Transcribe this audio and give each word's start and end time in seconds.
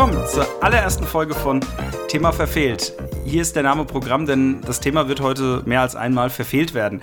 Willkommen 0.00 0.26
zur 0.28 0.64
allerersten 0.64 1.04
Folge 1.04 1.34
von 1.34 1.60
Thema 2.08 2.32
verfehlt. 2.32 2.94
Hier 3.26 3.42
ist 3.42 3.54
der 3.54 3.62
Name 3.62 3.84
Programm, 3.84 4.24
denn 4.24 4.62
das 4.62 4.80
Thema 4.80 5.08
wird 5.08 5.20
heute 5.20 5.62
mehr 5.66 5.82
als 5.82 5.94
einmal 5.94 6.30
verfehlt 6.30 6.72
werden. 6.72 7.02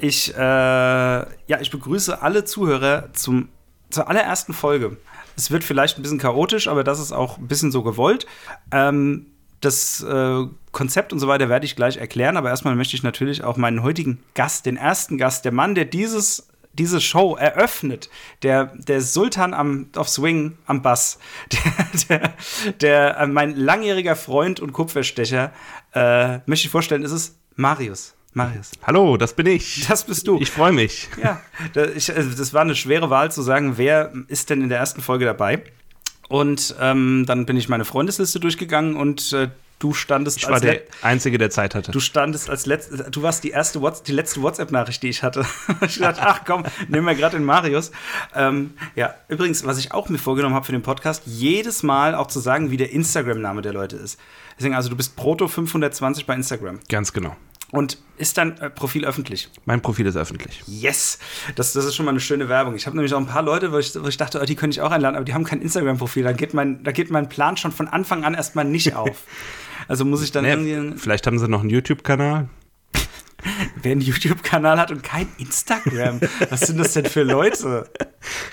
Ich, 0.00 0.32
äh, 0.32 0.38
ja, 0.38 1.26
ich 1.60 1.72
begrüße 1.72 2.22
alle 2.22 2.44
Zuhörer 2.44 3.12
zum, 3.14 3.48
zur 3.90 4.08
allerersten 4.08 4.52
Folge. 4.52 4.96
Es 5.36 5.50
wird 5.50 5.64
vielleicht 5.64 5.98
ein 5.98 6.02
bisschen 6.02 6.20
chaotisch, 6.20 6.68
aber 6.68 6.84
das 6.84 7.00
ist 7.00 7.10
auch 7.10 7.36
ein 7.36 7.48
bisschen 7.48 7.72
so 7.72 7.82
gewollt. 7.82 8.26
Ähm, 8.70 9.26
das 9.60 10.04
äh, 10.04 10.44
Konzept 10.70 11.12
und 11.12 11.18
so 11.18 11.26
weiter 11.26 11.48
werde 11.48 11.66
ich 11.66 11.74
gleich 11.74 11.96
erklären, 11.96 12.36
aber 12.36 12.50
erstmal 12.50 12.76
möchte 12.76 12.94
ich 12.94 13.02
natürlich 13.02 13.42
auch 13.42 13.56
meinen 13.56 13.82
heutigen 13.82 14.22
Gast, 14.34 14.66
den 14.66 14.76
ersten 14.76 15.18
Gast, 15.18 15.44
der 15.44 15.52
Mann, 15.52 15.74
der 15.74 15.84
dieses 15.84 16.46
diese 16.78 17.00
Show 17.00 17.36
eröffnet, 17.36 18.08
der, 18.42 18.66
der 18.76 19.00
Sultan 19.00 19.54
am, 19.54 19.88
auf 19.96 20.08
Swing 20.08 20.58
am 20.66 20.82
Bass, 20.82 21.18
der, 22.08 22.08
der, 22.08 22.34
der 22.80 23.18
äh, 23.18 23.26
mein 23.26 23.56
langjähriger 23.56 24.16
Freund 24.16 24.60
und 24.60 24.72
Kupferstecher, 24.72 25.52
äh, 25.94 26.38
möchte 26.46 26.66
ich 26.66 26.70
vorstellen, 26.70 27.02
ist 27.02 27.12
es 27.12 27.38
Marius. 27.56 28.14
Marius. 28.32 28.72
Hallo, 28.82 29.16
das 29.16 29.34
bin 29.34 29.46
ich. 29.46 29.86
Das 29.88 30.04
bist 30.04 30.28
du. 30.28 30.38
Ich 30.40 30.50
freue 30.50 30.72
mich. 30.72 31.08
Ja, 31.22 31.40
also 31.74 32.36
das 32.36 32.52
war 32.52 32.60
eine 32.60 32.76
schwere 32.76 33.08
Wahl 33.08 33.32
zu 33.32 33.40
sagen, 33.40 33.78
wer 33.78 34.12
ist 34.28 34.50
denn 34.50 34.60
in 34.60 34.68
der 34.68 34.78
ersten 34.78 35.00
Folge 35.00 35.24
dabei. 35.24 35.62
Und 36.28 36.74
ähm, 36.78 37.24
dann 37.26 37.46
bin 37.46 37.56
ich 37.56 37.70
meine 37.70 37.86
Freundesliste 37.86 38.38
durchgegangen 38.38 38.96
und 38.96 39.32
äh, 39.32 39.48
du 39.78 39.92
standest 39.92 40.38
ich 40.38 40.48
war 40.48 40.60
der 40.60 40.82
Einzige, 41.02 41.38
der 41.38 41.50
Zeit 41.50 41.74
hatte. 41.74 41.92
Du 41.92 42.00
standest 42.00 42.48
als 42.48 42.66
letzte, 42.66 43.10
du 43.10 43.22
warst 43.22 43.44
die 43.44 43.50
erste 43.50 43.80
What's 43.80 44.02
die 44.02 44.12
letzte 44.12 44.42
WhatsApp-Nachricht, 44.42 45.02
die 45.02 45.08
ich 45.08 45.22
hatte. 45.22 45.44
ich 45.86 45.98
dachte, 45.98 46.22
ach 46.22 46.42
komm, 46.44 46.64
nehmen 46.88 47.06
wir 47.06 47.14
gerade 47.14 47.36
den 47.36 47.44
Marius. 47.44 47.90
Ähm, 48.34 48.74
ja, 48.94 49.14
übrigens, 49.28 49.64
was 49.64 49.78
ich 49.78 49.92
auch 49.92 50.08
mir 50.08 50.18
vorgenommen 50.18 50.54
habe 50.54 50.64
für 50.64 50.72
den 50.72 50.82
Podcast, 50.82 51.22
jedes 51.26 51.82
Mal 51.82 52.14
auch 52.14 52.28
zu 52.28 52.40
sagen, 52.40 52.70
wie 52.70 52.76
der 52.76 52.92
Instagram-Name 52.92 53.62
der 53.62 53.72
Leute 53.72 53.96
ist. 53.96 54.18
Deswegen, 54.58 54.74
also 54.74 54.88
du 54.88 54.96
bist 54.96 55.16
Proto 55.16 55.48
520 55.48 56.26
bei 56.26 56.34
Instagram. 56.34 56.80
Ganz 56.88 57.12
genau. 57.12 57.36
Und 57.72 57.98
ist 58.16 58.38
dein 58.38 58.56
äh, 58.58 58.70
Profil 58.70 59.04
öffentlich? 59.04 59.50
Mein 59.64 59.82
Profil 59.82 60.06
ist 60.06 60.16
öffentlich. 60.16 60.62
Yes! 60.66 61.18
Das, 61.56 61.72
das 61.72 61.84
ist 61.84 61.96
schon 61.96 62.06
mal 62.06 62.12
eine 62.12 62.20
schöne 62.20 62.48
Werbung. 62.48 62.76
Ich 62.76 62.86
habe 62.86 62.96
nämlich 62.96 63.12
auch 63.12 63.18
ein 63.18 63.26
paar 63.26 63.42
Leute, 63.42 63.72
wo 63.72 63.78
ich, 63.78 63.92
wo 64.00 64.06
ich 64.06 64.16
dachte, 64.16 64.40
oh, 64.40 64.44
die 64.44 64.54
könnte 64.54 64.76
ich 64.76 64.82
auch 64.82 64.92
einladen, 64.92 65.16
aber 65.16 65.24
die 65.24 65.34
haben 65.34 65.44
kein 65.44 65.60
Instagram-Profil. 65.60 66.22
Da, 66.22 66.32
geht 66.32 66.54
mein, 66.54 66.84
da 66.84 66.92
geht 66.92 67.10
mein 67.10 67.28
Plan 67.28 67.56
schon 67.56 67.72
von 67.72 67.88
Anfang 67.88 68.24
an 68.24 68.34
erstmal 68.34 68.64
nicht 68.64 68.94
auf. 68.96 69.24
Also 69.88 70.04
muss 70.04 70.22
ich 70.22 70.32
dann 70.32 70.44
Nee, 70.44 70.52
irgendwie. 70.52 70.98
vielleicht 70.98 71.26
haben 71.26 71.38
sie 71.38 71.48
noch 71.48 71.60
einen 71.60 71.70
YouTube-Kanal. 71.70 72.48
Wer 73.82 73.92
einen 73.92 74.00
YouTube-Kanal 74.00 74.78
hat 74.80 74.90
und 74.90 75.02
kein 75.02 75.28
Instagram, 75.38 76.20
was 76.50 76.60
sind 76.60 76.78
das 76.78 76.94
denn 76.94 77.04
für 77.06 77.22
Leute? 77.22 77.88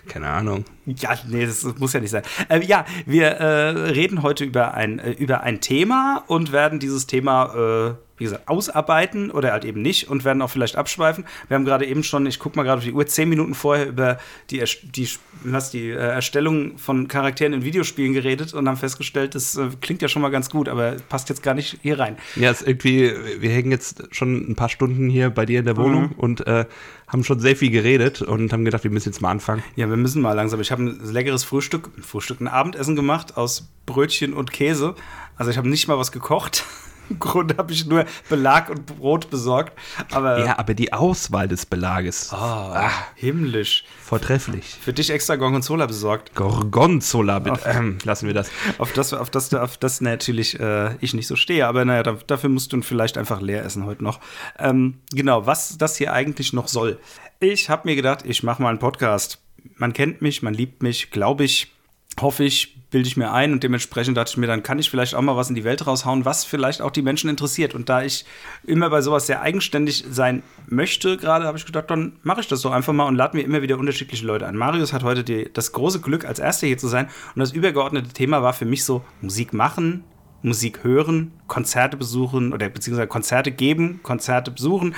Keine 0.08 0.28
Ahnung. 0.30 0.66
Ja, 0.86 1.18
nee, 1.28 1.46
das 1.46 1.64
muss 1.80 1.94
ja 1.94 2.00
nicht 2.00 2.12
sein. 2.12 2.24
Äh, 2.50 2.64
ja, 2.66 2.86
wir 3.06 3.28
äh, 3.28 3.70
reden 3.92 4.22
heute 4.22 4.44
über 4.44 4.74
ein, 4.74 5.00
äh, 5.00 5.12
über 5.12 5.42
ein 5.42 5.62
Thema 5.62 6.24
und 6.28 6.52
werden 6.52 6.80
dieses 6.80 7.08
Thema, 7.08 7.56
äh, 7.56 7.94
wie 8.24 8.28
gesagt, 8.28 8.48
ausarbeiten 8.48 9.32
oder 9.32 9.52
halt 9.52 9.66
eben 9.66 9.82
nicht 9.82 10.10
und 10.10 10.24
werden 10.24 10.42
auch 10.42 10.50
vielleicht 10.50 10.78
abschweifen. 10.78 11.26
Wir 11.50 11.56
haben 11.56 11.66
gerade 11.66 11.86
eben 11.86 12.04
schon, 12.04 12.26
ich 12.26 12.40
gucke 12.40 12.56
mal 12.56 12.64
gerade 12.64 12.78
auf 12.78 12.84
die 12.86 12.94
Uhr, 12.94 13.06
zehn 13.06 13.28
Minuten 13.28 13.54
vorher 13.54 13.86
über 13.86 14.18
die, 14.50 14.64
die, 14.82 15.10
was, 15.44 15.72
die 15.72 15.90
äh, 15.90 15.96
Erstellung 15.96 16.78
von 16.78 17.10
Charakteren 17.10 17.52
in 17.52 17.66
Videospielen 17.66 18.14
geredet 18.14 18.54
und 18.54 18.66
haben 18.70 18.78
festgestellt, 18.78 19.36
das 19.36 19.58
äh, 19.58 19.68
klingt 19.82 20.02
ja 20.02 20.08
schon 20.08 20.22
mal 20.22 20.30
ganz 20.30 20.50
gut, 20.50 20.70
aber 20.70 20.96
passt 21.10 21.28
jetzt 21.28 21.44
gar 21.44 21.54
nicht 21.54 21.80
hier 21.82 22.00
rein. 22.00 22.16
Ja, 22.38 22.50
ist 22.50 22.66
irgendwie, 22.66 23.12
wir 23.40 23.50
hängen 23.50 23.72
jetzt 23.72 24.04
schon 24.12 24.50
ein 24.50 24.56
paar 24.56 24.70
Stunden 24.70 25.10
hier 25.10 25.30
bei 25.30 25.46
dir 25.46 25.60
in 25.60 25.66
der 25.66 25.76
Wohnung 25.76 26.14
und 26.16 26.48
äh, 26.48 26.64
haben 27.08 27.26
schon 27.26 27.42
sehr 27.42 27.58
viel 27.58 27.72
geredet 27.72 28.22
und 28.22 28.54
haben 28.54 28.64
gedacht, 28.64 28.86
wir 28.86 28.92
müssen 28.92 29.10
jetzt 29.10 29.22
mal 29.22 29.32
anfangen. 29.32 29.64
Ja, 29.76 29.90
wir 29.90 29.98
müssen 29.98 30.22
mal 30.22 30.32
langsam. 30.32 30.62
Ich 30.62 30.72
habe 30.72 30.84
ein 30.84 31.12
leckeres 31.12 31.44
Frühstück, 31.44 31.90
Frühstück, 32.02 32.40
ein 32.40 32.48
Abendessen 32.48 32.96
gemacht 32.96 33.36
aus 33.36 33.68
Brötchen 33.86 34.34
und 34.34 34.54
Käse. 34.54 34.96
Also 35.36 35.52
ich 35.52 35.58
habe 35.58 35.68
nicht 35.68 35.90
mal 35.90 35.98
was 35.98 36.14
gekocht. 36.14 36.64
Im 37.10 37.20
Grunde 37.20 37.58
habe 37.58 37.74
ich 37.74 37.86
nur 37.86 38.06
Belag 38.30 38.70
und 38.70 38.86
Brot 38.86 39.30
besorgt. 39.30 39.74
Aber 40.12 40.46
Ja, 40.46 40.58
aber 40.58 40.74
die 40.74 40.94
Auswahl 40.94 41.48
des 41.48 41.66
Belages, 41.66 42.32
ah, 42.34 42.90
himmlisch. 43.16 43.86
vortrefflich. 44.02 44.78
Für 44.82 44.94
dich 44.94 45.10
extra 45.10 45.36
Gorgonzola 45.36 45.86
besorgt. 45.86 46.36
Gorgonzola, 46.36 47.40
bitte. 47.40 47.60
Ähm, 47.66 47.98
lassen 48.04 48.28
wir 48.28 48.34
das. 48.34 48.50
Auf 48.78 48.94
das, 48.94 49.14
auf 49.14 49.30
das, 49.30 49.54
auf 49.54 49.78
das 49.78 50.02
natürlich 50.02 50.60
äh, 50.60 50.96
ich 51.00 51.14
nicht 51.14 51.28
so 51.28 51.36
stehe. 51.36 51.68
Aber 51.68 51.86
naja, 51.86 52.04
da, 52.04 52.18
dafür 52.28 52.50
musst 52.50 52.74
du 52.74 52.82
vielleicht 52.82 53.18
einfach 53.18 53.42
leer 53.42 53.64
essen 53.66 53.86
heute 53.86 54.04
noch. 54.04 54.20
Ähm, 54.60 55.00
genau, 55.12 55.46
was 55.46 55.78
das 55.78 55.98
hier 55.98 56.14
eigentlich 56.14 56.54
noch 56.54 56.68
soll. 56.68 57.00
Ich 57.40 57.70
habe 57.70 57.88
mir 57.88 57.96
gedacht, 57.96 58.22
ich 58.26 58.44
mache 58.44 58.62
mal 58.62 58.70
einen 58.70 58.80
Podcast. 58.80 59.40
Man 59.76 59.94
kennt 59.94 60.22
mich, 60.22 60.42
man 60.42 60.54
liebt 60.54 60.84
mich, 60.84 61.12
glaube 61.12 61.44
ich, 61.44 61.72
hoffe 62.20 62.44
ich, 62.44 62.78
bilde 62.94 63.08
ich 63.08 63.18
mir 63.18 63.32
ein 63.32 63.54
und 63.54 63.64
dementsprechend 63.64 64.16
dachte 64.16 64.30
ich 64.30 64.38
mir, 64.38 64.46
dann 64.46 64.62
kann 64.62 64.78
ich 64.78 64.88
vielleicht 64.88 65.16
auch 65.16 65.22
mal 65.22 65.36
was 65.36 65.50
in 65.50 65.56
die 65.56 65.64
Welt 65.64 65.88
raushauen, 65.88 66.26
was 66.26 66.46
vielleicht 66.46 66.80
auch 66.80 66.92
die 66.92 67.02
Menschen 67.02 67.28
interessiert. 67.28 67.74
Und 67.74 67.90
da 67.90 68.04
ich 68.04 68.24
immer 68.66 68.92
bei 68.92 69.02
sowas 69.02 69.26
sehr 69.26 69.42
eigenständig 69.42 70.06
sein 70.12 70.44
möchte, 70.68 71.18
gerade 71.18 71.46
habe 71.46 71.58
ich 71.58 71.66
gedacht, 71.66 71.90
dann 71.90 72.14
mache 72.22 72.42
ich 72.42 72.48
das 72.48 72.62
doch 72.62 72.72
einfach 72.72 72.94
mal 72.94 73.08
und 73.08 73.16
lade 73.16 73.36
mir 73.36 73.42
immer 73.44 73.64
wieder 73.64 73.80
unterschiedliche 73.80 74.28
Leute 74.28 74.46
ein. 74.46 74.56
Marius 74.56 74.94
hat 74.94 75.04
heute 75.04 75.24
die, 75.24 75.50
das 75.52 75.72
große 75.72 76.02
Glück, 76.02 76.24
als 76.24 76.38
Erster 76.38 76.68
hier 76.68 76.78
zu 76.78 76.88
sein. 76.88 77.08
Und 77.34 77.40
das 77.40 77.52
übergeordnete 77.52 78.14
Thema 78.14 78.44
war 78.44 78.54
für 78.54 78.66
mich 78.66 78.84
so 78.84 79.04
Musik 79.22 79.54
machen, 79.54 80.04
Musik 80.44 80.84
hören, 80.84 81.32
Konzerte 81.48 81.98
besuchen 81.98 82.54
oder 82.54 82.70
beziehungsweise 82.70 83.08
Konzerte 83.08 83.52
geben, 83.52 84.02
Konzerte 84.04 84.52
besuchen. 84.52 84.94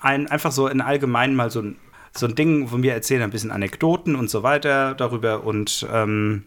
Ein, 0.00 0.26
einfach 0.26 0.52
so 0.52 0.68
in 0.68 0.80
allgemein 0.80 1.36
mal 1.36 1.50
so 1.50 1.60
ein, 1.60 1.76
so 2.16 2.26
ein 2.26 2.34
Ding, 2.34 2.72
wo 2.72 2.82
wir 2.82 2.94
erzählen 2.94 3.20
ein 3.20 3.30
bisschen 3.30 3.50
Anekdoten 3.50 4.16
und 4.16 4.30
so 4.30 4.42
weiter 4.42 4.94
darüber. 4.94 5.44
Und 5.44 5.86
ähm, 5.92 6.44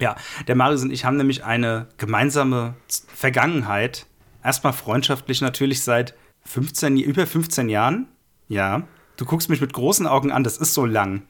ja, 0.00 0.16
der 0.46 0.54
Marius 0.54 0.82
und 0.82 0.90
ich 0.90 1.04
haben 1.04 1.16
nämlich 1.16 1.44
eine 1.44 1.88
gemeinsame 1.98 2.74
Vergangenheit. 3.14 4.06
Erstmal 4.42 4.72
freundschaftlich 4.72 5.40
natürlich 5.40 5.82
seit 5.82 6.14
15, 6.44 6.98
über 6.98 7.26
15 7.26 7.68
Jahren. 7.68 8.06
Ja. 8.48 8.82
Du 9.16 9.24
guckst 9.24 9.48
mich 9.48 9.60
mit 9.60 9.72
großen 9.72 10.06
Augen 10.06 10.30
an, 10.30 10.44
das 10.44 10.58
ist 10.58 10.74
so 10.74 10.84
lang. 10.84 11.22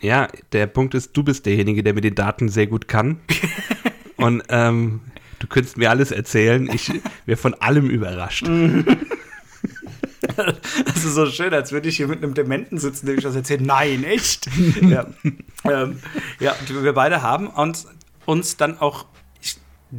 Ja, 0.00 0.28
der 0.52 0.66
Punkt 0.66 0.94
ist, 0.94 1.16
du 1.16 1.22
bist 1.22 1.46
derjenige, 1.46 1.82
der 1.82 1.94
mit 1.94 2.04
den 2.04 2.14
Daten 2.14 2.48
sehr 2.48 2.66
gut 2.66 2.88
kann. 2.88 3.20
und 4.16 4.42
ähm, 4.48 5.00
du 5.38 5.46
könntest 5.46 5.76
mir 5.76 5.90
alles 5.90 6.10
erzählen. 6.10 6.68
Ich 6.72 6.92
wäre 7.24 7.36
von 7.36 7.54
allem 7.54 7.88
überrascht. 7.88 8.46
Das 10.36 11.04
ist 11.04 11.14
so 11.14 11.26
schön, 11.26 11.52
als 11.52 11.72
würde 11.72 11.88
ich 11.88 11.96
hier 11.96 12.08
mit 12.08 12.22
einem 12.22 12.34
Dementen 12.34 12.78
sitzen, 12.78 13.06
dem 13.06 13.18
ich 13.18 13.24
das 13.24 13.34
erzähle. 13.34 13.64
Nein, 13.64 14.04
echt? 14.04 14.48
ja. 14.82 15.06
Ähm, 15.64 15.98
ja, 16.38 16.54
wir 16.68 16.92
beide 16.92 17.22
haben 17.22 17.48
uns, 17.48 17.88
uns 18.26 18.56
dann 18.56 18.78
auch 18.78 19.06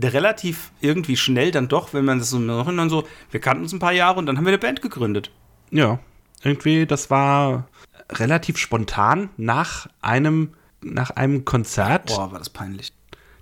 relativ 0.01 0.71
irgendwie 0.81 1.17
schnell 1.17 1.51
dann 1.51 1.67
doch, 1.67 1.93
wenn 1.93 2.05
man 2.05 2.19
das 2.19 2.29
so 2.29 2.37
im 2.37 2.47
Nachhinein 2.47 2.89
so, 2.89 3.07
wir 3.31 3.39
kannten 3.39 3.63
uns 3.63 3.73
ein 3.73 3.79
paar 3.79 3.91
Jahre 3.91 4.19
und 4.19 4.25
dann 4.25 4.37
haben 4.37 4.45
wir 4.45 4.51
eine 4.51 4.57
Band 4.57 4.81
gegründet. 4.81 5.31
Ja, 5.71 5.99
irgendwie, 6.43 6.85
das 6.85 7.09
war 7.09 7.67
relativ 8.09 8.57
spontan 8.57 9.29
nach 9.37 9.87
einem, 10.01 10.53
nach 10.81 11.11
einem 11.11 11.45
Konzert, 11.45 12.07
Boah, 12.07 12.31
war 12.31 12.39
das 12.39 12.49
peinlich. 12.49 12.91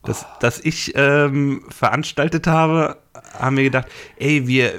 das, 0.04 0.26
das 0.40 0.60
ich 0.60 0.94
ähm, 0.96 1.64
veranstaltet 1.70 2.48
habe, 2.48 2.98
haben 3.38 3.58
wir 3.58 3.64
gedacht, 3.64 3.88
ey, 4.18 4.48
wir, 4.48 4.74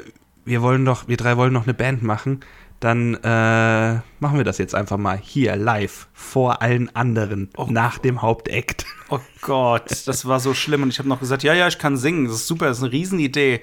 wir 0.44 0.62
wollen 0.62 0.84
doch, 0.84 1.08
wir 1.08 1.16
drei 1.16 1.36
wollen 1.36 1.52
noch 1.52 1.64
eine 1.64 1.74
Band 1.74 2.02
machen. 2.02 2.40
Dann 2.82 3.14
äh, 3.14 4.00
machen 4.18 4.38
wir 4.38 4.42
das 4.42 4.58
jetzt 4.58 4.74
einfach 4.74 4.96
mal 4.96 5.16
hier 5.16 5.54
live 5.54 6.08
vor 6.12 6.62
allen 6.62 6.92
anderen 6.96 7.48
nach 7.68 7.98
dem 7.98 8.22
Hauptakt. 8.22 8.84
Oh 9.08 9.20
Gott, 9.40 10.08
das 10.08 10.26
war 10.26 10.40
so 10.40 10.52
schlimm. 10.52 10.82
Und 10.82 10.88
ich 10.88 10.98
habe 10.98 11.08
noch 11.08 11.20
gesagt, 11.20 11.44
ja, 11.44 11.54
ja, 11.54 11.68
ich 11.68 11.78
kann 11.78 11.96
singen. 11.96 12.24
Das 12.24 12.34
ist 12.34 12.48
super, 12.48 12.66
das 12.66 12.78
ist 12.78 12.82
eine 12.82 12.92
Riesenidee. 12.92 13.60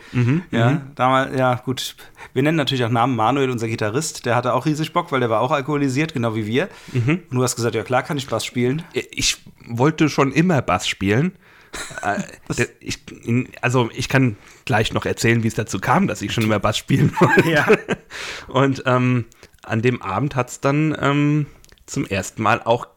ja, 0.52 0.82
damals, 0.96 1.38
ja, 1.38 1.56
gut. 1.56 1.98
Wir 2.32 2.44
nennen 2.44 2.56
natürlich 2.56 2.86
auch 2.86 2.90
Namen 2.90 3.18
Manuel, 3.18 3.50
unser 3.50 3.68
Gitarrist. 3.68 4.26
Der 4.26 4.38
hatte 4.38 4.54
auch 4.54 4.66
riesig 4.66 4.94
Bock, 4.94 5.12
weil 5.12 5.20
der 5.20 5.30
war 5.30 5.42
auch 5.42 5.52
alkoholisiert, 5.52 6.14
genau 6.14 6.34
wie 6.36 6.46
wir. 6.46 6.70
Und 7.30 7.36
du 7.36 7.44
hast 7.44 7.58
gesagt, 7.58 7.76
ja 7.76 7.84
klar, 7.84 8.04
kann 8.04 8.18
ich 8.18 8.28
Bass 8.28 8.46
spielen. 8.46 8.84
Ich 8.94 9.38
wollte 9.68 10.08
schon 10.08 10.32
immer 10.32 10.62
Bass 10.62 10.88
spielen. 10.88 11.34
Äh, 12.02 12.24
ich, 12.80 13.00
also 13.62 13.90
ich 13.94 14.10
kann 14.10 14.38
gleich 14.66 14.94
noch 14.94 15.06
erzählen, 15.06 15.44
wie 15.44 15.48
es 15.48 15.56
dazu 15.56 15.80
kam, 15.80 16.08
dass 16.08 16.22
ich 16.22 16.32
schon 16.34 16.44
immer 16.44 16.60
Bass 16.60 16.78
spielen 16.78 17.12
wollte. 17.20 17.50
Ja. 17.50 17.68
Und 18.48 18.84
ähm, 18.86 19.26
an 19.64 19.82
dem 19.82 20.02
Abend 20.02 20.36
hat 20.36 20.50
es 20.50 20.60
dann 20.60 20.98
ähm, 21.00 21.46
zum 21.86 22.06
ersten 22.06 22.42
Mal 22.42 22.62
auch 22.64 22.88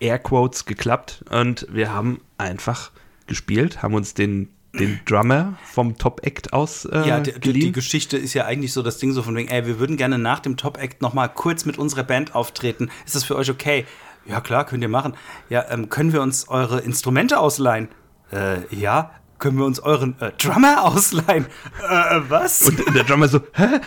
Airquotes 0.00 0.64
geklappt 0.64 1.24
und 1.30 1.66
wir 1.70 1.92
haben 1.92 2.20
einfach 2.38 2.90
gespielt, 3.26 3.82
haben 3.82 3.94
uns 3.94 4.14
den, 4.14 4.48
den 4.72 5.00
Drummer 5.04 5.58
vom 5.64 5.98
Top 5.98 6.26
Act 6.26 6.52
aus 6.52 6.86
äh, 6.86 7.06
Ja, 7.06 7.20
die, 7.20 7.38
die, 7.38 7.52
die. 7.52 7.72
Geschichte 7.72 8.16
ist 8.16 8.34
ja 8.34 8.46
eigentlich 8.46 8.72
so 8.72 8.82
das 8.82 8.98
Ding 8.98 9.12
so 9.12 9.22
von 9.22 9.36
wegen, 9.36 9.48
ey, 9.48 9.66
wir 9.66 9.78
würden 9.78 9.96
gerne 9.96 10.18
nach 10.18 10.40
dem 10.40 10.56
Top 10.56 10.78
Act 10.78 11.02
noch 11.02 11.12
mal 11.12 11.28
kurz 11.28 11.66
mit 11.66 11.78
unserer 11.78 12.02
Band 12.02 12.34
auftreten. 12.34 12.90
Ist 13.04 13.14
das 13.14 13.24
für 13.24 13.36
euch 13.36 13.50
okay? 13.50 13.84
Ja, 14.26 14.40
klar, 14.40 14.64
könnt 14.66 14.82
ihr 14.82 14.88
machen. 14.88 15.14
Ja, 15.48 15.64
ähm, 15.70 15.88
können 15.88 16.12
wir 16.12 16.22
uns 16.22 16.48
eure 16.48 16.80
Instrumente 16.80 17.38
ausleihen? 17.38 17.88
Äh, 18.32 18.58
ja. 18.74 19.12
Können 19.38 19.56
wir 19.56 19.64
uns 19.64 19.80
euren 19.80 20.20
äh, 20.20 20.32
Drummer 20.32 20.84
ausleihen? 20.84 21.46
Äh, 21.88 22.20
was? 22.28 22.62
Und 22.62 22.94
der 22.94 23.04
Drummer 23.04 23.26
so, 23.26 23.40
hä? 23.54 23.80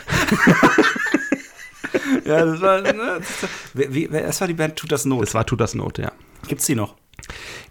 ja, 2.26 2.46
das 2.46 2.60
war, 2.60 2.82
ne, 2.82 3.22
das, 3.74 3.94
wie, 3.94 4.08
das 4.08 4.42
war 4.42 4.48
die 4.48 4.56
Band 4.56 4.76
Tut 4.76 4.92
das 4.92 5.06
Not. 5.06 5.22
Das 5.22 5.36
war 5.36 5.46
Tut 5.46 5.62
das 5.62 5.76
Not, 5.76 6.00
ja. 6.00 6.12
Gibt's 6.48 6.66
die 6.66 6.74
noch? 6.74 6.96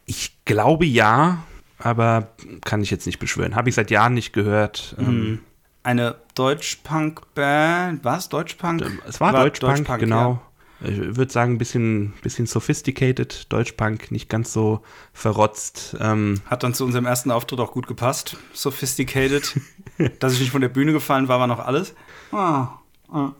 Ich 0.06 0.44
glaube 0.44 0.86
ja. 0.86 1.42
aber 1.78 2.28
kann 2.64 2.82
ich 2.82 2.90
jetzt 2.90 3.06
nicht 3.06 3.18
beschwören. 3.18 3.54
Habe 3.56 3.68
ich 3.68 3.74
seit 3.74 3.90
Jahren 3.90 4.14
nicht 4.14 4.32
gehört. 4.32 4.94
Ähm, 4.98 5.40
Eine 5.82 6.16
Deutsch-Punk-Band. 6.34 8.04
Was? 8.04 8.28
Deutsch-Punk? 8.28 9.02
Es 9.08 9.20
war, 9.20 9.32
Deutschpunk, 9.32 9.76
Deutschpunk, 9.78 9.98
genau. 10.00 10.40
Ich 10.84 11.16
würde 11.16 11.32
sagen, 11.32 11.54
ein 11.54 11.58
bisschen, 11.58 12.12
bisschen 12.22 12.46
sophisticated, 12.46 13.52
Deutschpunk, 13.52 14.10
nicht 14.10 14.28
ganz 14.28 14.52
so 14.52 14.80
verrotzt. 15.12 15.96
Ähm, 16.00 16.40
Hat 16.46 16.62
dann 16.62 16.74
zu 16.74 16.84
unserem 16.84 17.06
ersten 17.06 17.30
Auftritt 17.30 17.60
auch 17.60 17.72
gut 17.72 17.86
gepasst. 17.86 18.36
Sophisticated. 18.52 19.60
Dass 20.18 20.34
ich 20.34 20.40
nicht 20.40 20.50
von 20.50 20.60
der 20.60 20.68
Bühne 20.68 20.92
gefallen 20.92 21.28
war, 21.28 21.38
war 21.38 21.46
noch 21.46 21.60
alles. 21.60 21.94
Ah, 22.32 22.78
ah. 23.10 23.32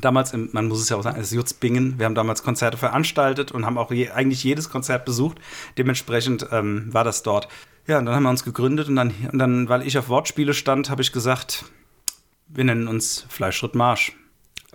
Damals, 0.00 0.32
im, 0.32 0.50
man 0.52 0.66
muss 0.66 0.80
es 0.80 0.88
ja 0.88 0.96
auch 0.96 1.02
sagen, 1.02 1.20
es 1.20 1.28
ist 1.28 1.34
Jutzbingen. 1.34 1.98
Wir 1.98 2.06
haben 2.06 2.14
damals 2.14 2.42
Konzerte 2.42 2.76
veranstaltet 2.76 3.52
und 3.52 3.64
haben 3.64 3.78
auch 3.78 3.92
je, 3.92 4.10
eigentlich 4.10 4.42
jedes 4.42 4.68
Konzert 4.68 5.04
besucht. 5.04 5.38
Dementsprechend 5.78 6.48
ähm, 6.50 6.92
war 6.92 7.04
das 7.04 7.22
dort. 7.22 7.48
Ja, 7.86 7.98
und 7.98 8.06
dann 8.06 8.14
haben 8.14 8.22
wir 8.24 8.30
uns 8.30 8.44
gegründet 8.44 8.88
und 8.88 8.96
dann, 8.96 9.12
und 9.30 9.38
dann 9.38 9.68
weil 9.68 9.86
ich 9.86 9.96
auf 9.98 10.08
Wortspiele 10.08 10.54
stand, 10.54 10.90
habe 10.90 11.02
ich 11.02 11.12
gesagt, 11.12 11.64
wir 12.48 12.64
nennen 12.64 12.88
uns 12.88 13.26
Fleischschritt 13.28 13.74
Marsch. 13.74 14.12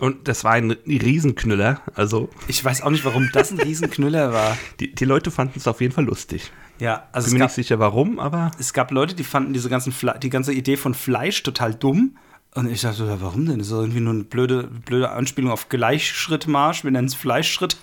Und 0.00 0.26
das 0.28 0.44
war 0.44 0.52
ein 0.52 0.70
Riesenknüller. 0.86 1.80
Also 1.94 2.28
Ich 2.48 2.64
weiß 2.64 2.82
auch 2.82 2.90
nicht, 2.90 3.04
warum 3.04 3.30
das 3.32 3.50
ein 3.50 3.60
Riesenknüller 3.60 4.32
war. 4.32 4.56
die, 4.80 4.94
die 4.94 5.04
Leute 5.04 5.30
fanden 5.30 5.54
es 5.58 5.66
auf 5.68 5.80
jeden 5.80 5.92
Fall 5.94 6.04
lustig. 6.04 6.50
Ja, 6.78 7.08
also 7.12 7.26
Bin 7.26 7.34
mir 7.34 7.38
gab, 7.40 7.48
nicht 7.48 7.54
sicher, 7.56 7.78
warum, 7.78 8.18
aber 8.18 8.50
es 8.58 8.72
gab 8.72 8.90
Leute, 8.90 9.14
die 9.14 9.24
fanden 9.24 9.52
diese 9.52 9.68
ganzen 9.68 9.92
Fle 9.92 10.18
die 10.22 10.30
ganze 10.30 10.52
Idee 10.52 10.76
von 10.76 10.94
Fleisch 10.94 11.42
total 11.42 11.74
dumm. 11.74 12.16
Und 12.54 12.68
ich 12.68 12.80
dachte, 12.80 13.16
warum 13.20 13.46
denn? 13.46 13.58
Das 13.58 13.68
ist 13.68 13.72
irgendwie 13.72 14.00
nur 14.00 14.12
eine 14.14 14.24
blöde, 14.24 14.64
blöde 14.64 15.10
Anspielung 15.10 15.52
auf 15.52 15.68
Gleichschrittmarsch. 15.68 16.82
Wir 16.82 16.90
nennen 16.90 17.06
es 17.06 17.14
Fleischschritt. 17.14 17.76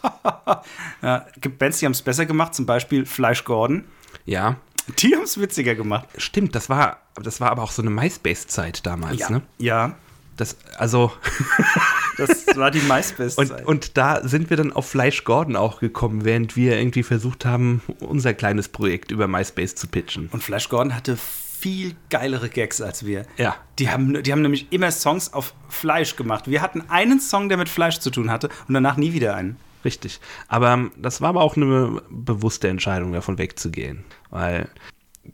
ja, 1.01 1.25
gibt 1.39 1.57
Bands, 1.59 1.79
die 1.79 1.85
haben 1.85 1.93
es 1.93 2.01
besser 2.01 2.25
gemacht, 2.25 2.53
zum 2.55 2.65
Beispiel 2.65 3.05
Fleisch 3.05 3.43
Gordon. 3.43 3.85
ja. 4.25 4.57
Die 4.99 5.13
haben 5.13 5.23
es 5.23 5.37
witziger 5.37 5.75
gemacht. 5.75 6.07
Stimmt, 6.17 6.55
das 6.55 6.69
war, 6.69 7.01
das 7.21 7.41
war 7.41 7.51
aber 7.51 7.61
auch 7.63 7.71
so 7.71 7.81
eine 7.81 7.91
MySpace-Zeit 7.91 8.85
damals, 8.85 9.19
Ja, 9.19 9.29
ne? 9.29 9.41
ja 9.57 9.95
Das, 10.37 10.55
also, 10.77 11.11
das 12.17 12.45
war 12.55 12.71
die 12.71 12.79
MySpace. 12.79 13.35
und, 13.35 13.51
und 13.65 13.97
da 13.97 14.25
sind 14.25 14.49
wir 14.49 14.57
dann 14.57 14.71
auf 14.71 14.89
Fleisch 14.89 15.23
Gordon 15.23 15.55
auch 15.55 15.79
gekommen, 15.79 16.23
während 16.23 16.55
wir 16.55 16.77
irgendwie 16.77 17.03
versucht 17.03 17.45
haben, 17.45 17.81
unser 17.99 18.33
kleines 18.33 18.69
Projekt 18.69 19.11
über 19.11 19.27
MySpace 19.27 19.75
zu 19.75 19.87
pitchen. 19.87 20.29
und 20.31 20.43
Fleisch 20.43 20.69
Gordon 20.69 20.95
hatte 20.95 21.17
viel 21.59 21.95
geilere 22.09 22.49
Gags 22.49 22.81
als 22.81 23.05
wir. 23.05 23.25
Ja. 23.37 23.55
Die 23.79 23.89
haben, 23.89 24.21
die 24.21 24.31
haben 24.31 24.43
nämlich 24.43 24.67
immer 24.71 24.91
Songs 24.91 25.33
auf 25.33 25.55
Fleisch 25.69 26.15
gemacht. 26.15 26.49
Wir 26.49 26.61
hatten 26.61 26.83
einen 26.89 27.19
Song, 27.19 27.49
der 27.49 27.57
mit 27.57 27.67
Fleisch 27.67 27.99
zu 27.99 28.11
tun 28.11 28.29
hatte 28.29 28.49
und 28.67 28.73
danach 28.73 28.97
nie 28.97 29.13
wieder 29.13 29.35
einen. 29.35 29.57
Richtig. 29.83 30.19
Aber 30.47 30.71
ähm, 30.71 30.91
das 30.97 31.21
war 31.21 31.29
aber 31.29 31.41
auch 31.41 31.55
eine 31.55 32.01
bewusste 32.09 32.67
Entscheidung, 32.67 33.13
davon 33.13 33.37
wegzugehen. 33.37 34.03
Weil 34.29 34.69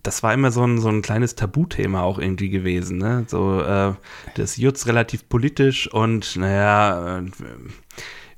das 0.01 0.23
war 0.23 0.33
immer 0.33 0.51
so 0.51 0.65
ein, 0.65 0.79
so 0.79 0.89
ein 0.89 1.01
kleines 1.01 1.35
Tabuthema 1.35 2.01
auch 2.01 2.19
irgendwie 2.19 2.49
gewesen. 2.49 2.97
Ne? 2.97 3.25
So, 3.27 3.61
äh, 3.61 3.93
das 4.35 4.57
Jutz 4.57 4.87
relativ 4.87 5.29
politisch 5.29 5.91
und, 5.91 6.35
naja, 6.35 7.19
äh, 7.19 7.23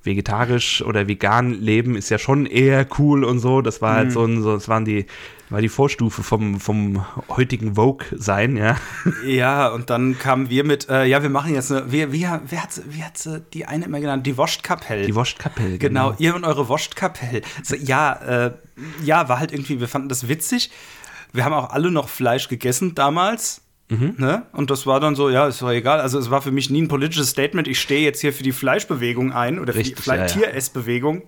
vegetarisch 0.05 0.83
oder 0.83 1.07
vegan 1.07 1.51
leben 1.51 1.95
ist 1.95 2.09
ja 2.09 2.17
schon 2.19 2.45
eher 2.45 2.85
cool 2.99 3.23
und 3.23 3.39
so. 3.39 3.61
Das 3.61 3.81
war 3.81 3.95
halt 3.95 4.11
so 4.11 4.23
ein, 4.23 4.41
so, 4.41 4.53
das 4.53 4.69
waren 4.69 4.85
die, 4.85 5.05
war 5.49 5.61
die 5.61 5.69
Vorstufe 5.69 6.23
vom, 6.23 6.59
vom 6.59 7.05
heutigen 7.29 7.75
Vogue-Sein, 7.75 8.57
ja. 8.57 8.75
Ja, 9.25 9.67
und 9.69 9.89
dann 9.89 10.17
kamen 10.17 10.49
wir 10.49 10.63
mit, 10.63 10.89
äh, 10.89 11.05
ja, 11.05 11.21
wir 11.21 11.29
machen 11.29 11.53
jetzt 11.53 11.71
eine, 11.71 11.91
wie, 11.91 12.11
wie, 12.11 12.27
wer 12.45 12.63
hat, 12.63 12.81
wie 12.87 13.03
hat 13.03 13.17
sie 13.17 13.41
die 13.53 13.65
eine 13.65 13.85
immer 13.85 13.99
genannt? 13.99 14.25
Die 14.25 14.37
Wostkapelle. 14.37 15.05
Die 15.05 15.15
Wostkapelle, 15.15 15.77
Genau, 15.77 16.13
ihr 16.19 16.35
und 16.35 16.43
eure 16.43 16.69
Wostkapelle. 16.69 17.41
So, 17.63 17.75
ja, 17.75 18.13
äh, 18.45 18.51
ja, 19.03 19.27
war 19.29 19.39
halt 19.39 19.51
irgendwie, 19.51 19.79
wir 19.79 19.87
fanden 19.87 20.09
das 20.09 20.27
witzig. 20.27 20.71
Wir 21.35 21.45
haben 21.45 21.53
auch 21.53 21.69
alle 21.69 21.91
noch 21.91 22.09
Fleisch 22.09 22.47
gegessen 22.47 22.95
damals. 22.95 23.61
Ne? 23.87 24.47
Und 24.51 24.71
das 24.71 24.87
war 24.87 24.99
dann 24.99 25.15
so, 25.15 25.29
ja, 25.29 25.45
ist 25.47 25.61
doch 25.61 25.69
egal. 25.69 26.01
Also 26.01 26.17
es 26.17 26.31
war 26.31 26.41
für 26.41 26.51
mich 26.51 26.71
nie 26.71 26.81
ein 26.81 26.87
politisches 26.87 27.29
Statement. 27.29 27.67
Ich 27.67 27.79
stehe 27.79 28.01
jetzt 28.01 28.19
hier 28.19 28.33
für 28.33 28.41
die 28.41 28.51
Fleischbewegung 28.51 29.31
ein 29.31 29.59
oder 29.59 29.73
für 29.73 29.79
Richtig, 29.79 29.97
die 29.97 30.01
Fle 30.01 30.15
ja, 30.15 30.21
ja. 30.21 30.27
Tieressbewegung. 30.27 31.21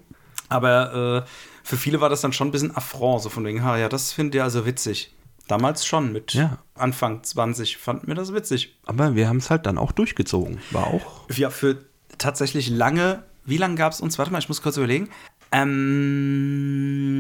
Aber 0.50 1.24
äh, 1.24 1.30
für 1.64 1.78
viele 1.78 2.02
war 2.02 2.10
das 2.10 2.22
dann 2.22 2.34
schon 2.34 2.48
ein 2.48 2.52
bisschen 2.52 2.76
Affront, 2.76 3.22
so 3.22 3.30
von 3.30 3.46
wegen, 3.46 3.64
ha, 3.64 3.78
ja, 3.78 3.90
das 3.90 4.12
findet 4.12 4.36
ihr 4.36 4.44
also 4.44 4.66
witzig. 4.66 5.14
Damals 5.48 5.86
schon, 5.86 6.12
mit 6.12 6.34
Ja. 6.34 6.58
Anfang 6.74 7.22
20 7.24 7.78
fanden 7.78 8.08
wir 8.08 8.16
das 8.16 8.34
witzig. 8.34 8.76
Aber 8.86 9.14
wir 9.16 9.30
haben 9.30 9.38
es 9.38 9.52
halt 9.52 9.68
dann 9.68 9.78
auch 9.78 9.92
durchgezogen. 9.92 10.58
War 10.72 10.88
auch. 10.88 11.30
Ja, 11.30 11.52
für 11.52 11.78
tatsächlich 12.18 12.70
lange, 12.70 13.24
wie 13.46 13.58
lange 13.58 13.76
gab 13.76 13.94
es 13.94 14.02
uns? 14.02 14.18
Warte 14.18 14.32
mal, 14.32 14.40
ich 14.40 14.50
muss 14.50 14.64
kurz 14.64 14.78
überlegen. 14.78 15.10
Ähm, 15.52 17.17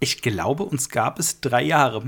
ich 0.00 0.22
glaube, 0.22 0.64
uns 0.64 0.88
gab 0.88 1.18
es 1.18 1.40
drei 1.40 1.62
Jahre. 1.62 2.02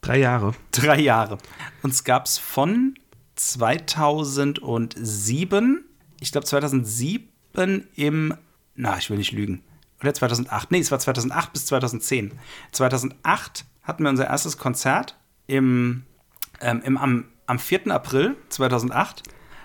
Drei 0.00 0.18
Jahre. 0.18 0.54
Drei 0.70 1.00
Jahre. 1.00 1.38
Uns 1.82 2.04
gab 2.04 2.26
es 2.26 2.38
von 2.38 2.94
2007, 3.36 5.84
ich 6.20 6.32
glaube 6.32 6.46
2007 6.46 7.28
im, 7.96 8.34
na, 8.74 8.98
ich 8.98 9.10
will 9.10 9.18
nicht 9.18 9.32
lügen. 9.32 9.62
Oder 10.00 10.14
2008, 10.14 10.70
nee, 10.70 10.78
es 10.78 10.90
war 10.90 10.98
2008 10.98 11.52
bis 11.52 11.66
2010. 11.66 12.32
2008 12.72 13.66
hatten 13.82 14.02
wir 14.02 14.10
unser 14.10 14.26
erstes 14.26 14.58
Konzert 14.58 15.16
im, 15.46 16.04
ähm, 16.60 16.82
im, 16.84 16.96
am, 16.96 17.26
am 17.46 17.58
4. 17.58 17.92
April 17.92 18.36
2008. 18.48 19.22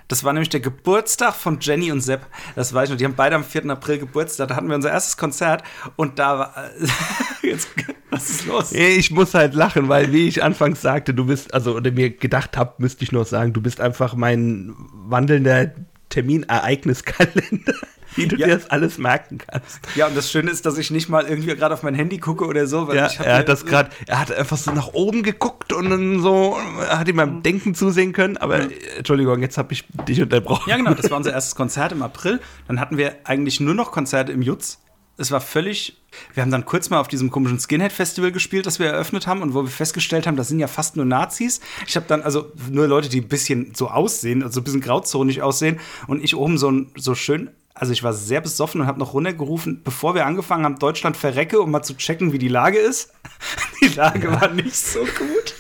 Das 0.10 0.24
war 0.24 0.34
nämlich 0.34 0.50
der 0.50 0.60
Geburtstag 0.60 1.36
von 1.36 1.60
Jenny 1.62 1.92
und 1.92 2.02
Sepp. 2.02 2.26
Das 2.56 2.74
weiß 2.74 2.86
ich 2.86 2.90
noch. 2.92 2.98
Die 2.98 3.06
haben 3.06 3.16
beide 3.16 3.36
am 3.36 3.44
4. 3.44 3.70
April 3.70 4.00
Geburtstag. 4.00 4.48
Da 4.48 4.56
hatten 4.56 4.68
wir 4.68 4.76
unser 4.76 4.90
erstes 4.90 5.18
Konzert 5.18 5.64
und 5.96 6.18
da 6.18 6.40
war. 6.40 6.70
Jetzt, 7.44 7.70
was 8.10 8.30
ist 8.30 8.46
los? 8.48 8.72
Ich 8.72 9.12
muss 9.12 9.36
halt 9.36 9.54
lachen, 9.54 9.88
weil 9.88 10.12
wie 10.12 10.28
ich 10.28 10.44
anfangs 10.44 10.82
sagte, 10.82 11.14
du 11.14 11.26
bist, 11.26 11.54
also 11.54 11.76
oder 11.76 11.92
mir 11.92 12.10
gedacht 12.10 12.58
habe, 12.58 12.74
müsste 12.80 13.04
ich 13.04 13.12
noch 13.12 13.26
sagen, 13.26 13.54
du 13.54 13.62
bist 13.62 13.80
einfach 13.80 14.16
mein 14.16 14.74
wandelnder 14.94 15.72
Terminereigniskalender, 16.10 17.76
wie 18.16 18.28
du 18.28 18.36
Ja. 18.38 18.48
dir 18.48 18.58
das 18.58 18.70
alles 18.70 18.98
merken 18.98 19.38
kannst. 19.38 19.80
Ja, 19.96 20.08
und 20.08 20.16
das 20.18 20.32
Schöne 20.32 20.52
ist, 20.52 20.66
dass 20.66 20.78
ich 20.78 20.92
nicht 20.92 21.10
mal 21.10 21.26
irgendwie 21.26 21.56
gerade 21.56 21.74
auf 21.74 21.84
mein 21.84 21.96
Handy 21.96 22.18
gucke 22.18 22.46
oder 22.46 22.68
so, 22.68 22.88
weil 22.88 22.96
Ja, 22.98 23.08
ich 23.08 23.20
er 23.20 23.38
hat 23.40 23.50
das 23.50 23.66
gerade, 23.66 23.90
er 24.08 24.20
hat 24.20 24.32
einfach 24.32 24.58
so 24.58 24.72
nach 24.72 24.94
oben 24.94 25.24
geguckt 25.24 25.74
und 25.74 25.90
dann 25.90 26.22
so, 26.22 26.58
er 26.80 27.00
hat 27.00 27.08
ihm 27.08 27.16
beim 27.18 27.44
Denken 27.44 27.76
zusehen 27.76 28.14
können, 28.14 28.38
aber 28.38 28.60
äh, 28.60 28.70
Entschuldigung, 28.98 29.42
jetzt 29.42 29.58
habe 29.58 29.74
ich 29.74 29.86
dich 30.08 30.22
unterbrochen. 30.22 30.70
Ja, 30.70 30.78
genau, 30.78 30.94
das 30.94 31.10
war 31.10 31.18
unser 31.18 31.32
erstes 31.34 31.56
Konzert 31.56 31.92
im 31.92 32.02
April. 32.02 32.40
Dann 32.68 32.80
hatten 32.80 32.98
wir 32.98 33.16
eigentlich 33.24 33.60
nur 33.60 33.74
noch 33.76 33.92
Konzerte 33.92 34.32
im 34.32 34.42
Jutz. 34.42 34.80
Es 35.22 35.32
war 35.32 35.42
völlig. 35.42 35.98
Wir 36.34 36.42
haben 36.44 36.50
dann 36.52 36.64
kurz 36.66 36.90
mal 36.90 37.00
auf 37.00 37.10
diesem 37.10 37.30
komischen 37.30 37.60
Skinhead-Festival 37.60 38.32
gespielt, 38.32 38.66
das 38.66 38.80
wir 38.80 38.88
eröffnet 38.88 39.28
haben 39.28 39.42
und 39.42 39.54
wo 39.54 39.64
wir 39.64 39.70
festgestellt 39.70 40.26
haben, 40.26 40.38
das 40.38 40.48
sind 40.48 40.60
ja 40.60 40.68
fast 40.68 40.96
nur 40.96 41.04
Nazis. 41.06 41.60
Ich 41.86 41.98
habe 41.98 42.06
dann 42.08 42.22
also 42.22 42.52
nur 42.72 42.88
Leute, 42.88 43.10
die 43.10 43.20
ein 43.20 43.28
bisschen 43.28 43.74
so 43.76 43.90
aussehen, 43.90 44.44
also 44.44 44.62
ein 44.62 44.64
bisschen 44.64 44.80
grauzonig 44.80 45.42
aussehen 45.42 45.78
und 46.08 46.24
ich 46.24 46.36
oben 46.38 46.58
so, 46.58 46.72
ein- 46.72 46.92
so 46.96 47.16
schön. 47.16 47.50
Also 47.74 47.94
ich 47.94 48.04
war 48.04 48.14
sehr 48.14 48.42
besoffen 48.42 48.82
und 48.82 48.88
habe 48.88 49.00
noch 49.00 49.14
runtergerufen, 49.14 49.82
bevor 49.84 50.16
wir 50.16 50.26
angefangen 50.26 50.66
haben, 50.66 50.80
Deutschland 50.80 51.16
verrecke, 51.16 51.62
um 51.62 51.72
mal 51.72 51.84
zu 51.84 51.96
checken, 51.96 52.34
wie 52.34 52.40
die 52.40 52.50
Lage 52.50 52.78
ist. 52.78 53.14
Die 53.82 53.88
Lage 53.88 54.30
war 54.32 54.50
nicht 54.50 54.76
so 54.76 55.00
gut. 55.00 55.56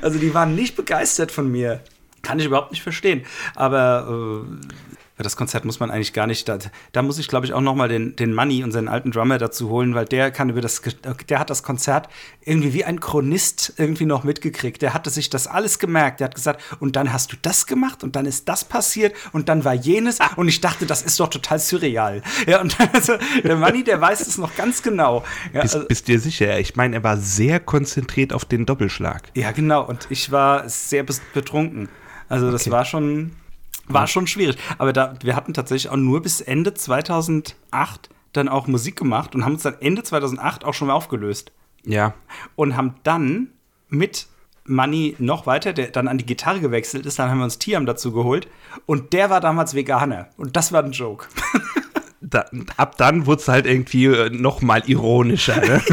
Also 0.00 0.18
die 0.18 0.32
waren 0.34 0.54
nicht 0.54 0.76
begeistert 0.76 1.32
von 1.32 1.50
mir. 1.50 1.80
Kann 2.22 2.38
ich 2.38 2.46
überhaupt 2.46 2.70
nicht 2.70 2.82
verstehen. 2.82 3.24
Aber 3.56 4.44
äh, 4.46 4.66
das 5.22 5.36
Konzert 5.36 5.64
muss 5.64 5.80
man 5.80 5.90
eigentlich 5.90 6.12
gar 6.12 6.26
nicht. 6.26 6.48
Da, 6.48 6.58
da 6.92 7.02
muss 7.02 7.18
ich, 7.18 7.28
glaube 7.28 7.46
ich, 7.46 7.52
auch 7.52 7.60
noch 7.60 7.74
mal 7.74 7.88
den, 7.88 8.16
den 8.16 8.34
Money, 8.34 8.64
unseren 8.64 8.88
alten 8.88 9.10
Drummer, 9.10 9.38
dazu 9.38 9.68
holen, 9.70 9.94
weil 9.94 10.04
der 10.04 10.30
kann 10.30 10.50
über 10.50 10.60
das, 10.60 10.82
der 11.28 11.38
hat 11.38 11.50
das 11.50 11.62
Konzert 11.62 12.08
irgendwie 12.44 12.72
wie 12.74 12.84
ein 12.84 13.00
Chronist 13.00 13.74
irgendwie 13.76 14.04
noch 14.06 14.24
mitgekriegt. 14.24 14.82
Der 14.82 14.94
hatte 14.94 15.10
sich 15.10 15.30
das 15.30 15.46
alles 15.46 15.78
gemerkt. 15.78 16.20
Der 16.20 16.26
hat 16.26 16.34
gesagt, 16.34 16.62
und 16.80 16.96
dann 16.96 17.12
hast 17.12 17.32
du 17.32 17.36
das 17.40 17.66
gemacht 17.66 18.02
und 18.04 18.16
dann 18.16 18.26
ist 18.26 18.48
das 18.48 18.64
passiert 18.64 19.14
und 19.32 19.48
dann 19.48 19.64
war 19.64 19.74
jenes. 19.74 20.18
Und 20.36 20.48
ich 20.48 20.60
dachte, 20.60 20.86
das 20.86 21.02
ist 21.02 21.18
doch 21.20 21.28
total 21.28 21.58
surreal. 21.58 22.22
Ja, 22.46 22.60
und 22.60 22.76
also, 22.92 23.14
der 23.44 23.56
Money, 23.56 23.84
der 23.84 24.00
weiß 24.00 24.20
es 24.26 24.38
noch 24.38 24.54
ganz 24.56 24.82
genau. 24.82 25.24
Ja, 25.52 25.62
Bist, 25.62 25.74
also- 25.76 25.86
bist 25.88 26.08
dir 26.08 26.18
sicher? 26.20 26.58
Ich 26.58 26.76
meine, 26.76 26.96
er 26.96 27.04
war 27.04 27.16
sehr 27.16 27.60
konzentriert 27.60 28.32
auf 28.32 28.44
den 28.44 28.66
Doppelschlag. 28.66 29.22
Ja, 29.34 29.52
genau. 29.52 29.84
Und 29.86 30.06
ich 30.10 30.30
war 30.32 30.68
sehr 30.68 31.04
betrunken. 31.34 31.88
Also 32.28 32.50
das 32.50 32.62
Okay. 32.62 32.70
war 32.70 32.84
schon, 32.84 33.32
war 33.88 34.06
schon 34.06 34.26
schwierig. 34.26 34.56
Aber 34.78 34.92
da, 34.92 35.14
wir 35.22 35.36
hatten 35.36 35.54
tatsächlich 35.54 35.90
auch 35.90 35.96
nur 35.96 36.22
bis 36.22 36.40
Ende 36.40 36.74
2008 36.74 38.10
dann 38.32 38.48
auch 38.48 38.66
Musik 38.66 38.96
gemacht 38.96 39.34
und 39.34 39.44
haben 39.44 39.54
uns 39.54 39.62
dann 39.62 39.76
Ende 39.80 40.02
2008 40.02 40.64
auch 40.64 40.74
schon 40.74 40.88
mal 40.88 40.94
aufgelöst. 40.94 41.52
Ja, 41.84 42.14
Und 42.54 42.76
haben 42.76 42.94
dann 43.02 43.48
mit 43.88 44.28
Manny 44.64 45.16
noch 45.18 45.46
weiter, 45.46 45.72
der 45.72 45.88
dann 45.88 46.06
an 46.08 46.18
die 46.18 46.26
Gitarre 46.26 46.60
gewechselt 46.60 47.06
ist, 47.06 47.18
dann 47.18 47.28
haben 47.28 47.38
wir 47.38 47.44
uns 47.44 47.58
Tiam 47.58 47.86
dazu 47.86 48.12
geholt. 48.12 48.46
Und 48.86 49.12
der 49.12 49.30
war 49.30 49.40
damals 49.40 49.74
Veganer. 49.74 50.28
Und 50.36 50.56
das 50.56 50.72
war 50.72 50.84
ein 50.84 50.92
Joke. 50.92 51.26
da, 52.20 52.44
ab 52.76 52.96
dann 52.96 53.26
wurde 53.26 53.42
es 53.42 53.48
halt 53.48 53.66
irgendwie 53.66 54.06
äh, 54.06 54.30
noch 54.30 54.62
mal 54.62 54.82
ironischer. 54.86 55.60
Ne? 55.60 55.82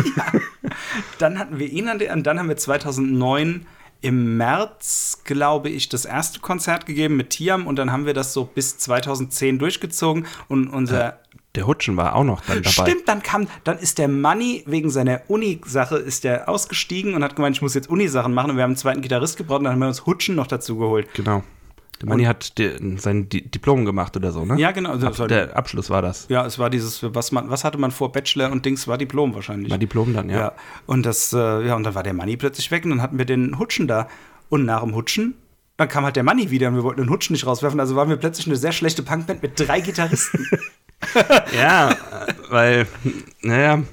Dann 1.17 1.37
hatten 1.39 1.59
wir 1.59 1.67
ihn 1.67 1.89
an 1.89 1.99
der, 1.99 2.13
und 2.13 2.25
dann 2.25 2.39
haben 2.39 2.47
wir 2.47 2.57
2009 2.57 3.65
im 4.01 4.37
März, 4.37 5.21
glaube 5.25 5.69
ich, 5.69 5.89
das 5.89 6.05
erste 6.05 6.39
Konzert 6.39 6.85
gegeben 6.85 7.17
mit 7.17 7.31
Tiam 7.31 7.67
und 7.67 7.75
dann 7.75 7.91
haben 7.91 8.05
wir 8.05 8.13
das 8.13 8.33
so 8.33 8.45
bis 8.45 8.77
2010 8.77 9.59
durchgezogen 9.59 10.25
und 10.47 10.69
unser 10.69 11.19
Der 11.55 11.67
Hutschen 11.67 11.97
war 11.97 12.15
auch 12.15 12.23
noch 12.23 12.41
dann 12.41 12.61
dabei. 12.61 12.69
Stimmt, 12.89 13.07
dann 13.07 13.23
kam, 13.23 13.47
dann 13.63 13.77
ist 13.79 13.97
der 13.97 14.07
Money 14.07 14.63
wegen 14.67 14.89
seiner 14.89 15.21
Uni-Sache 15.27 15.97
ist 15.97 16.23
der 16.23 16.47
ausgestiegen 16.47 17.13
und 17.13 17.23
hat 17.23 17.35
gemeint, 17.35 17.57
ich 17.57 17.61
muss 17.61 17.73
jetzt 17.73 17.89
Uni-Sachen 17.89 18.33
machen 18.33 18.51
und 18.51 18.57
wir 18.57 18.63
haben 18.63 18.71
einen 18.71 18.77
zweiten 18.77 19.01
Gitarrist 19.01 19.37
gebraucht 19.37 19.59
und 19.59 19.63
dann 19.65 19.73
haben 19.73 19.79
wir 19.79 19.87
uns 19.87 20.05
Hutschen 20.05 20.35
noch 20.35 20.47
dazu 20.47 20.77
geholt. 20.77 21.07
Genau. 21.13 21.43
Der 22.01 22.07
Manni 22.07 22.23
hat 22.23 22.57
die, 22.57 22.71
sein 22.97 23.27
Di 23.27 23.41
Diplom 23.41 23.83
gemacht 23.83 24.15
oder 24.15 24.31
so, 24.31 24.45
ne? 24.45 24.57
Ja, 24.57 24.71
genau. 24.71 24.93
Ab, 24.93 25.27
der 25.27 25.57
Abschluss 25.57 25.89
war 25.89 26.01
das. 26.01 26.27
Ja, 26.29 26.45
es 26.45 26.57
war 26.57 26.69
dieses, 26.69 27.03
was 27.03 27.31
man, 27.31 27.49
was 27.49 27.65
hatte 27.65 27.77
man 27.77 27.91
vor 27.91 28.11
Bachelor 28.11 28.51
und 28.51 28.65
Dings 28.65 28.87
war 28.87 28.97
Diplom 28.97 29.35
wahrscheinlich. 29.35 29.69
War 29.69 29.77
Diplom 29.77 30.13
dann, 30.13 30.29
ja. 30.29 30.37
ja. 30.37 30.51
Und 30.85 31.05
das, 31.05 31.33
äh, 31.33 31.37
ja, 31.67 31.75
und 31.75 31.83
dann 31.83 31.95
war 31.95 32.03
der 32.03 32.13
Money 32.13 32.37
plötzlich 32.37 32.71
weg 32.71 32.85
und 32.85 32.91
dann 32.91 33.01
hatten 33.01 33.17
wir 33.17 33.25
den 33.25 33.59
Hutschen 33.59 33.87
da. 33.87 34.07
Und 34.47 34.65
nach 34.65 34.81
dem 34.81 34.95
Hutschen, 34.95 35.35
dann 35.75 35.89
kam 35.89 36.05
halt 36.05 36.15
der 36.15 36.23
Money 36.23 36.49
wieder 36.51 36.69
und 36.69 36.75
wir 36.75 36.83
wollten 36.83 37.01
den 37.01 37.09
Hutschen 37.09 37.33
nicht 37.33 37.45
rauswerfen. 37.45 37.79
Also 37.79 37.95
waren 37.95 38.09
wir 38.09 38.17
plötzlich 38.17 38.47
eine 38.47 38.55
sehr 38.55 38.71
schlechte 38.71 39.03
Punkband 39.03 39.43
mit 39.43 39.59
drei 39.59 39.81
Gitarristen. 39.81 40.47
ja, 41.57 41.95
weil, 42.49 42.87
naja, 43.41 43.83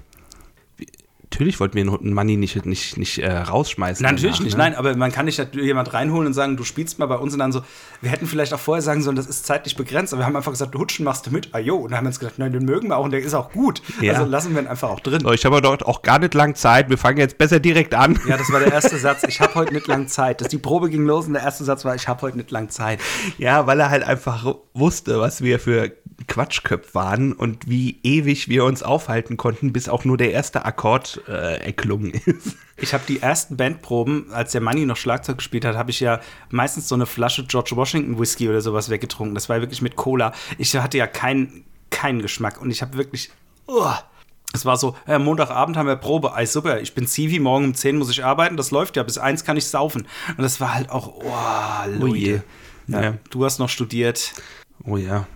Natürlich 1.36 1.60
wollten 1.60 1.74
wir 1.74 1.82
einen 1.82 2.14
Money 2.14 2.38
nicht, 2.38 2.64
nicht, 2.64 2.96
nicht 2.96 3.18
äh, 3.18 3.30
rausschmeißen. 3.30 4.02
Nein, 4.02 4.14
natürlich 4.14 4.36
danach, 4.36 4.44
nicht, 4.46 4.56
ne? 4.56 4.64
nein, 4.64 4.74
aber 4.74 4.96
man 4.96 5.12
kann 5.12 5.26
nicht 5.26 5.54
jemand 5.54 5.92
reinholen 5.92 6.28
und 6.28 6.32
sagen, 6.32 6.56
du 6.56 6.64
spielst 6.64 6.98
mal 6.98 7.04
bei 7.04 7.16
uns 7.16 7.34
und 7.34 7.40
dann 7.40 7.52
so, 7.52 7.60
wir 8.00 8.10
hätten 8.10 8.26
vielleicht 8.26 8.54
auch 8.54 8.58
vorher 8.58 8.80
sagen 8.80 9.02
sollen, 9.02 9.16
das 9.16 9.26
ist 9.26 9.44
zeitlich 9.44 9.76
begrenzt, 9.76 10.14
aber 10.14 10.22
wir 10.22 10.26
haben 10.26 10.34
einfach 10.34 10.52
gesagt, 10.52 10.74
du 10.74 10.78
Hutschen 10.78 11.04
machst 11.04 11.26
du 11.26 11.30
mit, 11.30 11.50
ah 11.52 11.58
jo, 11.58 11.76
und 11.76 11.90
dann 11.90 11.98
haben 11.98 12.04
wir 12.04 12.08
uns 12.08 12.20
gedacht, 12.20 12.38
nein, 12.38 12.52
den 12.52 12.64
mögen 12.64 12.88
wir 12.88 12.96
auch 12.96 13.04
und 13.04 13.10
der 13.10 13.20
ist 13.20 13.34
auch 13.34 13.52
gut. 13.52 13.82
Ja. 14.00 14.14
Also 14.14 14.24
lassen 14.24 14.54
wir 14.54 14.62
ihn 14.62 14.66
einfach 14.66 14.88
auch 14.88 15.00
drin. 15.00 15.20
So, 15.20 15.30
ich 15.30 15.44
habe 15.44 15.60
dort 15.60 15.84
auch 15.84 16.00
gar 16.00 16.18
nicht 16.18 16.32
lang 16.32 16.54
Zeit, 16.54 16.88
wir 16.88 16.96
fangen 16.96 17.18
jetzt 17.18 17.36
besser 17.36 17.60
direkt 17.60 17.94
an. 17.94 18.18
Ja, 18.26 18.38
das 18.38 18.50
war 18.50 18.60
der 18.60 18.72
erste 18.72 18.96
Satz, 18.96 19.22
ich 19.28 19.38
habe 19.42 19.54
heute 19.56 19.74
nicht 19.74 19.86
lang 19.88 20.08
Zeit. 20.08 20.40
Das, 20.40 20.48
die 20.48 20.56
Probe 20.56 20.88
ging 20.88 21.04
los 21.04 21.26
und 21.26 21.34
der 21.34 21.42
erste 21.42 21.64
Satz 21.64 21.84
war, 21.84 21.94
ich 21.94 22.08
habe 22.08 22.22
heute 22.22 22.38
nicht 22.38 22.50
lang 22.50 22.70
Zeit. 22.70 22.98
Ja, 23.36 23.66
weil 23.66 23.78
er 23.78 23.90
halt 23.90 24.04
einfach 24.04 24.54
wusste, 24.72 25.20
was 25.20 25.42
wir 25.42 25.60
für 25.60 25.92
Quatschköpf 26.26 26.94
waren 26.94 27.32
und 27.32 27.68
wie 27.68 27.98
ewig 28.02 28.48
wir 28.48 28.64
uns 28.64 28.82
aufhalten 28.82 29.36
konnten, 29.36 29.72
bis 29.72 29.88
auch 29.88 30.04
nur 30.04 30.16
der 30.16 30.32
erste 30.32 30.64
Akkord 30.64 31.22
äh, 31.28 31.64
erklungen 31.64 32.12
ist. 32.12 32.56
Ich 32.76 32.92
habe 32.92 33.04
die 33.08 33.20
ersten 33.20 33.56
Bandproben, 33.56 34.32
als 34.32 34.52
der 34.52 34.60
Manni 34.60 34.84
noch 34.84 34.96
Schlagzeug 34.96 35.38
gespielt 35.38 35.64
hat, 35.64 35.76
habe 35.76 35.90
ich 35.90 36.00
ja 36.00 36.20
meistens 36.50 36.88
so 36.88 36.94
eine 36.94 37.06
Flasche 37.06 37.44
George 37.44 37.72
Washington 37.74 38.18
Whisky 38.18 38.48
oder 38.48 38.60
sowas 38.60 38.90
weggetrunken. 38.90 39.34
Das 39.34 39.48
war 39.48 39.60
wirklich 39.60 39.82
mit 39.82 39.96
Cola. 39.96 40.32
Ich 40.58 40.76
hatte 40.76 40.98
ja 40.98 41.06
keinen 41.06 41.64
keinen 41.90 42.20
Geschmack 42.20 42.60
und 42.60 42.70
ich 42.70 42.82
habe 42.82 42.98
wirklich 42.98 43.30
oh, 43.66 43.92
es 44.52 44.64
war 44.64 44.76
so, 44.76 44.96
äh, 45.06 45.18
Montagabend 45.18 45.76
haben 45.76 45.86
wir 45.86 45.96
Probe, 45.96 46.32
ey, 46.34 46.46
super, 46.46 46.80
ich 46.80 46.94
bin 46.94 47.06
Zivi, 47.06 47.38
morgen 47.38 47.66
um 47.66 47.74
10 47.74 47.98
muss 47.98 48.10
ich 48.10 48.24
arbeiten, 48.24 48.56
das 48.56 48.70
läuft 48.70 48.96
ja, 48.96 49.02
bis 49.02 49.18
1 49.18 49.44
kann 49.44 49.56
ich 49.56 49.66
saufen. 49.66 50.06
Und 50.30 50.42
das 50.42 50.60
war 50.60 50.74
halt 50.74 50.90
auch, 50.90 51.08
oh, 51.08 51.90
Leute. 51.90 52.42
Oh 52.88 52.92
ja, 52.92 53.02
ja. 53.02 53.14
Du 53.30 53.44
hast 53.44 53.58
noch 53.58 53.68
studiert. 53.68 54.32
Oh 54.84 54.96
ja. 54.96 55.26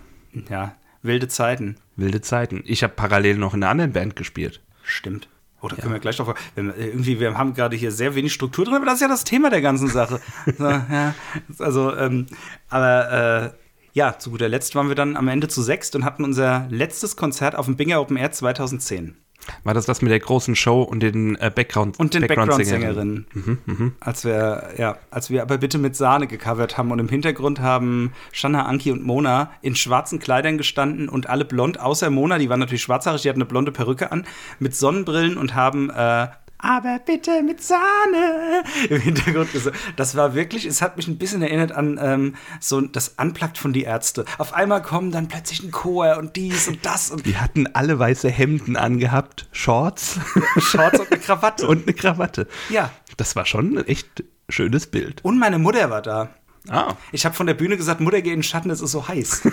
Ja, 0.49 0.75
wilde 1.01 1.27
Zeiten. 1.27 1.77
Wilde 1.95 2.21
Zeiten. 2.21 2.63
Ich 2.65 2.83
habe 2.83 2.93
parallel 2.93 3.37
noch 3.37 3.53
in 3.53 3.63
einer 3.63 3.71
anderen 3.71 3.93
Band 3.93 4.15
gespielt. 4.15 4.61
Stimmt. 4.83 5.27
Oder 5.61 5.75
oh, 5.77 5.81
können 5.81 5.93
wir 5.93 5.99
gleich 5.99 6.17
drauf. 6.17 6.33
Wir, 6.55 6.75
irgendwie, 6.75 7.19
wir 7.19 7.37
haben 7.37 7.53
gerade 7.53 7.75
hier 7.75 7.91
sehr 7.91 8.15
wenig 8.15 8.33
Struktur 8.33 8.65
drin, 8.65 8.75
aber 8.75 8.85
das 8.85 8.95
ist 8.95 9.01
ja 9.01 9.07
das 9.07 9.23
Thema 9.23 9.49
der 9.49 9.61
ganzen 9.61 9.87
Sache. 9.87 10.19
so, 10.57 10.69
ja, 10.69 11.13
also, 11.59 11.95
ähm, 11.95 12.25
aber 12.69 13.51
äh, 13.53 13.61
ja, 13.93 14.17
zu 14.17 14.31
guter 14.31 14.49
Letzt 14.49 14.73
waren 14.75 14.87
wir 14.87 14.95
dann 14.95 15.17
am 15.17 15.27
Ende 15.27 15.47
zu 15.47 15.61
sechst 15.61 15.95
und 15.95 16.05
hatten 16.05 16.23
unser 16.23 16.67
letztes 16.69 17.15
Konzert 17.15 17.55
auf 17.55 17.65
dem 17.65 17.75
Binger 17.75 18.01
Open 18.01 18.17
Air 18.17 18.31
2010. 18.31 19.17
War 19.63 19.73
das 19.73 19.85
das 19.85 20.01
mit 20.01 20.11
der 20.11 20.19
großen 20.19 20.55
Show 20.55 20.81
und 20.81 21.01
den 21.01 21.35
äh, 21.37 21.51
Background 21.53 21.99
und 21.99 22.13
den 22.13 22.27
Background-Sängerinnen? 22.27 23.25
Background 23.25 23.67
mhm, 23.67 23.85
mh. 23.85 23.91
Als 23.99 24.23
wir 24.23 24.69
ja, 24.77 24.97
als 25.09 25.29
wir 25.29 25.41
aber 25.41 25.57
bitte 25.57 25.77
mit 25.77 25.95
Sahne 25.95 26.27
gecovert 26.27 26.77
haben 26.77 26.91
und 26.91 26.99
im 26.99 27.09
Hintergrund 27.09 27.59
haben 27.59 28.13
Shanna, 28.31 28.65
Anki 28.65 28.91
und 28.91 29.03
Mona 29.03 29.51
in 29.61 29.75
schwarzen 29.75 30.19
Kleidern 30.19 30.57
gestanden 30.57 31.09
und 31.09 31.29
alle 31.29 31.45
blond, 31.45 31.79
außer 31.79 32.09
Mona, 32.09 32.37
die 32.37 32.49
war 32.49 32.57
natürlich 32.57 32.83
schwarzhaarig, 32.83 33.23
die 33.23 33.29
hat 33.29 33.35
eine 33.35 33.45
blonde 33.45 33.71
Perücke 33.71 34.11
an 34.11 34.25
mit 34.59 34.75
Sonnenbrillen 34.75 35.37
und 35.37 35.55
haben 35.55 35.89
äh, 35.89 36.27
aber 36.61 36.99
bitte 36.99 37.43
mit 37.43 37.63
Sahne 37.63 38.63
im 38.89 39.01
Hintergrund 39.01 39.51
gesagt. 39.51 39.77
Das 39.95 40.15
war 40.15 40.33
wirklich, 40.35 40.65
es 40.65 40.81
hat 40.81 40.97
mich 40.97 41.07
ein 41.07 41.17
bisschen 41.17 41.41
erinnert 41.41 41.71
an 41.71 41.99
ähm, 42.01 42.35
so 42.59 42.81
das 42.81 43.09
Unplugged 43.09 43.57
von 43.57 43.73
die 43.73 43.83
Ärzte. 43.83 44.25
Auf 44.37 44.53
einmal 44.53 44.81
kommen 44.81 45.11
dann 45.11 45.27
plötzlich 45.27 45.63
ein 45.63 45.71
Chor 45.71 46.17
und 46.17 46.35
dies 46.35 46.67
und 46.67 46.85
das. 46.85 47.11
Und 47.11 47.25
die 47.25 47.37
hatten 47.37 47.67
alle 47.73 47.99
weiße 47.99 48.29
Hemden 48.29 48.75
angehabt, 48.75 49.47
Shorts. 49.51 50.19
Shorts 50.57 50.99
und 50.99 51.11
eine 51.11 51.19
Krawatte. 51.19 51.67
und 51.67 51.83
eine 51.87 51.93
Krawatte. 51.93 52.47
Ja. 52.69 52.91
Das 53.17 53.35
war 53.35 53.45
schon 53.45 53.77
ein 53.77 53.87
echt 53.87 54.23
schönes 54.49 54.87
Bild. 54.87 55.23
Und 55.23 55.39
meine 55.39 55.59
Mutter 55.59 55.89
war 55.89 56.01
da. 56.01 56.29
Ah. 56.69 56.93
Ich 57.11 57.25
habe 57.25 57.33
von 57.35 57.47
der 57.47 57.55
Bühne 57.55 57.75
gesagt, 57.75 58.01
Mutter, 58.01 58.21
geh 58.21 58.29
in 58.29 58.37
den 58.37 58.43
Schatten, 58.43 58.69
es 58.69 58.81
ist 58.81 58.91
so 58.91 59.07
heiß. 59.07 59.41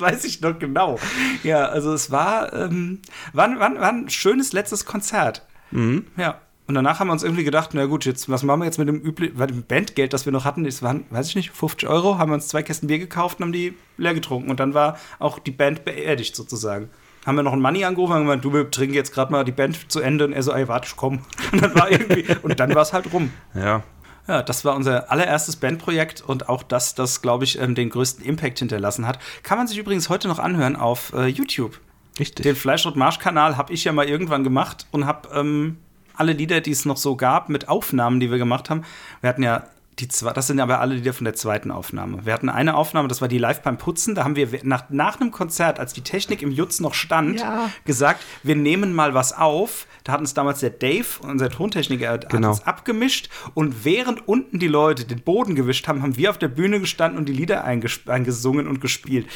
das 0.00 0.12
weiß 0.12 0.24
ich 0.24 0.40
noch 0.40 0.58
genau. 0.58 0.98
Ja, 1.42 1.66
also 1.66 1.92
es 1.92 2.10
war, 2.10 2.52
ähm, 2.52 3.00
war, 3.32 3.48
war, 3.58 3.74
war 3.74 3.92
ein 3.92 4.08
schönes 4.08 4.52
letztes 4.52 4.84
Konzert. 4.84 5.46
Mhm. 5.70 6.06
Ja. 6.16 6.40
Und 6.66 6.74
danach 6.74 7.00
haben 7.00 7.08
wir 7.08 7.12
uns 7.12 7.24
irgendwie 7.24 7.42
gedacht, 7.42 7.70
na 7.72 7.86
gut, 7.86 8.04
jetzt, 8.04 8.28
was 8.28 8.44
machen 8.44 8.60
wir 8.60 8.64
jetzt 8.64 8.78
mit 8.78 8.86
dem, 8.86 9.00
üblichen, 9.00 9.36
dem 9.36 9.64
Bandgeld, 9.64 10.12
das 10.12 10.24
wir 10.24 10.32
noch 10.32 10.44
hatten? 10.44 10.62
Das 10.62 10.82
waren, 10.84 11.04
weiß 11.10 11.28
ich 11.28 11.34
nicht, 11.34 11.50
50 11.50 11.88
Euro, 11.88 12.16
haben 12.16 12.30
wir 12.30 12.34
uns 12.34 12.46
zwei 12.46 12.62
Kästen 12.62 12.86
Bier 12.86 13.00
gekauft 13.00 13.40
und 13.40 13.46
haben 13.46 13.52
die 13.52 13.74
leer 13.96 14.14
getrunken. 14.14 14.50
Und 14.50 14.60
dann 14.60 14.72
war 14.72 14.96
auch 15.18 15.40
die 15.40 15.50
Band 15.50 15.84
beerdigt 15.84 16.36
sozusagen. 16.36 16.88
Haben 17.26 17.36
wir 17.36 17.42
noch 17.42 17.52
einen 17.52 17.60
Money 17.60 17.84
angerufen 17.84 18.12
und 18.12 18.20
gemeint, 18.20 18.44
du, 18.44 18.52
wir 18.52 18.70
trinken 18.70 18.94
jetzt 18.94 19.12
gerade 19.12 19.32
mal 19.32 19.44
die 19.44 19.52
Band 19.52 19.90
zu 19.90 20.00
Ende. 20.00 20.26
Und 20.26 20.32
er 20.32 20.44
so, 20.44 20.52
ey, 20.52 20.68
warte, 20.68 20.86
ich 20.88 20.96
komm. 20.96 21.22
Und 21.52 21.60
dann 21.60 21.74
war 21.74 21.90
irgendwie, 21.90 22.24
und 22.42 22.60
dann 22.60 22.72
war 22.74 22.82
es 22.82 22.92
halt 22.92 23.12
rum. 23.12 23.32
Ja, 23.52 23.82
ja, 24.30 24.42
das 24.42 24.64
war 24.64 24.76
unser 24.76 25.10
allererstes 25.10 25.56
Bandprojekt 25.56 26.22
und 26.22 26.48
auch 26.48 26.62
das, 26.62 26.94
das, 26.94 27.20
glaube 27.20 27.44
ich, 27.44 27.58
ähm, 27.60 27.74
den 27.74 27.90
größten 27.90 28.24
Impact 28.24 28.60
hinterlassen 28.60 29.06
hat. 29.06 29.18
Kann 29.42 29.58
man 29.58 29.66
sich 29.66 29.76
übrigens 29.76 30.08
heute 30.08 30.28
noch 30.28 30.38
anhören 30.38 30.76
auf 30.76 31.12
äh, 31.12 31.26
YouTube. 31.26 31.80
Richtig. 32.18 32.44
Den 32.44 32.54
Fleischrot-Marsch-Kanal 32.54 33.56
habe 33.56 33.72
ich 33.72 33.84
ja 33.84 33.92
mal 33.92 34.08
irgendwann 34.08 34.44
gemacht 34.44 34.86
und 34.92 35.06
habe 35.06 35.28
ähm, 35.34 35.78
alle 36.14 36.32
Lieder, 36.32 36.60
die 36.60 36.70
es 36.70 36.84
noch 36.84 36.96
so 36.96 37.16
gab, 37.16 37.48
mit 37.48 37.68
Aufnahmen, 37.68 38.20
die 38.20 38.30
wir 38.30 38.38
gemacht 38.38 38.70
haben. 38.70 38.84
Wir 39.20 39.30
hatten 39.30 39.42
ja 39.42 39.64
die 40.00 40.08
zwei, 40.08 40.32
das 40.32 40.46
sind 40.46 40.60
aber 40.60 40.80
alle 40.80 40.94
Lieder 40.94 41.12
von 41.12 41.24
der 41.24 41.34
zweiten 41.34 41.70
Aufnahme. 41.70 42.24
Wir 42.24 42.32
hatten 42.32 42.48
eine 42.48 42.74
Aufnahme, 42.74 43.08
das 43.08 43.20
war 43.20 43.28
die 43.28 43.38
live 43.38 43.62
beim 43.62 43.78
Putzen. 43.78 44.14
Da 44.14 44.24
haben 44.24 44.36
wir 44.36 44.48
nach, 44.62 44.90
nach 44.90 45.20
einem 45.20 45.30
Konzert, 45.30 45.78
als 45.78 45.92
die 45.92 46.00
Technik 46.00 46.42
im 46.42 46.50
Jutz 46.50 46.80
noch 46.80 46.94
stand, 46.94 47.40
ja. 47.40 47.70
gesagt, 47.84 48.24
wir 48.42 48.56
nehmen 48.56 48.94
mal 48.94 49.14
was 49.14 49.32
auf. 49.32 49.86
Da 50.04 50.12
hat 50.12 50.20
uns 50.20 50.34
damals 50.34 50.60
der 50.60 50.70
Dave, 50.70 51.06
unser 51.22 51.50
Tontechniker, 51.50 52.18
genau. 52.18 52.48
hat 52.48 52.56
uns 52.56 52.66
abgemischt. 52.66 53.28
Und 53.54 53.84
während 53.84 54.26
unten 54.26 54.58
die 54.58 54.68
Leute 54.68 55.04
den 55.04 55.20
Boden 55.20 55.54
gewischt 55.54 55.86
haben, 55.88 56.02
haben 56.02 56.16
wir 56.16 56.30
auf 56.30 56.38
der 56.38 56.48
Bühne 56.48 56.80
gestanden 56.80 57.18
und 57.18 57.28
die 57.28 57.32
Lieder 57.32 57.64
eingesungen 57.64 58.66
und 58.66 58.80
gespielt. 58.80 59.26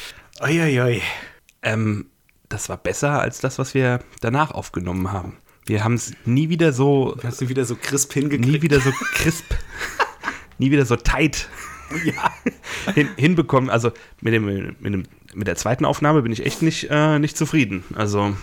Uiuiui. 0.41 1.01
Ähm, 1.61 2.07
das 2.49 2.69
war 2.69 2.77
besser 2.77 3.19
als 3.21 3.39
das, 3.39 3.59
was 3.59 3.73
wir 3.73 3.99
danach 4.21 4.51
aufgenommen 4.51 5.11
haben. 5.11 5.37
Wir 5.65 5.83
haben 5.83 5.95
es 5.95 6.13
nie 6.25 6.49
wieder 6.49 6.73
so. 6.73 7.17
Hast 7.23 7.41
du 7.41 7.49
wieder 7.49 7.65
so 7.65 7.75
crisp 7.75 8.13
hingekriegt? 8.13 8.47
Nie 8.47 8.61
wieder 8.61 8.79
so 8.79 8.91
crisp. 9.13 9.45
Nie 10.57 10.71
wieder 10.71 10.85
so 10.85 10.95
tight 10.95 11.49
ja. 12.05 12.31
hin, 12.93 13.09
hinbekommen. 13.17 13.69
Also 13.69 13.91
mit, 14.21 14.33
dem, 14.33 14.45
mit, 14.45 14.93
dem, 14.93 15.03
mit 15.33 15.47
der 15.47 15.55
zweiten 15.55 15.85
Aufnahme 15.85 16.21
bin 16.21 16.31
ich 16.31 16.45
echt 16.45 16.61
nicht, 16.61 16.87
äh, 16.89 17.19
nicht 17.19 17.37
zufrieden. 17.37 17.83
Also 17.95 18.35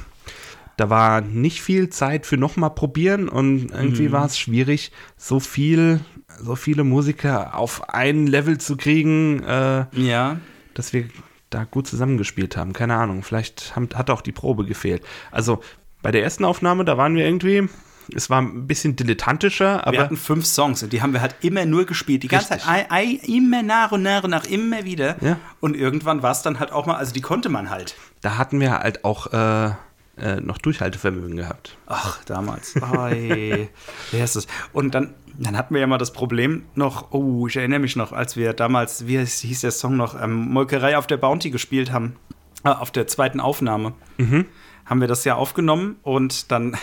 da 0.77 0.91
war 0.91 1.21
nicht 1.21 1.63
viel 1.63 1.91
Zeit 1.91 2.27
für 2.27 2.37
nochmal 2.37 2.71
probieren 2.71 3.29
und 3.29 3.71
irgendwie 3.71 4.09
mhm. 4.09 4.13
war 4.13 4.27
es 4.27 4.39
schwierig, 4.39 4.91
so 5.17 5.39
viel, 5.39 6.01
so 6.41 6.57
viele 6.57 6.85
Musiker 6.85 7.57
auf 7.59 7.89
ein 7.91 8.27
Level 8.27 8.59
zu 8.59 8.77
kriegen, 8.77 9.43
äh, 9.45 9.87
ja. 9.93 10.41
dass 10.75 10.93
wir 10.93 11.05
da 11.51 11.65
gut 11.65 11.87
zusammengespielt 11.87 12.57
haben. 12.57 12.73
Keine 12.73 12.97
Ahnung, 12.97 13.23
vielleicht 13.23 13.77
haben, 13.77 13.89
hat 13.95 14.09
auch 14.09 14.23
die 14.23 14.33
Probe 14.33 14.65
gefehlt. 14.65 15.03
Also 15.31 15.61
bei 16.01 16.11
der 16.11 16.23
ersten 16.23 16.45
Aufnahme, 16.45 16.85
da 16.85 16.97
waren 16.97 17.15
wir 17.15 17.27
irgendwie 17.27 17.69
es 18.15 18.31
war 18.31 18.41
ein 18.41 18.67
bisschen 18.67 18.97
dilettantischer, 18.97 19.87
aber. 19.87 19.93
Wir 19.93 20.03
hatten 20.05 20.17
fünf 20.17 20.47
Songs 20.47 20.83
und 20.83 20.93
die 20.93 21.03
haben 21.03 21.13
wir 21.13 21.21
halt 21.21 21.37
immer 21.41 21.65
nur 21.65 21.85
gespielt. 21.85 22.23
Die 22.23 22.29
ganze 22.29 22.55
Richtig. 22.55 22.67
Zeit, 22.67 22.91
ei, 22.91 23.21
ei, 23.21 23.21
immer 23.27 23.63
nach 23.63 23.93
und 23.93 24.03
nach 24.03 24.25
und 24.25 24.31
nach, 24.31 24.45
immer 24.45 24.85
wieder. 24.85 25.17
Ja. 25.23 25.39
Und 25.61 25.77
irgendwann 25.77 26.23
war 26.23 26.33
es 26.33 26.43
dann 26.43 26.61
halt 26.61 26.73
auch 26.73 26.87
mal, 26.87 26.97
also 26.97 27.13
die 27.13 27.21
konnte 27.21 27.49
man 27.49 27.71
halt. 27.71 27.97
Da 28.21 28.39
hatten 28.39 28.61
wir 28.61 28.79
halt 28.79 29.05
auch 29.05 29.33
äh, 29.33 29.71
äh, 30.19 30.41
noch 30.41 30.59
Durchhaltevermögen 30.59 31.37
gehabt. 31.37 31.77
Ach, 31.87 32.23
damals. 32.25 32.75
Wer 32.75 33.69
ist 34.13 34.37
das? 34.37 34.47
Und 34.73 34.95
dann, 34.95 35.15
dann 35.39 35.57
hatten 35.57 35.75
wir 35.75 35.81
ja 35.81 35.87
mal 35.87 35.99
das 35.99 36.13
Problem 36.13 36.65
noch, 36.75 37.13
oh, 37.13 37.47
ich 37.47 37.57
erinnere 37.57 37.81
mich 37.81 37.97
noch, 37.97 38.13
als 38.13 38.37
wir 38.37 38.53
damals, 38.53 39.07
wie 39.07 39.19
hieß 39.19 39.61
der 39.61 39.71
Song 39.71 39.97
noch, 39.97 40.21
ähm, 40.21 40.33
Molkerei 40.33 40.99
auf 40.99 41.07
der 41.07 41.17
Bounty 41.17 41.51
gespielt 41.51 41.93
haben. 41.93 42.17
Äh, 42.65 42.69
auf 42.69 42.91
der 42.91 43.07
zweiten 43.07 43.41
Aufnahme. 43.41 43.95
Mhm 44.19 44.47
haben 44.85 45.01
wir 45.01 45.09
das 45.09 45.25
ja 45.25 45.37
aufgenommen 45.37 45.97
und 46.03 46.51
dann, 46.51 46.77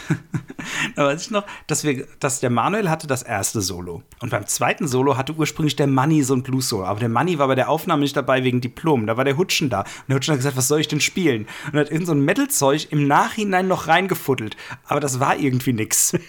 da 0.95 1.05
weiß 1.05 1.21
ich 1.21 1.31
noch, 1.31 1.45
dass 1.67 1.83
wir, 1.83 2.07
dass 2.19 2.39
der 2.39 2.49
Manuel 2.49 2.89
hatte 2.89 3.07
das 3.07 3.23
erste 3.23 3.61
Solo. 3.61 4.03
Und 4.19 4.29
beim 4.29 4.47
zweiten 4.47 4.87
Solo 4.87 5.17
hatte 5.17 5.33
ursprünglich 5.33 5.75
der 5.75 5.87
Manni 5.87 6.23
so 6.23 6.33
ein 6.33 6.43
Blues-Solo. 6.43 6.85
Aber 6.85 6.99
der 6.99 7.09
Manni 7.09 7.39
war 7.39 7.47
bei 7.47 7.55
der 7.55 7.69
Aufnahme 7.69 8.01
nicht 8.01 8.15
dabei 8.15 8.43
wegen 8.43 8.61
Diplom. 8.61 9.07
Da 9.07 9.17
war 9.17 9.25
der 9.25 9.37
Hutschen 9.37 9.69
da. 9.69 9.81
Und 9.81 9.87
der 10.07 10.15
Hutschen 10.15 10.31
hat 10.33 10.39
gesagt, 10.39 10.57
was 10.57 10.67
soll 10.67 10.79
ich 10.79 10.87
denn 10.87 11.01
spielen? 11.01 11.47
Und 11.71 11.79
hat 11.79 11.91
irgend 11.91 12.07
so 12.07 12.13
ein 12.13 12.23
Metal-Zeug 12.23 12.87
im 12.91 13.07
Nachhinein 13.07 13.67
noch 13.67 13.87
reingefuddelt. 13.87 14.55
Aber 14.85 14.99
das 14.99 15.19
war 15.19 15.37
irgendwie 15.37 15.73
nix. 15.73 16.17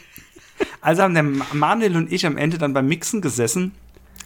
Also 0.83 1.03
haben 1.03 1.15
der 1.15 1.23
Manuel 1.23 1.97
und 1.97 2.13
ich 2.13 2.27
am 2.27 2.37
Ende 2.37 2.59
dann 2.59 2.75
beim 2.75 2.87
Mixen 2.87 3.23
gesessen 3.23 3.73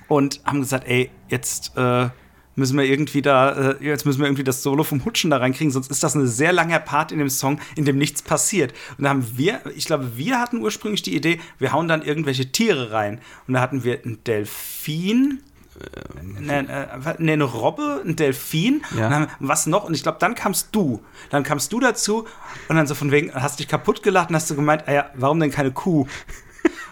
und 0.09 0.41
haben 0.45 0.61
gesagt, 0.61 0.85
ey, 0.89 1.11
jetzt, 1.29 1.77
äh, 1.77 2.09
müssen 2.57 2.77
wir 2.79 2.85
irgendwie 2.85 3.23
da, 3.23 3.73
äh, 3.73 3.85
jetzt 3.85 4.07
müssen 4.07 4.21
wir 4.21 4.27
irgendwie 4.27 4.45
das 4.45 4.63
Solo 4.63 4.85
vom 4.85 5.05
Hutschen 5.05 5.31
da 5.31 5.39
reinkriegen, 5.39 5.73
sonst 5.73 5.91
ist 5.91 6.03
das 6.03 6.15
ein 6.15 6.27
sehr 6.27 6.53
langer 6.53 6.79
Part 6.79 7.13
in 7.13 7.19
dem 7.19 7.31
Song, 7.31 7.61
in 7.77 7.85
dem 7.85 7.99
nichts 7.99 8.23
passiert. 8.23 8.73
Und 8.99 9.05
da 9.05 9.11
haben 9.11 9.27
wir, 9.37 9.61
ich 9.77 9.87
glaube, 9.87 10.17
wir 10.17 10.41
hatten 10.41 10.59
ursprünglich 10.61 11.03
die 11.03 11.15
Idee, 11.17 11.41
wir 11.59 11.73
hauen 11.73 11.89
dann 11.89 12.03
irgendwelche 12.03 12.53
Tiere 12.53 12.93
rein. 12.93 13.21
Und 13.47 13.55
da 13.55 13.61
hatten 13.61 13.85
wir 13.85 14.03
einen 14.05 14.23
Delfin, 14.25 15.41
eine, 16.39 16.59
äh, 16.69 17.15
ne, 17.19 17.33
eine 17.33 17.45
Robbe, 17.45 18.03
ein 18.05 18.15
Delfin, 18.17 18.83
Ja. 18.97 19.09
dann, 19.09 19.29
was 19.41 19.67
noch? 19.67 19.85
Und 19.85 19.95
ich 19.95 20.03
glaube, 20.03 20.19
dann 20.21 20.35
kamst 20.35 20.69
du. 20.73 21.03
Dann 21.31 21.43
kamst 21.43 21.73
du 21.73 21.81
dazu 21.81 22.27
und 22.69 22.77
dann 22.77 22.87
so 22.87 22.95
von 22.95 23.11
wegen, 23.11 23.35
hast 23.35 23.59
dich 23.59 23.67
kaputt 23.69 24.03
gelacht 24.03 24.31
und 24.31 24.37
hast 24.37 24.49
du 24.51 24.55
gemeint, 24.55 24.85
ah 24.87 24.93
ja, 24.93 25.11
warum 25.15 25.41
denn 25.41 25.51
keine 25.51 25.73
Kuh? 25.73 26.07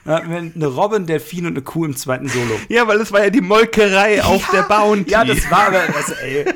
Eine 0.04 0.66
Robbe, 0.66 0.96
ein 0.96 1.06
Delfin 1.06 1.46
und 1.46 1.52
eine 1.52 1.62
Kuh 1.62 1.84
im 1.84 1.96
zweiten 1.96 2.28
Solo. 2.28 2.58
Ja, 2.68 2.88
weil 2.88 3.00
es 3.00 3.12
war 3.12 3.22
ja 3.22 3.30
die 3.30 3.40
Molkerei 3.40 4.22
auf 4.22 4.50
der 4.50 4.62
Bounty. 4.62 5.10
Ja, 5.10 5.24
das 5.24 5.48
war 5.50 5.68
aber, 5.68 5.82
also, 5.94 6.14
ey, 6.14 6.46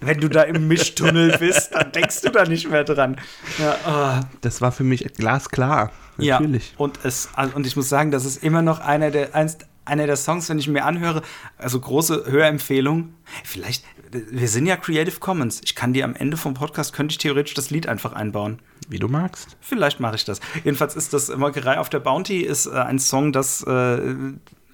wenn 0.00 0.20
du 0.20 0.28
da 0.28 0.42
im 0.42 0.68
Mischtunnel 0.68 1.36
bist, 1.38 1.74
dann 1.74 1.92
denkst 1.92 2.20
du 2.22 2.30
da 2.30 2.44
nicht 2.44 2.70
mehr 2.70 2.84
dran. 2.84 3.16
Ja, 3.58 3.76
ah. 3.84 4.20
das 4.40 4.60
war 4.60 4.72
für 4.72 4.84
mich 4.84 5.04
glasklar. 5.14 5.92
Ja, 6.18 6.38
Natürlich. 6.38 6.74
und, 6.76 7.00
es, 7.04 7.30
also, 7.34 7.56
und 7.56 7.66
ich 7.66 7.76
muss 7.76 7.88
sagen, 7.88 8.10
das 8.10 8.24
ist 8.24 8.42
immer 8.42 8.62
noch 8.62 8.80
einer 8.80 9.10
der, 9.10 9.34
eins, 9.34 9.58
einer 9.84 10.06
der 10.06 10.16
Songs, 10.16 10.48
wenn 10.48 10.58
ich 10.58 10.68
mir 10.68 10.84
anhöre, 10.84 11.22
also 11.56 11.80
große 11.80 12.24
Hörempfehlung. 12.26 13.14
Vielleicht, 13.44 13.84
wir 14.10 14.48
sind 14.48 14.66
ja 14.66 14.76
Creative 14.76 15.18
Commons. 15.20 15.60
Ich 15.64 15.74
kann 15.74 15.92
dir 15.92 16.04
am 16.04 16.14
Ende 16.14 16.36
vom 16.36 16.54
Podcast, 16.54 16.92
könnte 16.92 17.12
ich 17.12 17.18
theoretisch 17.18 17.54
das 17.54 17.70
Lied 17.70 17.86
einfach 17.86 18.12
einbauen. 18.12 18.60
Wie 18.90 18.98
du 18.98 19.08
magst. 19.08 19.56
Vielleicht 19.60 20.00
mache 20.00 20.16
ich 20.16 20.24
das. 20.24 20.40
Jedenfalls 20.64 20.96
ist 20.96 21.12
das 21.12 21.34
Molkerei 21.34 21.78
auf 21.78 21.88
der 21.88 22.00
Bounty 22.00 22.40
ist 22.40 22.66
äh, 22.66 22.72
ein 22.72 22.98
Song, 22.98 23.32
das, 23.32 23.62
äh, 23.62 24.14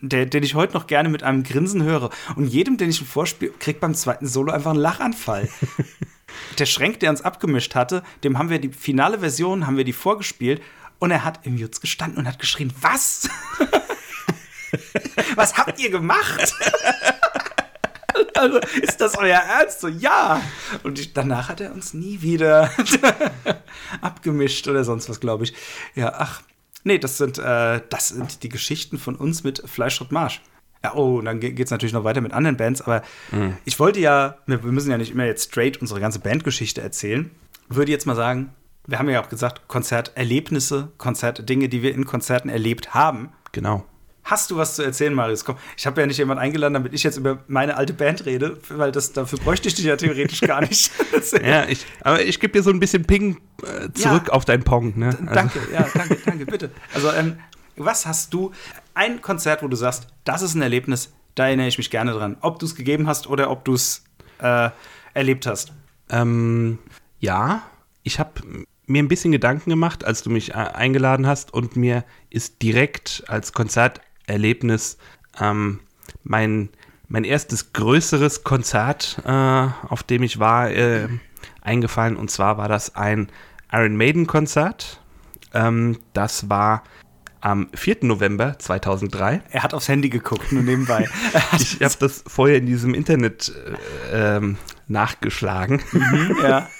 der, 0.01 0.27
den 0.27 0.43
ich 0.43 0.55
heute 0.55 0.73
noch 0.73 0.87
gerne 0.87 1.11
mit 1.11 1.23
einem 1.23 1.43
Grinsen 1.43 1.83
höre. 1.83 2.11
Und 2.35 2.47
jedem, 2.47 2.79
den 2.79 2.89
ich 2.89 3.01
ihn 3.01 3.07
vorspiele, 3.07 3.53
kriegt 3.59 3.81
beim 3.81 3.95
zweiten 3.95 4.27
Solo 4.27 4.53
einfach 4.53 4.71
einen 4.71 4.81
Lachanfall. 4.81 5.49
der 6.59 6.67
Schränk, 6.67 7.01
der 7.01 7.11
uns 7.11 7.21
abgemischt 7.21 7.75
hatte, 7.75 8.03
dem 8.25 8.39
haben 8.39 8.49
wir 8.49 8.59
die 8.59 8.71
finale 8.71 9.19
Version, 9.21 9.67
haben 9.67 9.77
wir 9.77 9.85
die 9.85 9.93
vorgespielt 9.93 10.63
und 10.99 11.11
er 11.11 11.23
hat 11.23 11.45
im 11.45 11.59
Jutz 11.59 11.83
gestanden 11.83 12.19
und 12.19 12.27
hat 12.27 12.39
geschrien, 12.39 12.73
was? 12.81 13.29
was 15.37 15.57
habt 15.57 15.79
ihr 15.81 15.91
gemacht? 15.91 16.53
Also, 18.35 18.59
ist 18.83 19.01
das 19.01 19.17
euer 19.17 19.39
Ernst? 19.39 19.81
So, 19.81 19.89
ja. 19.89 20.41
Und 20.83 21.17
danach 21.17 21.49
hat 21.49 21.61
er 21.61 21.73
uns 21.73 21.95
nie 21.95 22.23
wieder 22.23 22.71
abgemischt 24.01 24.69
oder 24.69 24.85
sonst 24.85 25.09
was, 25.09 25.21
glaube 25.21 25.45
ich. 25.45 25.55
Ja, 25.95 26.13
ach. 26.17 26.43
Nee, 26.85 26.99
das 26.99 27.19
sind, 27.19 27.39
äh, 27.39 27.81
das 27.89 28.09
sind 28.09 28.43
die 28.43 28.49
Geschichten 28.49 28.99
von 28.99 29.17
uns 29.17 29.43
mit 29.43 29.63
Fleischschritt 29.67 30.13
Marsch. 30.13 30.41
Ja, 30.85 30.95
oh, 30.95 31.19
und 31.19 31.25
dann 31.25 31.41
geht 31.41 31.59
es 31.59 31.71
natürlich 31.71 31.93
noch 31.93 32.05
weiter 32.05 32.21
mit 32.21 32.33
anderen 32.33 32.57
Bands, 32.57 32.83
aber 32.83 33.03
ich 33.65 33.81
wollte 33.81 33.99
ja, 33.99 34.37
wir, 34.47 34.63
wir 34.63 34.71
müssen 34.71 34.91
ja 34.91 34.99
nicht 34.99 35.11
immer 35.11 35.25
jetzt 35.25 35.51
straight 35.51 35.79
unsere 35.79 35.99
ganze 35.99 36.21
Bandgeschichte 36.21 36.81
erzählen. 36.81 37.31
Würde 37.69 37.91
jetzt 37.91 38.07
mal 38.07 38.15
sagen, 38.15 38.55
wir 38.87 38.99
haben 38.99 39.09
ja 39.09 39.21
auch 39.21 39.29
gesagt, 39.29 39.67
Konzerterlebnisse, 39.67 40.93
Konzertdinge, 40.97 41.69
die 41.69 41.83
wir 41.83 41.93
in 41.93 42.05
Konzerten 42.05 42.49
erlebt 42.49 42.95
haben. 42.95 43.31
Genau. 43.51 43.85
Hast 44.27 44.51
du 44.51 44.57
was 44.57 44.75
zu 44.75 44.83
erzählen, 44.83 45.15
Marius? 45.15 45.45
Komm, 45.45 45.57
ich 45.77 45.87
habe 45.87 46.01
ja 46.01 46.07
nicht 46.07 46.19
jemanden 46.19 46.43
eingeladen, 46.43 46.75
damit 46.75 46.93
ich 46.93 47.05
jetzt 47.05 47.17
über 47.17 47.39
meine 47.47 47.77
alte 47.77 47.93
Band 47.95 48.27
rede, 48.27 48.59
weil 48.71 48.91
das, 48.91 49.13
dafür 49.13 49.39
bräuchte 49.39 49.69
ich 49.69 49.75
dich 49.77 49.85
ja 49.85 49.97
theoretisch 49.97 50.41
gar 50.41 50.61
nicht. 50.61 50.91
Ja, 51.43 51.67
ich, 51.69 51.87
aber 52.03 52.23
ich 52.23 52.39
gebe 52.41 52.53
dir 52.53 52.63
so 52.63 52.71
ein 52.71 52.79
bisschen 52.81 53.05
Ping 53.05 53.39
äh, 53.63 53.91
zurück 53.93 54.25
Ja. 54.27 54.33
auf 54.33 54.45
deinen 54.45 54.63
Pong. 54.65 54.99
Ne? 54.99 55.07
Also, 55.07 55.25
danke, 55.35 55.61
ja, 55.73 55.87
danke, 55.95 56.19
danke, 56.25 56.47
bitte. 56.47 56.71
Also, 56.95 57.11
ähm, 57.13 57.39
was 57.77 58.05
hast 58.07 58.35
du, 58.35 58.53
ein 58.95 59.23
Konzert, 59.23 59.63
wo 59.63 59.69
du 59.69 59.77
sagst, 59.77 60.09
das 60.25 60.43
ist 60.43 60.55
ein 60.55 60.63
Erlebnis, 60.63 61.13
da 61.37 61.47
erinnere 61.47 61.69
ich 61.69 61.79
mich 61.79 61.91
gerne 61.91 62.13
dran. 62.13 62.37
Ob 62.41 62.59
du 62.59 62.67
es 62.67 62.75
gegeben 62.75 63.07
hast 63.07 63.29
oder 63.29 63.51
ob 63.51 63.65
du 63.65 63.75
es 63.75 64.05
äh, 64.41 64.71
erlebt 65.15 65.47
hast. 65.47 65.73
Ähm, 66.11 66.79
ja, 67.21 67.63
ich 68.03 68.19
habe 68.19 68.33
mir 68.87 69.03
ein 69.03 69.09
bisschen 69.09 69.33
Gedanken 69.33 69.71
gemacht, 69.71 70.05
als 70.05 70.23
du 70.23 70.31
mich 70.31 70.51
äh, 70.51 70.55
eingeladen 70.55 71.27
hast 71.27 71.53
und 71.53 71.77
mir 71.77 72.05
ist 72.31 72.63
direkt 72.63 73.25
als 73.29 73.53
Konzerterlebnis 74.27 74.99
ähm, 75.41 75.81
mein, 76.25 76.71
mein 77.09 77.25
erstes 77.25 77.73
größeres 77.73 78.43
Konzert, 78.45 79.23
äh, 79.25 79.31
auf 79.31 80.03
dem 80.03 80.23
ich 80.23 80.39
war, 80.39 80.71
äh, 80.71 81.09
eingefallen. 81.61 82.17
Und 82.17 82.31
zwar 82.31 82.59
war 82.59 82.69
das 82.69 82.97
ein 82.97 83.29
Iron 83.73 83.97
Maiden 83.97 84.27
Konzert. 84.27 85.01
Ähm, 85.55 85.99
das 86.13 86.51
war 86.51 86.83
am 87.41 87.69
4. 87.75 87.99
November 88.03 88.59
2003. 88.59 89.43
Er 89.51 89.63
hat 89.63 89.75
aufs 89.75 89.89
Handy 89.89 90.09
geguckt, 90.09 90.51
nur 90.53 90.63
nebenbei. 90.63 91.09
Ich 91.59 91.81
habe 91.83 91.95
das 92.01 92.25
vorher 92.27 92.57
in 92.59 92.67
diesem 92.67 92.95
Internet 92.95 93.53
äh, 94.13 94.37
ähm, 94.37 94.59
nachgeschlagen. 94.89 95.83
ja. 96.43 96.69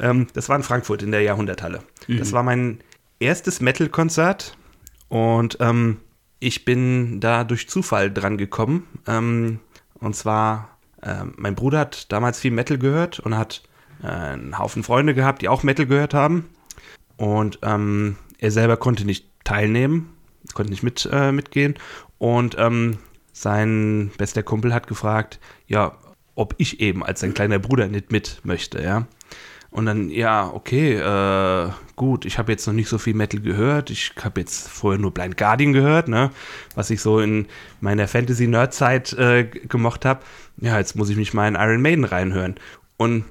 Ähm, 0.00 0.26
das 0.32 0.48
war 0.48 0.56
in 0.56 0.64
Frankfurt 0.64 1.00
in 1.04 1.12
der 1.12 1.22
Jahrhunderthalle. 1.22 1.84
Das 2.08 2.32
war 2.32 2.42
mein 2.42 2.80
erstes 3.20 3.60
Metal-Konzert 3.60 4.56
und 5.08 5.58
ähm, 5.60 5.98
ich 6.40 6.64
bin 6.64 7.20
da 7.20 7.44
durch 7.44 7.68
Zufall 7.68 8.12
dran 8.12 8.38
gekommen. 8.38 8.86
Ähm, 9.06 9.60
und 10.00 10.14
zwar, 10.14 10.78
ähm, 11.02 11.34
mein 11.36 11.54
Bruder 11.54 11.80
hat 11.80 12.12
damals 12.12 12.38
viel 12.38 12.50
Metal 12.50 12.78
gehört 12.78 13.20
und 13.20 13.36
hat 13.36 13.62
äh, 14.02 14.06
einen 14.06 14.58
Haufen 14.58 14.82
Freunde 14.82 15.14
gehabt, 15.14 15.42
die 15.42 15.48
auch 15.48 15.62
Metal 15.62 15.86
gehört 15.86 16.14
haben. 16.14 16.48
Und 17.16 17.58
ähm, 17.62 18.16
er 18.38 18.50
selber 18.50 18.76
konnte 18.76 19.04
nicht 19.04 19.26
teilnehmen, 19.44 20.10
konnte 20.54 20.70
nicht 20.70 20.82
mit, 20.82 21.08
äh, 21.10 21.32
mitgehen. 21.32 21.74
Und 22.18 22.56
ähm, 22.58 22.98
sein 23.32 24.10
bester 24.16 24.42
Kumpel 24.42 24.72
hat 24.72 24.86
gefragt, 24.86 25.40
ja, 25.66 25.96
ob 26.34 26.54
ich 26.58 26.80
eben 26.80 27.04
als 27.04 27.20
sein 27.20 27.34
kleiner 27.34 27.58
Bruder 27.58 27.88
nicht 27.88 28.12
mit 28.12 28.40
möchte, 28.44 28.82
ja. 28.82 29.06
Und 29.70 29.86
dann, 29.86 30.10
ja, 30.10 30.50
okay, 30.52 30.94
äh, 30.94 31.70
gut, 31.94 32.24
ich 32.24 32.38
habe 32.38 32.52
jetzt 32.52 32.66
noch 32.66 32.74
nicht 32.74 32.88
so 32.88 32.96
viel 32.96 33.14
Metal 33.14 33.40
gehört. 33.40 33.90
Ich 33.90 34.12
habe 34.22 34.40
jetzt 34.40 34.66
vorher 34.68 34.98
nur 34.98 35.12
Blind 35.12 35.36
Guardian 35.36 35.72
gehört, 35.72 36.08
ne? 36.08 36.30
Was 36.74 36.88
ich 36.90 37.02
so 37.02 37.20
in 37.20 37.46
meiner 37.80 38.08
Fantasy-Nerd-Zeit 38.08 39.12
äh, 39.12 39.44
gemocht 39.44 40.04
habe. 40.06 40.20
Ja, 40.56 40.78
jetzt 40.78 40.96
muss 40.96 41.10
ich 41.10 41.16
mich 41.16 41.34
mal 41.34 41.48
in 41.48 41.54
Iron 41.54 41.82
Maiden 41.82 42.04
reinhören. 42.04 42.54
Und 42.96 43.24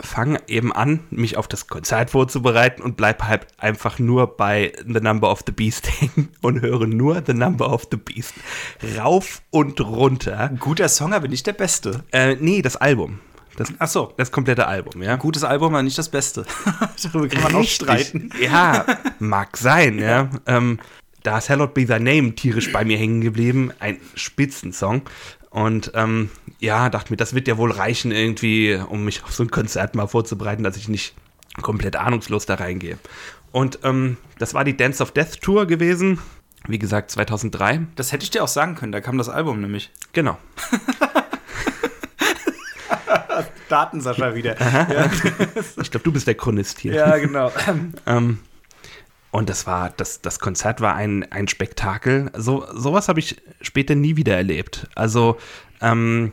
fange 0.00 0.40
eben 0.48 0.72
an, 0.72 1.00
mich 1.10 1.36
auf 1.36 1.48
das 1.48 1.68
Konzert 1.68 2.10
vorzubereiten 2.10 2.82
und 2.82 2.96
bleib 2.96 3.22
halt 3.22 3.46
einfach 3.58 3.98
nur 3.98 4.36
bei 4.36 4.72
The 4.86 5.00
Number 5.00 5.30
of 5.30 5.42
the 5.46 5.52
Beast 5.52 5.88
hängen 6.00 6.30
und 6.40 6.60
höre 6.60 6.86
nur 6.86 7.22
The 7.24 7.34
Number 7.34 7.72
of 7.72 7.86
the 7.90 7.98
Beast 7.98 8.34
rauf 8.98 9.42
und 9.50 9.80
runter. 9.80 10.50
Guter 10.58 10.88
Song, 10.88 11.12
aber 11.12 11.28
nicht 11.28 11.46
der 11.46 11.52
beste. 11.52 12.04
Äh, 12.10 12.36
nee, 12.40 12.62
das 12.62 12.76
Album. 12.76 13.20
Das, 13.56 13.72
Ach 13.78 13.88
so. 13.88 14.14
das 14.16 14.32
komplette 14.32 14.66
Album, 14.66 15.02
ja. 15.02 15.16
Gutes 15.16 15.44
Album, 15.44 15.74
aber 15.74 15.82
nicht 15.82 15.98
das 15.98 16.08
Beste. 16.08 16.44
Darüber 17.02 17.28
kann 17.28 17.42
man 17.42 17.54
auch 17.54 17.60
Richtig. 17.60 17.74
streiten. 17.74 18.30
Ja, 18.40 18.86
mag 19.18 19.56
sein, 19.56 19.98
ja. 19.98 20.30
Ähm, 20.46 20.78
da 21.22 21.38
ist 21.38 21.50
Hallowed 21.50 21.74
Be 21.74 21.86
Thy 21.86 22.00
Name 22.00 22.34
tierisch 22.34 22.72
bei 22.72 22.84
mir 22.84 22.98
hängen 22.98 23.20
geblieben. 23.20 23.72
Ein 23.78 23.98
Spitzensong. 24.14 25.02
Und 25.50 25.92
ähm, 25.94 26.30
ja, 26.60 26.88
dachte 26.88 27.12
mir, 27.12 27.18
das 27.18 27.34
wird 27.34 27.46
ja 27.46 27.58
wohl 27.58 27.70
reichen 27.70 28.10
irgendwie, 28.10 28.80
um 28.88 29.04
mich 29.04 29.22
auf 29.22 29.32
so 29.32 29.42
ein 29.42 29.50
Konzert 29.50 29.94
mal 29.94 30.06
vorzubereiten, 30.06 30.62
dass 30.62 30.76
ich 30.76 30.88
nicht 30.88 31.14
komplett 31.60 31.96
ahnungslos 31.96 32.46
da 32.46 32.54
reingehe. 32.54 32.98
Und 33.52 33.80
ähm, 33.84 34.16
das 34.38 34.54
war 34.54 34.64
die 34.64 34.76
Dance 34.76 35.02
of 35.02 35.12
Death 35.12 35.42
Tour 35.42 35.66
gewesen. 35.66 36.18
Wie 36.66 36.78
gesagt, 36.78 37.10
2003. 37.10 37.82
Das 37.96 38.12
hätte 38.12 38.24
ich 38.24 38.30
dir 38.30 38.42
auch 38.42 38.48
sagen 38.48 38.76
können, 38.76 38.92
da 38.92 39.00
kam 39.00 39.18
das 39.18 39.28
Album 39.28 39.60
nämlich. 39.60 39.90
Genau. 40.12 40.38
Daten, 43.68 44.00
Sascha, 44.00 44.34
wieder. 44.34 44.56
Ja, 44.60 45.10
Ich 45.80 45.90
glaube, 45.90 46.04
du 46.04 46.12
bist 46.12 46.26
der 46.26 46.34
Chronist 46.34 46.78
hier. 46.78 46.94
ja 46.94 47.16
genau. 47.18 47.50
Ähm, 48.06 48.38
und 49.30 49.48
das 49.48 49.66
war, 49.66 49.90
das, 49.96 50.20
das 50.20 50.38
Konzert 50.40 50.80
war 50.80 50.94
ein, 50.94 51.30
ein 51.32 51.48
Spektakel. 51.48 52.30
So, 52.36 52.66
sowas 52.74 53.08
habe 53.08 53.18
ich 53.20 53.40
später 53.62 53.94
nie 53.94 54.16
wieder 54.16 54.36
erlebt. 54.36 54.88
Also 54.94 55.38
ähm, 55.80 56.32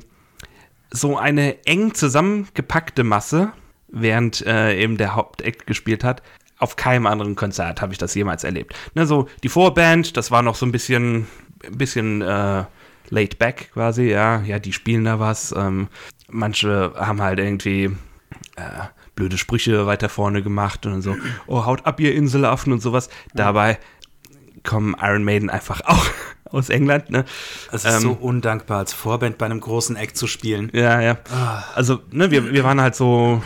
so 0.92 1.18
eine 1.18 1.66
eng 1.66 1.94
zusammengepackte 1.94 3.04
Masse, 3.04 3.54
während 3.88 4.46
äh, 4.46 4.76
eben 4.78 4.98
der 4.98 5.16
Hauptakt 5.16 5.66
gespielt 5.66 6.04
hat. 6.04 6.22
Auf 6.58 6.76
keinem 6.76 7.06
anderen 7.06 7.36
Konzert 7.36 7.82
habe 7.82 7.94
ich 7.94 7.98
das 7.98 8.16
jemals 8.16 8.44
erlebt. 8.44 8.76
Ne, 8.96 9.06
so 9.06 9.30
die 9.44 9.50
Vorband, 9.50 10.18
das 10.18 10.30
war 10.30 10.42
noch 10.42 10.56
so 10.56 10.66
ein 10.66 10.74
bisschen, 10.74 11.26
ein 11.66 11.78
bisschen 11.78 12.22
äh, 12.22 12.66
laid 13.10 13.40
back 13.40 13.72
quasi, 13.74 14.10
ja. 14.10 14.42
Ja, 14.42 14.60
die 14.60 14.74
spielen 14.74 15.06
da 15.06 15.22
was. 15.22 15.54
Ähm, 15.56 15.88
manche 16.30 16.94
haben 16.96 17.22
halt 17.22 17.40
irgendwie 17.40 17.86
äh, 18.56 18.86
blöde 19.16 19.38
Sprüche 19.38 19.86
weiter 19.86 20.10
vorne 20.10 20.42
gemacht 20.42 20.86
und 20.86 21.02
so, 21.02 21.16
oh, 21.48 21.66
haut 21.66 21.86
ab, 21.86 22.00
ihr 22.00 22.16
Inselaffen 22.16 22.72
und 22.72 22.82
sowas. 22.82 23.10
Dabei 23.34 23.78
kommen 24.64 24.96
Iron 25.02 25.24
Maiden 25.24 25.50
einfach 25.50 25.82
auch 25.86 26.06
aus 26.52 26.70
England, 26.70 27.10
ne? 27.10 27.26
Es 27.72 27.86
ist 27.86 27.96
Ähm, 27.96 28.02
so 28.02 28.12
undankbar, 28.12 28.80
als 28.80 28.94
Vorband 28.94 29.38
bei 29.38 29.46
einem 29.46 29.60
großen 29.60 29.96
Act 29.96 30.18
zu 30.18 30.28
spielen. 30.28 30.70
Ja, 30.74 31.02
ja. 31.02 31.18
Also, 31.76 32.00
ne, 32.12 32.32
wir, 32.32 32.52
wir 32.52 32.64
waren 32.64 32.82
halt 32.82 32.96
so 32.96 33.44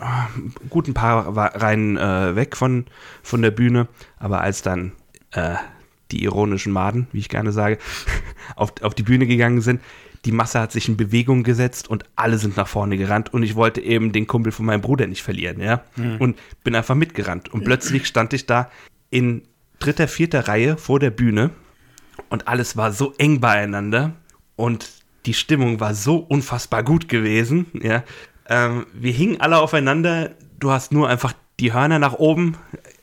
ah, 0.00 0.26
gut 0.68 0.88
ein 0.88 0.94
paar 0.94 1.36
Reihen 1.36 1.96
äh, 1.96 2.36
weg 2.36 2.56
von, 2.56 2.86
von 3.22 3.42
der 3.42 3.50
Bühne, 3.50 3.88
aber 4.18 4.40
als 4.40 4.62
dann 4.62 4.92
äh, 5.32 5.54
die 6.10 6.22
ironischen 6.24 6.72
Maden, 6.72 7.08
wie 7.12 7.18
ich 7.18 7.28
gerne 7.28 7.52
sage, 7.52 7.78
auf, 8.56 8.72
auf 8.82 8.94
die 8.94 9.02
Bühne 9.02 9.26
gegangen 9.26 9.60
sind, 9.60 9.80
die 10.24 10.32
Masse 10.32 10.60
hat 10.60 10.72
sich 10.72 10.88
in 10.88 10.96
Bewegung 10.96 11.42
gesetzt 11.42 11.88
und 11.88 12.04
alle 12.16 12.38
sind 12.38 12.56
nach 12.56 12.68
vorne 12.68 12.96
gerannt 12.96 13.32
und 13.32 13.42
ich 13.42 13.54
wollte 13.54 13.80
eben 13.80 14.12
den 14.12 14.26
Kumpel 14.26 14.52
von 14.52 14.66
meinem 14.66 14.80
Bruder 14.80 15.06
nicht 15.06 15.22
verlieren, 15.22 15.60
ja. 15.60 15.84
Und 16.18 16.38
bin 16.62 16.74
einfach 16.74 16.94
mitgerannt. 16.94 17.52
Und 17.52 17.64
plötzlich 17.64 18.06
stand 18.06 18.32
ich 18.32 18.46
da 18.46 18.70
in 19.10 19.42
dritter, 19.78 20.08
vierter 20.08 20.48
Reihe 20.48 20.76
vor 20.76 20.98
der 20.98 21.10
Bühne 21.10 21.50
und 22.30 22.48
alles 22.48 22.76
war 22.76 22.92
so 22.92 23.12
eng 23.18 23.40
beieinander 23.40 24.12
und 24.56 24.90
die 25.26 25.34
Stimmung 25.34 25.80
war 25.80 25.94
so 25.94 26.16
unfassbar 26.16 26.82
gut 26.82 27.08
gewesen, 27.08 27.66
ja. 27.74 28.02
Ähm, 28.46 28.86
wir 28.92 29.12
hingen 29.12 29.40
alle 29.40 29.58
aufeinander, 29.58 30.32
du 30.58 30.70
hast 30.70 30.92
nur 30.92 31.08
einfach 31.08 31.32
die 31.60 31.72
Hörner 31.72 31.98
nach 31.98 32.14
oben 32.14 32.56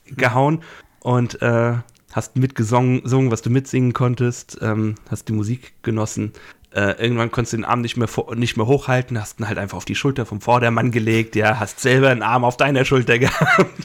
gehauen 0.05 0.61
und 0.99 1.41
äh, 1.41 1.73
hast 2.11 2.35
mitgesungen, 2.35 3.03
gesungen, 3.03 3.31
was 3.31 3.41
du 3.41 3.49
mitsingen 3.49 3.93
konntest, 3.93 4.59
ähm, 4.61 4.95
hast 5.09 5.29
die 5.29 5.33
Musik 5.33 5.73
genossen. 5.81 6.33
Äh, 6.73 7.01
irgendwann 7.03 7.31
konntest 7.31 7.53
du 7.53 7.57
den 7.57 7.65
Arm 7.65 7.81
nicht 7.81 7.97
mehr, 7.97 8.07
nicht 8.35 8.55
mehr 8.55 8.65
hochhalten, 8.65 9.19
hast 9.19 9.39
ihn 9.39 9.47
halt 9.47 9.57
einfach 9.57 9.77
auf 9.77 9.85
die 9.85 9.95
Schulter 9.95 10.25
vom 10.25 10.39
Vordermann 10.39 10.91
gelegt, 10.91 11.35
ja, 11.35 11.59
hast 11.59 11.81
selber 11.81 12.09
einen 12.09 12.23
Arm 12.23 12.45
auf 12.45 12.55
deiner 12.55 12.85
Schulter 12.85 13.19
gehabt. 13.19 13.83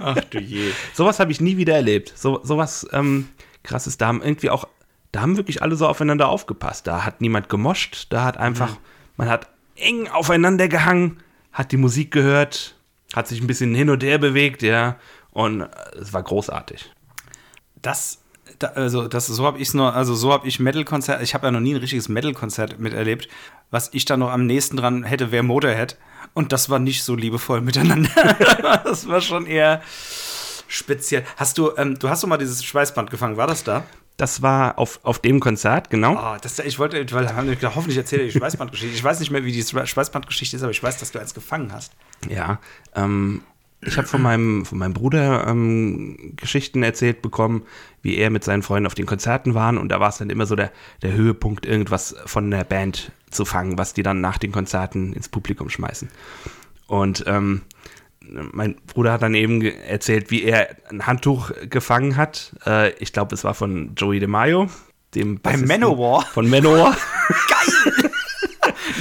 Ach 0.00 0.16
du 0.30 0.38
je. 0.38 0.70
Sowas 0.92 1.18
habe 1.18 1.32
ich 1.32 1.40
nie 1.40 1.56
wieder 1.56 1.74
erlebt. 1.74 2.12
So, 2.16 2.40
sowas 2.44 2.86
ähm, 2.92 3.28
krasses. 3.64 3.98
Da 3.98 4.06
haben 4.06 4.22
irgendwie 4.22 4.50
auch, 4.50 4.68
da 5.10 5.22
haben 5.22 5.36
wirklich 5.36 5.62
alle 5.62 5.74
so 5.74 5.88
aufeinander 5.88 6.28
aufgepasst. 6.28 6.86
Da 6.86 7.04
hat 7.04 7.20
niemand 7.20 7.48
gemoscht, 7.48 8.06
da 8.10 8.24
hat 8.24 8.36
einfach, 8.36 8.76
man 9.16 9.28
hat 9.28 9.48
eng 9.76 10.08
aufeinander 10.08 10.68
gehangen, 10.68 11.18
hat 11.52 11.72
die 11.72 11.76
Musik 11.76 12.12
gehört, 12.12 12.76
hat 13.14 13.26
sich 13.28 13.40
ein 13.40 13.46
bisschen 13.46 13.74
hin 13.74 13.90
und 13.90 14.02
her 14.04 14.18
bewegt, 14.18 14.62
ja. 14.62 14.96
Und 15.30 15.62
äh, 15.62 15.68
es 16.00 16.12
war 16.12 16.22
großartig. 16.22 16.92
Das, 17.82 18.23
da, 18.58 18.68
also 18.68 19.08
das, 19.08 19.26
so 19.26 19.44
habe 19.44 19.58
ich 19.58 19.68
es 19.68 19.74
nur, 19.74 19.94
also 19.94 20.14
so 20.14 20.32
habe 20.32 20.46
ich 20.46 20.60
Metal-Konzert, 20.60 21.22
ich 21.22 21.34
habe 21.34 21.46
ja 21.46 21.50
noch 21.50 21.60
nie 21.60 21.74
ein 21.74 21.80
richtiges 21.80 22.08
Metal-Konzert 22.08 22.78
miterlebt. 22.78 23.28
Was 23.70 23.90
ich 23.92 24.04
da 24.04 24.16
noch 24.16 24.30
am 24.30 24.46
nächsten 24.46 24.76
dran 24.76 25.04
hätte, 25.04 25.32
wäre 25.32 25.42
Motorhead. 25.42 25.96
Und 26.32 26.52
das 26.52 26.70
war 26.70 26.78
nicht 26.78 27.04
so 27.04 27.14
liebevoll 27.14 27.60
miteinander. 27.60 28.10
das 28.84 29.08
war 29.08 29.20
schon 29.20 29.46
eher 29.46 29.82
speziell. 30.68 31.24
Hast 31.36 31.58
du, 31.58 31.72
ähm, 31.76 31.98
du 31.98 32.08
hast 32.08 32.22
doch 32.22 32.28
mal 32.28 32.38
dieses 32.38 32.64
Schweißband 32.64 33.10
gefangen, 33.10 33.36
war 33.36 33.46
das 33.46 33.64
da? 33.64 33.84
Das 34.16 34.42
war 34.42 34.78
auf, 34.78 35.00
auf 35.02 35.18
dem 35.18 35.40
Konzert, 35.40 35.90
genau. 35.90 36.14
Oh, 36.14 36.36
das, 36.40 36.60
ich 36.60 36.78
wollte, 36.78 37.04
weil 37.12 37.34
haben 37.34 37.48
wir 37.48 37.56
gedacht, 37.56 37.74
hoffentlich 37.74 37.98
erzähle 37.98 38.22
ich 38.22 38.32
die 38.32 38.38
Schweißbandgeschichte. 38.38 38.94
Ich 38.94 39.02
weiß 39.02 39.18
nicht 39.18 39.32
mehr, 39.32 39.44
wie 39.44 39.50
die 39.50 39.62
Schweißbandgeschichte 39.62 40.56
ist, 40.56 40.62
aber 40.62 40.70
ich 40.70 40.82
weiß, 40.82 40.98
dass 40.98 41.10
du 41.10 41.18
eins 41.18 41.34
gefangen 41.34 41.72
hast. 41.72 41.92
Ja, 42.28 42.60
ähm, 42.94 43.42
ich 43.86 43.96
habe 43.96 44.06
von 44.06 44.22
meinem, 44.22 44.64
von 44.64 44.78
meinem 44.78 44.94
Bruder 44.94 45.46
ähm, 45.46 46.34
Geschichten 46.36 46.82
erzählt 46.82 47.22
bekommen, 47.22 47.62
wie 48.02 48.16
er 48.16 48.30
mit 48.30 48.44
seinen 48.44 48.62
Freunden 48.62 48.86
auf 48.86 48.94
den 48.94 49.06
Konzerten 49.06 49.54
waren 49.54 49.78
und 49.78 49.88
da 49.88 50.00
war 50.00 50.08
es 50.08 50.18
dann 50.18 50.30
immer 50.30 50.46
so 50.46 50.56
der, 50.56 50.72
der 51.02 51.12
Höhepunkt, 51.12 51.66
irgendwas 51.66 52.14
von 52.26 52.50
der 52.50 52.64
Band 52.64 53.12
zu 53.30 53.44
fangen, 53.44 53.78
was 53.78 53.94
die 53.94 54.02
dann 54.02 54.20
nach 54.20 54.38
den 54.38 54.52
Konzerten 54.52 55.12
ins 55.12 55.28
Publikum 55.28 55.70
schmeißen. 55.70 56.08
Und 56.86 57.24
ähm, 57.26 57.62
mein 58.20 58.76
Bruder 58.86 59.12
hat 59.12 59.22
dann 59.22 59.34
eben 59.34 59.62
erzählt, 59.62 60.30
wie 60.30 60.44
er 60.44 60.76
ein 60.90 61.06
Handtuch 61.06 61.50
gefangen 61.68 62.16
hat. 62.16 62.54
Äh, 62.66 62.92
ich 62.94 63.12
glaube, 63.12 63.34
es 63.34 63.44
war 63.44 63.54
von 63.54 63.94
Joey 63.96 64.20
DeMaio, 64.20 64.68
dem 65.14 65.40
Bei 65.40 65.52
Bassisten 65.52 65.80
Manowar? 65.80 66.22
Von 66.26 66.48
Manowar. 66.48 66.96
Geil! 67.48 67.93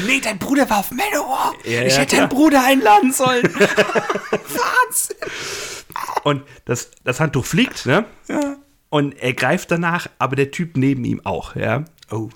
Nee, 0.06 0.20
dein 0.22 0.38
Bruder 0.40 0.70
war 0.70 0.80
auf 0.80 0.92
Manowar. 0.92 1.54
Ja, 1.64 1.82
ich 1.84 1.94
ja, 1.94 2.00
hätte 2.02 2.18
deinen 2.18 2.30
Bruder 2.30 2.64
einladen 2.66 3.12
sollen. 3.12 3.44
Wahnsinn! 3.54 5.18
Und 6.24 6.44
das, 6.66 6.92
das 7.04 7.20
Handtuch 7.20 7.46
fliegt, 7.46 7.86
ne? 7.86 8.06
Ja. 8.28 8.58
Und 8.90 9.14
er 9.14 9.34
greift 9.34 9.72
danach, 9.72 10.08
aber 10.20 10.36
der 10.36 10.52
Typ 10.52 10.78
neben 10.78 11.04
ihm 11.04 11.22
auch, 11.26 11.56
ja. 11.56 11.86
Oh. 12.12 12.30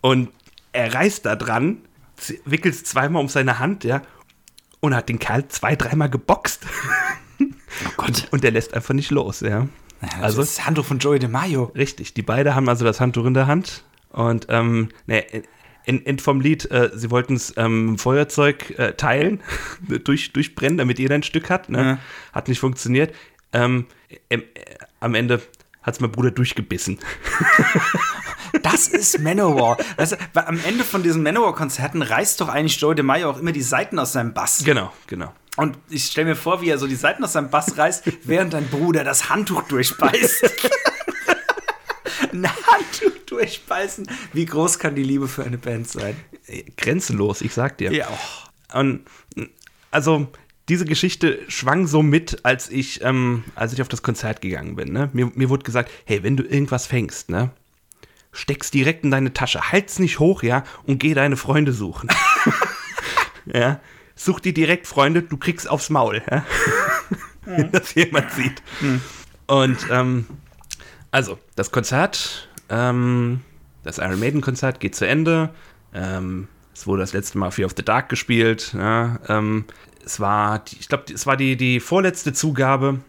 Und 0.00 0.30
er 0.72 0.94
reißt 0.94 1.26
da 1.26 1.36
dran, 1.36 1.82
wickelt 2.44 2.74
es 2.74 2.84
zweimal 2.84 3.20
um 3.22 3.28
seine 3.28 3.58
Hand, 3.58 3.84
ja, 3.84 4.02
und 4.80 4.94
hat 4.94 5.08
den 5.08 5.18
Kerl 5.18 5.48
zwei, 5.48 5.76
dreimal 5.76 6.10
geboxt. 6.10 6.62
Oh 7.86 7.90
Gott. 7.98 8.26
Und 8.32 8.42
der 8.42 8.50
lässt 8.50 8.74
einfach 8.74 8.94
nicht 8.94 9.10
los, 9.12 9.40
ja. 9.40 9.68
Also 10.00 10.22
Also, 10.22 10.40
das 10.40 10.66
Handtuch 10.66 10.86
von 10.86 10.98
Joey 10.98 11.18
DeMaio. 11.20 11.64
richtig, 11.76 12.14
die 12.14 12.22
beiden 12.22 12.54
haben 12.54 12.68
also 12.68 12.84
das 12.84 12.98
Handtuch 12.98 13.26
in 13.26 13.34
der 13.34 13.46
Hand. 13.46 13.84
Und, 14.10 14.46
ähm, 14.48 14.88
ne, 15.06 15.24
in, 15.88 16.02
in 16.02 16.18
vom 16.18 16.42
Lied, 16.42 16.70
äh, 16.70 16.90
sie 16.94 17.10
wollten 17.10 17.34
es 17.34 17.54
ähm, 17.56 17.96
Feuerzeug 17.96 18.78
äh, 18.78 18.92
teilen, 18.92 19.40
durch, 20.04 20.34
durchbrennen, 20.34 20.76
damit 20.76 20.98
jeder 20.98 21.14
ein 21.14 21.22
Stück 21.22 21.48
hat. 21.48 21.70
Ne? 21.70 21.78
Ja. 21.78 21.98
Hat 22.34 22.48
nicht 22.48 22.60
funktioniert. 22.60 23.14
Ähm, 23.54 23.86
äh, 24.28 24.38
am 25.00 25.14
Ende 25.14 25.40
hat 25.82 25.94
es 25.94 26.00
mein 26.00 26.12
Bruder 26.12 26.30
durchgebissen. 26.30 26.98
Das 28.62 28.88
ist 28.88 29.20
Manowar. 29.20 29.76
Weil 30.32 30.44
am 30.46 30.58
Ende 30.64 30.82
von 30.82 31.02
diesen 31.02 31.22
Manowar-Konzerten 31.22 32.00
reißt 32.00 32.40
doch 32.40 32.48
eigentlich 32.48 32.80
Joey 32.80 32.94
DeMaio 32.94 33.28
auch 33.30 33.38
immer 33.38 33.52
die 33.52 33.62
Seiten 33.62 33.98
aus 33.98 34.14
seinem 34.14 34.32
Bass. 34.32 34.62
Genau, 34.64 34.90
genau. 35.06 35.34
Und 35.56 35.76
ich 35.90 36.06
stelle 36.06 36.28
mir 36.28 36.34
vor, 36.34 36.62
wie 36.62 36.70
er 36.70 36.78
so 36.78 36.86
die 36.86 36.94
Seiten 36.94 37.22
aus 37.22 37.34
seinem 37.34 37.50
Bass 37.50 37.76
reißt, 37.76 38.04
während 38.24 38.54
dein 38.54 38.66
Bruder 38.68 39.04
das 39.04 39.28
Handtuch 39.28 39.62
durchbeißt. 39.64 40.50
Ein 42.44 42.66
Handtuch 42.66 43.18
durchbeißen. 43.26 44.08
Wie 44.32 44.46
groß 44.46 44.78
kann 44.78 44.94
die 44.94 45.02
Liebe 45.02 45.28
für 45.28 45.44
eine 45.44 45.58
Band 45.58 45.88
sein? 45.88 46.16
Grenzenlos, 46.76 47.40
ich 47.40 47.54
sag 47.54 47.78
dir. 47.78 47.92
Ja. 47.92 48.08
Und 48.72 49.04
also 49.90 50.28
diese 50.68 50.84
Geschichte 50.84 51.40
schwang 51.48 51.86
so 51.86 52.02
mit, 52.02 52.44
als 52.44 52.68
ich, 52.70 53.02
ähm, 53.02 53.44
als 53.54 53.72
ich 53.72 53.80
auf 53.80 53.88
das 53.88 54.02
Konzert 54.02 54.40
gegangen 54.40 54.76
bin. 54.76 54.92
Ne? 54.92 55.08
Mir, 55.12 55.30
mir 55.34 55.48
wurde 55.48 55.64
gesagt, 55.64 55.90
hey, 56.04 56.22
wenn 56.22 56.36
du 56.36 56.42
irgendwas 56.42 56.86
fängst, 56.86 57.30
ne, 57.30 57.50
steck's 58.32 58.70
direkt 58.70 59.04
in 59.04 59.10
deine 59.10 59.32
Tasche, 59.32 59.72
halt's 59.72 59.98
nicht 59.98 60.18
hoch, 60.18 60.42
ja, 60.42 60.64
und 60.84 60.98
geh 60.98 61.14
deine 61.14 61.36
Freunde 61.36 61.72
suchen. 61.72 62.10
ja, 63.46 63.80
such 64.14 64.40
dir 64.40 64.52
direkt 64.52 64.86
Freunde, 64.86 65.22
du 65.22 65.38
kriegst 65.38 65.68
aufs 65.68 65.88
Maul, 65.90 66.22
ja. 66.30 66.44
Wenn 67.44 67.72
das 67.72 67.94
jemand 67.94 68.30
sieht. 68.32 68.62
Und 69.46 69.78
ähm, 69.90 70.26
also, 71.10 71.38
das 71.56 71.70
Konzert, 71.70 72.48
ähm, 72.68 73.40
das 73.82 73.98
Iron 73.98 74.20
Maiden 74.20 74.40
Konzert 74.40 74.80
geht 74.80 74.94
zu 74.94 75.06
Ende. 75.06 75.50
Ähm, 75.94 76.48
es 76.74 76.86
wurde 76.86 77.00
das 77.00 77.12
letzte 77.12 77.38
Mal 77.38 77.50
Fear 77.50 77.66
of 77.66 77.74
the 77.76 77.84
Dark 77.84 78.08
gespielt. 78.08 78.74
Ja, 78.74 79.18
ähm, 79.28 79.64
es 80.04 80.20
war, 80.20 80.60
die, 80.60 80.76
ich 80.78 80.88
glaube, 80.88 81.12
es 81.12 81.26
war 81.26 81.36
die, 81.36 81.56
die 81.56 81.80
vorletzte 81.80 82.32
Zugabe 82.32 83.00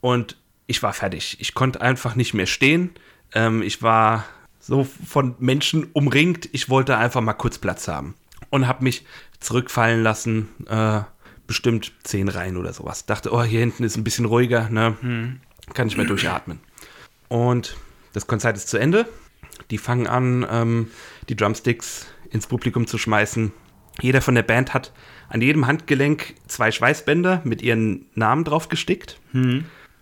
und 0.00 0.36
ich 0.66 0.82
war 0.82 0.92
fertig. 0.92 1.36
Ich 1.40 1.54
konnte 1.54 1.80
einfach 1.80 2.14
nicht 2.14 2.34
mehr 2.34 2.46
stehen. 2.46 2.90
Ähm, 3.34 3.62
ich 3.62 3.82
war 3.82 4.24
so 4.60 4.84
von 4.84 5.34
Menschen 5.38 5.88
umringt. 5.92 6.48
Ich 6.52 6.68
wollte 6.68 6.96
einfach 6.96 7.20
mal 7.20 7.34
kurz 7.34 7.58
Platz 7.58 7.88
haben 7.88 8.14
und 8.50 8.66
habe 8.66 8.84
mich 8.84 9.04
zurückfallen 9.40 10.02
lassen. 10.02 10.48
Äh, 10.68 11.02
bestimmt 11.46 11.92
zehn 12.04 12.28
Reihen 12.28 12.56
oder 12.56 12.72
sowas. 12.72 13.04
Dachte, 13.06 13.32
oh, 13.32 13.42
hier 13.42 13.60
hinten 13.60 13.84
ist 13.84 13.96
ein 13.96 14.04
bisschen 14.04 14.24
ruhiger, 14.24 14.70
ne? 14.70 14.96
Kann 15.74 15.88
ich 15.88 15.96
mehr 15.96 16.06
durchatmen. 16.06 16.60
Und 17.28 17.76
das 18.12 18.26
Konzert 18.26 18.56
ist 18.56 18.68
zu 18.68 18.78
Ende. 18.78 19.08
Die 19.70 19.78
fangen 19.78 20.06
an, 20.06 20.46
ähm, 20.50 20.90
die 21.28 21.36
Drumsticks 21.36 22.06
ins 22.30 22.46
Publikum 22.46 22.86
zu 22.86 22.98
schmeißen. 22.98 23.52
Jeder 24.00 24.20
von 24.20 24.34
der 24.34 24.42
Band 24.42 24.74
hat 24.74 24.92
an 25.28 25.40
jedem 25.40 25.66
Handgelenk 25.66 26.34
zwei 26.48 26.70
Schweißbänder 26.70 27.42
mit 27.44 27.62
ihren 27.62 28.06
Namen 28.14 28.44
drauf 28.44 28.68
gestickt. 28.68 29.20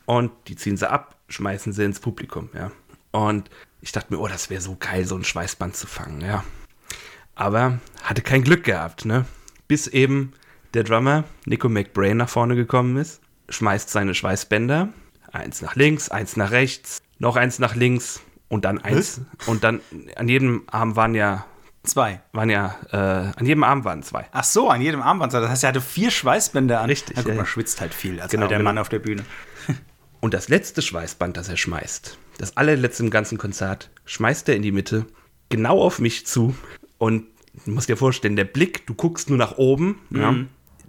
Und 0.06 0.32
die 0.48 0.56
ziehen 0.56 0.76
sie 0.76 0.90
ab, 0.90 1.16
schmeißen 1.28 1.72
sie 1.72 1.84
ins 1.84 2.00
Publikum, 2.00 2.48
ja. 2.54 2.72
Und 3.12 3.50
ich 3.80 3.92
dachte 3.92 4.12
mir, 4.12 4.20
oh, 4.20 4.28
das 4.28 4.50
wäre 4.50 4.60
so 4.60 4.76
geil, 4.78 5.04
so 5.04 5.16
ein 5.16 5.24
Schweißband 5.24 5.76
zu 5.76 5.86
fangen, 5.86 6.20
ja. 6.22 6.44
Aber 7.34 7.80
hatte 8.02 8.22
kein 8.22 8.44
Glück 8.44 8.64
gehabt, 8.64 9.04
ne? 9.04 9.26
Bis 9.68 9.86
eben 9.86 10.32
der 10.74 10.84
Drummer 10.84 11.24
Nico 11.44 11.68
McBrain 11.68 12.16
nach 12.16 12.28
vorne 12.28 12.56
gekommen 12.56 12.96
ist, 12.96 13.20
schmeißt 13.48 13.90
seine 13.90 14.14
Schweißbänder, 14.14 14.88
eins 15.32 15.62
nach 15.62 15.76
links, 15.76 16.08
eins 16.08 16.36
nach 16.36 16.50
rechts, 16.50 17.02
noch 17.22 17.36
eins 17.36 17.58
nach 17.60 17.74
links 17.76 18.20
und 18.48 18.64
dann 18.64 18.78
eins. 18.78 19.22
Und 19.46 19.64
dann 19.64 19.80
an 20.16 20.28
jedem 20.28 20.64
Arm 20.66 20.96
waren 20.96 21.14
ja, 21.14 21.46
Zwei. 21.84 22.20
waren 22.32 22.50
ja, 22.50 22.76
äh, 22.90 22.96
an 22.96 23.46
jedem 23.46 23.62
Arm 23.64 23.84
waren 23.84 24.02
zwei. 24.02 24.26
Ach 24.32 24.44
so, 24.44 24.68
an 24.68 24.82
jedem 24.82 25.00
Armband. 25.02 25.32
Das 25.32 25.48
heißt, 25.48 25.64
er 25.64 25.68
hatte 25.68 25.80
vier 25.80 26.10
Schweißbänder 26.10 26.80
an. 26.80 26.86
Richtig, 26.90 27.16
Na, 27.16 27.22
ja, 27.22 27.28
mal, 27.34 27.38
ja. 27.38 27.46
schwitzt 27.46 27.80
halt 27.80 27.94
viel 27.94 28.20
als 28.20 28.30
Genau, 28.30 28.46
der 28.48 28.58
genau. 28.58 28.68
Mann 28.70 28.78
auf 28.78 28.88
der 28.88 28.98
Bühne. 28.98 29.24
Und 30.20 30.34
das 30.34 30.48
letzte 30.48 30.82
Schweißband, 30.82 31.36
das 31.36 31.48
er 31.48 31.56
schmeißt, 31.56 32.18
das 32.38 32.56
allerletzte 32.56 33.04
im 33.04 33.10
ganzen 33.10 33.38
Konzert, 33.38 33.90
schmeißt 34.04 34.48
er 34.48 34.56
in 34.56 34.62
die 34.62 34.70
Mitte, 34.72 35.06
genau 35.48 35.80
auf 35.80 35.98
mich 36.00 36.26
zu. 36.26 36.54
Und 36.98 37.26
du 37.64 37.70
musst 37.72 37.88
dir 37.88 37.96
vorstellen, 37.96 38.36
der 38.36 38.44
Blick, 38.44 38.86
du 38.86 38.94
guckst 38.94 39.28
nur 39.28 39.38
nach 39.38 39.58
oben, 39.58 40.00
ja, 40.10 40.34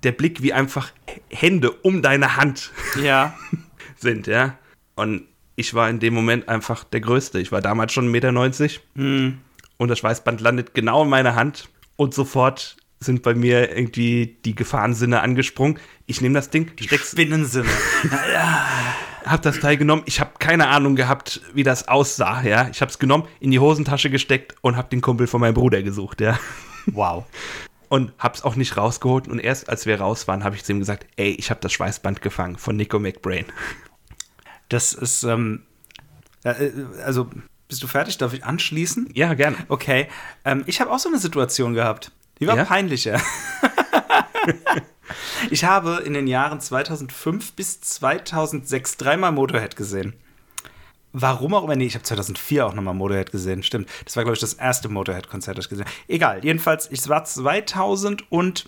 der 0.03 0.11
Blick 0.11 0.41
wie 0.43 0.53
einfach 0.53 0.91
Hände 1.29 1.71
um 1.71 2.01
deine 2.01 2.35
Hand 2.37 2.71
Ja. 3.01 3.35
sind, 3.97 4.27
ja. 4.27 4.57
Und 4.95 5.27
ich 5.55 5.73
war 5.73 5.89
in 5.89 5.99
dem 5.99 6.13
Moment 6.13 6.49
einfach 6.49 6.83
der 6.83 7.01
Größte. 7.01 7.39
Ich 7.39 7.51
war 7.51 7.61
damals 7.61 7.93
schon 7.93 8.13
1,90 8.13 8.79
Meter. 8.95 9.37
Und 9.77 9.87
das 9.87 9.99
Schweißband 9.99 10.41
landet 10.41 10.73
genau 10.73 11.03
in 11.03 11.09
meiner 11.09 11.35
Hand 11.35 11.69
und 11.95 12.13
sofort 12.13 12.77
sind 12.99 13.21
bei 13.21 13.35
mir 13.35 13.75
irgendwie 13.75 14.37
die 14.45 14.55
Gefahrensinne 14.55 15.21
angesprungen. 15.21 15.79
Ich 16.05 16.21
nehme 16.21 16.35
das 16.35 16.49
Ding, 16.49 16.75
die 16.77 16.87
Spinnensinne. 16.87 17.67
hab 19.25 19.41
das 19.41 19.59
Teil 19.59 19.77
genommen. 19.77 20.03
Ich 20.05 20.19
habe 20.19 20.31
keine 20.39 20.67
Ahnung 20.67 20.95
gehabt, 20.95 21.41
wie 21.53 21.63
das 21.63 21.87
aussah. 21.87 22.43
Ja, 22.43 22.69
ich 22.69 22.81
habe 22.81 22.89
es 22.89 22.99
genommen, 22.99 23.27
in 23.39 23.51
die 23.51 23.59
Hosentasche 23.59 24.09
gesteckt 24.09 24.55
und 24.61 24.77
habe 24.77 24.89
den 24.89 25.01
Kumpel 25.01 25.27
von 25.27 25.41
meinem 25.41 25.53
Bruder 25.53 25.83
gesucht. 25.83 26.21
Ja. 26.21 26.39
Wow. 26.87 27.25
Und 27.89 28.11
hab's 28.17 28.43
auch 28.43 28.55
nicht 28.55 28.75
rausgeholt. 28.75 29.27
Und 29.27 29.39
erst 29.39 29.69
als 29.69 29.85
wir 29.85 29.99
raus 29.99 30.27
waren, 30.27 30.43
habe 30.43 30.55
ich 30.55 30.63
zu 30.63 30.71
ihm 30.71 30.79
gesagt: 30.79 31.05
Ey, 31.15 31.31
ich 31.31 31.49
habe 31.49 31.61
das 31.61 31.71
Schweißband 31.73 32.21
gefangen 32.21 32.57
von 32.57 32.75
Nico 32.75 32.99
McBrain. 32.99 33.45
Das 34.73 34.93
ist, 34.93 35.21
ähm, 35.21 35.61
äh, 36.43 36.71
also 37.05 37.29
bist 37.67 37.83
du 37.83 37.87
fertig? 37.87 38.17
Darf 38.17 38.33
ich 38.33 38.43
anschließen? 38.43 39.11
Ja, 39.13 39.35
gerne. 39.35 39.57
Okay. 39.67 40.07
Ähm, 40.45 40.63
ich 40.65 40.81
habe 40.81 40.89
auch 40.91 40.97
so 40.97 41.09
eine 41.09 41.19
Situation 41.19 41.75
gehabt. 41.75 42.11
Die 42.39 42.47
war 42.47 42.57
ja? 42.57 42.65
peinlicher. 42.65 43.21
ich 45.51 45.63
habe 45.63 46.01
in 46.03 46.15
den 46.15 46.25
Jahren 46.25 46.59
2005 46.59 47.53
bis 47.53 47.81
2006 47.81 48.97
dreimal 48.97 49.31
Motorhead 49.31 49.75
gesehen. 49.75 50.15
Warum 51.11 51.53
auch 51.53 51.63
immer, 51.65 51.75
nee, 51.75 51.85
ich 51.85 51.93
habe 51.93 52.03
2004 52.03 52.65
auch 52.65 52.73
nochmal 52.73 52.95
Motorhead 52.95 53.31
gesehen, 53.31 53.61
stimmt. 53.61 53.87
Das 54.05 54.15
war, 54.15 54.23
glaube 54.23 54.33
ich, 54.33 54.41
das 54.41 54.55
erste 54.55 54.89
Motorhead-Konzert, 54.89 55.55
das 55.55 55.65
ich 55.65 55.69
gesehen 55.69 55.85
habe. 55.85 55.95
Egal, 56.07 56.43
jedenfalls, 56.43 56.89
ich 56.89 57.07
war 57.07 57.25
2005 57.25 58.65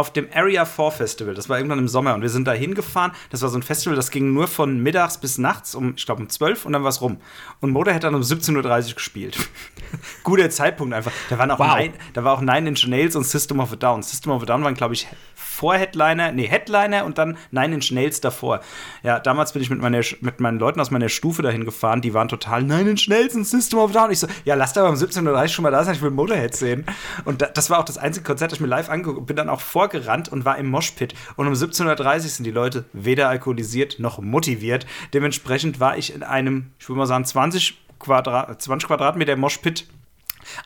auf 0.00 0.12
dem 0.12 0.28
Area 0.32 0.64
4 0.64 0.90
Festival. 0.90 1.34
Das 1.34 1.48
war 1.48 1.58
irgendwann 1.58 1.78
im 1.78 1.88
Sommer 1.88 2.14
und 2.14 2.22
wir 2.22 2.30
sind 2.30 2.46
da 2.46 2.52
hingefahren. 2.52 3.12
Das 3.30 3.42
war 3.42 3.50
so 3.50 3.58
ein 3.58 3.62
Festival, 3.62 3.94
das 3.94 4.10
ging 4.10 4.32
nur 4.32 4.48
von 4.48 4.82
mittags 4.82 5.18
bis 5.18 5.38
nachts 5.38 5.74
um, 5.74 5.94
ich 5.96 6.06
glaube, 6.06 6.22
um 6.22 6.28
12 6.28 6.66
und 6.66 6.72
dann 6.72 6.82
war 6.82 6.90
es 6.90 7.00
rum. 7.00 7.18
Und 7.60 7.70
Motorhead 7.70 8.02
dann 8.02 8.14
um 8.14 8.22
17.30 8.22 8.88
Uhr 8.88 8.94
gespielt. 8.94 9.36
Guter 10.24 10.50
Zeitpunkt 10.50 10.94
einfach. 10.94 11.12
Da, 11.28 11.38
waren 11.38 11.50
auch 11.50 11.58
wow. 11.58 11.76
Nine, 11.76 11.94
da 12.14 12.24
war 12.24 12.34
auch 12.34 12.40
Nine 12.40 12.68
Inch 12.68 12.86
Nails 12.86 13.16
und 13.16 13.24
System 13.24 13.60
of 13.60 13.72
a 13.72 13.76
Down. 13.76 14.02
System 14.02 14.32
of 14.32 14.42
a 14.42 14.46
Down 14.46 14.64
waren, 14.64 14.74
glaube 14.74 14.94
ich, 14.94 15.06
vor-Headliner, 15.34 16.32
nee, 16.32 16.46
Headliner 16.46 17.04
und 17.04 17.18
dann 17.18 17.36
Nine 17.50 17.74
Inch 17.74 17.90
Nails 17.90 18.20
davor. 18.20 18.60
Ja, 19.02 19.18
damals 19.18 19.52
bin 19.52 19.62
ich 19.62 19.70
mit, 19.70 19.80
meiner, 19.80 20.00
mit 20.20 20.40
meinen 20.40 20.58
Leuten 20.58 20.80
aus 20.80 20.90
meiner 20.90 21.08
Stufe 21.08 21.42
dahin 21.42 21.64
gefahren, 21.64 22.00
die 22.00 22.14
waren 22.14 22.28
total 22.28 22.62
Nine 22.62 22.90
Inch 22.90 23.08
Nails 23.08 23.34
und 23.34 23.46
System 23.46 23.78
of 23.78 23.92
Down. 23.92 24.10
Ich 24.10 24.20
so, 24.20 24.26
ja, 24.44 24.54
lass 24.54 24.72
da 24.72 24.88
um 24.88 24.94
17.30 24.94 25.26
Uhr 25.26 25.48
schon 25.48 25.62
mal 25.64 25.70
da 25.70 25.84
sein, 25.84 25.94
ich 25.94 26.02
will 26.02 26.10
Motorhead 26.10 26.54
sehen. 26.54 26.86
Und 27.24 27.42
da, 27.42 27.46
das 27.46 27.68
war 27.68 27.78
auch 27.78 27.84
das 27.84 27.98
einzige 27.98 28.24
Konzert, 28.24 28.52
das 28.52 28.58
ich 28.58 28.60
mir 28.60 28.68
live 28.68 28.88
angeguckt 28.88 29.30
bin 29.30 29.36
dann 29.36 29.48
auch 29.48 29.60
vorgerannt 29.90 30.28
und 30.28 30.44
war 30.44 30.58
im 30.58 30.70
Moshpit. 30.70 31.14
Und 31.36 31.46
um 31.46 31.52
17.30 31.52 32.14
Uhr 32.14 32.20
sind 32.20 32.44
die 32.44 32.50
Leute 32.50 32.84
weder 32.92 33.28
alkoholisiert 33.28 33.98
noch 33.98 34.20
motiviert. 34.20 34.86
Dementsprechend 35.12 35.80
war 35.80 35.98
ich 35.98 36.14
in 36.14 36.22
einem, 36.22 36.70
ich 36.78 36.88
würde 36.88 36.98
mal 36.98 37.06
sagen, 37.06 37.24
20 37.24 37.78
Quadrat, 37.98 38.62
20 38.62 38.86
Quadratmeter 38.86 39.36
Moshpit 39.36 39.86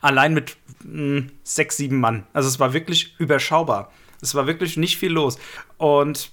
allein 0.01 0.33
mit 0.33 0.57
mh, 0.83 0.91
hm, 0.91 1.31
sechs, 1.43 1.77
sieben 1.77 1.99
Mann. 1.99 2.25
Also 2.33 2.47
es 2.47 2.59
war 2.59 2.73
wirklich 2.73 3.15
überschaubar. 3.17 3.91
Es 4.21 4.35
war 4.35 4.47
wirklich 4.47 4.77
nicht 4.77 4.97
viel 4.97 5.11
los. 5.11 5.37
Und 5.77 6.31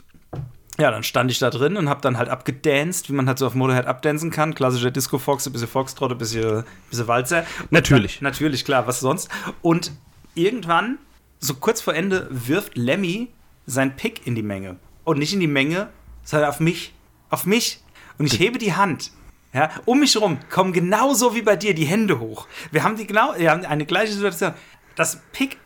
ja, 0.79 0.91
dann 0.91 1.03
stand 1.03 1.31
ich 1.31 1.39
da 1.39 1.51
drin 1.51 1.77
und 1.77 1.89
habe 1.89 2.01
dann 2.01 2.17
halt 2.17 2.29
abgedanced, 2.29 3.09
wie 3.09 3.13
man 3.13 3.27
halt 3.27 3.39
so 3.39 3.47
auf 3.47 3.55
Motorhead 3.55 3.87
abdancen 3.87 4.31
kann. 4.31 4.55
Klassischer 4.55 4.91
Disco-Fox, 4.91 5.47
ein 5.47 5.53
bisschen 5.53 5.69
Foxtrot, 5.69 6.13
ein 6.13 6.19
bisschen, 6.19 6.65
bisschen 6.89 7.09
Walzer. 7.09 7.45
Natürlich. 7.71 8.21
Dann, 8.21 8.25
natürlich, 8.25 8.65
klar, 8.65 8.87
was 8.87 9.01
sonst. 9.01 9.29
Und 9.61 9.93
irgendwann, 10.35 10.99
so 11.43 11.55
kurz 11.55 11.83
vor 11.83 11.95
Ende, 11.95 12.27
wirft 12.31 12.77
Lemmy 12.79 13.29
sein 13.67 13.97
Pick 13.97 14.27
in 14.27 14.35
die 14.35 14.43
Menge. 14.43 14.77
Und 15.05 15.19
nicht 15.19 15.35
in 15.35 15.41
die 15.41 15.47
Menge, 15.47 15.91
sondern 16.23 16.49
auf 16.49 16.61
mich. 16.61 16.95
Auf 17.29 17.45
mich. 17.45 17.81
Und 18.19 18.33
ich 18.33 18.39
hebe 18.39 18.59
die 18.59 18.75
Hand. 18.75 19.11
Ja, 19.53 19.71
um 19.85 20.01
mich 20.01 20.17
rum 20.17 20.39
kommen 20.49 20.73
genauso 20.73 21.35
wie 21.35 21.43
bei 21.43 21.57
dir 21.57 21.75
die 21.75 21.85
Hände 21.85 22.21
hoch. 22.21 22.49
Wir 22.71 22.83
haben 22.83 22.97
die 22.97 23.07
genau, 23.07 23.35
wir 23.37 23.51
haben 23.51 23.67
eine 23.67 23.85
gleiche 23.85 24.15
Situation. 24.15 24.55
Das 24.97 25.21
Pick 25.33 25.59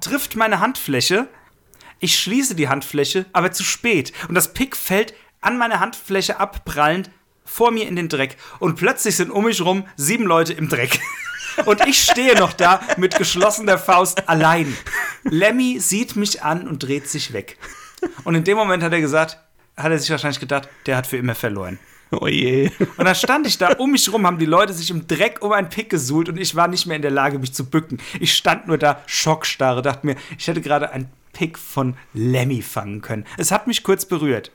trifft 0.00 0.36
meine 0.36 0.60
Handfläche 0.60 1.28
ich 2.04 2.18
schließe 2.18 2.54
die 2.54 2.68
Handfläche, 2.68 3.24
aber 3.32 3.50
zu 3.52 3.64
spät. 3.64 4.12
Und 4.28 4.34
das 4.34 4.52
Pick 4.52 4.76
fällt 4.76 5.14
an 5.40 5.56
meine 5.56 5.80
Handfläche 5.80 6.38
abprallend 6.38 7.10
vor 7.46 7.70
mir 7.70 7.88
in 7.88 7.96
den 7.96 8.10
Dreck. 8.10 8.36
Und 8.58 8.76
plötzlich 8.76 9.16
sind 9.16 9.30
um 9.30 9.44
mich 9.44 9.62
rum 9.62 9.86
sieben 9.96 10.24
Leute 10.24 10.52
im 10.52 10.68
Dreck. 10.68 11.00
Und 11.64 11.86
ich 11.86 12.02
stehe 12.02 12.38
noch 12.38 12.52
da 12.52 12.80
mit 12.96 13.16
geschlossener 13.16 13.78
Faust 13.78 14.28
allein. 14.28 14.76
Lemmy 15.24 15.78
sieht 15.80 16.16
mich 16.16 16.42
an 16.42 16.68
und 16.68 16.82
dreht 16.82 17.08
sich 17.08 17.32
weg. 17.32 17.58
Und 18.24 18.34
in 18.34 18.44
dem 18.44 18.56
Moment 18.56 18.82
hat 18.82 18.92
er 18.92 19.00
gesagt, 19.00 19.38
hat 19.76 19.90
er 19.90 19.98
sich 19.98 20.10
wahrscheinlich 20.10 20.40
gedacht, 20.40 20.68
der 20.86 20.96
hat 20.96 21.06
für 21.06 21.16
immer 21.16 21.34
verloren. 21.34 21.78
Oh 22.10 22.26
je. 22.26 22.70
Und 22.96 23.04
dann 23.06 23.14
stand 23.14 23.46
ich 23.46 23.58
da, 23.58 23.72
um 23.72 23.90
mich 23.90 24.12
rum 24.12 24.26
haben 24.26 24.38
die 24.38 24.46
Leute 24.46 24.72
sich 24.72 24.90
im 24.90 25.06
Dreck 25.06 25.42
um 25.42 25.52
einen 25.52 25.68
Pick 25.68 25.90
gesuhlt 25.90 26.28
und 26.28 26.36
ich 26.38 26.54
war 26.54 26.68
nicht 26.68 26.86
mehr 26.86 26.96
in 26.96 27.02
der 27.02 27.10
Lage, 27.10 27.38
mich 27.38 27.54
zu 27.54 27.68
bücken. 27.68 27.98
Ich 28.20 28.34
stand 28.34 28.66
nur 28.66 28.78
da, 28.78 29.02
schockstarre, 29.06 29.82
dachte 29.82 30.06
mir, 30.06 30.16
ich 30.38 30.46
hätte 30.46 30.60
gerade 30.60 30.90
ein 30.90 31.10
Pick 31.32 31.58
von 31.58 31.96
Lemmy 32.12 32.62
fangen 32.62 33.00
können. 33.02 33.24
Es 33.36 33.50
hat 33.50 33.66
mich 33.66 33.82
kurz 33.82 34.06
berührt. 34.06 34.52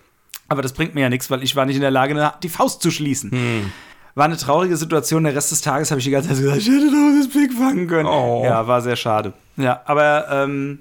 Aber 0.47 0.61
das 0.61 0.73
bringt 0.73 0.95
mir 0.95 1.01
ja 1.01 1.09
nichts, 1.09 1.29
weil 1.29 1.43
ich 1.43 1.55
war 1.55 1.65
nicht 1.65 1.75
in 1.75 1.81
der 1.81 1.91
Lage, 1.91 2.33
die 2.41 2.49
Faust 2.49 2.81
zu 2.81 2.89
schließen. 2.89 3.31
Hm. 3.31 3.71
War 4.19 4.25
eine 4.25 4.35
traurige 4.35 4.75
Situation. 4.75 5.23
Der 5.23 5.33
Rest 5.33 5.53
des 5.53 5.61
Tages 5.61 5.91
habe 5.91 5.99
ich 5.99 6.03
die 6.03 6.11
ganze 6.11 6.27
Zeit 6.27 6.39
gesagt, 6.39 6.57
ich 6.57 6.67
hätte 6.67 6.87
doch 6.87 7.17
das 7.17 7.29
Pick 7.29 7.53
fangen 7.53 7.87
können. 7.87 8.09
Oh. 8.09 8.41
Ja, 8.43 8.67
war 8.67 8.81
sehr 8.81 8.97
schade. 8.97 9.31
Ja, 9.55 9.81
aber 9.85 10.27
ähm, 10.29 10.79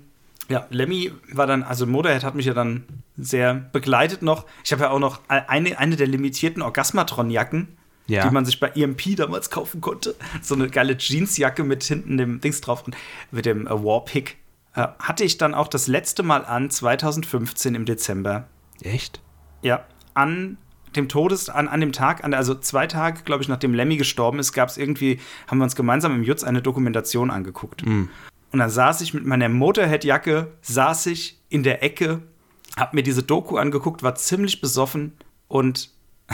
ja, 0.49 0.67
Lemmy 0.71 1.13
war 1.33 1.47
dann, 1.47 1.63
also 1.63 1.87
Motorhead 1.87 2.25
hat 2.25 2.35
mich 2.35 2.47
ja 2.47 2.53
dann 2.53 2.83
sehr 3.17 3.55
begleitet 3.55 4.23
noch. 4.23 4.45
Ich 4.65 4.73
habe 4.73 4.83
ja 4.83 4.91
auch 4.91 4.99
noch 4.99 5.21
eine, 5.29 5.79
eine 5.79 5.95
der 5.95 6.09
limitierten 6.09 6.63
Orgasmatron-Jacken, 6.63 7.69
ja. 8.09 8.27
die 8.27 8.35
man 8.35 8.45
sich 8.45 8.59
bei 8.59 8.71
EMP 8.71 9.15
damals 9.15 9.51
kaufen 9.51 9.81
konnte. 9.81 10.17
So 10.43 10.57
eine 10.57 10.69
geile 10.69 10.97
Jeansjacke 10.99 11.63
mit 11.63 11.85
hinten 11.85 12.17
dem 12.17 12.41
Dings 12.41 12.61
drauf 12.61 12.83
und 12.87 12.97
mit 13.31 13.47
dem 13.47 13.69
äh, 13.69 13.71
Warpick 13.71 14.37
äh, 14.75 14.89
hatte 14.99 15.23
ich 15.23 15.39
dann 15.39 15.55
auch 15.55 15.69
das 15.69 15.87
letzte 15.87 16.25
Mal 16.25 16.45
an, 16.45 16.71
2015 16.71 17.77
im 17.77 17.85
Dezember. 17.85 18.49
Echt? 18.83 19.21
Ja, 19.63 19.85
an 20.15 20.59
dem 20.97 21.09
Todes, 21.09 21.49
an, 21.49 21.69
an 21.69 21.81
dem 21.81 21.93
Tag, 21.93 22.25
an, 22.25 22.35
also 22.35 22.55
zwei 22.55 22.87
Tage, 22.87 23.23
glaube 23.23 23.43
ich, 23.43 23.49
nachdem 23.49 23.75
Lemmy 23.75 23.97
gestorben 23.97 24.39
ist, 24.39 24.53
gab 24.53 24.69
es 24.69 24.77
irgendwie, 24.77 25.21
haben 25.47 25.59
wir 25.59 25.65
uns 25.65 25.77
gemeinsam 25.77 26.15
im 26.15 26.23
Jutz 26.23 26.45
eine 26.45 26.63
Dokumentation 26.63 27.31
angeguckt. 27.31 27.85
Mm. 27.85 28.09
Und 28.51 28.59
dann 28.59 28.71
saß 28.71 29.01
ich 29.03 29.15
mit 29.15 29.27
meiner 29.27 29.49
Motorhead-Jacke, 29.49 30.53
saß 30.63 31.07
ich 31.07 31.39
in 31.51 31.63
der 31.63 31.83
Ecke, 31.83 32.23
hab 32.77 32.95
mir 32.95 33.03
diese 33.03 33.23
Doku 33.23 33.57
angeguckt, 33.57 34.03
war 34.03 34.15
ziemlich 34.15 34.61
besoffen 34.61 35.13
und 35.49 35.91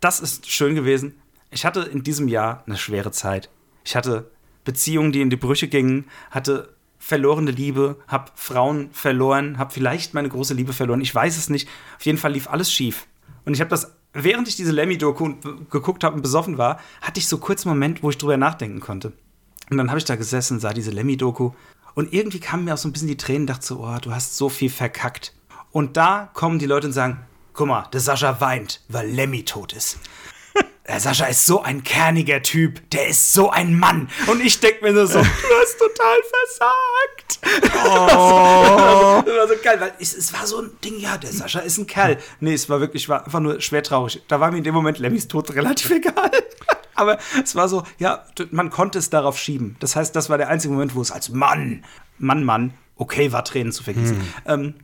das 0.00 0.20
ist 0.20 0.50
schön 0.50 0.74
gewesen. 0.74 1.14
Ich 1.50 1.64
hatte 1.64 1.80
in 1.80 2.02
diesem 2.02 2.28
Jahr 2.28 2.62
eine 2.66 2.76
schwere 2.76 3.10
Zeit. 3.10 3.50
Ich 3.84 3.96
hatte 3.96 4.30
Beziehungen, 4.64 5.12
die 5.12 5.20
in 5.20 5.30
die 5.30 5.36
Brüche 5.36 5.68
gingen, 5.68 6.06
hatte 6.30 6.76
verlorene 6.98 7.52
Liebe, 7.52 7.96
habe 8.08 8.32
Frauen 8.34 8.90
verloren, 8.90 9.58
habe 9.58 9.72
vielleicht 9.72 10.12
meine 10.12 10.28
große 10.28 10.54
Liebe 10.54 10.72
verloren. 10.72 11.00
Ich 11.00 11.14
weiß 11.14 11.36
es 11.36 11.48
nicht. 11.48 11.68
Auf 11.96 12.04
jeden 12.04 12.18
Fall 12.18 12.32
lief 12.32 12.48
alles 12.48 12.72
schief. 12.72 13.06
Und 13.46 13.54
ich 13.54 13.60
habe 13.60 13.70
das, 13.70 13.96
während 14.12 14.48
ich 14.48 14.56
diese 14.56 14.72
Lemmy-Doku 14.72 15.34
geguckt 15.70 16.04
habe 16.04 16.16
und 16.16 16.22
besoffen 16.22 16.58
war, 16.58 16.78
hatte 17.00 17.20
ich 17.20 17.28
so 17.28 17.38
kurz 17.38 17.64
einen 17.64 17.74
Moment, 17.74 18.02
wo 18.02 18.10
ich 18.10 18.18
drüber 18.18 18.36
nachdenken 18.36 18.80
konnte. 18.80 19.12
Und 19.70 19.78
dann 19.78 19.88
habe 19.88 19.98
ich 19.98 20.04
da 20.04 20.16
gesessen, 20.16 20.60
sah 20.60 20.74
diese 20.74 20.90
Lemmy-Doku 20.90 21.52
und 21.94 22.12
irgendwie 22.12 22.40
kamen 22.40 22.64
mir 22.64 22.74
auch 22.74 22.78
so 22.78 22.88
ein 22.88 22.92
bisschen 22.92 23.08
die 23.08 23.16
Tränen, 23.16 23.46
dachte 23.46 23.64
so, 23.64 23.84
oh, 23.84 23.96
du 24.02 24.12
hast 24.12 24.36
so 24.36 24.48
viel 24.48 24.68
verkackt. 24.68 25.32
Und 25.70 25.96
da 25.96 26.28
kommen 26.34 26.58
die 26.58 26.66
Leute 26.66 26.88
und 26.88 26.92
sagen, 26.92 27.20
guck 27.54 27.68
mal, 27.68 27.88
der 27.92 28.00
Sascha 28.00 28.40
weint, 28.40 28.82
weil 28.88 29.08
Lemmy 29.08 29.44
tot 29.44 29.72
ist. 29.72 29.98
Der 30.88 31.00
Sascha 31.00 31.26
ist 31.26 31.46
so 31.46 31.62
ein 31.62 31.82
kerniger 31.82 32.42
Typ, 32.42 32.88
der 32.90 33.08
ist 33.08 33.32
so 33.32 33.50
ein 33.50 33.76
Mann. 33.76 34.08
Und 34.28 34.40
ich 34.40 34.60
denke 34.60 34.84
mir 34.84 34.92
nur 34.92 35.06
so, 35.06 35.18
du 35.22 35.24
hast 35.24 35.78
total 35.78 36.18
versagt. 36.30 37.40
Oh. 37.84 39.22
das 39.26 39.36
war 39.36 39.48
so 39.48 39.54
geil, 39.62 39.80
weil 39.80 39.92
es, 39.98 40.14
es, 40.14 40.32
war 40.32 40.46
so 40.46 40.62
ein 40.62 40.70
Ding, 40.84 40.98
ja, 41.00 41.18
der 41.18 41.32
Sascha 41.32 41.58
ist 41.60 41.78
ein 41.78 41.88
Kerl. 41.88 42.18
Nee, 42.38 42.54
es 42.54 42.70
war 42.70 42.80
wirklich, 42.80 43.08
war 43.08 43.24
einfach 43.24 43.40
nur 43.40 43.60
schwer 43.60 43.82
traurig. 43.82 44.22
Da 44.28 44.38
war 44.38 44.52
mir 44.52 44.58
in 44.58 44.64
dem 44.64 44.74
Moment 44.74 44.98
Lemmys 44.98 45.26
Tod 45.26 45.52
relativ 45.54 45.90
egal. 45.90 46.30
Aber 46.94 47.18
es 47.42 47.56
war 47.56 47.68
so, 47.68 47.82
ja, 47.98 48.24
man 48.52 48.70
konnte 48.70 48.98
es 48.98 49.10
darauf 49.10 49.38
schieben. 49.38 49.76
Das 49.80 49.96
heißt, 49.96 50.14
das 50.14 50.30
war 50.30 50.38
der 50.38 50.48
einzige 50.48 50.72
Moment, 50.72 50.94
wo 50.94 51.02
es 51.02 51.10
als 51.10 51.30
Mann, 51.30 51.84
Mann, 52.18 52.44
Mann, 52.44 52.74
okay 52.96 53.32
war, 53.32 53.44
Tränen 53.44 53.72
zu 53.72 53.82
vergießen. 53.82 54.16
Hm. 54.16 54.26
Ähm, 54.46 54.74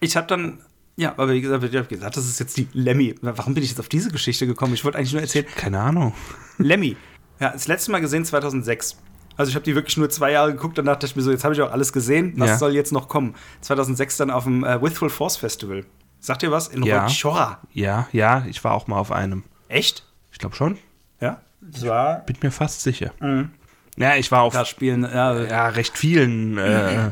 ich 0.00 0.16
habe 0.16 0.26
dann 0.26 0.60
ja, 0.96 1.10
aber 1.10 1.30
wie 1.32 1.40
gesagt, 1.40 1.62
ich 1.62 1.76
habe 1.76 1.86
gesagt, 1.86 2.16
das 2.16 2.26
ist 2.26 2.40
jetzt 2.40 2.56
die 2.56 2.68
Lemmy. 2.72 3.14
Warum 3.20 3.54
bin 3.54 3.62
ich 3.62 3.70
jetzt 3.70 3.80
auf 3.80 3.88
diese 3.88 4.10
Geschichte 4.10 4.46
gekommen? 4.46 4.72
Ich 4.74 4.84
wollte 4.84 4.98
eigentlich 4.98 5.12
nur 5.12 5.22
erzählen. 5.22 5.46
Keine 5.54 5.80
Ahnung. 5.80 6.14
Lemmy. 6.58 6.96
Ja, 7.38 7.50
das 7.50 7.68
letzte 7.68 7.90
Mal 7.90 8.00
gesehen 8.00 8.24
2006. 8.24 8.96
Also 9.36 9.50
ich 9.50 9.54
habe 9.54 9.64
die 9.64 9.74
wirklich 9.74 9.98
nur 9.98 10.08
zwei 10.08 10.32
Jahre 10.32 10.52
geguckt, 10.52 10.78
dann 10.78 10.86
dachte 10.86 11.04
ich 11.04 11.14
mir 11.14 11.20
so, 11.20 11.30
jetzt 11.30 11.44
habe 11.44 11.52
ich 11.52 11.60
auch 11.60 11.70
alles 11.70 11.92
gesehen, 11.92 12.32
was 12.36 12.48
ja. 12.48 12.58
soll 12.58 12.72
jetzt 12.72 12.92
noch 12.92 13.08
kommen? 13.08 13.34
2006 13.60 14.16
dann 14.16 14.30
auf 14.30 14.44
dem 14.44 14.64
äh, 14.64 14.80
Withful 14.80 15.10
Force 15.10 15.36
Festival. 15.36 15.84
Sagt 16.20 16.42
ihr 16.42 16.50
was? 16.50 16.68
In 16.68 16.82
ja. 16.82 17.04
Rochora. 17.04 17.60
Ja, 17.72 18.08
ja, 18.12 18.46
ich 18.48 18.64
war 18.64 18.72
auch 18.72 18.86
mal 18.86 18.98
auf 18.98 19.12
einem. 19.12 19.44
Echt? 19.68 20.06
Ich 20.32 20.38
glaube 20.38 20.56
schon. 20.56 20.78
Ja? 21.20 21.42
Das 21.60 21.86
war 21.86 22.20
Bin 22.20 22.36
mir 22.42 22.50
fast 22.50 22.82
sicher. 22.82 23.12
Mhm. 23.20 23.50
Ja, 23.98 24.16
ich 24.16 24.32
war 24.32 24.42
auf 24.42 24.54
da 24.54 24.64
spielen, 24.64 25.02
ja, 25.02 25.42
ja 25.42 25.68
recht 25.68 25.96
vielen 25.96 26.56
äh, 26.58 27.08
äh, 27.08 27.10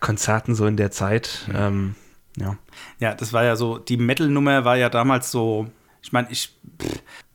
Konzerten 0.00 0.54
so 0.54 0.66
in 0.66 0.76
der 0.76 0.90
Zeit. 0.90 1.48
Ähm, 1.54 1.94
ja. 2.38 2.56
Ja, 3.00 3.14
das 3.14 3.32
war 3.32 3.44
ja 3.44 3.56
so, 3.56 3.78
die 3.78 3.96
Metal-Nummer 3.96 4.64
war 4.64 4.76
ja 4.76 4.88
damals 4.88 5.30
so, 5.30 5.66
ich 6.02 6.12
meine, 6.12 6.28
ich 6.30 6.54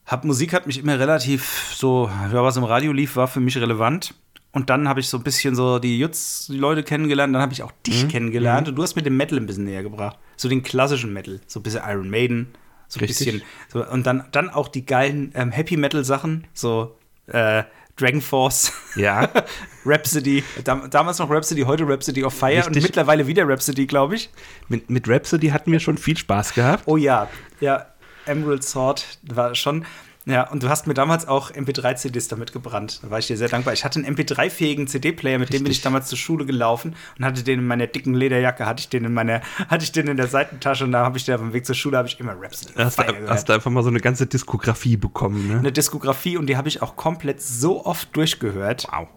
hab, 0.05 0.25
Musik 0.25 0.53
hat 0.53 0.67
mich 0.67 0.77
immer 0.79 0.99
relativ 0.99 1.71
so, 1.75 2.09
ja, 2.31 2.43
was 2.43 2.57
im 2.57 2.63
Radio 2.63 2.91
lief, 2.91 3.15
war 3.15 3.27
für 3.27 3.39
mich 3.39 3.57
relevant. 3.57 4.13
Und 4.51 4.71
dann 4.71 4.87
habe 4.89 4.99
ich 4.99 5.07
so 5.07 5.17
ein 5.17 5.23
bisschen 5.23 5.53
so 5.53 5.77
die 5.77 5.99
Jutz-Leute 5.99 6.81
kennengelernt, 6.83 7.35
dann 7.35 7.41
habe 7.41 7.53
ich 7.53 7.61
auch 7.61 7.71
dich 7.85 8.05
Mhm. 8.05 8.07
kennengelernt 8.07 8.67
und 8.67 8.75
du 8.75 8.81
hast 8.81 8.95
mir 8.95 9.03
den 9.03 9.15
Metal 9.15 9.37
ein 9.37 9.45
bisschen 9.45 9.65
näher 9.65 9.83
gebracht. 9.83 10.17
So 10.37 10.49
den 10.49 10.63
klassischen 10.63 11.13
Metal, 11.13 11.39
so 11.45 11.59
ein 11.59 11.63
bisschen 11.63 11.83
Iron 11.87 12.09
Maiden, 12.09 12.47
so 12.87 12.97
ein 12.99 13.05
Richtig. 13.05 13.27
bisschen. 13.27 13.41
So, 13.71 13.85
und 13.85 14.07
dann, 14.07 14.23
dann 14.31 14.49
auch 14.49 14.67
die 14.67 14.85
geilen 14.87 15.31
ähm, 15.35 15.51
Happy 15.51 15.77
Metal-Sachen, 15.77 16.47
so 16.55 16.97
äh, 17.27 17.63
Dragon 17.99 18.21
Force, 18.21 18.71
Ja, 18.95 19.29
Rhapsody, 19.85 20.43
dam 20.63 20.89
damals 20.89 21.19
noch 21.19 21.29
Rhapsody, 21.29 21.61
heute 21.61 21.87
Rhapsody 21.87 22.23
of 22.23 22.33
Fire 22.33 22.57
und 22.59 22.67
Richtig. 22.67 22.83
mittlerweile 22.83 23.27
wieder 23.27 23.47
Rhapsody, 23.47 23.85
glaube 23.87 24.15
ich. 24.15 24.29
mit, 24.67 24.89
mit 24.89 25.07
Rhapsody 25.09 25.49
hatten 25.49 25.71
wir 25.71 25.79
schon 25.79 25.97
viel 25.97 26.17
Spaß 26.17 26.53
gehabt. 26.53 26.83
Oh 26.85 26.97
ja, 26.97 27.29
ja, 27.59 27.87
Emerald 28.25 28.63
Sword 28.63 29.05
war 29.23 29.55
schon. 29.55 29.85
Ja, 30.29 30.47
und 30.47 30.61
du 30.61 30.69
hast 30.69 30.85
mir 30.85 30.93
damals 30.93 31.27
auch 31.27 31.51
MP3-CDs 31.51 32.27
damit 32.27 32.53
gebrannt. 32.53 32.99
Da 33.01 33.09
war 33.09 33.17
ich 33.17 33.25
dir 33.25 33.35
sehr 33.35 33.49
dankbar. 33.49 33.73
Ich 33.73 33.83
hatte 33.83 33.99
einen 33.99 34.15
MP3-fähigen 34.15 34.85
CD-Player, 34.85 35.39
mit 35.39 35.51
dem 35.51 35.63
bin 35.63 35.71
ich 35.71 35.77
Richtig. 35.77 35.83
damals 35.83 36.07
zur 36.07 36.19
Schule 36.19 36.45
gelaufen 36.45 36.95
und 37.17 37.25
hatte 37.25 37.41
den 37.41 37.59
in 37.59 37.65
meiner 37.65 37.87
dicken 37.87 38.13
Lederjacke, 38.13 38.67
hatte 38.67 38.81
ich 38.81 38.89
den 38.89 39.05
in 39.05 39.13
meiner, 39.13 39.41
hatte 39.69 39.83
ich 39.83 39.91
den 39.91 40.07
in 40.07 40.17
der 40.17 40.27
Seitentasche 40.27 40.83
und 40.83 40.91
da 40.91 41.03
habe 41.03 41.17
ich 41.17 41.25
den 41.25 41.33
auf 41.33 41.41
dem 41.41 41.53
Weg 41.53 41.65
zur 41.65 41.73
Schule 41.73 41.97
habe 41.97 42.07
ich 42.07 42.19
immer 42.19 42.39
Rhapsody. 42.39 42.73
Da 42.75 42.85
hast, 42.85 42.99
du, 42.99 43.27
hast 43.27 43.49
einfach 43.49 43.71
mal 43.71 43.81
so 43.81 43.89
eine 43.89 44.01
ganze 44.01 44.27
Diskografie 44.27 44.97
bekommen, 44.97 45.47
ne? 45.47 45.57
eine 45.57 45.71
Diskografie 45.71 46.37
und 46.37 46.45
die 46.45 46.57
habe 46.57 46.67
ich 46.67 46.83
auch 46.83 46.95
komplett 46.95 47.41
so 47.41 47.83
oft 47.85 48.15
durchgehört. 48.15 48.85
Wow. 48.91 49.07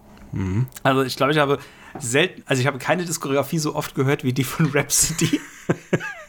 Also 0.81 1.03
ich 1.03 1.15
glaube, 1.15 1.31
ich 1.31 1.37
habe 1.37 1.59
selten, 1.99 2.41
also 2.47 2.59
ich 2.59 2.65
habe 2.65 2.79
keine 2.79 3.05
Diskografie 3.05 3.59
so 3.59 3.75
oft 3.75 3.93
gehört 3.93 4.23
wie 4.23 4.33
die 4.33 4.43
von 4.43 4.65
Rhapsody. 4.73 5.39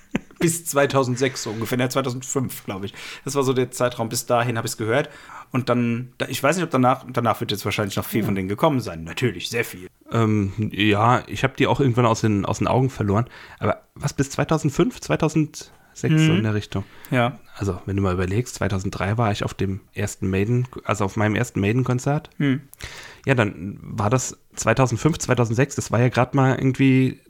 bis 0.44 0.66
2006 0.66 1.42
so 1.42 1.50
ungefähr, 1.50 1.78
ne, 1.78 1.88
2005, 1.88 2.64
glaube 2.66 2.84
ich. 2.86 2.94
Das 3.24 3.34
war 3.34 3.42
so 3.42 3.54
der 3.54 3.70
Zeitraum. 3.70 4.10
Bis 4.10 4.26
dahin 4.26 4.58
habe 4.58 4.66
ich 4.66 4.72
es 4.72 4.76
gehört. 4.76 5.08
Und 5.52 5.70
dann, 5.70 6.12
da- 6.18 6.26
ich 6.28 6.42
weiß 6.42 6.56
nicht, 6.56 6.64
ob 6.64 6.70
danach, 6.70 7.06
danach 7.10 7.40
wird 7.40 7.50
jetzt 7.50 7.64
wahrscheinlich 7.64 7.96
noch 7.96 8.04
viel 8.04 8.22
von 8.24 8.34
denen 8.34 8.48
gekommen 8.48 8.80
sein. 8.80 9.04
Natürlich, 9.04 9.48
sehr 9.48 9.64
viel. 9.64 9.88
Ähm, 10.12 10.52
ja, 10.72 11.22
ich 11.28 11.44
habe 11.44 11.54
die 11.56 11.66
auch 11.66 11.80
irgendwann 11.80 12.04
aus 12.06 12.20
den, 12.20 12.44
aus 12.44 12.58
den 12.58 12.68
Augen 12.68 12.90
verloren. 12.90 13.24
Aber 13.58 13.82
was 13.94 14.12
bis 14.12 14.28
2005, 14.30 15.00
2006 15.00 15.70
so 16.00 16.08
in 16.10 16.42
der 16.42 16.54
Richtung? 16.54 16.84
Ja. 17.10 17.38
Also, 17.56 17.80
wenn 17.86 17.96
du 17.96 18.02
mal 18.02 18.12
überlegst, 18.12 18.56
2003 18.56 19.16
war 19.16 19.30
ich 19.32 19.44
auf 19.44 19.54
dem 19.54 19.80
ersten 19.94 20.28
Maiden, 20.28 20.66
also 20.84 21.04
auf 21.04 21.16
meinem 21.16 21.36
ersten 21.36 21.60
Maiden-Konzert. 21.60 22.30
Hm. 22.38 22.60
Ja, 23.24 23.34
dann 23.34 23.78
war 23.80 24.10
das 24.10 24.36
2005, 24.56 25.18
2006, 25.18 25.76
das 25.76 25.90
war 25.92 26.00
ja 26.00 26.08
gerade 26.08 26.36
mal 26.36 26.56
irgendwie 26.56 27.20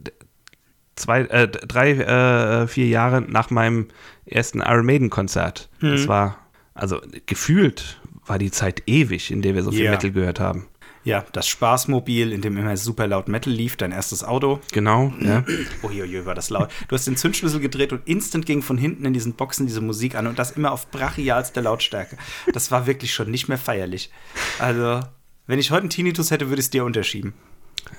zwei, 0.96 1.22
äh, 1.22 1.48
drei, 1.48 1.92
äh, 1.92 2.66
vier 2.66 2.86
Jahre 2.88 3.20
nach 3.22 3.50
meinem 3.50 3.88
ersten 4.26 4.60
Iron 4.60 4.86
Maiden-Konzert. 4.86 5.68
Das 5.80 6.08
war, 6.08 6.38
also 6.74 7.00
gefühlt 7.26 8.00
war 8.26 8.38
die 8.38 8.50
Zeit 8.50 8.82
ewig, 8.86 9.30
in 9.30 9.42
der 9.42 9.54
wir 9.54 9.62
so 9.62 9.70
viel 9.70 9.84
Ja. 9.84 9.90
Metal 9.90 10.10
gehört 10.12 10.40
haben. 10.40 10.66
Ja, 11.04 11.22
das 11.32 11.46
Spaßmobil, 11.48 12.32
in 12.32 12.40
dem 12.40 12.56
immer 12.56 12.74
super 12.78 13.06
laut 13.06 13.28
Metal 13.28 13.52
lief, 13.52 13.76
dein 13.76 13.92
erstes 13.92 14.24
Auto. 14.24 14.60
Genau, 14.72 15.12
ja. 15.20 15.44
Uiuiui, 15.82 16.24
war 16.24 16.34
das 16.34 16.48
laut. 16.48 16.70
Du 16.88 16.94
hast 16.94 17.06
den 17.06 17.18
Zündschlüssel 17.18 17.60
gedreht 17.60 17.92
und 17.92 18.08
instant 18.08 18.46
ging 18.46 18.62
von 18.62 18.78
hinten 18.78 19.04
in 19.04 19.12
diesen 19.12 19.34
Boxen 19.34 19.66
diese 19.66 19.82
Musik 19.82 20.14
an 20.14 20.26
und 20.26 20.38
das 20.38 20.52
immer 20.52 20.72
auf 20.72 20.90
brachialster 20.90 21.60
Lautstärke. 21.60 22.16
Das 22.54 22.70
war 22.70 22.86
wirklich 22.86 23.12
schon 23.12 23.30
nicht 23.30 23.48
mehr 23.48 23.58
feierlich. 23.58 24.10
Also, 24.58 25.00
wenn 25.46 25.58
ich 25.58 25.70
heute 25.70 25.82
einen 25.82 25.90
Tinnitus 25.90 26.30
hätte, 26.30 26.48
würde 26.48 26.60
ich 26.60 26.66
es 26.66 26.70
dir 26.70 26.86
unterschieben. 26.86 27.34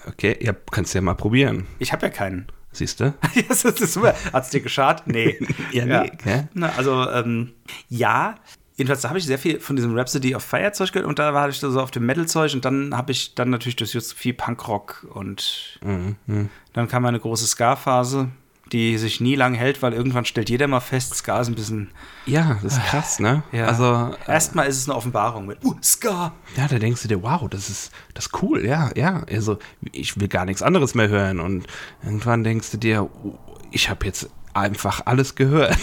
Okay, 0.08 0.36
ja, 0.42 0.56
kannst 0.72 0.96
ja 0.96 1.02
mal 1.02 1.14
probieren. 1.14 1.68
Ich 1.78 1.94
habe 1.94 2.08
ja 2.08 2.12
keinen. 2.12 2.48
Siehst 2.76 3.00
du? 3.00 3.06
Ja, 3.34 3.44
das 3.48 3.64
ist 3.64 3.94
super. 3.94 4.14
Hat 4.34 4.44
es 4.44 4.50
dir 4.50 4.62
geschadet? 4.62 5.08
Nee. 5.08 5.40
Ja, 5.72 5.86
nee, 5.86 6.12
gell? 6.24 6.48
Na, 6.54 6.70
also, 6.78 7.10
ähm, 7.10 7.54
ja. 7.90 8.36
Jedenfalls, 8.78 9.02
da 9.02 9.10
habe 9.10 9.20
ich 9.20 9.26
sehr 9.26 9.40
viel 9.40 9.62
von 9.62 9.78
diesem 9.78 9.98
Rhapsody 9.98 10.36
of 10.36 10.44
Fire 10.44 10.70
Zeug 10.74 10.92
gehört 10.92 11.08
und 11.08 11.18
da 11.18 11.34
war 11.34 11.48
ich 11.48 11.58
so 11.60 11.80
auf 11.80 11.92
dem 11.92 12.06
Metal-Zeug 12.06 12.54
und 12.56 12.66
dann 12.66 12.96
habe 12.96 13.14
ich 13.14 13.34
dann 13.34 13.50
natürlich 13.50 13.78
durch 13.78 13.92
viel 14.14 14.34
Punkrock 14.34 15.08
und 15.14 15.80
Mhm, 15.82 16.50
dann 16.74 16.88
kam 16.90 17.06
eine 17.06 17.20
große 17.20 17.48
Ska-Phase, 17.48 18.30
die 18.72 18.98
sich 18.98 19.22
nie 19.22 19.36
lang 19.36 19.54
hält, 19.54 19.82
weil 19.82 19.94
irgendwann 19.94 20.26
stellt 20.26 20.50
jeder 20.50 20.68
mal 20.68 20.80
fest, 20.80 21.16
Ska 21.16 21.40
ist 21.40 21.48
ein 21.48 21.56
bisschen. 21.56 21.92
Ja, 22.26 22.60
das 22.64 22.78
ist 22.78 22.86
krass, 22.86 23.20
ne? 23.20 23.44
Ja. 23.52 23.68
Also, 23.68 24.16
äh, 24.28 24.32
Erstmal 24.32 24.68
ist 24.68 24.78
es 24.78 24.90
eine 24.90 24.98
Offenbarung 24.98 25.46
mit 25.46 25.64
uh, 25.64 25.76
Ska. 25.84 26.34
ja, 26.58 26.68
da 26.68 26.80
denkst 26.80 27.04
du 27.04 27.08
dir, 27.08 27.22
wow, 27.22 27.48
das 27.50 27.70
ist, 27.70 27.92
das 28.14 28.28
ist 28.28 28.42
cool, 28.42 28.66
ja, 28.66 28.92
ja. 28.96 29.24
Also, 29.30 29.60
ich 29.92 30.20
will 30.20 30.28
gar 30.28 30.46
nichts 30.46 30.64
anderes 30.64 30.96
mehr 30.96 31.10
hören. 31.10 31.40
Und 31.40 31.68
irgendwann 32.04 32.44
denkst 32.44 32.72
du 32.72 32.78
dir, 32.78 33.04
oh, 33.04 33.38
ich 33.72 33.90
habe 33.90 34.06
jetzt 34.06 34.30
einfach 34.54 35.02
alles 35.06 35.36
gehört. 35.36 35.78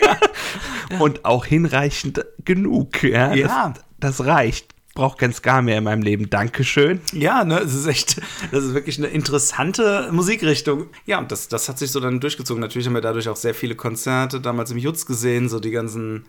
Und 0.98 1.26
auch 1.26 1.44
hinreichend 1.44 2.24
genug, 2.44 3.02
ja. 3.02 3.34
Ja. 3.34 3.74
Das, 3.98 4.18
das 4.18 4.26
reicht. 4.26 4.74
Brauch 4.98 5.16
kein 5.16 5.32
Ska 5.32 5.62
mehr 5.62 5.78
in 5.78 5.84
meinem 5.84 6.02
Leben. 6.02 6.28
Dankeschön. 6.28 7.00
Ja, 7.12 7.44
ne, 7.44 7.60
es 7.60 7.72
ist 7.72 7.86
echt, 7.86 8.20
das 8.50 8.64
ist 8.64 8.74
wirklich 8.74 8.98
eine 8.98 9.06
interessante 9.06 10.08
Musikrichtung. 10.10 10.86
Ja, 11.06 11.20
und 11.20 11.30
das, 11.30 11.46
das 11.46 11.68
hat 11.68 11.78
sich 11.78 11.92
so 11.92 12.00
dann 12.00 12.18
durchgezogen. 12.18 12.60
Natürlich 12.60 12.86
haben 12.88 12.94
wir 12.94 13.00
dadurch 13.00 13.28
auch 13.28 13.36
sehr 13.36 13.54
viele 13.54 13.76
Konzerte 13.76 14.40
damals 14.40 14.72
im 14.72 14.78
Jutz 14.78 15.06
gesehen, 15.06 15.48
so 15.48 15.60
die 15.60 15.70
ganzen. 15.70 16.24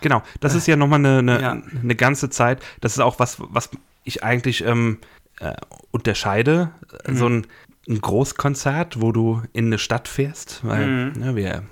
Genau, 0.00 0.22
das 0.40 0.56
ist 0.56 0.66
ja 0.66 0.74
nochmal 0.74 0.98
eine, 0.98 1.18
eine, 1.18 1.40
Ja. 1.40 1.52
eine 1.82 1.94
ganze 1.94 2.28
Zeit. 2.28 2.60
Das 2.80 2.92
ist 2.94 2.98
auch 2.98 3.20
was, 3.20 3.36
was 3.38 3.70
ich 4.02 4.24
eigentlich 4.24 4.64
ähm, 4.64 4.98
äh, 5.38 5.52
unterscheide. 5.92 6.72
Mhm. 7.06 7.16
So 7.16 7.28
ein, 7.28 7.46
ein 7.88 8.00
Großkonzert, 8.00 9.00
wo 9.00 9.12
du 9.12 9.42
in 9.52 9.66
eine 9.66 9.78
Stadt 9.78 10.08
fährst, 10.08 10.60
weil 10.64 10.86
Mhm. 10.86 11.20
ne, 11.20 11.36
wir 11.36 11.62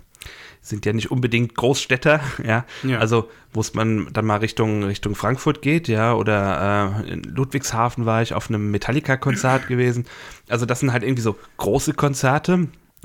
sind 0.65 0.87
ja 0.87 0.95
nicht 0.95 1.11
unbedingt 1.11 1.55
Großstädter, 1.55 2.21
ja. 2.45 2.65
Ja. 2.83 2.99
Also, 2.99 3.29
wo 3.53 3.61
es 3.61 3.75
man 3.75 4.09
dann 4.13 4.25
mal 4.25 4.39
Richtung, 4.39 4.83
Richtung 4.83 5.15
Frankfurt 5.15 5.63
geht, 5.63 5.89
ja, 5.89 6.15
oder 6.15 7.03
äh, 7.05 7.13
in 7.13 7.23
Ludwigshafen 7.23 8.07
war 8.07 8.23
ich 8.23 8.33
auf 8.33 8.49
einem 8.49 8.71
Metallica-Konzert 8.71 9.69
gewesen. 9.69 10.07
Also, 10.49 10.65
das 10.65 10.81
sind 10.81 10.93
halt 10.93 11.03
irgendwie 11.03 11.23
so 11.23 11.37
große 11.59 11.93
Konzerte 11.93 12.55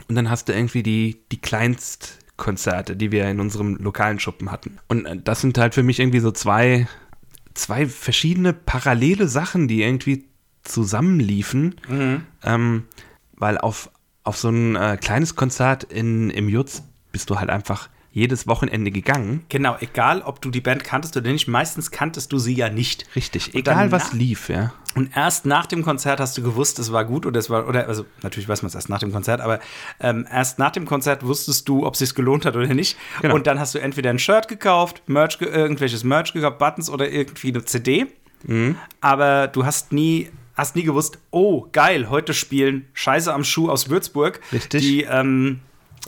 und 0.07 0.15
dann 0.15 0.29
hast 0.29 0.47
du 0.47 0.53
irgendwie 0.53 0.83
die, 0.83 1.21
die 1.33 1.41
Kleinstkonzerte, 1.41 2.95
die 2.95 3.11
wir 3.11 3.29
in 3.29 3.41
unserem 3.41 3.75
lokalen 3.75 4.19
Schuppen 4.19 4.51
hatten. 4.51 4.77
Und 4.87 5.05
äh, 5.05 5.17
das 5.21 5.41
sind 5.41 5.57
halt 5.57 5.75
für 5.75 5.83
mich 5.83 5.99
irgendwie 5.99 6.21
so 6.21 6.31
zwei, 6.31 6.87
zwei 7.53 7.85
verschiedene 7.87 8.53
parallele 8.53 9.27
Sachen, 9.27 9.67
die 9.67 9.83
irgendwie 9.83 10.25
zusammenliefen. 10.63 11.75
Ähm, 12.43 12.83
weil 13.35 13.57
auf, 13.57 13.89
auf 14.23 14.37
so 14.37 14.49
ein 14.49 14.77
äh, 14.77 14.97
kleines 14.97 15.35
Konzert 15.35 15.83
in, 15.83 16.29
im 16.29 16.47
Jutz 16.47 16.83
bist 17.11 17.29
du 17.29 17.39
halt 17.39 17.49
einfach 17.49 17.89
jedes 18.11 18.47
Wochenende 18.47 18.89
gegangen. 18.89 19.45
Genau, 19.49 19.77
egal 19.79 20.21
ob 20.23 20.41
du 20.41 20.49
die 20.49 20.61
Band 20.61 20.83
kanntest 20.83 21.15
oder 21.15 21.31
nicht, 21.31 21.47
meistens 21.47 21.91
kanntest 21.91 22.31
du 22.31 22.39
sie 22.39 22.55
ja 22.55 22.69
nicht. 22.69 23.05
Richtig, 23.15 23.53
Und 23.53 23.59
egal 23.59 23.91
was 23.91 24.13
lief, 24.13 24.49
ja. 24.49 24.73
Und 24.95 25.15
erst 25.15 25.45
nach 25.45 25.67
dem 25.67 25.83
Konzert 25.83 26.19
hast 26.19 26.35
du 26.35 26.41
gewusst, 26.41 26.79
es 26.79 26.91
war 26.91 27.05
gut 27.05 27.27
oder 27.27 27.39
es 27.39 27.51
war, 27.51 27.67
oder, 27.67 27.87
also 27.87 28.05
natürlich 28.23 28.49
weiß 28.49 28.63
man 28.63 28.69
es 28.69 28.75
erst 28.75 28.89
nach 28.89 28.99
dem 28.99 29.11
Konzert, 29.11 29.41
aber 29.41 29.59
ähm, 29.99 30.27
erst 30.31 30.57
nach 30.57 30.71
dem 30.71 30.85
Konzert 30.85 31.23
wusstest 31.23 31.69
du, 31.69 31.85
ob 31.85 31.93
es 31.93 31.99
sich 31.99 32.15
gelohnt 32.15 32.45
hat 32.45 32.55
oder 32.55 32.73
nicht. 32.73 32.97
Genau. 33.21 33.35
Und 33.35 33.45
dann 33.45 33.59
hast 33.59 33.75
du 33.75 33.79
entweder 33.79 34.09
ein 34.09 34.19
Shirt 34.19 34.47
gekauft, 34.47 35.03
Merch, 35.05 35.37
ge 35.37 35.47
irgendwelches 35.47 36.03
Merch 36.03 36.33
gekauft, 36.33 36.57
Buttons 36.57 36.89
oder 36.89 37.09
irgendwie 37.11 37.49
eine 37.49 37.63
CD. 37.63 38.07
Mhm. 38.43 38.75
Aber 39.01 39.47
du 39.47 39.65
hast 39.65 39.91
nie, 39.91 40.29
hast 40.55 40.75
nie 40.75 40.83
gewusst, 40.83 41.19
oh, 41.29 41.67
geil, 41.71 42.09
heute 42.09 42.33
spielen 42.33 42.87
Scheiße 42.93 43.31
am 43.31 43.43
Schuh 43.43 43.69
aus 43.69 43.89
Würzburg. 43.89 44.41
Richtig. 44.51 44.81
Die, 44.81 45.03
ähm, 45.03 45.59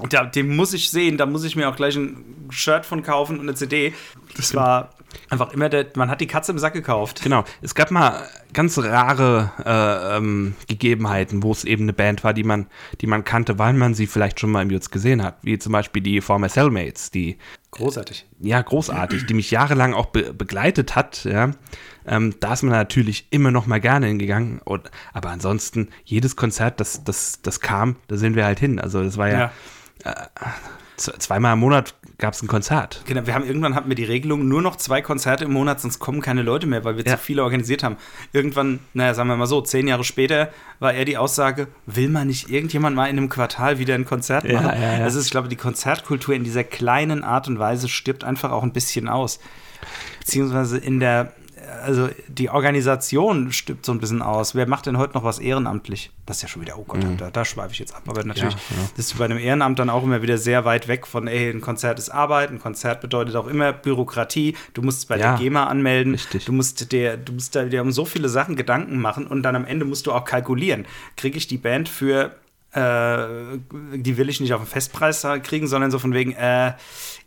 da, 0.09 0.25
den 0.25 0.55
muss 0.55 0.73
ich 0.73 0.89
sehen, 0.89 1.17
da 1.17 1.25
muss 1.25 1.43
ich 1.43 1.55
mir 1.55 1.69
auch 1.69 1.75
gleich 1.75 1.95
ein 1.95 2.47
Shirt 2.49 2.85
von 2.85 3.03
kaufen 3.03 3.39
und 3.39 3.47
eine 3.47 3.55
CD. 3.55 3.93
Das 4.35 4.55
war 4.55 4.91
einfach 5.29 5.53
immer 5.53 5.69
der, 5.69 5.87
man 5.95 6.09
hat 6.09 6.21
die 6.21 6.27
Katze 6.27 6.51
im 6.51 6.59
Sack 6.59 6.73
gekauft. 6.73 7.21
Genau. 7.23 7.43
Es 7.61 7.75
gab 7.75 7.91
mal 7.91 8.27
ganz 8.53 8.77
rare 8.77 9.51
äh, 9.65 10.17
ähm, 10.17 10.55
Gegebenheiten, 10.67 11.43
wo 11.43 11.51
es 11.51 11.63
eben 11.63 11.83
eine 11.83 11.93
Band 11.93 12.23
war, 12.23 12.33
die 12.33 12.43
man, 12.43 12.67
die 13.01 13.07
man 13.07 13.23
kannte, 13.23 13.59
weil 13.59 13.73
man 13.73 13.93
sie 13.93 14.07
vielleicht 14.07 14.39
schon 14.39 14.51
mal 14.51 14.61
im 14.61 14.69
Jutz 14.69 14.89
gesehen 14.89 15.23
hat. 15.23 15.37
Wie 15.41 15.57
zum 15.57 15.71
Beispiel 15.71 16.01
die 16.01 16.21
Former 16.21 16.49
Cellmates, 16.49 17.11
die 17.11 17.37
Großartig. 17.71 18.25
ja, 18.39 18.61
großartig, 18.61 19.25
die 19.25 19.33
mich 19.33 19.51
jahrelang 19.51 19.93
auch 19.93 20.07
be 20.07 20.33
begleitet 20.33 20.95
hat, 20.95 21.23
ja. 21.23 21.51
Ähm, 22.05 22.35
da 22.39 22.53
ist 22.53 22.63
man 22.63 22.71
natürlich 22.71 23.27
immer 23.29 23.51
noch 23.51 23.67
mal 23.67 23.79
gerne 23.79 24.07
hingegangen. 24.07 24.59
Und, 24.63 24.89
aber 25.13 25.29
ansonsten, 25.29 25.89
jedes 26.03 26.35
Konzert, 26.35 26.79
das, 26.79 27.03
das, 27.03 27.41
das 27.43 27.59
kam, 27.59 27.95
da 28.07 28.17
sind 28.17 28.35
wir 28.35 28.43
halt 28.43 28.59
hin. 28.59 28.79
Also 28.79 29.03
das 29.03 29.17
war 29.17 29.29
ja, 29.29 29.39
Ja. 29.39 29.51
Z- 30.97 31.21
zweimal 31.21 31.53
im 31.53 31.59
Monat 31.59 31.95
gab 32.17 32.33
es 32.35 32.41
ein 32.43 32.47
Konzert. 32.47 33.01
Genau, 33.07 33.25
wir 33.25 33.33
haben 33.33 33.45
irgendwann 33.45 33.73
hatten 33.73 33.89
wir 33.89 33.95
die 33.95 34.03
Regelung, 34.03 34.47
nur 34.47 34.61
noch 34.61 34.75
zwei 34.75 35.01
Konzerte 35.01 35.45
im 35.45 35.53
Monat, 35.53 35.81
sonst 35.81 35.97
kommen 35.99 36.21
keine 36.21 36.43
Leute 36.43 36.67
mehr, 36.67 36.83
weil 36.83 36.97
wir 36.97 37.03
Ja. 37.03 37.17
zu 37.17 37.23
viele 37.23 37.43
organisiert 37.43 37.83
haben. 37.83 37.97
Irgendwann, 38.33 38.79
naja, 38.93 39.13
sagen 39.15 39.27
wir 39.29 39.35
mal 39.37 39.47
so, 39.47 39.61
zehn 39.61 39.87
Jahre 39.87 40.03
später 40.03 40.49
war 40.79 40.93
eher 40.93 41.05
die 41.05 41.17
Aussage, 41.17 41.67
will 41.87 42.09
man 42.09 42.27
nicht 42.27 42.49
irgendjemand 42.49 42.95
mal 42.95 43.07
in 43.07 43.17
einem 43.17 43.29
Quartal 43.29 43.79
wieder 43.79 43.95
ein 43.95 44.05
Konzert 44.05 44.43
Ja, 44.43 44.61
machen? 44.61 44.79
ja, 44.81 44.93
ja. 44.93 44.99
Das 44.99 45.15
ist, 45.15 45.25
ich 45.25 45.31
glaube, 45.31 45.47
die 45.49 45.55
Konzertkultur 45.55 46.35
in 46.35 46.43
dieser 46.43 46.63
kleinen 46.63 47.23
Art 47.23 47.47
und 47.47 47.57
Weise 47.57 47.89
stirbt 47.89 48.23
einfach 48.23 48.51
auch 48.51 48.63
ein 48.63 48.73
bisschen 48.73 49.07
aus. 49.09 49.39
Beziehungsweise 50.19 50.77
in 50.77 50.99
der, 50.99 51.33
also 51.83 52.09
die 52.27 52.49
Organisation 52.49 53.51
stimmt 53.51 53.85
so 53.85 53.91
ein 53.91 53.99
bisschen 53.99 54.21
aus. 54.21 54.55
Wer 54.55 54.67
macht 54.67 54.85
denn 54.85 54.97
heute 54.97 55.13
noch 55.13 55.23
was 55.23 55.39
ehrenamtlich? 55.39 56.11
Das 56.25 56.37
ist 56.37 56.43
ja 56.43 56.47
schon 56.47 56.61
wieder, 56.61 56.77
oh 56.77 56.83
Gott, 56.87 57.01
da, 57.17 57.29
da 57.31 57.45
schweife 57.45 57.73
ich 57.73 57.79
jetzt 57.79 57.95
ab. 57.95 58.03
Aber 58.07 58.23
natürlich 58.23 58.53
Ja, 58.53 58.59
ja. 58.77 58.89
das 58.95 59.07
ist 59.07 59.17
bei 59.17 59.25
einem 59.25 59.37
Ehrenamt 59.37 59.79
dann 59.79 59.89
auch 59.89 60.03
immer 60.03 60.21
wieder 60.21 60.37
sehr 60.37 60.65
weit 60.65 60.87
weg 60.87 61.07
von, 61.07 61.27
ey, 61.27 61.49
ein 61.49 61.61
Konzert 61.61 61.99
ist 61.99 62.09
Arbeit, 62.09 62.51
ein 62.51 62.59
Konzert 62.59 63.01
bedeutet 63.01 63.35
auch 63.35 63.47
immer 63.47 63.73
Bürokratie. 63.73 64.55
Du 64.73 64.81
musst 64.81 64.99
es 64.99 65.05
bei 65.05 65.17
Ja, 65.17 65.31
der 65.31 65.39
GEMA 65.39 65.65
anmelden. 65.65 66.13
richtig. 66.13 66.45
Du 66.45 66.51
musst 66.53 66.91
dir, 66.91 67.17
du 67.17 67.33
musst 67.33 67.55
da 67.55 67.63
dir 67.63 67.81
um 67.81 67.91
so 67.91 68.05
viele 68.05 68.29
Sachen 68.29 68.55
Gedanken 68.55 68.99
machen 68.99 69.27
und 69.27 69.43
dann 69.43 69.55
am 69.55 69.65
Ende 69.65 69.85
musst 69.85 70.07
du 70.07 70.11
auch 70.11 70.25
kalkulieren. 70.25 70.85
Kriege 71.17 71.37
ich 71.37 71.47
die 71.47 71.57
Band 71.57 71.89
für 71.89 72.35
äh, 72.73 73.57
die 73.95 74.17
will 74.17 74.29
ich 74.29 74.39
nicht 74.39 74.53
auf 74.53 74.61
den 74.61 74.67
Festpreis 74.67 75.25
kriegen, 75.43 75.67
sondern 75.67 75.91
so 75.91 75.99
von 75.99 76.13
wegen, 76.13 76.31
äh, 76.33 76.73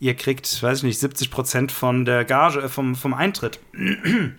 ihr 0.00 0.14
kriegt, 0.14 0.62
weiß 0.62 0.78
ich 0.78 0.84
nicht, 0.84 0.98
70 0.98 1.30
Prozent 1.30 1.72
von 1.72 2.04
der 2.04 2.24
Gage, 2.24 2.60
äh, 2.62 2.68
vom, 2.68 2.94
vom 2.96 3.14
Eintritt. 3.14 3.60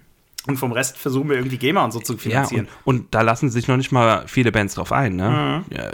Und 0.48 0.58
vom 0.58 0.72
Rest 0.74 1.00
versuchen 1.00 1.30
wir 1.30 1.38
irgendwie 1.38 1.58
GEMA 1.58 1.84
und 1.84 1.92
so 1.92 2.00
zu 2.00 2.14
Ja, 2.14 2.20
finanzieren. 2.20 2.68
und, 2.84 2.98
und 3.00 3.16
da 3.16 3.22
lassen 3.22 3.50
sich 3.50 3.68
noch 3.68 3.78
nicht 3.78 3.92
mal 3.92 4.28
viele 4.28 4.52
Bands 4.52 4.76
drauf 4.76 4.92
ein. 4.92 5.16
Ne? 5.16 5.64
Mhm. 5.68 5.76
Ja, 5.76 5.90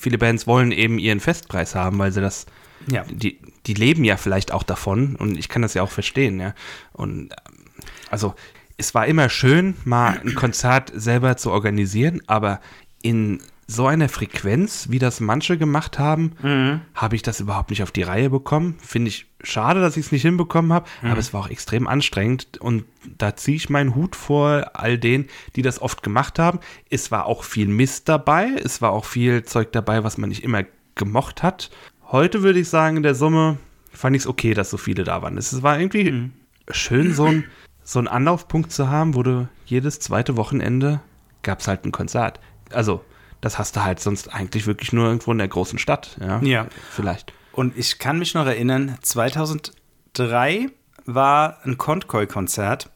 viele 0.00 0.16
Bands 0.16 0.46
wollen 0.46 0.72
eben 0.72 0.98
ihren 0.98 1.20
Festpreis 1.20 1.74
haben, 1.74 1.98
weil 1.98 2.10
sie 2.10 2.22
das, 2.22 2.46
Ja. 2.90 3.04
die, 3.10 3.38
die 3.66 3.74
leben 3.74 4.02
ja 4.04 4.16
vielleicht 4.16 4.50
auch 4.50 4.62
davon 4.62 5.14
und 5.16 5.36
ich 5.38 5.50
kann 5.50 5.60
das 5.60 5.74
ja 5.74 5.82
auch 5.82 5.90
verstehen. 5.90 6.40
Ja? 6.40 6.54
Und 6.94 7.32
ähm, 7.32 7.64
also 8.10 8.34
es 8.78 8.94
war 8.94 9.06
immer 9.06 9.28
schön, 9.28 9.74
mal 9.84 10.18
ein 10.24 10.34
Konzert 10.36 10.90
selber 10.94 11.36
zu 11.36 11.50
organisieren, 11.50 12.22
aber 12.26 12.60
in 13.02 13.42
so 13.66 13.86
einer 13.86 14.08
Frequenz, 14.08 14.88
wie 14.90 14.98
das 14.98 15.20
manche 15.20 15.56
gemacht 15.56 15.98
haben, 15.98 16.32
Mhm. 16.42 16.80
habe 16.94 17.16
ich 17.16 17.22
das 17.22 17.40
überhaupt 17.40 17.70
nicht 17.70 17.82
auf 17.82 17.92
die 17.92 18.02
Reihe 18.02 18.28
bekommen. 18.28 18.76
Finde 18.80 19.08
ich 19.08 19.26
schade, 19.42 19.80
dass 19.80 19.96
ich 19.96 20.06
es 20.06 20.12
nicht 20.12 20.22
hinbekommen 20.22 20.72
habe, 20.72 20.88
Mhm. 21.00 21.10
aber 21.10 21.20
es 21.20 21.32
war 21.32 21.40
auch 21.42 21.48
extrem 21.50 21.86
anstrengend 21.86 22.58
und 22.60 22.84
da 23.18 23.34
ziehe 23.36 23.56
ich 23.56 23.70
meinen 23.70 23.94
Hut 23.94 24.14
vor 24.16 24.70
all 24.74 24.98
denen, 24.98 25.28
die 25.56 25.62
das 25.62 25.80
oft 25.80 26.02
gemacht 26.02 26.38
haben. 26.38 26.58
Es 26.90 27.10
war 27.10 27.26
auch 27.26 27.44
viel 27.44 27.68
Mist 27.68 28.08
dabei, 28.08 28.48
es 28.62 28.82
war 28.82 28.90
auch 28.90 29.04
viel 29.04 29.44
Zeug 29.44 29.72
dabei, 29.72 30.04
was 30.04 30.18
man 30.18 30.28
nicht 30.28 30.44
immer 30.44 30.64
gemocht 30.94 31.42
hat. 31.42 31.70
Heute 32.10 32.42
würde 32.42 32.58
ich 32.58 32.68
sagen, 32.68 32.98
in 32.98 33.02
der 33.02 33.14
Summe 33.14 33.56
fand 33.90 34.14
ich 34.16 34.22
es 34.22 34.28
okay, 34.28 34.54
dass 34.54 34.70
so 34.70 34.76
viele 34.76 35.04
da 35.04 35.22
waren. 35.22 35.38
Es 35.38 35.62
war 35.62 35.78
irgendwie 35.78 36.10
Mhm. 36.10 36.32
schön, 36.70 37.14
so 37.14 37.24
ein, 37.26 37.44
so 37.84 37.98
einen 37.98 38.08
Anlaufpunkt 38.08 38.70
zu 38.70 38.88
haben, 38.90 39.14
wo 39.14 39.22
du 39.22 39.48
jedes 39.66 39.98
zweite 40.00 40.36
Wochenende 40.36 41.00
gab 41.42 41.60
es 41.60 41.68
halt 41.68 41.84
ein 41.86 41.92
Konzert. 41.92 42.38
Also, 42.70 43.04
das 43.42 43.58
hast 43.58 43.76
du 43.76 43.84
halt 43.84 44.00
sonst 44.00 44.32
eigentlich 44.32 44.66
wirklich 44.66 44.94
nur 44.94 45.04
irgendwo 45.06 45.32
in 45.32 45.38
der 45.38 45.48
großen 45.48 45.78
Stadt. 45.78 46.16
Ja, 46.20 46.40
Ja. 46.42 46.66
vielleicht. 46.90 47.34
Und 47.52 47.76
ich 47.76 47.98
kann 47.98 48.18
mich 48.18 48.32
noch 48.32 48.46
erinnern, 48.46 48.96
2003 49.02 50.68
war 51.04 51.58
ein 51.64 51.76
Kontkoi-Konzert. 51.78 52.88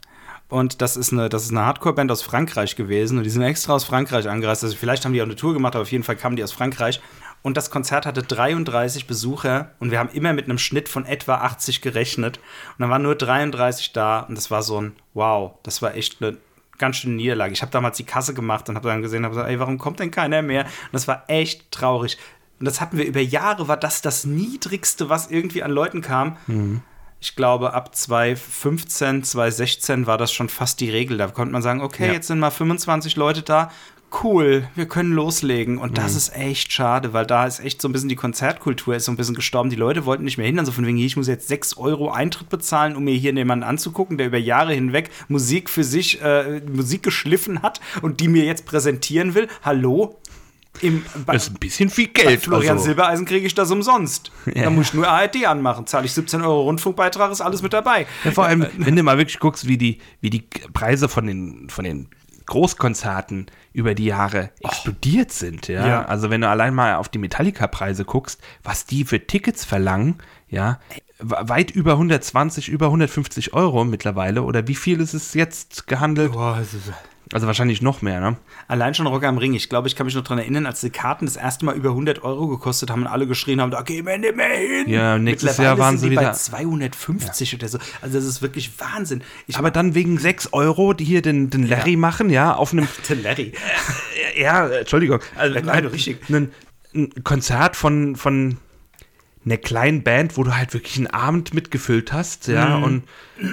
Und 0.48 0.80
das 0.80 0.96
ist 0.96 1.12
eine, 1.12 1.28
das 1.28 1.42
ist 1.44 1.50
eine 1.50 1.64
Hardcore-Band 1.66 2.10
aus 2.12 2.22
Frankreich 2.22 2.76
gewesen. 2.76 3.18
Und 3.18 3.24
die 3.24 3.30
sind 3.30 3.42
extra 3.42 3.74
aus 3.74 3.84
Frankreich 3.84 4.28
angereist. 4.28 4.62
Also 4.62 4.76
vielleicht 4.76 5.04
haben 5.04 5.12
die 5.12 5.20
auch 5.20 5.26
eine 5.26 5.34
Tour 5.36 5.52
gemacht, 5.54 5.74
aber 5.74 5.82
auf 5.82 5.90
jeden 5.92 6.04
Fall 6.04 6.16
kamen 6.16 6.36
die 6.36 6.44
aus 6.44 6.52
Frankreich. 6.52 7.00
Und 7.42 7.56
das 7.56 7.70
Konzert 7.70 8.06
hatte 8.06 8.22
33 8.22 9.06
Besucher. 9.08 9.72
Und 9.80 9.90
wir 9.90 9.98
haben 9.98 10.08
immer 10.10 10.32
mit 10.32 10.44
einem 10.44 10.58
Schnitt 10.58 10.88
von 10.88 11.04
etwa 11.04 11.36
80 11.38 11.80
gerechnet. 11.82 12.38
Und 12.38 12.42
dann 12.78 12.90
waren 12.90 13.02
nur 13.02 13.16
33 13.16 13.92
da. 13.92 14.20
Und 14.20 14.36
das 14.36 14.50
war 14.52 14.62
so 14.62 14.80
ein 14.80 14.92
Wow. 15.14 15.54
Das 15.64 15.82
war 15.82 15.94
echt 15.96 16.22
eine 16.22 16.36
ganz 16.78 16.96
schöne 16.96 17.14
Niederlage. 17.14 17.52
Ich 17.52 17.62
habe 17.62 17.72
damals 17.72 17.96
die 17.96 18.04
Kasse 18.04 18.34
gemacht 18.34 18.68
und 18.68 18.76
habe 18.76 18.88
dann 18.88 19.02
gesehen, 19.02 19.24
habe 19.24 19.34
gesagt, 19.34 19.50
ey, 19.50 19.58
warum 19.58 19.78
kommt 19.78 20.00
denn 20.00 20.10
keiner 20.10 20.42
mehr? 20.42 20.64
Und 20.64 20.92
das 20.92 21.08
war 21.08 21.24
echt 21.28 21.70
traurig. 21.72 22.18
Und 22.58 22.64
das 22.66 22.80
hatten 22.80 22.96
wir 22.98 23.04
über 23.06 23.20
Jahre, 23.20 23.68
war 23.68 23.76
das 23.76 24.00
das 24.02 24.24
Niedrigste, 24.24 25.08
was 25.10 25.30
irgendwie 25.30 25.62
an 25.62 25.70
Leuten 25.70 26.00
kam. 26.00 26.82
Ich 27.20 27.36
glaube, 27.36 27.74
ab 27.74 27.94
2015, 27.94 29.24
2016 29.24 30.06
war 30.06 30.18
das 30.18 30.32
schon 30.32 30.48
fast 30.48 30.80
die 30.80 30.90
Regel. 30.90 31.18
Da 31.18 31.26
konnte 31.28 31.52
man 31.52 31.62
sagen, 31.62 31.80
okay, 31.82 32.06
Ja. 32.08 32.12
jetzt 32.12 32.26
sind 32.28 32.38
mal 32.38 32.50
25 32.50 33.16
Leute 33.16 33.42
da. 33.42 33.70
Cool, 34.22 34.68
wir 34.74 34.86
können 34.86 35.12
loslegen. 35.12 35.78
Und 35.78 35.98
das 35.98 36.14
ist 36.14 36.34
echt 36.34 36.72
schade, 36.72 37.12
weil 37.12 37.26
da 37.26 37.46
ist 37.46 37.60
echt 37.60 37.82
so 37.82 37.88
ein 37.88 37.92
bisschen 37.92 38.08
die 38.08 38.16
Konzertkultur 38.16 38.96
ist 38.96 39.04
so 39.04 39.12
ein 39.12 39.16
bisschen 39.16 39.34
gestorben. 39.34 39.68
Die 39.68 39.76
Leute 39.76 40.06
wollten 40.06 40.24
nicht 40.24 40.38
mehr 40.38 40.46
hin. 40.46 40.58
Also 40.58 40.72
von 40.72 40.86
wegen, 40.86 40.98
ich 40.98 41.16
muss 41.16 41.28
jetzt 41.28 41.48
6 41.48 41.76
Euro 41.76 42.10
Eintritt 42.10 42.48
bezahlen, 42.48 42.96
um 42.96 43.04
mir 43.04 43.14
hier 43.14 43.32
jemanden 43.32 43.64
anzugucken, 43.64 44.16
der 44.16 44.28
über 44.28 44.38
Jahre 44.38 44.72
hinweg 44.72 45.10
Musik 45.28 45.68
für 45.68 45.84
sich, 45.84 46.22
äh, 46.22 46.60
Musik 46.60 47.02
geschliffen 47.02 47.62
hat 47.62 47.80
und 48.02 48.20
die 48.20 48.28
mir 48.28 48.44
jetzt 48.44 48.64
präsentieren 48.64 49.34
will. 49.34 49.48
Hallo? 49.62 50.18
Im, 50.82 51.04
bei, 51.24 51.34
Das 51.34 51.44
ist 51.44 51.54
ein 51.54 51.58
bisschen 51.58 51.90
viel 51.90 52.08
Geld. 52.08 52.42
Florian 52.42 52.74
also. 52.74 52.84
Silbereisen 52.84 53.26
kriege 53.26 53.46
ich 53.46 53.54
das 53.54 53.70
umsonst. 53.70 54.30
Ja. 54.46 54.64
Da 54.64 54.70
muss 54.70 54.88
ich 54.88 54.94
nur 54.94 55.08
ARD 55.08 55.46
anmachen. 55.46 55.86
Zahle 55.86 56.06
ich 56.06 56.12
17 56.12 56.42
Euro 56.42 56.62
Rundfunkbeitrag, 56.62 57.32
ist 57.32 57.40
alles 57.40 57.62
mit 57.62 57.72
dabei. 57.72 58.06
Ja, 58.24 58.30
vor 58.30 58.44
allem, 58.44 58.66
wenn 58.76 58.96
du 58.96 59.02
mal 59.02 59.18
wirklich 59.18 59.38
guckst, 59.38 59.68
wie 59.68 59.78
die, 59.78 59.98
wie 60.20 60.30
die 60.30 60.44
Preise 60.72 61.08
von 61.08 61.26
den, 61.26 61.68
von 61.70 61.84
den 61.84 62.08
Großkonzerten 62.46 63.46
über 63.72 63.94
die 63.94 64.06
Jahre 64.06 64.50
explodiert 64.62 65.32
sind, 65.32 65.68
ja? 65.68 65.86
Ja. 65.86 66.04
Also 66.06 66.30
wenn 66.30 66.40
du 66.40 66.48
allein 66.48 66.74
mal 66.74 66.96
auf 66.96 67.08
die 67.08 67.18
Metallica-Preise 67.18 68.04
guckst, 68.04 68.40
was 68.62 68.86
die 68.86 69.04
für 69.04 69.26
Tickets 69.26 69.64
verlangen, 69.64 70.18
ja, 70.48 70.78
we- 71.18 71.36
weit 71.48 71.70
über 71.70 71.92
120, 71.92 72.68
über 72.68 72.86
150 72.86 73.52
Euro 73.54 73.84
mittlerweile, 73.84 74.42
oder 74.42 74.68
wie 74.68 74.74
viel 74.74 75.00
ist 75.00 75.14
es 75.14 75.34
jetzt 75.34 75.86
gehandelt? 75.86 76.32
Boah, 76.32 76.58
es 76.60 76.72
ist- 76.74 76.92
Also 77.32 77.48
wahrscheinlich 77.48 77.82
noch 77.82 78.02
mehr, 78.02 78.20
ne? 78.20 78.36
Allein 78.68 78.94
schon 78.94 79.06
Rock 79.08 79.24
am 79.24 79.36
Ring. 79.38 79.52
Ich 79.54 79.68
glaube, 79.68 79.88
ich 79.88 79.96
kann 79.96 80.06
mich 80.06 80.14
noch 80.14 80.22
daran 80.22 80.38
erinnern, 80.38 80.64
als 80.64 80.80
die 80.80 80.90
Karten 80.90 81.26
das 81.26 81.34
erste 81.36 81.64
Mal 81.64 81.74
über 81.74 81.88
100 81.90 82.22
Euro 82.22 82.46
gekostet 82.46 82.88
haben 82.90 83.00
und 83.02 83.06
alle 83.08 83.26
geschrien 83.26 83.60
haben, 83.60 83.72
da 83.72 83.82
gehen 83.82 84.06
wir 84.06 84.16
nicht 84.16 84.36
mehr 84.36 84.46
hin. 84.48 84.88
Ja, 84.88 85.18
nächstes 85.18 85.56
Jahr 85.56 85.76
waren 85.76 85.98
sind 85.98 86.04
sie 86.04 86.10
die 86.10 86.14
bei 86.16 86.22
wieder- 86.22 86.32
250 86.34 87.54
oder 87.56 87.68
so. 87.68 87.78
Also 88.00 88.16
das 88.18 88.24
ist 88.26 88.42
wirklich 88.42 88.70
Wahnsinn. 88.78 89.22
Ich 89.48 89.56
Aber 89.58 89.70
dann 89.72 89.94
wegen 89.94 90.18
6 90.18 90.52
Euro, 90.52 90.92
die 90.92 91.04
hier 91.04 91.20
den, 91.22 91.50
den 91.50 91.66
Larry 91.68 91.96
machen, 91.96 92.30
ja, 92.30 92.54
auf 92.54 92.72
einem 92.72 92.86
der 93.08 93.16
Larry. 93.16 93.52
Ja, 94.38 94.68
Entschuldigung. 94.68 95.20
Also, 95.36 95.58
nein, 95.60 95.86
richtig. 95.86 96.18
Ein, 96.30 96.52
ein 96.94 97.10
Konzert 97.24 97.74
von, 97.76 98.14
von 98.16 98.58
einer 99.46 99.56
kleinen 99.56 100.02
Band, 100.02 100.36
wo 100.36 100.42
du 100.44 100.54
halt 100.56 100.74
wirklich 100.74 100.96
einen 100.98 101.06
Abend 101.06 101.54
mitgefüllt 101.54 102.12
hast, 102.12 102.48
ja, 102.48 102.76
Mhm. 102.78 102.82
und 102.82 103.02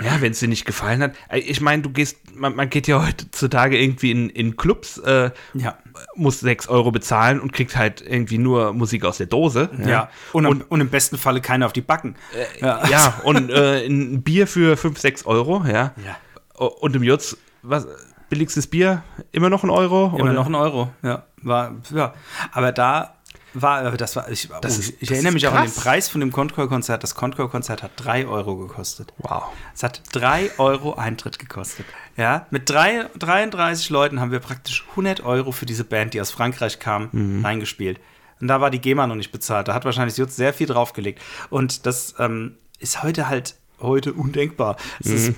ja, 0.04 0.20
wenn 0.22 0.32
es 0.32 0.40
dir 0.40 0.48
nicht 0.48 0.66
gefallen 0.66 1.02
hat. 1.04 1.14
äh, 1.30 1.38
Ich 1.40 1.62
meine, 1.62 1.84
du 1.84 1.92
gehst, 1.92 2.18
man, 2.36 2.56
man 2.56 2.70
geht 2.70 2.88
ja 2.88 3.06
heutzutage 3.06 3.78
irgendwie 3.80 4.10
in, 4.12 4.30
in 4.32 4.58
Clubs, 4.58 4.98
äh, 4.98 5.30
Ja. 5.54 5.78
muss 6.16 6.40
6 6.40 6.68
Euro 6.68 6.92
bezahlen 6.92 7.40
und 7.40 7.54
kriegt 7.54 7.76
halt 7.78 8.02
irgendwie 8.02 8.40
nur 8.40 8.74
Musik 8.74 9.06
aus 9.06 9.18
der 9.18 9.28
Dose. 9.28 9.70
Ja. 9.86 10.10
Und, 10.32 10.46
am- 10.48 10.64
und 10.68 10.82
im 10.82 10.90
besten 10.90 11.18
Falle 11.20 11.42
keiner 11.42 11.68
auf 11.68 11.74
die 11.74 11.82
Backen. 11.82 12.16
ja. 12.60 12.88
Ja, 12.90 13.14
und 13.24 13.52
äh, 13.52 13.86
ein 13.86 14.24
Bier 14.24 14.48
für 14.48 14.76
5, 14.78 14.98
6 15.00 15.26
Euro, 15.28 15.64
ja. 15.66 15.94
Ja. 16.04 16.18
Und 16.56 16.96
im 16.96 17.04
Jutz, 17.04 17.38
was, 17.62 17.88
billigstes 18.30 18.66
Bier, 18.68 19.04
immer 19.32 19.50
noch 19.52 19.64
ein 19.64 19.70
Euro? 19.70 20.08
Immer 20.16 20.24
oder? 20.24 20.34
noch 20.34 20.48
ein 20.48 20.56
Euro. 20.56 20.92
Ja. 21.04 21.24
War, 21.44 21.76
ja. 21.94 22.14
Aber 22.52 22.72
da 22.72 23.16
war, 23.54 23.80
aber 23.86 23.98
das 23.98 24.16
war, 24.16 24.30
ich, 24.30 24.50
Das 24.62 24.78
oh, 24.78 24.80
ist- 24.82 24.90
ich 25.00 25.00
das 25.10 25.10
erinnere 25.12 25.30
ist 25.30 25.34
mich 25.36 25.48
auch 25.48 25.54
an 25.54 25.64
den 25.66 25.72
krass. 25.74 25.84
Preis 25.84 26.10
von 26.10 26.22
dem 26.22 26.32
Concord-Konzert. 26.32 27.04
Das 27.04 27.16
Concord-Konzert 27.16 27.84
hat 27.84 27.92
3 27.98 28.26
Euro 28.28 28.56
gekostet. 28.58 29.14
Wow. 29.18 29.44
Es 29.76 29.84
hat 29.84 30.02
3 30.12 30.52
Euro 30.58 30.96
Eintritt 30.96 31.40
gekostet. 31.40 31.86
Ja, 32.18 32.48
mit 32.52 32.70
drei, 32.70 33.10
33 33.18 33.90
Leuten 33.90 34.20
haben 34.20 34.32
wir 34.32 34.40
praktisch 34.40 34.86
100 34.92 35.22
Euro 35.24 35.52
für 35.52 35.66
diese 35.66 35.84
Band, 35.84 36.14
die 36.14 36.22
aus 36.22 36.32
Frankreich 36.32 36.80
kam, 36.80 37.10
Mhm. 37.12 37.44
reingespielt. 37.46 38.00
Und 38.42 38.48
da 38.48 38.60
war 38.62 38.70
die 38.70 38.80
GEMA 38.80 39.08
noch 39.08 39.16
nicht 39.16 39.32
bezahlt. 39.32 39.68
Da 39.68 39.74
hat 39.74 39.86
wahrscheinlich 39.86 40.18
Jutz 40.18 40.36
sehr 40.36 40.54
viel 40.54 40.68
draufgelegt. 40.68 41.22
Und 41.50 41.86
das 41.86 42.16
ähm, 42.20 42.58
ist 42.80 43.02
heute 43.04 43.30
halt 43.30 43.56
heute 43.80 44.14
undenkbar. 44.14 44.78
Es 45.00 45.08
ist, 45.12 45.28
Mhm. 45.30 45.36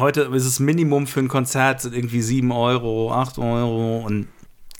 heute 0.00 0.22
ist 0.22 0.44
es 0.46 0.58
Minimum 0.60 1.06
für 1.06 1.20
ein 1.20 1.28
Konzert 1.28 1.80
sind 1.82 1.94
irgendwie 1.94 2.22
7 2.22 2.50
Euro, 2.52 3.12
8 3.12 3.38
Euro 3.38 3.98
und 4.06 4.28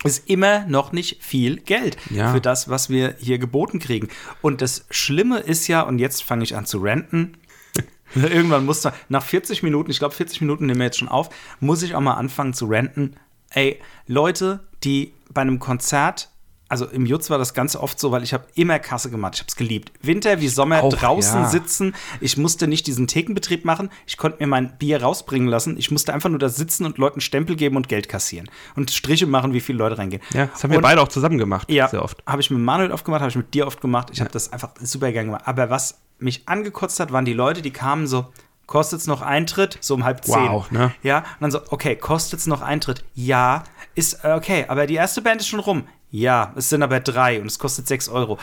ist 0.05 0.29
immer 0.29 0.65
noch 0.67 0.93
nicht 0.93 1.23
viel 1.23 1.57
Geld 1.59 1.97
Ja. 2.11 2.33
für 2.33 2.41
das, 2.41 2.69
was 2.69 2.91
wir 2.91 3.15
hier 3.19 3.39
geboten 3.39 3.79
kriegen. 3.79 4.09
Und 4.41 4.61
das 4.61 4.87
Schlimme 4.91 5.39
ist 5.39 5.69
ja, 5.69 5.83
und 5.83 5.99
jetzt 5.99 6.23
fange 6.25 6.45
ich 6.45 6.57
an 6.57 6.67
zu 6.67 6.79
ranten, 6.83 7.37
Irgendwann 8.15 8.67
muss 8.67 8.85
man, 8.85 8.93
nach 9.09 9.23
40 9.25 9.63
Minuten, 9.63 9.91
ich 9.91 9.99
glaube 9.99 10.15
40 10.15 10.43
Minuten 10.43 10.67
nehmen 10.67 10.81
wir 10.81 10.85
jetzt 10.85 10.99
schon 10.99 11.09
auf, 11.09 11.31
muss 11.61 11.83
ich 11.83 11.95
auch 11.95 12.01
mal 12.01 12.15
anfangen 12.15 12.53
zu 12.53 12.67
ranten. 12.67 13.17
Ey, 13.51 13.81
Leute, 14.07 14.61
die 14.85 15.15
bei 15.31 15.41
einem 15.41 15.59
Konzert, 15.59 16.29
also 16.73 16.87
im 16.87 17.05
Jutz 17.05 17.29
war 17.29 17.37
das 17.37 17.53
ganz 17.53 17.77
oft 17.77 18.01
so, 18.01 18.13
weil 18.13 18.23
ich 18.23 18.33
habe 18.33 18.47
immer 18.55 18.79
Kasse 18.79 19.11
gemacht, 19.11 19.35
ich 19.35 19.41
habe 19.41 19.49
es 19.49 19.57
geliebt. 19.57 19.93
Winter 20.01 20.41
wie 20.41 20.49
Sommer 20.49 20.83
Auch, 20.83 20.91
draußen 20.95 21.43
ja. 21.43 21.49
sitzen, 21.51 21.95
ich 22.19 22.39
musste 22.39 22.67
nicht 22.67 22.87
diesen 22.87 23.07
Thekenbetrieb 23.07 23.67
machen, 23.67 23.91
ich 24.07 24.17
konnte 24.17 24.39
mir 24.41 24.47
mein 24.47 24.79
Bier 24.79 25.03
rausbringen 25.03 25.49
lassen, 25.49 25.77
ich 25.77 25.91
musste 25.91 26.15
einfach 26.15 26.31
nur 26.31 26.39
da 26.39 26.49
sitzen 26.49 26.87
und 26.87 26.97
Leuten 26.97 27.21
Stempel 27.21 27.57
geben 27.57 27.77
und 27.77 27.91
Geld 27.91 28.09
kassieren 28.09 28.49
und 28.75 28.91
Striche 28.91 29.27
machen, 29.27 29.53
wie 29.53 29.61
viele 29.61 29.77
Leute 29.77 29.99
reingehen. 29.99 30.23
Ja, 30.33 30.47
das 30.47 30.65
haben 30.65 30.71
wir 30.71 30.79
Und- 30.79 30.83
beide 30.83 31.03
auch 31.03 31.09
zusammen 31.09 31.37
gemacht, 31.37 31.71
ja, 31.71 31.89
sehr 31.89 32.03
oft. 32.03 32.23
habe 32.27 32.41
ich 32.41 32.51
mit 32.51 32.59
Manuel 32.61 32.91
oft 32.91 33.05
gemacht, 33.05 33.21
habe 33.21 33.29
ich 33.29 33.37
mit 33.37 33.53
dir 33.53 33.67
oft 33.67 33.83
gemacht. 33.83 34.09
Ich 34.11 34.21
habe 34.23 34.31
das 34.31 34.51
einfach 34.51 34.71
super 34.81 35.13
gern 35.13 35.27
gemacht. 35.27 35.43
Aber 35.45 35.69
was 35.69 35.99
mich 36.21 36.49
angekotzt 36.49 36.99
hat, 37.01 37.13
waren 37.13 37.27
die 37.27 37.35
Leute, 37.35 37.61
die 37.61 37.71
kamen 37.73 38.07
so, 38.07 38.29
kostet's 38.67 39.07
noch 39.07 39.21
Eintritt? 39.21 39.77
So 39.83 39.93
um 39.93 40.05
halb 40.05 40.25
zehn. 40.25 40.49
Wow, 40.49 40.71
ne? 40.71 40.95
Ja, 41.03 41.19
und 41.19 41.25
dann 41.41 41.51
so, 41.51 41.61
okay, 41.69 41.97
kostet's 41.97 42.47
noch 42.47 42.63
Eintritt? 42.63 43.05
Ja, 43.15 43.65
ist 43.95 44.25
äh, 44.25 44.33
okay, 44.33 44.65
aber 44.69 44.87
die 44.87 44.95
erste 44.95 45.21
Band 45.21 45.43
ist 45.43 45.49
schon 45.49 45.61
rum. 45.61 45.85
Ja, 46.15 46.53
es 46.57 46.69
sind 46.69 46.83
aber 46.83 47.01
drei 47.01 47.41
und 47.41 47.47
es 47.47 47.59
kostet 47.59 47.89
sechs 47.89 48.11
Euro. 48.11 48.37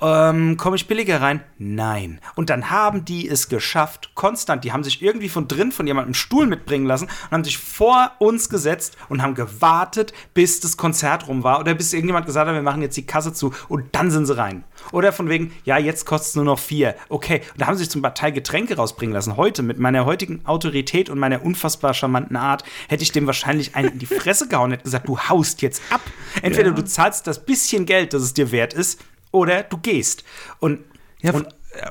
Ähm, 0.00 0.56
Komme 0.56 0.74
ich 0.74 0.88
billiger 0.88 1.20
rein? 1.20 1.40
Nein. 1.56 2.20
Und 2.34 2.50
dann 2.50 2.68
haben 2.68 3.04
die 3.04 3.28
es 3.28 3.48
geschafft, 3.48 4.10
konstant. 4.16 4.64
Die 4.64 4.72
haben 4.72 4.82
sich 4.82 5.02
irgendwie 5.02 5.28
von 5.28 5.46
drin 5.46 5.70
von 5.70 5.86
jemandem 5.86 6.14
Stuhl 6.14 6.48
mitbringen 6.48 6.84
lassen 6.84 7.04
und 7.04 7.30
haben 7.30 7.44
sich 7.44 7.58
vor 7.58 8.10
uns 8.18 8.48
gesetzt 8.48 8.96
und 9.08 9.22
haben 9.22 9.36
gewartet, 9.36 10.12
bis 10.34 10.58
das 10.58 10.76
Konzert 10.76 11.28
rum 11.28 11.44
war 11.44 11.60
oder 11.60 11.74
bis 11.74 11.92
irgendjemand 11.92 12.26
gesagt 12.26 12.48
hat, 12.48 12.56
wir 12.56 12.62
machen 12.62 12.82
jetzt 12.82 12.96
die 12.96 13.06
Kasse 13.06 13.32
zu 13.32 13.54
und 13.68 13.94
dann 13.94 14.10
sind 14.10 14.26
sie 14.26 14.36
rein. 14.36 14.64
Oder 14.90 15.12
von 15.12 15.28
wegen, 15.28 15.52
ja, 15.64 15.78
jetzt 15.78 16.04
kostet 16.04 16.30
es 16.30 16.34
nur 16.36 16.44
noch 16.44 16.58
vier. 16.58 16.94
Okay, 17.08 17.42
und 17.52 17.60
da 17.60 17.66
haben 17.66 17.76
sie 17.76 17.84
sich 17.84 17.90
zum 17.90 18.02
Teil 18.02 18.32
Getränke 18.32 18.76
rausbringen 18.76 19.14
lassen. 19.14 19.36
Heute, 19.36 19.62
mit 19.62 19.78
meiner 19.78 20.04
heutigen 20.04 20.44
Autorität 20.44 21.08
und 21.08 21.18
meiner 21.18 21.44
unfassbar 21.44 21.94
charmanten 21.94 22.36
Art, 22.36 22.64
hätte 22.88 23.02
ich 23.02 23.12
dem 23.12 23.26
wahrscheinlich 23.26 23.76
einen 23.76 23.92
in 23.92 23.98
die 23.98 24.06
Fresse 24.06 24.48
gehauen 24.48 24.66
und 24.66 24.72
hätte 24.72 24.84
gesagt, 24.84 25.08
du 25.08 25.18
haust 25.18 25.62
jetzt 25.62 25.82
ab. 25.90 26.00
Entweder 26.42 26.70
ja. 26.70 26.74
du 26.74 26.84
zahlst 26.84 27.26
das 27.26 27.44
bisschen 27.44 27.86
Geld, 27.86 28.12
das 28.12 28.22
es 28.22 28.34
dir 28.34 28.50
wert 28.50 28.74
ist, 28.74 29.00
oder 29.30 29.62
du 29.62 29.78
gehst. 29.78 30.24
Und, 30.58 30.80
ja, 31.20 31.32
und 31.32 31.46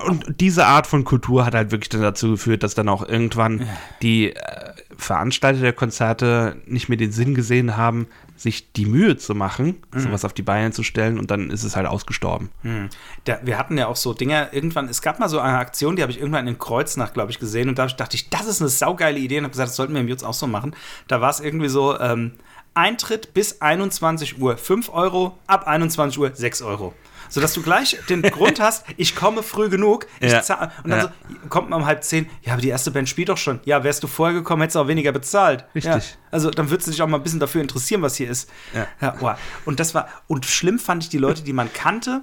und 0.06 0.40
diese 0.40 0.68
Art 0.68 0.86
von 0.86 1.04
Kultur 1.04 1.46
hat 1.46 1.56
halt 1.56 1.72
wirklich 1.72 1.90
dann 1.90 2.02
dazu 2.02 2.32
geführt, 2.32 2.64
dass 2.64 2.76
dann 2.76 2.88
auch 2.88 3.08
irgendwann 3.08 3.68
die 4.02 4.36
äh, 4.36 4.74
Veranstalter 4.96 5.62
der 5.62 5.74
Konzerte 5.74 6.58
nicht 6.68 6.88
mehr 6.88 7.00
den 7.00 7.12
Sinn 7.12 7.34
gesehen 7.34 7.78
haben, 7.78 8.08
sich 8.42 8.72
die 8.74 8.86
Mühe 8.86 9.18
zu 9.18 9.36
machen, 9.36 9.84
mhm. 9.94 10.00
sowas 10.00 10.26
auf 10.26 10.34
die 10.34 10.42
Beine 10.42 10.72
zu 10.72 10.82
stellen 10.84 11.20
und 11.20 11.30
dann 11.30 11.52
ist 11.52 11.64
es 11.64 11.76
halt 11.76 11.86
ausgestorben. 11.86 12.50
Mhm. 12.64 12.90
Da, 13.26 13.40
wir 13.44 13.58
hatten 13.58 13.78
ja 13.78 13.88
auch 13.88 13.96
so 13.96 14.14
Dinge, 14.14 14.50
irgendwann, 14.52 14.90
es 14.90 15.02
gab 15.02 15.20
mal 15.20 15.30
so 15.30 15.40
eine 15.40 15.60
Aktion, 15.60 15.96
die 15.96 16.02
habe 16.02 16.12
ich 16.12 16.20
irgendwann 16.20 16.48
in 16.48 16.58
Kreuznach, 16.58 17.14
glaube 17.14 17.32
ich, 17.32 17.40
gesehen 17.40 17.70
und 17.70 17.78
da 17.78 17.86
dachte 17.86 18.16
ich, 18.16 18.30
das 18.30 18.48
ist 18.48 18.62
eine 18.62 18.70
saugeile 18.70 19.20
Idee 19.20 19.38
und 19.38 19.44
habe 19.44 19.52
gesagt, 19.52 19.70
das 19.70 19.76
sollten 19.76 19.94
wir 19.94 20.02
im 20.02 20.08
Jutz 20.08 20.24
auch 20.24 20.34
so 20.34 20.48
machen. 20.48 20.76
Da 21.08 21.22
war 21.22 21.30
es 21.30 21.40
irgendwie 21.40 21.70
so, 21.70 22.00
ähm, 22.00 22.34
Eintritt 22.74 23.34
bis 23.34 23.62
21 23.62 24.40
Uhr 24.40 24.56
5 24.56 24.90
Euro, 24.94 25.38
ab 25.46 25.68
21 25.68 26.18
Uhr 26.18 26.32
6 26.34 26.62
Euro 26.62 26.94
sodass 27.32 27.54
du 27.54 27.64
gleich 27.64 27.98
den 28.10 28.22
Grund 28.22 28.60
hast, 28.60 28.86
ich 28.98 29.16
komme 29.16 29.42
früh 29.42 29.70
genug. 29.70 30.06
Ja. 30.22 30.42
und 30.84 30.92
dann 30.92 31.00
ja. 31.00 31.02
so, 31.02 31.50
kommt 31.50 31.70
man 31.70 31.82
um 31.82 31.88
halb 31.88 32.04
zehn, 32.04 32.30
ja, 32.44 32.54
aber 32.54 32.62
die 32.62 32.70
erste 32.70 32.92
Band 32.92 33.10
spielt 33.10 33.30
doch 33.30 33.38
schon. 33.38 33.60
Ja, 33.66 33.84
wärst 33.84 34.04
du 34.04 34.08
vorher 34.08 34.38
gekommen, 34.38 34.62
hättest 34.62 34.76
du 34.76 34.82
auch 34.82 34.88
weniger 34.88 35.12
bezahlt. 35.12 35.66
Richtig. 35.74 35.92
Ja. 35.94 36.02
Also 36.30 36.52
dann 36.52 36.70
würdest 36.70 36.88
du 36.88 36.92
dich 36.92 37.02
auch 37.02 37.08
mal 37.08 37.18
ein 37.18 37.24
bisschen 37.24 37.40
dafür 37.40 37.62
interessieren, 37.62 38.02
was 38.02 38.16
hier 38.16 38.30
ist. 38.30 38.50
Ja. 38.74 39.16
wow. 39.20 39.38
Und 39.66 39.80
das 39.80 39.96
war, 39.96 40.10
und 40.28 40.46
schlimm 40.46 40.78
fand 40.78 41.04
ich 41.04 41.10
die 41.10 41.18
Leute, 41.18 41.42
die 41.42 41.54
man 41.54 41.72
kannte 41.74 42.22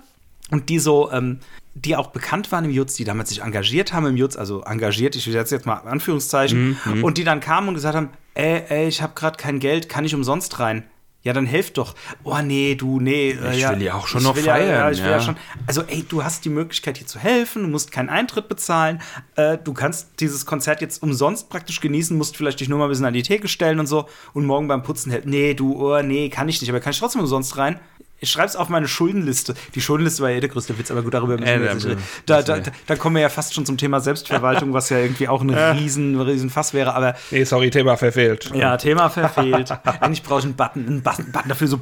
und 0.50 0.68
die 0.68 0.78
so, 0.78 1.10
ähm, 1.10 1.40
die 1.74 1.96
auch 1.96 2.08
bekannt 2.08 2.52
waren 2.52 2.64
im 2.64 2.70
Jutz, 2.70 2.94
die 2.94 3.04
damals 3.04 3.30
sich 3.30 3.42
engagiert 3.42 3.92
haben 3.92 4.06
im 4.06 4.16
Jutz, 4.16 4.36
also 4.36 4.62
engagiert, 4.62 5.16
ich 5.16 5.24
setze 5.24 5.54
jetzt 5.54 5.66
mal 5.66 5.76
Anführungszeichen, 5.76 6.76
mhm. 6.84 7.04
und 7.04 7.18
die 7.18 7.24
dann 7.24 7.40
kamen 7.40 7.68
und 7.68 7.74
gesagt 7.74 7.96
haben, 7.96 8.10
ey, 8.34 8.62
ey, 8.68 8.88
ich 8.88 9.00
habe 9.02 9.14
gerade 9.14 9.36
kein 9.36 9.58
Geld, 9.58 9.88
kann 9.88 10.04
ich 10.04 10.14
umsonst 10.14 10.58
rein? 10.58 10.84
Ja, 11.28 11.34
dann 11.34 11.44
helft 11.44 11.76
doch. 11.76 11.94
Oh 12.24 12.38
nee, 12.42 12.74
du, 12.74 13.00
nee. 13.00 13.32
Äh, 13.32 13.54
ich 13.54 13.60
ja, 13.60 13.72
will 13.72 13.82
ja 13.82 13.92
auch 13.92 14.06
schon 14.06 14.22
noch 14.22 14.34
feiern. 14.34 14.66
Ja, 14.66 14.78
ja, 14.78 14.90
ich 14.90 15.02
will 15.02 15.10
ja. 15.10 15.20
schon. 15.20 15.36
Also, 15.66 15.82
ey, 15.82 16.02
du 16.08 16.24
hast 16.24 16.42
die 16.46 16.48
Möglichkeit 16.48 16.96
hier 16.96 17.06
zu 17.06 17.18
helfen, 17.18 17.64
du 17.64 17.68
musst 17.68 17.92
keinen 17.92 18.08
Eintritt 18.08 18.48
bezahlen. 18.48 19.02
Äh, 19.36 19.58
du 19.58 19.74
kannst 19.74 20.20
dieses 20.20 20.46
Konzert 20.46 20.80
jetzt 20.80 21.02
umsonst 21.02 21.50
praktisch 21.50 21.82
genießen, 21.82 22.16
musst 22.16 22.34
vielleicht 22.38 22.60
dich 22.60 22.70
nur 22.70 22.78
mal 22.78 22.86
ein 22.86 22.88
bisschen 22.88 23.04
an 23.04 23.12
die 23.12 23.22
Theke 23.22 23.46
stellen 23.46 23.78
und 23.78 23.86
so 23.86 24.08
und 24.32 24.46
morgen 24.46 24.68
beim 24.68 24.82
Putzen 24.82 25.12
helfen. 25.12 25.28
Nee, 25.28 25.52
du, 25.52 25.74
oh, 25.74 26.00
nee, 26.00 26.30
kann 26.30 26.48
ich 26.48 26.62
nicht, 26.62 26.70
aber 26.70 26.80
kann 26.80 26.92
ich 26.92 26.98
trotzdem 26.98 27.20
umsonst 27.20 27.58
rein? 27.58 27.78
Ich 28.20 28.30
schreibe 28.30 28.48
es 28.48 28.56
auf 28.56 28.68
meine 28.68 28.88
Schuldenliste. 28.88 29.54
Die 29.74 29.80
Schuldenliste 29.80 30.22
war 30.22 30.30
ja 30.30 30.40
der 30.40 30.48
größte 30.48 30.76
Witz, 30.78 30.90
aber 30.90 31.02
gut, 31.02 31.14
darüber 31.14 31.38
müssen 31.38 31.60
wir 31.62 31.92
äh, 31.92 31.96
da, 32.26 32.42
da, 32.42 32.58
da, 32.58 32.72
da, 32.86 32.96
kommen 32.96 33.16
wir 33.16 33.22
ja 33.22 33.28
fast 33.28 33.54
schon 33.54 33.64
zum 33.64 33.76
Thema 33.76 34.00
Selbstverwaltung, 34.00 34.72
was 34.72 34.88
ja 34.88 34.98
irgendwie 34.98 35.28
auch 35.28 35.40
ein 35.40 35.50
riesen, 35.78 36.20
riesen 36.20 36.50
Fass 36.50 36.74
wäre. 36.74 36.94
Aber 36.94 37.14
nee, 37.30 37.44
sorry, 37.44 37.70
Thema 37.70 37.96
verfehlt. 37.96 38.50
Ja, 38.54 38.76
Thema 38.76 39.08
verfehlt. 39.08 39.70
Eigentlich 40.00 40.22
brauche 40.22 40.40
ich 40.40 40.44
einen 40.46 40.56
Button, 40.56 40.86
einen 40.86 41.02
Button, 41.02 41.30
Button 41.30 41.48
dafür 41.48 41.68
so, 41.68 41.80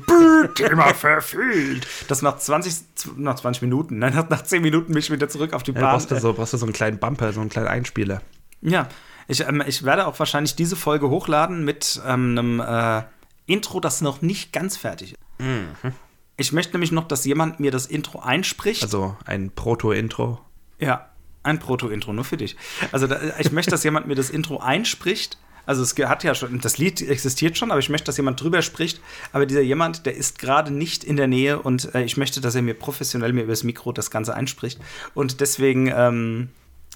Thema 0.55 0.93
verfehlt. 0.95 1.87
Das 2.09 2.20
nach 2.20 2.37
20, 2.37 2.74
nach 3.16 3.37
20 3.37 3.62
Minuten, 3.62 3.99
nein, 3.99 4.12
nach 4.28 4.43
10 4.43 4.61
Minuten 4.61 4.93
mich 4.93 5.11
wieder 5.11 5.28
zurück 5.28 5.55
auf 5.55 5.62
die 5.62 5.72
Bahn. 5.72 5.82
Ja, 5.82 5.91
brauchst, 5.93 6.11
du 6.11 6.20
so, 6.20 6.34
brauchst 6.34 6.53
du 6.53 6.59
so 6.59 6.66
einen 6.66 6.74
kleinen 6.74 6.99
Bumper, 6.99 7.32
so 7.32 7.41
einen 7.41 7.51
kleinen 7.51 7.68
Einspieler. 7.68 8.20
Ja, 8.61 8.89
ich, 9.28 9.41
ähm, 9.41 9.62
ich 9.66 9.84
werde 9.84 10.07
auch 10.07 10.18
wahrscheinlich 10.18 10.55
diese 10.55 10.76
Folge 10.76 11.09
hochladen 11.09 11.64
mit 11.64 12.01
ähm, 12.07 12.39
einem 12.39 12.61
äh, 12.61 13.03
Intro, 13.47 13.80
das 13.80 14.01
noch 14.01 14.22
nicht 14.22 14.53
ganz 14.53 14.76
fertig 14.76 15.12
ist. 15.12 15.20
Mhm. 15.39 15.93
Ich 16.37 16.53
möchte 16.53 16.72
nämlich 16.72 16.93
noch, 16.93 17.09
dass 17.09 17.24
jemand 17.24 17.61
mir 17.61 17.70
das 17.70 17.87
Intro 17.87 18.20
einspricht. 18.20 18.82
Also 18.82 19.16
ein 19.24 19.51
Proto-Intro. 19.51 20.39
Ja, 20.78 21.09
ein 21.43 21.59
Proto-Intro, 21.59 22.12
nur 22.12 22.24
für 22.24 22.37
dich. 22.37 22.57
Also 22.93 23.07
da, 23.07 23.18
ich 23.39 23.53
möchte, 23.53 23.70
dass 23.70 23.84
jemand 23.84 24.07
mir 24.07 24.16
das 24.16 24.30
Intro 24.30 24.59
einspricht. 24.59 25.39
Also 25.64 25.82
es 25.82 25.97
hat 25.97 26.22
ja 26.22 26.34
schon, 26.34 26.61
das 26.61 26.78
Lied 26.78 27.03
existiert 27.03 27.59
schon, 27.59 27.70
aber 27.70 27.80
ich 27.80 27.89
möchte, 27.89 28.07
dass 28.07 28.16
jemand 28.16 28.41
drüber 28.41 28.62
spricht. 28.62 29.01
Aber 29.32 29.47
dieser 29.47 29.62
jemand, 29.62 30.07
der 30.07 30.14
ist 30.14 30.39
gerade 30.39 30.72
nicht 30.72 31.05
in 31.05 31.16
der 31.16 31.26
Nähe 31.26 31.61
und 31.61 31.95
äh, 31.95 32.05
ich 32.05 32.16
möchte, 32.16 32.41
dass 32.41 32.55
er 32.55 32.62
mir 32.62 32.74
professionell 32.74 33.32
mir 33.32 33.45
übers 33.45 33.64
Mikro 33.64 33.93
das 33.93 34.11
Ganze 34.11 34.34
einspricht. 34.34 34.78
Und 35.14 35.41
deswegen 35.41 35.89
ähm, 35.89 36.51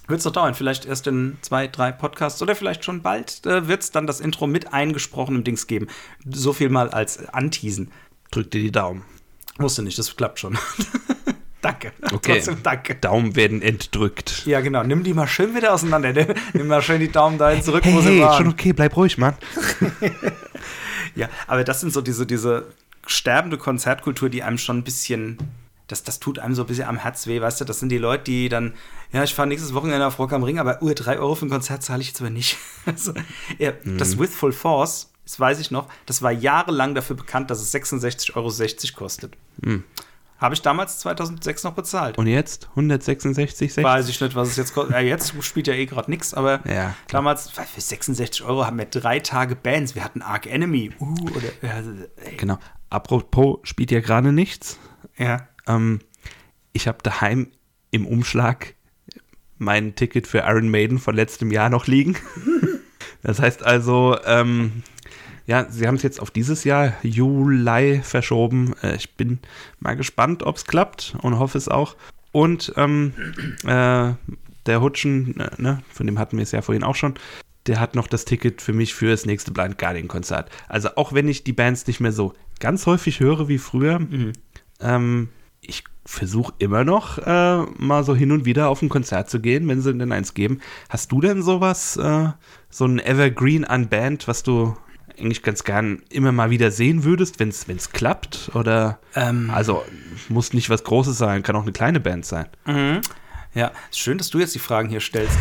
wird 0.07 0.19
es 0.19 0.25
noch 0.25 0.33
dauern. 0.33 0.53
Vielleicht 0.53 0.85
erst 0.85 1.07
in 1.07 1.37
zwei, 1.41 1.67
drei 1.67 1.91
Podcasts 1.91 2.41
oder 2.41 2.55
vielleicht 2.55 2.85
schon 2.85 3.01
bald 3.01 3.45
äh, 3.45 3.67
wird 3.67 3.81
es 3.81 3.91
dann 3.91 4.07
das 4.07 4.19
Intro 4.19 4.47
mit 4.47 4.71
eingesprochenem 4.71 5.43
Dings 5.43 5.67
geben. 5.67 5.87
So 6.29 6.53
viel 6.53 6.69
mal 6.69 6.89
als 6.89 7.27
Anteasen. 7.29 7.91
Drück 8.29 8.51
dir 8.51 8.61
die 8.61 8.71
Daumen. 8.71 9.03
Musste 9.57 9.83
nicht, 9.83 9.97
das 9.97 10.15
klappt 10.15 10.39
schon. 10.39 10.57
danke. 11.61 11.93
Okay. 12.11 12.35
Trotzdem 12.35 12.63
danke. 12.63 12.95
Daumen 12.95 13.35
werden 13.35 13.61
entdrückt. 13.61 14.45
Ja, 14.45 14.61
genau. 14.61 14.83
Nimm 14.83 15.03
die 15.03 15.13
mal 15.13 15.27
schön 15.27 15.55
wieder 15.55 15.73
auseinander. 15.73 16.13
Nimm 16.53 16.67
mal 16.67 16.81
schön 16.81 16.99
die 16.99 17.11
Daumen 17.11 17.37
dahin 17.37 17.61
zurück, 17.63 17.83
hey, 17.83 17.93
wo 17.93 18.01
sie 18.01 18.09
hey, 18.09 18.21
waren. 18.21 18.37
schon 18.37 18.47
okay, 18.47 18.73
bleib 18.73 18.95
ruhig, 18.95 19.17
Mann. 19.17 19.35
ja, 21.15 21.29
aber 21.47 21.63
das 21.63 21.81
sind 21.81 21.93
so 21.93 22.01
diese, 22.01 22.25
diese 22.25 22.67
sterbende 23.05 23.57
Konzertkultur, 23.57 24.29
die 24.29 24.43
einem 24.43 24.57
schon 24.57 24.79
ein 24.79 24.83
bisschen 24.83 25.37
das, 25.91 26.03
das 26.03 26.19
tut 26.19 26.39
einem 26.39 26.55
so 26.55 26.63
ein 26.63 26.67
bisschen 26.67 26.87
am 26.87 26.97
Herz 26.97 27.27
weh, 27.27 27.41
weißt 27.41 27.61
du? 27.61 27.65
Das 27.65 27.79
sind 27.79 27.89
die 27.89 27.97
Leute, 27.97 28.23
die 28.23 28.49
dann, 28.49 28.73
ja, 29.11 29.23
ich 29.23 29.33
fahre 29.33 29.47
nächstes 29.47 29.73
Wochenende 29.73 30.05
auf 30.05 30.19
Rock 30.19 30.31
am 30.33 30.43
Ring, 30.43 30.57
aber 30.57 30.81
uh, 30.81 30.93
drei 30.93 31.19
Euro 31.19 31.35
für 31.35 31.45
ein 31.45 31.49
Konzert 31.49 31.83
zahle 31.83 32.01
ich 32.01 32.07
jetzt 32.07 32.21
aber 32.21 32.29
nicht. 32.29 32.57
also, 32.85 33.13
ja, 33.57 33.73
mhm. 33.83 33.97
Das 33.97 34.17
With 34.17 34.33
Full 34.33 34.53
Force 34.53 35.10
das 35.23 35.39
weiß 35.39 35.59
ich 35.59 35.71
noch, 35.71 35.87
das 36.05 36.21
war 36.21 36.31
jahrelang 36.31 36.95
dafür 36.95 37.15
bekannt, 37.15 37.49
dass 37.51 37.61
es 37.61 37.73
66,60 37.73 38.35
Euro 38.35 38.51
kostet. 38.95 39.37
Hm. 39.63 39.83
Habe 40.41 40.55
ich 40.55 40.63
damals 40.63 40.97
2006 40.99 41.63
noch 41.65 41.73
bezahlt. 41.73 42.17
Und 42.17 42.25
jetzt? 42.25 42.67
166,60? 42.75 43.83
Weiß 43.83 44.09
ich 44.09 44.19
nicht, 44.19 44.35
was 44.35 44.49
es 44.49 44.55
jetzt 44.55 44.73
kostet. 44.73 44.93
Ja, 44.93 44.99
jetzt 44.99 45.35
spielt 45.43 45.67
ja 45.67 45.75
eh 45.75 45.85
gerade 45.85 46.09
nichts, 46.09 46.33
aber 46.33 46.67
ja, 46.67 46.95
damals 47.09 47.51
für 47.51 47.81
66 47.81 48.43
Euro 48.43 48.65
haben 48.65 48.79
wir 48.79 48.85
drei 48.85 49.19
Tage 49.19 49.55
Bands. 49.55 49.93
Wir 49.93 50.03
hatten 50.03 50.23
Arc 50.23 50.47
Enemy. 50.47 50.93
Uh, 50.99 51.15
oder, 51.35 51.47
äh, 51.61 52.35
genau. 52.37 52.57
Apropos, 52.89 53.59
spielt 53.63 53.91
ja 53.91 53.99
gerade 53.99 54.31
nichts. 54.31 54.79
Ja. 55.15 55.47
Ähm, 55.67 55.99
ich 56.73 56.87
habe 56.87 56.97
daheim 57.03 57.51
im 57.91 58.07
Umschlag 58.07 58.73
mein 59.59 59.93
Ticket 59.93 60.25
für 60.25 60.39
Iron 60.39 60.69
Maiden 60.69 60.97
von 60.97 61.15
letztem 61.15 61.51
Jahr 61.51 61.69
noch 61.69 61.85
liegen. 61.85 62.17
das 63.21 63.39
heißt 63.39 63.63
also, 63.63 64.17
ähm, 64.25 64.81
ja, 65.45 65.65
sie 65.69 65.87
haben 65.87 65.95
es 65.95 66.03
jetzt 66.03 66.19
auf 66.19 66.31
dieses 66.31 66.63
Jahr, 66.63 66.93
Juli, 67.03 68.01
verschoben. 68.03 68.73
Äh, 68.83 68.95
ich 68.95 69.15
bin 69.15 69.39
mal 69.79 69.95
gespannt, 69.95 70.43
ob 70.43 70.57
es 70.57 70.65
klappt 70.65 71.15
und 71.21 71.39
hoffe 71.39 71.57
es 71.57 71.67
auch. 71.67 71.95
Und 72.31 72.73
ähm, 72.77 73.13
äh, 73.63 74.13
der 74.65 74.81
Hutschen, 74.81 75.39
äh, 75.39 75.49
ne, 75.57 75.83
von 75.89 76.05
dem 76.05 76.19
hatten 76.19 76.37
wir 76.37 76.43
es 76.43 76.51
ja 76.51 76.61
vorhin 76.61 76.83
auch 76.83 76.95
schon, 76.95 77.15
der 77.67 77.79
hat 77.79 77.95
noch 77.95 78.07
das 78.07 78.25
Ticket 78.25 78.61
für 78.61 78.73
mich 78.73 78.93
für 78.93 79.09
das 79.09 79.25
nächste 79.25 79.51
Blind 79.51 79.77
Guardian 79.77 80.07
Konzert. 80.07 80.49
Also 80.67 80.95
auch 80.95 81.13
wenn 81.13 81.27
ich 81.27 81.43
die 81.43 81.53
Bands 81.53 81.85
nicht 81.87 81.99
mehr 81.99 82.11
so 82.11 82.33
ganz 82.59 82.85
häufig 82.85 83.19
höre 83.19 83.47
wie 83.47 83.57
früher, 83.57 83.99
mhm. 83.99 84.33
ähm, 84.79 85.29
ich 85.61 85.83
versuche 86.05 86.53
immer 86.57 86.83
noch 86.83 87.19
äh, 87.19 87.61
mal 87.77 88.03
so 88.03 88.15
hin 88.15 88.31
und 88.31 88.45
wieder 88.45 88.69
auf 88.69 88.81
ein 88.81 88.89
Konzert 88.89 89.29
zu 89.29 89.39
gehen, 89.39 89.67
wenn 89.67 89.81
sie 89.81 89.93
denn 89.93 90.11
eins 90.11 90.33
geben. 90.33 90.59
Hast 90.89 91.11
du 91.11 91.21
denn 91.21 91.43
sowas, 91.43 91.97
äh, 91.97 92.29
so 92.69 92.85
ein 92.85 92.99
Evergreen 92.99 93.63
an 93.63 93.89
Band, 93.89 94.27
was 94.27 94.41
du 94.41 94.75
eigentlich 95.17 95.43
ganz 95.43 95.63
gern 95.63 96.03
immer 96.09 96.31
mal 96.31 96.49
wieder 96.49 96.71
sehen 96.71 97.03
würdest, 97.03 97.39
wenn 97.39 97.49
es 97.49 97.91
klappt? 97.91 98.51
Oder 98.53 98.99
ähm, 99.15 99.49
also 99.53 99.83
muss 100.29 100.53
nicht 100.53 100.69
was 100.69 100.83
Großes 100.83 101.17
sein, 101.17 101.43
kann 101.43 101.55
auch 101.55 101.63
eine 101.63 101.71
kleine 101.71 101.99
Band 101.99 102.25
sein. 102.25 102.47
Mhm. 102.65 103.01
Ja, 103.53 103.71
schön, 103.91 104.17
dass 104.17 104.29
du 104.29 104.39
jetzt 104.39 104.55
die 104.55 104.59
Fragen 104.59 104.89
hier 104.89 105.01
stellst. 105.01 105.37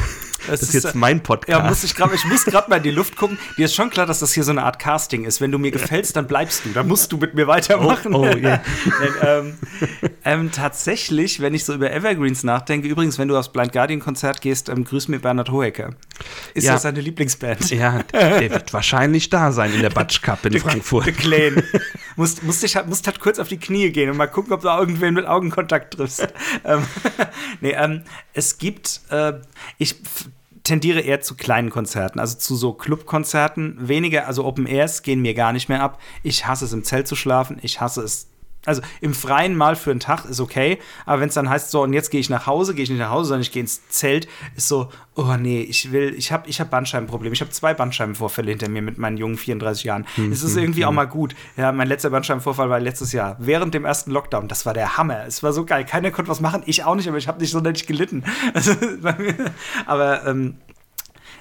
Das, 0.47 0.61
das 0.61 0.75
ist 0.75 0.85
jetzt 0.85 0.95
mein 0.95 1.23
Podcast. 1.23 1.59
Ja, 1.59 1.69
muss 1.69 1.85
ich, 1.85 1.95
grad, 1.95 2.13
ich 2.15 2.25
muss 2.25 2.45
gerade 2.45 2.71
mal 2.71 2.77
in 2.77 2.83
die 2.83 2.91
Luft 2.91 3.17
gucken. 3.17 3.39
Dir 3.57 3.67
ist 3.67 3.75
schon 3.75 3.91
klar, 3.91 4.07
dass 4.07 4.21
das 4.21 4.33
hier 4.33 4.45
so 4.45 4.51
eine 4.51 4.63
Art 4.65 4.79
Casting 4.79 5.25
ist. 5.25 5.41
Wenn 5.41 5.53
du 5.53 5.59
mir 5.59 5.71
gefällst, 5.71 6.17
dann 6.17 6.27
bleibst 6.27 6.65
du. 6.65 6.71
Dann 6.71 6.89
musst 6.89 7.13
du 7.13 7.19
mit 7.19 7.35
mir 7.35 7.47
weitermachen. 7.47 8.15
Oh, 8.15 8.21
oh 8.21 8.37
yeah. 8.37 8.63
ähm, 9.23 9.59
ähm, 10.25 10.51
tatsächlich, 10.53 11.41
wenn 11.41 11.55
ich 11.55 11.65
so 11.65 11.75
über 11.75 11.93
Evergreens 11.93 12.43
nachdenke, 12.43 12.89
übrigens, 12.89 13.19
wenn 13.19 13.29
du 13.29 13.37
aufs 13.37 13.51
Blind 13.51 13.73
Guardian 13.73 14.01
Konzert 14.01 14.41
gehst, 14.41 14.69
ähm, 14.69 14.85
grüß 14.85 15.09
mir 15.09 15.19
Bernhard 15.19 15.51
Hohecker. 15.51 15.91
Ist 16.55 16.65
ja. 16.65 16.75
das 16.75 16.83
seine 16.83 17.01
Lieblingsband? 17.01 17.71
Ja, 17.71 18.03
der 18.13 18.51
wird 18.51 18.73
wahrscheinlich 18.73 19.31
da 19.31 19.53
sein 19.53 19.73
in 19.75 19.83
der 19.83 19.91
Batsch 19.91 20.23
Cup 20.23 20.45
in 20.47 20.59
Frankfurt. 20.61 21.07
Beklären. 21.07 21.63
musst, 22.17 22.43
musst, 22.43 22.63
dich, 22.63 22.77
musst 22.87 23.07
halt 23.07 23.21
kurz 23.21 23.39
auf 23.39 23.49
die 23.49 23.59
Knie 23.59 23.91
gehen 23.91 24.11
und 24.11 24.17
mal 24.17 24.27
gucken, 24.27 24.53
ob 24.53 24.63
du 24.63 24.69
irgendwen 24.69 25.15
mit 25.15 25.27
Augenkontakt 25.27 25.95
triffst. 25.95 26.29
ähm, 26.65 26.85
nee, 27.61 27.73
ähm, 27.73 28.03
es 28.33 28.59
gibt, 28.59 29.01
äh, 29.11 29.35
ich 29.79 29.97
tendiere 30.63 31.01
eher 31.01 31.21
zu 31.21 31.35
kleinen 31.37 31.71
Konzerten, 31.71 32.19
also 32.19 32.39
zu 32.39 32.57
so 32.57 32.73
Clubkonzerten. 32.73 33.77
Weniger, 33.81 34.27
also 34.27 34.45
Open 34.45 34.67
Airs 34.67 35.03
gehen 35.03 35.23
mir 35.23 35.35
gar 35.35 35.53
nicht 35.53 35.69
mehr 35.69 35.83
ab. 35.83 36.01
Ich 36.23 36.47
hasse 36.47 36.65
es, 36.65 36.73
im 36.73 36.85
Zelt 36.85 37.09
zu 37.09 37.17
schlafen. 37.17 37.59
Ich 37.63 37.81
hasse 37.81 38.03
es, 38.03 38.30
Also 38.67 38.83
im 39.01 39.15
Freien 39.15 39.57
mal 39.57 39.75
für 39.75 39.91
einen 39.91 40.01
Tag 40.01 40.27
ist 40.27 40.39
okay, 40.39 40.79
aber 41.07 41.23
wenn 41.23 41.31
es 41.31 41.35
dann 41.35 41.49
heißt, 41.49 41.71
so 41.71 41.83
und 41.83 41.95
jetzt 41.95 42.11
gehe 42.11 42.21
ich 42.21 42.29
nach 42.29 42.47
Hause, 42.47 42.75
gehe 42.75 42.83
ich 42.83 42.91
nicht 42.91 42.99
nach 42.99 43.11
Hause, 43.11 43.29
sondern 43.29 43.41
ich 43.41 43.53
gehe 43.53 43.63
ins 43.63 43.89
Zelt, 43.89 44.29
ist 44.55 44.69
so, 44.69 44.91
oh 45.15 45.35
nee, 45.39 45.63
ich 45.63 45.93
will, 45.93 46.15
ich 46.15 46.31
habe 46.31 46.47
ich 46.47 46.61
hab 46.61 46.71
Bandscheibenprobleme. 46.71 47.33
Ich 47.33 47.41
habe 47.41 47.51
zwei 47.51 47.73
Bandscheibenvorfälle 47.73 48.51
hinter 48.51 48.69
mir 48.69 48.83
mit 48.83 48.99
meinen 48.99 49.17
jungen 49.17 49.39
34 49.39 49.85
Jahren. 49.85 50.07
Hm, 50.17 50.31
es 50.31 50.43
ist 50.43 50.59
irgendwie 50.59 50.85
auch 50.85 50.93
mal 50.93 51.07
gut. 51.07 51.35
Ja, 51.57 51.73
mein 51.73 51.89
letzter 51.89 52.11
Bandscheibenvorfall 52.11 52.69
war 52.69 52.81
letztes 52.81 53.13
Jahr, 53.13 53.37
während 53.39 53.73
dem 53.73 53.87
ersten 53.87 54.11
Lockdown. 54.11 54.47
Das 54.47 54.67
war 54.67 54.75
der 54.75 54.99
Hammer. 54.99 55.25
Es 55.27 55.43
war 55.43 55.55
so 55.55 55.65
geil. 55.65 55.87
Keiner 55.87 56.11
konnte 56.11 56.31
was 56.31 56.41
machen, 56.41 56.63
ich 56.67 56.85
auch 56.85 56.95
nicht, 56.95 57.09
aber 57.09 57.17
ich 57.17 57.29
habe 57.29 57.41
nicht 57.41 57.51
sonderlich 57.51 57.87
gelitten. 57.87 58.25
Also, 58.53 58.73
aber 59.87 60.27
ähm, 60.27 60.57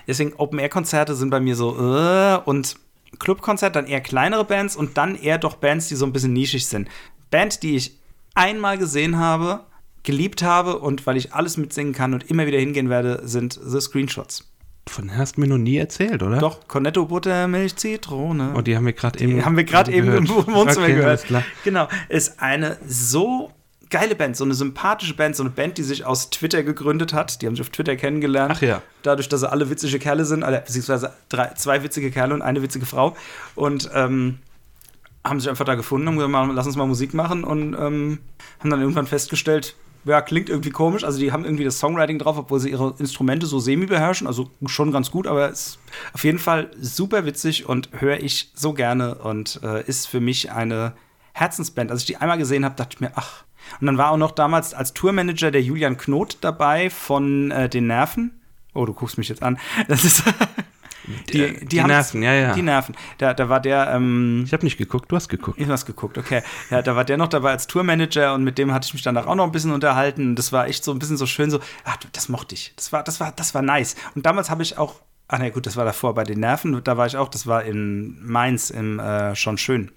deswegen 0.07 0.33
Open-Air-Konzerte 0.33 1.15
sind 1.15 1.31
bei 1.31 1.39
mir 1.39 1.55
so, 1.55 1.75
äh, 1.77 2.37
und 2.45 2.75
Clubkonzert, 3.17 3.75
dann 3.75 3.87
eher 3.87 4.01
kleinere 4.01 4.45
Bands 4.45 4.75
und 4.75 4.97
dann 4.97 5.15
eher 5.15 5.37
doch 5.37 5.55
Bands, 5.55 5.87
die 5.87 5.95
so 5.95 6.05
ein 6.05 6.13
bisschen 6.13 6.33
nischig 6.33 6.67
sind. 6.67 6.87
Band, 7.31 7.63
die 7.63 7.75
ich 7.75 7.97
einmal 8.35 8.77
gesehen 8.77 9.17
habe, 9.17 9.61
geliebt 10.03 10.43
habe 10.43 10.79
und 10.79 11.05
weil 11.07 11.17
ich 11.17 11.33
alles 11.33 11.57
mitsingen 11.57 11.93
kann 11.93 12.13
und 12.13 12.29
immer 12.29 12.45
wieder 12.45 12.59
hingehen 12.59 12.89
werde, 12.89 13.21
sind 13.27 13.59
The 13.61 13.81
Screenshots. 13.81 14.45
Von 14.87 15.07
denen 15.07 15.17
hast 15.17 15.37
du 15.37 15.41
mir 15.41 15.47
noch 15.47 15.57
nie 15.57 15.77
erzählt, 15.77 16.23
oder? 16.23 16.39
Doch, 16.39 16.67
Cornetto, 16.67 17.05
Buttermilch, 17.05 17.75
Zitrone. 17.75 18.53
Und 18.53 18.67
die 18.67 18.75
haben 18.75 18.85
wir 18.85 18.93
gerade 18.93 19.19
eben. 19.19 19.35
Die 19.35 19.45
haben 19.45 19.55
wir 19.55 19.63
gerade 19.63 19.91
eben 19.91 20.11
im 20.13 20.27
Wohnzimmer 20.27 20.85
Okay, 20.85 20.95
gehört. 20.95 21.27
Genau, 21.63 21.87
ist 22.07 22.41
eine 22.41 22.77
so 22.87 23.51
geile 23.89 24.15
Band, 24.15 24.37
so 24.37 24.43
eine 24.43 24.53
sympathische 24.53 25.15
Band, 25.15 25.35
so 25.35 25.43
eine 25.43 25.49
Band, 25.49 25.77
die 25.77 25.83
sich 25.83 26.05
aus 26.05 26.29
Twitter 26.29 26.63
gegründet 26.63 27.13
hat. 27.13 27.41
Die 27.41 27.47
haben 27.47 27.55
sich 27.55 27.61
auf 27.61 27.69
Twitter 27.69 27.95
kennengelernt. 27.95 28.53
Ach 28.55 28.61
ja. 28.61 28.81
Dadurch, 29.03 29.29
dass 29.29 29.41
sie 29.41 29.51
alle 29.51 29.69
witzige 29.69 29.99
Kerle 29.99 30.25
sind, 30.25 30.43
also, 30.43 30.59
beziehungsweise 30.59 31.13
drei, 31.29 31.53
zwei 31.55 31.83
witzige 31.83 32.11
Kerle 32.11 32.33
und 32.33 32.41
eine 32.41 32.61
witzige 32.61 32.85
Frau. 32.85 33.15
Und 33.55 33.89
ähm, 33.93 34.39
haben 35.23 35.39
sich 35.39 35.49
einfach 35.49 35.65
da 35.65 35.75
gefunden 35.75 36.07
und 36.07 36.17
gesagt, 36.17 36.51
lass 36.53 36.67
uns 36.67 36.75
mal 36.75 36.87
Musik 36.87 37.13
machen 37.13 37.43
und 37.43 37.73
ähm, 37.73 38.19
haben 38.59 38.69
dann 38.69 38.81
irgendwann 38.81 39.07
festgestellt, 39.07 39.75
ja, 40.05 40.21
klingt 40.21 40.49
irgendwie 40.49 40.69
komisch. 40.69 41.03
Also 41.03 41.19
die 41.19 41.31
haben 41.31 41.43
irgendwie 41.43 41.65
das 41.65 41.79
Songwriting 41.79 42.19
drauf, 42.19 42.37
obwohl 42.37 42.59
sie 42.59 42.69
ihre 42.69 42.95
Instrumente 42.99 43.45
so 43.45 43.59
semi 43.59 43.85
beherrschen. 43.85 44.27
Also 44.27 44.49
schon 44.65 44.91
ganz 44.91 45.11
gut, 45.11 45.27
aber 45.27 45.49
ist 45.49 45.79
auf 46.13 46.23
jeden 46.23 46.39
Fall 46.39 46.71
super 46.79 47.25
witzig 47.25 47.67
und 47.67 47.89
höre 47.99 48.21
ich 48.21 48.51
so 48.55 48.73
gerne 48.73 49.15
und 49.15 49.59
äh, 49.61 49.83
ist 49.85 50.07
für 50.07 50.21
mich 50.21 50.51
eine 50.51 50.93
Herzensband. 51.33 51.91
Als 51.91 52.01
ich 52.01 52.07
die 52.07 52.17
einmal 52.17 52.37
gesehen 52.37 52.63
habe, 52.65 52.75
dachte 52.75 52.95
ich 52.95 53.01
mir, 53.01 53.11
ach. 53.15 53.43
Und 53.79 53.87
dann 53.87 53.97
war 53.97 54.11
auch 54.11 54.17
noch 54.17 54.31
damals 54.31 54.73
als 54.73 54.93
Tourmanager 54.93 55.51
der 55.51 55.61
Julian 55.61 55.97
Knot 55.97 56.37
dabei 56.41 56.89
von 56.89 57.51
äh, 57.51 57.69
den 57.69 57.87
Nerven. 57.87 58.31
Oh, 58.73 58.85
du 58.85 58.93
guckst 58.93 59.17
mich 59.17 59.29
jetzt 59.29 59.41
an. 59.43 59.57
Das 59.87 60.03
ist 60.05 60.23
Die- 61.33 61.65
die 61.65 61.81
haben- 61.81 61.87
Nerven, 61.87 62.21
ja, 62.21 62.33
ja. 62.33 62.53
Die 62.53 62.61
Nerven. 62.61 62.95
Da, 63.17 63.33
da 63.33 63.49
war 63.49 63.59
der, 63.59 63.91
ähm, 63.95 64.43
Ich 64.45 64.53
habe 64.53 64.63
nicht 64.63 64.77
geguckt, 64.77 65.11
du 65.11 65.15
hast 65.15 65.27
geguckt. 65.27 65.57
ich 65.57 65.65
hab 65.65 65.71
was 65.73 65.85
geguckt, 65.87 66.19
okay. 66.19 66.43
Ja, 66.69 66.83
da 66.83 66.95
war 66.95 67.03
der 67.03 67.17
noch 67.17 67.29
dabei 67.29 67.49
als 67.51 67.65
Tourmanager 67.65 68.35
und 68.35 68.43
mit 68.43 68.59
dem 68.59 68.71
hatte 68.73 68.85
ich 68.85 68.93
mich 68.93 69.01
danach 69.01 69.25
auch 69.25 69.33
noch 69.33 69.45
ein 69.45 69.51
bisschen 69.51 69.71
unterhalten. 69.71 70.35
Das 70.35 70.51
war 70.51 70.67
echt 70.67 70.83
so 70.83 70.91
ein 70.91 70.99
bisschen 70.99 71.17
so 71.17 71.25
schön, 71.25 71.49
so, 71.49 71.59
ach, 71.83 71.97
das 72.11 72.29
mochte 72.29 72.53
ich. 72.53 72.73
Das 72.75 72.91
war, 72.93 73.01
das 73.03 73.19
war, 73.19 73.31
das 73.31 73.55
war 73.55 73.63
nice. 73.63 73.95
Und 74.13 74.25
damals 74.27 74.51
habe 74.51 74.61
ich 74.61 74.77
auch, 74.77 74.95
ah 75.29 75.39
ne, 75.39 75.49
gut, 75.49 75.65
das 75.65 75.77
war 75.77 75.85
davor 75.85 76.13
bei 76.13 76.25
den 76.25 76.41
Nerven, 76.41 76.79
da 76.83 76.95
war 76.97 77.07
ich 77.07 77.17
auch, 77.17 77.29
das 77.29 77.47
war 77.47 77.63
in 77.63 78.23
Mainz 78.23 78.69
im 78.69 78.99
äh, 78.99 79.35
schon 79.35 79.57
schön. 79.57 79.89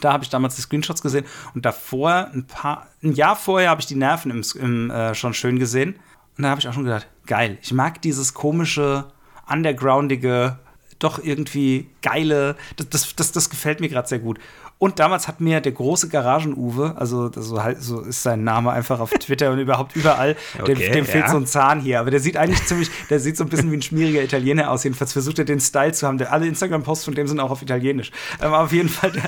Da 0.00 0.12
habe 0.12 0.24
ich 0.24 0.30
damals 0.30 0.56
die 0.56 0.62
Screenshots 0.62 1.02
gesehen 1.02 1.24
und 1.54 1.64
davor, 1.64 2.30
ein 2.32 2.46
paar, 2.46 2.88
ein 3.02 3.12
Jahr 3.12 3.36
vorher 3.36 3.70
habe 3.70 3.80
ich 3.80 3.86
die 3.86 3.94
Nerven 3.94 4.30
im, 4.30 4.42
im 4.60 4.90
äh, 4.90 5.14
schon 5.14 5.34
schön 5.34 5.58
gesehen. 5.58 5.96
Und 6.36 6.44
da 6.44 6.50
habe 6.50 6.60
ich 6.60 6.68
auch 6.68 6.72
schon 6.72 6.84
gedacht, 6.84 7.06
geil, 7.26 7.58
ich 7.62 7.72
mag 7.72 8.00
dieses 8.02 8.34
komische, 8.34 9.04
undergroundige, 9.48 10.58
doch 10.98 11.22
irgendwie 11.22 11.90
geile, 12.00 12.56
das, 12.76 12.88
das, 12.88 13.16
das, 13.16 13.32
das 13.32 13.50
gefällt 13.50 13.80
mir 13.80 13.88
gerade 13.88 14.08
sehr 14.08 14.18
gut. 14.18 14.38
Und 14.82 14.98
damals 14.98 15.28
hat 15.28 15.40
mir 15.40 15.60
der 15.60 15.70
große 15.70 16.08
Garagen-Uwe, 16.08 16.96
also 16.96 17.30
so, 17.36 17.62
halt, 17.62 17.80
so 17.80 18.00
ist 18.00 18.24
sein 18.24 18.42
Name 18.42 18.72
einfach 18.72 18.98
auf 18.98 19.10
Twitter 19.10 19.52
und 19.52 19.60
überhaupt 19.60 19.94
überall, 19.94 20.34
dem, 20.54 20.62
Okay, 20.62 20.90
dem 20.90 21.04
fehlt 21.04 21.26
ja. 21.26 21.30
so 21.30 21.36
ein 21.36 21.46
Zahn 21.46 21.78
hier. 21.78 22.00
Aber 22.00 22.10
der 22.10 22.18
sieht 22.18 22.36
eigentlich 22.36 22.64
ziemlich, 22.66 22.90
der 23.08 23.20
sieht 23.20 23.36
so 23.36 23.44
ein 23.44 23.48
bisschen 23.48 23.70
wie 23.70 23.76
ein 23.76 23.82
schmieriger 23.82 24.24
Italiener 24.24 24.72
aus. 24.72 24.82
Jedenfalls 24.82 25.12
versucht 25.12 25.38
er 25.38 25.44
den 25.44 25.60
Style 25.60 25.92
zu 25.92 26.04
haben. 26.04 26.18
Der, 26.18 26.32
alle 26.32 26.48
Instagram-Posts 26.48 27.04
von 27.04 27.14
dem 27.14 27.28
sind 27.28 27.38
auch 27.38 27.52
auf 27.52 27.62
Italienisch. 27.62 28.10
Ähm, 28.40 28.48
aber 28.48 28.64
auf 28.64 28.72
jeden 28.72 28.88
Fall, 28.88 29.12
der 29.12 29.22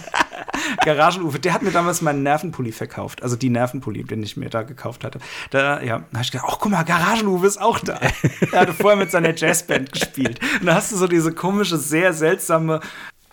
Garagen-Uwe, 0.85 1.39
der 1.39 1.55
hat 1.55 1.63
mir 1.63 1.71
damals 1.71 2.03
meinen 2.03 2.25
Nervenpulli 2.25 2.73
verkauft. 2.73 3.23
Also 3.23 3.37
die 3.37 3.49
Nervenpulli, 3.49 4.03
den 4.03 4.25
ich 4.25 4.37
mir 4.37 4.51
da 4.51 4.63
gekauft 4.63 5.05
hatte. 5.05 5.21
Da, 5.51 5.81
ja, 5.83 5.99
da 5.99 6.15
habe 6.15 6.23
ich 6.23 6.33
gedacht, 6.33 6.49
ach 6.51 6.59
guck 6.59 6.73
mal, 6.73 6.83
Garagen-Uwe 6.83 7.47
ist 7.47 7.61
auch 7.61 7.79
da. 7.79 8.01
Er 8.51 8.63
hatte 8.63 8.75
vorher 8.75 8.99
mit 8.99 9.13
seiner 9.13 9.33
Jazzband 9.33 9.93
gespielt. 9.93 10.41
Und 10.59 10.67
da 10.67 10.75
hast 10.75 10.91
du 10.91 10.97
so 10.97 11.07
diese 11.07 11.33
komische, 11.33 11.79
sehr 11.79 12.13
seltsame 12.13 12.81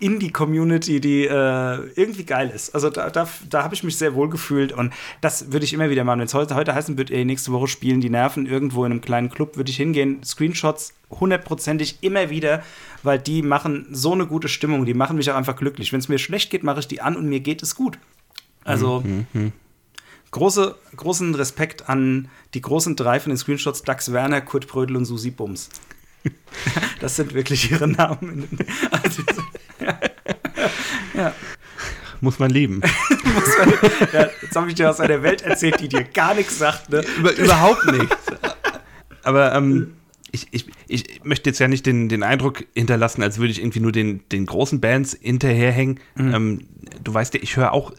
Indie-Community, 0.01 0.99
die 0.99 1.25
äh, 1.25 1.79
irgendwie 1.95 2.23
geil 2.25 2.51
ist. 2.53 2.73
Also 2.73 2.89
da, 2.89 3.09
da, 3.09 3.27
da 3.49 3.63
habe 3.63 3.75
ich 3.75 3.83
mich 3.83 3.97
sehr 3.97 4.15
wohl 4.15 4.29
gefühlt 4.29 4.73
und 4.73 4.93
das 5.21 5.51
würde 5.51 5.65
ich 5.65 5.73
immer 5.73 5.89
wieder 5.89 6.03
machen. 6.03 6.19
Wenn 6.19 6.25
es 6.25 6.33
heute, 6.33 6.55
heute 6.55 6.75
heißen 6.75 6.97
wird, 6.97 7.11
ey, 7.11 7.23
nächste 7.23 7.51
Woche 7.51 7.67
spielen 7.67 8.01
die 8.01 8.09
Nerven 8.09 8.45
irgendwo 8.45 8.83
in 8.85 8.91
einem 8.91 9.01
kleinen 9.01 9.29
Club, 9.29 9.57
würde 9.57 9.69
ich 9.69 9.77
hingehen. 9.77 10.23
Screenshots 10.23 10.93
hundertprozentig 11.09 11.99
immer 12.01 12.29
wieder, 12.29 12.63
weil 13.03 13.19
die 13.19 13.41
machen 13.41 13.87
so 13.91 14.13
eine 14.13 14.25
gute 14.25 14.47
Stimmung, 14.47 14.85
die 14.85 14.93
machen 14.93 15.17
mich 15.17 15.29
auch 15.29 15.35
einfach 15.35 15.55
glücklich. 15.55 15.93
Wenn 15.93 15.99
es 15.99 16.09
mir 16.09 16.17
schlecht 16.17 16.49
geht, 16.49 16.63
mache 16.63 16.79
ich 16.79 16.87
die 16.87 17.01
an 17.01 17.15
und 17.15 17.27
mir 17.27 17.39
geht 17.39 17.61
es 17.63 17.75
gut. 17.75 17.99
Also 18.63 19.03
große, 20.31 20.75
großen 20.95 21.35
Respekt 21.35 21.89
an 21.89 22.29
die 22.53 22.61
großen 22.61 22.95
drei 22.95 23.19
von 23.19 23.31
den 23.31 23.37
Screenshots, 23.37 23.83
Dax 23.83 24.11
Werner, 24.11 24.41
Kurt 24.41 24.67
Brödel 24.67 24.97
und 24.97 25.05
Susi 25.05 25.31
Bums. 25.31 25.69
Das 26.99 27.15
sind 27.15 27.33
wirklich 27.33 27.71
ihre 27.71 27.87
Namen. 27.87 28.47
Also, 28.91 29.23
Muss 32.21 32.37
man 32.37 32.51
lieben. 32.51 32.81
ja, 34.13 34.29
jetzt 34.41 34.55
habe 34.55 34.69
ich 34.69 34.75
dir 34.75 34.89
aus 34.89 34.99
einer 34.99 35.23
Welt 35.23 35.41
erzählt, 35.41 35.79
die 35.79 35.87
dir 35.87 36.03
gar 36.03 36.35
nichts 36.35 36.59
sagt. 36.59 36.89
Ne? 36.91 37.03
Über, 37.17 37.33
überhaupt 37.33 37.83
nichts. 37.91 38.15
Aber 39.23 39.55
ähm, 39.55 39.93
ich, 40.31 40.47
ich, 40.51 40.67
ich 40.87 41.23
möchte 41.23 41.49
jetzt 41.49 41.59
ja 41.59 41.67
nicht 41.67 41.85
den, 41.85 42.09
den 42.09 42.23
Eindruck 42.23 42.63
hinterlassen, 42.75 43.23
als 43.23 43.39
würde 43.39 43.51
ich 43.51 43.59
irgendwie 43.59 43.79
nur 43.79 43.91
den, 43.91 44.21
den 44.31 44.45
großen 44.45 44.79
Bands 44.79 45.17
hinterherhängen. 45.19 45.99
Ähm, 46.17 46.67
du 47.03 47.13
weißt 47.13 47.33
ja, 47.33 47.39
ich 47.41 47.57
höre 47.57 47.73
auch 47.73 47.91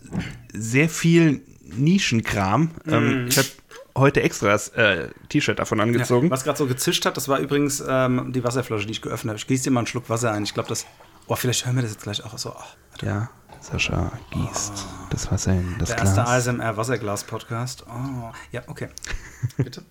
sehr 0.53 0.89
viel 0.89 1.43
Nischenkram. 1.77 2.71
Ähm, 2.87 3.27
ich 3.29 3.39
habe 3.39 3.49
heute 3.97 4.23
extra 4.23 4.49
das 4.49 4.69
äh, 4.69 5.09
T-Shirt 5.29 5.59
davon 5.59 5.81
angezogen. 5.81 6.31
Was 6.31 6.45
gerade 6.45 6.59
so 6.59 6.67
gezischt 6.67 7.05
hat, 7.07 7.17
das 7.17 7.29
war 7.29 7.39
übrigens 7.41 7.83
ähm, 7.87 8.33
die 8.33 8.45
Wasserflasche, 8.45 8.87
die 8.87 8.93
ich 8.93 9.03
geöffnet 9.03 9.31
habe. 9.31 9.39
Ich 9.39 9.47
gieße 9.47 9.65
dir 9.65 9.71
mal 9.71 9.81
einen 9.81 9.87
Schluck 9.87 10.09
Wasser 10.09 10.33
ein. 10.33 10.45
Ich 10.45 10.55
glaube, 10.55 10.69
das. 10.69 10.87
Oh, 11.33 11.37
vielleicht 11.37 11.65
hören 11.65 11.77
wir 11.77 11.83
das 11.83 11.93
jetzt 11.93 12.03
gleich 12.03 12.23
auch 12.23 12.37
so. 12.37 12.51
Oh, 12.55 13.05
Ja, 13.07 13.31
Sascha 13.59 14.13
gießt 14.33 14.85
das 15.09 15.33
Wasser 15.33 15.53
in 15.55 15.77
das 15.79 15.89
der 15.89 15.97
Glas. 15.97 16.09
erste 16.19 16.27
ASMR-Wasserglas-Podcast. 16.27 17.87
Oh, 17.89 18.31
ja, 18.51 18.61
okay. 18.67 18.89
Bitte. 19.57 19.83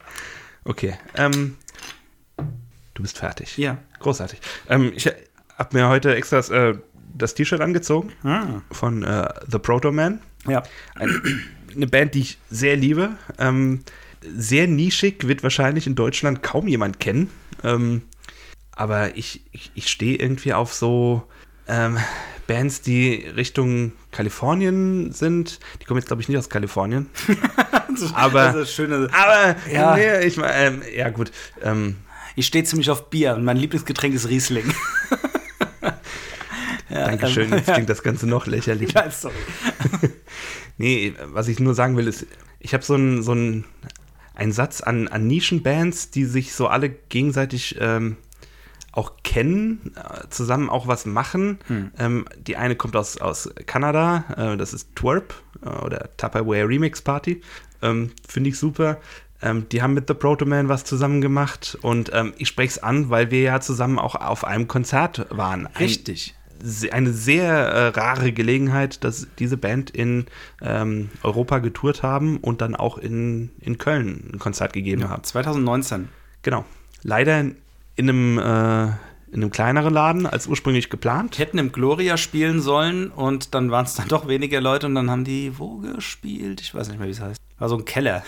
Okay, 0.65 0.99
ähm, 1.15 1.57
du 2.93 3.01
bist 3.01 3.17
fertig. 3.17 3.57
Ja. 3.57 3.79
Großartig. 3.97 4.39
Ähm, 4.69 4.91
ich 4.95 5.07
habe 5.57 5.75
mir 5.77 5.87
heute 5.89 6.13
extra 6.13 6.37
das, 6.37 6.49
äh, 6.51 6.75
das 7.15 7.33
T-Shirt 7.33 7.59
angezogen 7.59 8.11
Ah. 8.23 8.61
von 8.71 9.01
äh, 9.01 9.27
The 9.49 9.57
Proto 9.57 9.91
Man. 9.91 10.21
Ja. 10.47 10.61
Ein, 10.93 11.41
eine 11.75 11.87
Band, 11.87 12.13
die 12.13 12.19
ich 12.19 12.37
sehr 12.51 12.77
liebe. 12.77 13.17
Ähm, 13.39 13.83
sehr 14.21 14.67
nischig, 14.67 15.27
wird 15.27 15.41
wahrscheinlich 15.41 15.87
in 15.87 15.95
Deutschland 15.95 16.43
kaum 16.43 16.67
jemand 16.67 16.99
kennen. 16.99 17.31
Ähm, 17.63 18.03
aber 18.75 19.15
ich, 19.17 19.41
ich, 19.51 19.71
ich 19.75 19.87
stehe 19.89 20.17
irgendwie 20.17 20.53
auf 20.53 20.73
so 20.73 21.23
ähm, 21.67 21.97
Bands, 22.47 22.81
die 22.81 23.15
Richtung 23.35 23.93
Kalifornien 24.11 25.11
sind. 25.11 25.59
Die 25.81 25.85
kommen 25.85 25.99
jetzt, 25.99 26.07
glaube 26.07 26.21
ich, 26.21 26.27
nicht 26.29 26.37
aus 26.37 26.49
Kalifornien. 26.49 27.09
Aber- 28.15 28.49
Aber, 29.11 29.55
Ja. 29.71 29.95
nee, 29.95 30.19
ich 30.25 30.37
ähm, 30.43 30.81
ja 30.95 31.09
gut. 31.09 31.31
Ähm, 31.61 31.97
ich 32.35 32.47
stehe 32.47 32.63
ziemlich 32.63 32.89
auf 32.89 33.09
Bier 33.09 33.35
und 33.35 33.43
mein 33.43 33.57
Lieblingsgetränk 33.57 34.15
ist 34.15 34.27
Riesling. 34.29 34.73
ja, 36.89 37.05
Dankeschön, 37.05 37.51
ähm, 37.51 37.57
jetzt 37.57 37.71
klingt 37.73 37.89
das 37.89 38.03
Ganze 38.03 38.27
noch 38.27 38.47
lächerlich. 38.47 38.93
Ja, 38.93 39.09
sorry. 39.11 39.35
Nee, 40.77 41.13
was 41.25 41.47
ich 41.47 41.59
nur 41.59 41.75
sagen 41.75 41.95
will, 41.95 42.07
ist, 42.07 42.25
ich 42.59 42.73
habe 42.73 42.83
so 42.83 42.95
einen 42.95 43.21
so 43.21 43.33
einen- 43.33 43.65
einen 44.33 44.51
Satz 44.51 44.81
an, 44.81 45.07
an 45.09 45.27
Nischenbands, 45.27 46.09
die 46.09 46.25
sich 46.25 46.53
so 46.55 46.67
alle 46.67 46.89
gegenseitig 46.89 47.75
ähm, 47.79 48.17
auch 48.93 49.13
kennen, 49.23 49.93
äh, 49.95 50.27
zusammen 50.29 50.69
auch 50.69 50.87
was 50.87 51.05
machen. 51.05 51.59
Ähm, 51.97 52.25
die 52.45 52.57
eine 52.57 52.75
kommt 52.75 52.95
aus, 52.95 53.17
aus 53.19 53.49
Kanada, 53.65 54.25
äh, 54.53 54.57
das 54.57 54.73
ist 54.73 54.95
Twerp 54.95 55.33
äh, 55.63 55.69
oder 55.69 56.09
Tupperware 56.17 56.67
Remix 56.67 57.01
Party. 57.01 57.41
Ähm, 57.81 58.11
Finde 58.27 58.49
ich 58.49 58.57
super. 58.59 58.97
Ähm, 59.41 59.67
die 59.71 59.81
haben 59.81 59.93
mit 59.93 60.07
The 60.07 60.13
Proto 60.13 60.45
Man 60.45 60.69
was 60.69 60.83
zusammen 60.83 61.21
gemacht 61.21 61.77
und 61.81 62.11
ähm, 62.13 62.33
ich 62.37 62.47
spreche 62.49 62.69
es 62.71 62.83
an, 62.83 63.09
weil 63.09 63.31
wir 63.31 63.41
ja 63.41 63.59
zusammen 63.61 63.97
auch 63.97 64.15
auf 64.15 64.43
einem 64.43 64.67
Konzert 64.67 65.25
waren. 65.29 65.65
Ein- 65.67 65.71
Richtig. 65.79 66.35
eine 66.91 67.11
sehr 67.11 67.47
äh, 67.47 67.87
rare 67.87 68.33
Gelegenheit, 68.33 69.03
dass 69.03 69.25
diese 69.39 69.57
Band 69.57 69.89
in 69.89 70.25
ähm, 70.61 71.09
Europa 71.23 71.57
getourt 71.57 72.03
haben 72.03 72.37
und 72.37 72.61
dann 72.61 72.75
auch 72.75 72.99
in, 72.99 73.49
in 73.61 73.79
Köln 73.79 74.29
ein 74.33 74.37
Konzert 74.37 74.73
gegeben 74.73 75.01
Ja, 75.01 75.09
haben. 75.09 75.23
2019. 75.23 76.09
Genau. 76.43 76.65
Leider 77.01 77.45
in 77.95 78.09
einem, 78.09 78.37
äh, 78.37 78.83
in 79.31 79.41
einem 79.41 79.51
kleineren 79.51 79.93
Laden 79.93 80.25
als 80.25 80.47
ursprünglich 80.47 80.89
geplant. 80.89 81.39
hätten 81.39 81.57
im 81.57 81.71
Gloria 81.71 82.17
spielen 82.17 82.61
sollen 82.61 83.09
und 83.09 83.53
dann 83.53 83.71
waren 83.71 83.85
es 83.85 83.93
dann 83.95 84.07
doch 84.07 84.27
weniger 84.27 84.59
Leute 84.61 84.87
und 84.87 84.95
dann 84.95 85.09
haben 85.09 85.23
die 85.23 85.57
wo 85.57 85.77
gespielt? 85.77 86.61
Ich 86.61 86.73
weiß 86.75 86.89
nicht 86.89 86.97
mehr, 86.99 87.07
wie 87.07 87.11
es 87.11 87.21
heißt. 87.21 87.39
War 87.57 87.69
so 87.69 87.77
ein 87.77 87.85
Keller. 87.85 88.23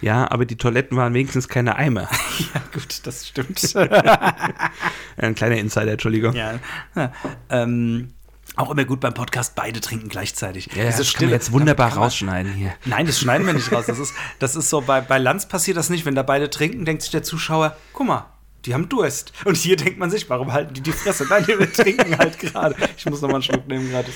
Ja, 0.00 0.30
aber 0.30 0.44
die 0.44 0.56
Toiletten 0.56 0.96
waren 0.96 1.14
wenigstens 1.14 1.48
keine 1.48 1.76
Eimer. 1.76 2.08
Ja, 2.54 2.60
gut, 2.72 3.06
das 3.06 3.26
stimmt. 3.26 3.74
Ein 5.16 5.34
kleiner 5.34 5.56
Insider, 5.56 5.92
Entschuldigung. 5.92 6.34
ja. 6.34 6.60
ja. 6.94 7.12
Ähm, 7.48 8.12
auch 8.56 8.70
immer 8.70 8.84
gut 8.84 9.00
beim 9.00 9.14
Podcast 9.14 9.54
beide 9.54 9.80
trinken 9.80 10.08
gleichzeitig. 10.08 10.66
Ja, 10.74 10.86
Diese 10.86 10.98
das 10.98 11.12
kann 11.12 11.26
man 11.26 11.34
jetzt 11.34 11.52
wunderbar 11.52 11.94
rausschneiden 11.94 12.52
hier. 12.54 12.72
Nein, 12.86 13.06
das 13.06 13.20
schneiden 13.20 13.46
wir 13.46 13.54
nicht 13.54 13.70
raus. 13.70 13.86
Das 13.86 13.98
ist, 14.00 14.14
das 14.38 14.56
ist 14.56 14.70
so, 14.70 14.80
bei, 14.80 15.00
bei 15.00 15.18
Lanz 15.18 15.46
passiert 15.46 15.76
das 15.76 15.90
nicht. 15.90 16.06
Wenn 16.06 16.14
da 16.14 16.22
beide 16.22 16.50
trinken, 16.50 16.84
denkt 16.84 17.02
sich 17.02 17.10
der 17.10 17.22
Zuschauer, 17.22 17.76
guck 17.92 18.06
mal, 18.06 18.26
die 18.64 18.74
haben 18.74 18.88
Durst. 18.88 19.32
Und 19.44 19.56
hier 19.56 19.76
denkt 19.76 19.98
man 19.98 20.10
sich, 20.10 20.28
warum 20.28 20.52
halten 20.52 20.74
die 20.74 20.80
die 20.80 20.92
Fresse? 20.92 21.26
Nein, 21.28 21.46
wir 21.46 21.72
trinken 21.72 22.18
halt 22.18 22.38
gerade. 22.38 22.74
Ich 22.96 23.06
muss 23.06 23.20
noch 23.20 23.28
mal 23.28 23.36
einen 23.36 23.42
Schluck 23.42 23.68
nehmen 23.68 23.90
gerade. 23.90 24.08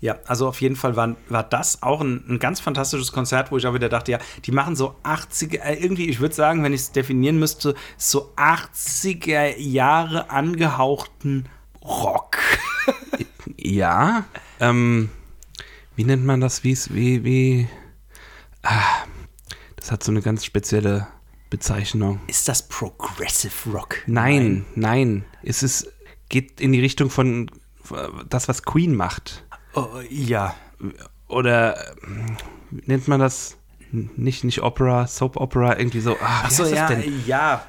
Ja, 0.00 0.16
also 0.26 0.48
auf 0.48 0.60
jeden 0.60 0.76
Fall 0.76 0.96
war, 0.96 1.16
war 1.28 1.42
das 1.42 1.82
auch 1.82 2.00
ein, 2.00 2.24
ein 2.28 2.38
ganz 2.38 2.60
fantastisches 2.60 3.12
Konzert, 3.12 3.50
wo 3.50 3.58
ich 3.58 3.66
auch 3.66 3.74
wieder 3.74 3.88
dachte, 3.88 4.12
ja, 4.12 4.18
die 4.44 4.52
machen 4.52 4.76
so 4.76 4.94
80er, 5.02 5.60
äh, 5.60 5.74
irgendwie, 5.74 6.08
ich 6.08 6.20
würde 6.20 6.34
sagen, 6.34 6.62
wenn 6.62 6.72
ich 6.72 6.82
es 6.82 6.92
definieren 6.92 7.38
müsste, 7.38 7.74
so 7.96 8.32
80er 8.36 9.56
Jahre 9.58 10.30
angehauchten 10.30 11.48
Rock. 11.88 12.38
Ja, 13.56 14.24
ähm, 14.60 15.08
wie 15.96 16.04
nennt 16.04 16.24
man 16.24 16.40
das? 16.40 16.64
Wie's, 16.64 16.94
wie, 16.94 17.24
wie, 17.24 17.68
ah, 18.62 19.04
das 19.76 19.90
hat 19.90 20.04
so 20.04 20.12
eine 20.12 20.22
ganz 20.22 20.44
spezielle 20.44 21.08
Bezeichnung. 21.50 22.20
Ist 22.28 22.46
das 22.48 22.68
Progressive 22.68 23.70
Rock? 23.70 23.96
Nein, 24.06 24.64
nein, 24.74 25.24
es 25.42 25.62
ist, 25.62 25.90
geht 26.28 26.60
in 26.60 26.72
die 26.72 26.80
Richtung 26.80 27.10
von 27.10 27.50
das, 28.28 28.48
was 28.48 28.62
Queen 28.62 28.94
macht. 28.94 29.44
Oh, 29.74 29.88
ja. 30.08 30.54
Oder 31.26 31.94
nennt 32.70 33.08
man 33.08 33.20
das? 33.20 33.56
Nicht, 33.90 34.44
nicht 34.44 34.62
Opera, 34.62 35.06
Soap 35.06 35.36
Opera, 35.36 35.78
irgendwie 35.78 36.00
so. 36.00 36.16
Achso, 36.20 36.44
heißt 36.44 36.60
das 36.60 36.70
ja, 36.70 36.88
denn? 36.88 37.24
ja, 37.26 37.66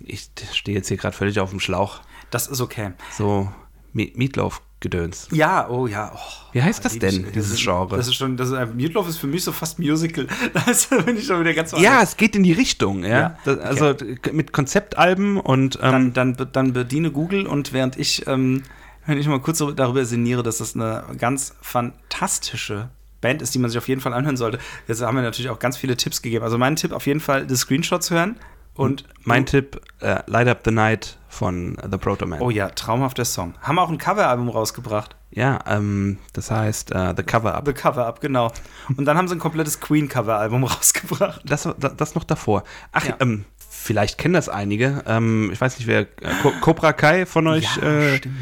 Ich 0.00 0.30
stehe 0.52 0.76
jetzt 0.76 0.88
hier 0.88 0.96
gerade 0.98 1.16
völlig 1.16 1.40
auf 1.40 1.50
dem 1.50 1.60
Schlauch. 1.60 2.02
Das 2.30 2.46
ist 2.48 2.60
okay. 2.60 2.92
So 3.16 3.50
Me- 3.92 4.10
Meatloaf-Gedöns. 4.14 5.28
Ja, 5.32 5.68
oh 5.70 5.86
ja. 5.86 6.12
Oh, 6.14 6.18
Wie 6.52 6.62
heißt 6.62 6.84
das 6.84 6.98
denn, 6.98 7.32
dieses 7.34 7.58
Genre? 7.62 7.96
Das 7.96 8.06
ist 8.08 8.14
schon, 8.14 8.36
das 8.36 8.50
ist, 8.50 8.74
Meatloaf 8.74 9.08
ist 9.08 9.16
für 9.16 9.26
mich 9.26 9.42
so 9.42 9.52
fast 9.52 9.78
Musical. 9.78 10.26
Da 10.52 10.60
bin 11.02 11.16
ich 11.16 11.26
schon 11.26 11.40
wieder 11.40 11.54
ganz 11.54 11.72
Ja, 11.72 12.02
es 12.02 12.16
geht 12.16 12.36
in 12.36 12.42
die 12.42 12.52
Richtung, 12.52 13.02
ja. 13.02 13.08
Ja, 13.08 13.38
Das, 13.44 13.58
also 13.58 13.92
d- 13.94 14.18
mit 14.32 14.52
Konzeptalben 14.52 15.38
und 15.40 15.76
ähm, 15.82 16.12
Dann, 16.12 16.34
dann, 16.36 16.48
dann 16.52 16.72
bediene 16.72 17.10
Google 17.10 17.46
und 17.46 17.72
während 17.72 17.96
ich, 17.98 18.26
ähm, 18.26 18.62
wenn 19.06 19.16
ich 19.18 19.26
mal 19.28 19.40
kurz 19.40 19.58
darüber 19.58 20.04
sinniere, 20.04 20.42
dass 20.42 20.58
das 20.58 20.74
eine 20.74 21.04
ganz 21.18 21.54
fantastische 21.62 22.90
Band 23.20 23.40
ist, 23.42 23.54
die 23.54 23.58
man 23.58 23.70
sich 23.70 23.78
auf 23.78 23.88
jeden 23.88 24.00
Fall 24.00 24.12
anhören 24.12 24.36
sollte. 24.36 24.58
Jetzt 24.88 25.00
haben 25.02 25.16
wir 25.16 25.22
natürlich 25.22 25.50
auch 25.50 25.58
ganz 25.58 25.76
viele 25.76 25.96
Tipps 25.96 26.20
gegeben. 26.22 26.44
Also 26.44 26.58
mein 26.58 26.76
Tipp 26.76 26.92
auf 26.92 27.06
jeden 27.06 27.20
Fall, 27.20 27.46
die 27.46 27.56
Screenshots 27.56 28.10
hören 28.10 28.36
und 28.76 29.04
mein 29.24 29.46
Tipp, 29.46 29.80
äh, 30.00 30.20
Light 30.26 30.48
Up 30.48 30.60
the 30.64 30.70
Night 30.70 31.18
von 31.28 31.76
The 31.90 31.98
Proto 31.98 32.26
Man. 32.26 32.40
Oh 32.40 32.50
ja, 32.50 32.68
traumhafter 32.70 33.24
Song. 33.24 33.54
Haben 33.62 33.78
auch 33.78 33.90
ein 33.90 33.98
Coveralbum 33.98 34.48
rausgebracht. 34.48 35.16
Ja, 35.30 35.58
ähm, 35.66 36.18
das 36.32 36.50
heißt 36.50 36.92
äh, 36.92 37.12
The 37.16 37.22
Cover 37.22 37.54
Up. 37.54 37.66
The 37.66 37.72
Cover 37.74 38.06
Up, 38.06 38.20
genau. 38.20 38.52
Und 38.96 39.04
dann 39.04 39.18
haben 39.18 39.28
sie 39.28 39.34
ein 39.34 39.38
komplettes 39.38 39.80
Queen-Cover-Album 39.80 40.64
rausgebracht. 40.64 41.42
Das, 41.44 41.68
das, 41.78 41.96
das 41.96 42.14
noch 42.14 42.24
davor. 42.24 42.62
Ach, 42.92 43.04
Ja. 43.04 43.16
ähm, 43.20 43.44
vielleicht 43.68 44.16
kennen 44.18 44.34
das 44.34 44.48
einige. 44.48 45.02
Ähm, 45.06 45.50
ich 45.52 45.60
weiß 45.60 45.78
nicht, 45.78 45.86
wer 45.86 46.00
äh, 46.00 46.06
Co 46.42 46.52
Cobra 46.62 46.92
Kai 46.94 47.26
von 47.26 47.46
euch, 47.48 47.76
äh, 47.78 48.16
stimmt. 48.16 48.36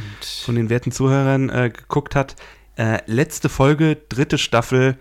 von 0.45 0.55
den 0.55 0.70
werten 0.70 0.93
Zuhörern 0.93 1.49
äh, 1.51 1.70
geguckt 1.70 2.14
hat. 2.14 2.37
Äh, 2.76 2.99
letzte 3.07 3.49
Folge, 3.49 3.97
dritte 4.09 4.39
Staffel, 4.39 4.97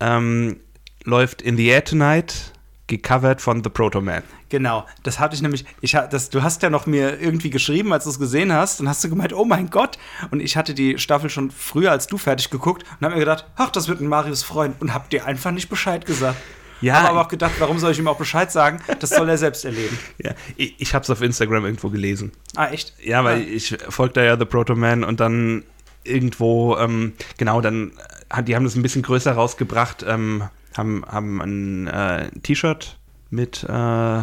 ähm, 0.00 0.60
läuft 1.04 1.42
In 1.42 1.56
the 1.56 1.66
Air 1.66 1.84
Tonight, 1.84 2.52
gecovert 2.86 3.40
von 3.40 3.62
The 3.64 3.70
Proto 3.70 4.00
Man. 4.00 4.22
Genau, 4.50 4.84
das 5.02 5.18
hatte 5.18 5.34
ich 5.34 5.42
nämlich, 5.42 5.64
ich, 5.80 5.92
das, 6.10 6.30
du 6.30 6.42
hast 6.42 6.62
ja 6.62 6.70
noch 6.70 6.86
mir 6.86 7.18
irgendwie 7.20 7.50
geschrieben, 7.50 7.92
als 7.92 8.04
du 8.04 8.10
es 8.10 8.18
gesehen 8.18 8.52
hast, 8.52 8.80
und 8.80 8.88
hast 8.88 9.02
du 9.02 9.08
gemeint, 9.08 9.32
oh 9.32 9.44
mein 9.44 9.70
Gott. 9.70 9.98
Und 10.30 10.40
ich 10.40 10.56
hatte 10.56 10.74
die 10.74 10.98
Staffel 10.98 11.30
schon 11.30 11.50
früher 11.50 11.90
als 11.90 12.06
du 12.06 12.18
fertig 12.18 12.50
geguckt 12.50 12.84
und 13.00 13.04
habe 13.06 13.14
mir 13.14 13.20
gedacht, 13.20 13.46
ach, 13.56 13.70
das 13.70 13.88
wird 13.88 14.00
ein 14.00 14.06
Marius 14.08 14.42
Freund 14.42 14.76
und 14.80 14.92
hab 14.92 15.08
dir 15.10 15.24
einfach 15.24 15.50
nicht 15.50 15.68
Bescheid 15.70 16.04
gesagt. 16.04 16.36
Ja, 16.80 16.96
Habe 16.96 17.10
aber 17.10 17.20
auch 17.22 17.28
gedacht, 17.28 17.52
warum 17.60 17.78
soll 17.78 17.92
ich 17.92 17.98
ihm 17.98 18.08
auch 18.08 18.18
Bescheid 18.18 18.52
sagen? 18.52 18.80
Das 19.00 19.10
soll 19.10 19.28
er 19.30 19.38
selbst 19.38 19.64
erleben. 19.64 19.98
Ja, 20.22 20.32
ich, 20.56 20.74
ich 20.78 20.94
habe 20.94 21.02
es 21.04 21.08
auf 21.08 21.22
Instagram 21.22 21.64
irgendwo 21.64 21.88
gelesen. 21.88 22.32
Ah, 22.56 22.66
echt? 22.66 22.92
Ja, 23.02 23.24
weil 23.24 23.38
Ah. 23.38 23.44
ich 23.48 23.74
folge 23.88 24.14
da 24.14 24.22
ja 24.24 24.36
The 24.38 24.44
Proto 24.44 24.74
Man 24.74 25.02
und 25.04 25.20
dann 25.20 25.64
irgendwo, 26.02 26.76
ähm, 26.76 27.14
genau, 27.38 27.62
dann 27.62 27.92
hat, 28.28 28.48
die 28.48 28.54
haben 28.56 28.64
das 28.64 28.74
ein 28.74 28.82
bisschen 28.82 29.00
größer 29.02 29.32
rausgebracht, 29.32 30.04
ähm, 30.06 30.44
haben, 30.76 31.04
haben 31.06 31.40
ein 31.40 31.86
äh, 31.86 32.30
T-Shirt 32.42 32.98
mit 33.30 33.64
äh, 33.64 34.22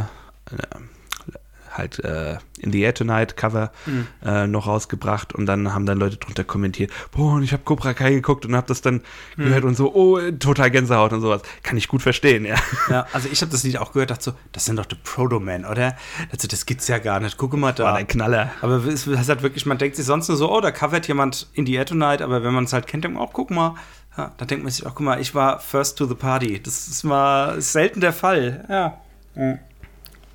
halt 1.74 2.04
äh, 2.04 2.36
In 2.60 2.74
the 2.74 2.82
Air 2.82 2.94
Tonight 2.94 3.38
Cover 3.38 3.72
Mhm. 3.86 4.08
äh, 4.26 4.46
noch 4.46 4.68
rausgebracht 4.68 5.34
und 5.34 5.46
dann 5.46 5.74
haben 5.74 5.86
dann 5.86 5.98
Leute 6.00 6.18
drunter 6.18 6.44
kommentiert, 6.44 6.92
boah, 7.12 7.34
und 7.36 7.44
ich 7.44 7.54
habe 7.54 7.64
Cobra 7.64 7.94
Kai 7.94 8.12
geguckt 8.12 8.46
und 8.46 8.56
habe 8.58 8.68
das 8.68 8.82
dann 8.82 8.96
Mhm. 9.38 9.44
gehört 9.44 9.64
und 9.64 9.76
so, 9.76 9.94
oh, 9.96 10.20
total 10.38 10.70
Gänsehaut 10.70 11.14
und 11.14 11.22
sowas. 11.22 11.44
Kann 11.64 11.78
ich 11.78 11.88
gut 11.88 12.02
verstehen, 12.02 12.44
ja. 12.46 12.56
Ja, 12.90 13.06
also 13.14 13.30
ich 13.32 13.40
habe 13.42 13.54
das 13.54 13.64
Lied 13.64 13.78
auch 13.78 13.94
gehört, 13.94 14.12
dachte 14.12 14.24
so, 14.26 14.34
das 14.52 14.66
sind 14.66 14.76
doch 14.76 14.86
die 14.86 14.96
Proto-Men, 15.02 15.64
oder? 15.64 15.96
Also 16.30 16.50
das 16.50 16.66
gibt's 16.66 16.90
ja 16.90 16.98
gar 17.00 17.22
nicht. 17.22 17.38
Guck 17.38 17.54
mal 17.56 17.72
da. 17.72 17.86
War 17.86 17.96
ein 17.96 18.08
Knaller. 18.08 18.52
Aber 18.62 18.84
es 18.86 19.08
ist 19.08 19.30
halt 19.30 19.42
wirklich, 19.42 19.66
man 19.66 19.78
denkt 19.78 19.96
sich 19.96 20.06
sonst 20.06 20.28
nur 20.28 20.36
so, 20.36 20.52
oh, 20.52 20.60
da 20.60 20.72
covert 20.72 21.08
jemand 21.08 21.48
in 21.54 21.66
the 21.66 21.74
Air 21.76 21.86
Tonight, 21.86 22.22
aber 22.22 22.44
wenn 22.44 22.54
man 22.54 22.66
es 22.66 22.74
halt 22.74 22.86
kennt, 22.86 23.06
man 23.06 23.16
auch, 23.16 23.32
guck 23.32 23.50
mal, 23.50 23.76
ja, 24.18 24.34
da 24.38 24.46
denkt 24.46 24.64
man 24.64 24.72
sich 24.72 24.86
auch, 24.86 24.96
guck 24.96 25.06
mal, 25.06 25.22
ich 25.22 25.34
war 25.34 25.60
first 25.60 25.98
to 25.98 26.06
the 26.06 26.16
party. 26.16 26.62
Das 26.62 26.88
ist 26.88 27.04
mal 27.04 27.58
ist 27.58 27.72
selten 27.72 28.02
der 28.02 28.14
Fall. 28.14 28.66
Ja. 28.70 29.02
Oh, 29.36 29.58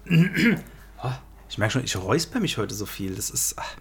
Ich 1.49 1.59
merke 1.59 1.73
schon, 1.73 1.85
ich 1.85 1.97
räusper 1.97 2.41
mich 2.41 2.59
heute 2.59 2.75
so 2.75 2.87
viel. 2.87 3.15
Das 3.15 3.31
ist, 3.31 3.55
ach, 3.57 3.77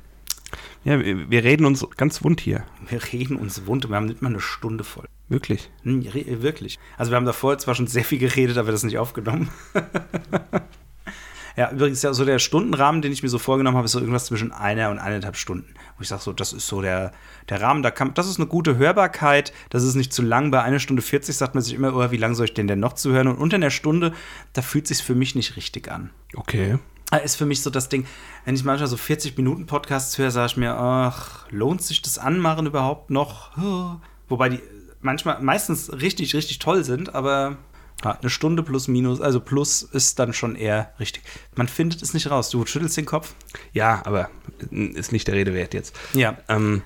Ja, 0.84 1.00
wir, 1.04 1.30
wir 1.30 1.43
reden 1.43 1.66
uns 1.66 1.86
ganz 1.98 2.24
wund 2.24 2.39
hier. 2.39 2.64
wir 2.88 3.02
reden 3.12 3.38
uns 3.38 3.66
wund 3.66 3.86
und 3.86 3.91
wir 3.91 3.96
haben 3.96 4.06
nicht 4.06 4.22
mal 4.22 4.30
eine 4.30 4.39
Stunde 4.39 4.84
voll. 4.84 5.08
Wirklich. 5.28 5.72
Hm, 5.84 6.04
wirklich. 6.41 6.78
Also 6.98 7.12
wir 7.12 7.16
haben 7.16 7.26
davor 7.26 7.58
zwar 7.58 7.74
schon 7.74 7.88
sehr 7.88 8.04
viel 8.04 8.20
geredet, 8.20 8.58
aber 8.58 8.72
das 8.72 8.84
nicht 8.84 8.98
aufgenommen. 8.98 9.50
ja, 11.56 11.72
übrigens, 11.72 12.01
ja, 12.01 12.14
so 12.14 12.26
der 12.26 12.39
Stundenrahmen, 12.39 13.01
den 13.01 13.12
ich 13.12 13.24
mir 13.24 13.30
so 13.30 13.39
vorgenommen 13.39 13.78
habe, 13.78 13.86
ist 13.86 13.93
so 13.93 13.99
irgendwas 13.99 14.26
zwischen 14.26 14.51
einer 14.51 14.89
und 14.89 14.99
eineinhalb 14.99 15.38
Stunden. 15.38 15.74
Wo 15.97 16.01
ich 16.01 16.08
sage, 16.08 16.22
so, 16.22 16.34
das 16.34 16.51
ist 16.53 16.68
so 16.68 16.82
der, 16.82 17.12
der 17.49 17.62
Rahmen, 17.62 17.82
da 17.82 17.91
kann, 17.91 18.14
das 18.14 18.28
ist 18.28 18.38
eine 18.38 18.47
gute 18.47 18.78
Hörbarkeit, 18.78 19.53
das 19.70 19.84
ist 19.84 19.95
nicht 19.95 20.12
zu 20.12 20.22
lang. 20.22 20.51
Bei 20.51 20.62
einer 20.64 20.80
Stunde 20.80 21.01
40 21.01 21.36
sagt 21.36 21.56
man 21.56 21.64
sich 21.64 21.74
immer, 21.74 21.95
oh, 21.95 22.12
wie 22.12 22.18
lange 22.18 22.36
soll 22.36 22.45
ich 22.45 22.53
denn 22.53 22.68
denn 22.68 22.80
noch 22.80 22.93
zuhören? 22.93 23.28
Und 23.28 23.38
unter 23.38 23.56
einer 23.56 23.70
Stunde, 23.70 24.14
da 24.53 24.62
fühlt 24.62 24.88
sich 24.88 25.01
für 25.01 25.16
mich 25.16 25.36
nicht 25.36 25.56
richtig 25.56 25.89
an. 25.89 26.10
Okay. 26.36 26.78
Ah, 27.12 27.18
Ist 27.18 27.36
für 27.36 27.45
mich 27.45 27.62
so 27.62 27.70
das 27.70 27.88
Ding, 27.88 28.06
wenn 28.45 28.56
ich 28.56 28.64
manchmal 28.64 28.89
so 28.89 28.97
40 28.97 29.38
Minuten 29.38 29.68
Podcasts 29.68 30.18
höre, 30.18 30.32
sage 30.32 30.47
ich 30.47 30.58
mir, 30.58 30.76
ach, 30.76 31.45
lohnt 31.51 31.82
sich 31.82 32.01
das 32.01 32.18
Anmachen 32.18 32.66
überhaupt 32.66 33.12
noch? 33.12 33.51
Wobei 34.28 34.49
die 34.49 34.60
manchmal, 35.01 35.41
meistens 35.41 35.93
richtig, 35.93 36.34
richtig 36.36 36.60
toll 36.60 36.84
sind, 36.84 37.16
aber 37.16 37.58
ja, 38.04 38.12
eine 38.20 38.30
Stunde 38.30 38.64
plus 38.64 38.88
minus, 38.88 39.22
also 39.22 39.39
plus 39.39 39.84
ist 39.84 40.20
dann 40.20 40.34
schon 40.34 40.56
eher 40.56 40.93
richtig. 41.00 41.24
Man 41.56 41.68
findet 41.68 42.02
es 42.02 42.14
nicht 42.14 42.30
raus. 42.30 42.50
Du 42.50 42.66
schüttelst 42.66 42.98
den 42.98 43.06
Kopf? 43.06 43.34
Ja, 43.74 44.02
aber 44.06 44.30
ist 44.72 45.12
nicht 45.12 45.28
der 45.28 45.36
Rede 45.36 45.54
wert 45.54 45.74
jetzt. 45.74 45.96
Ja. 46.14 46.38
Ähm, 46.48 46.84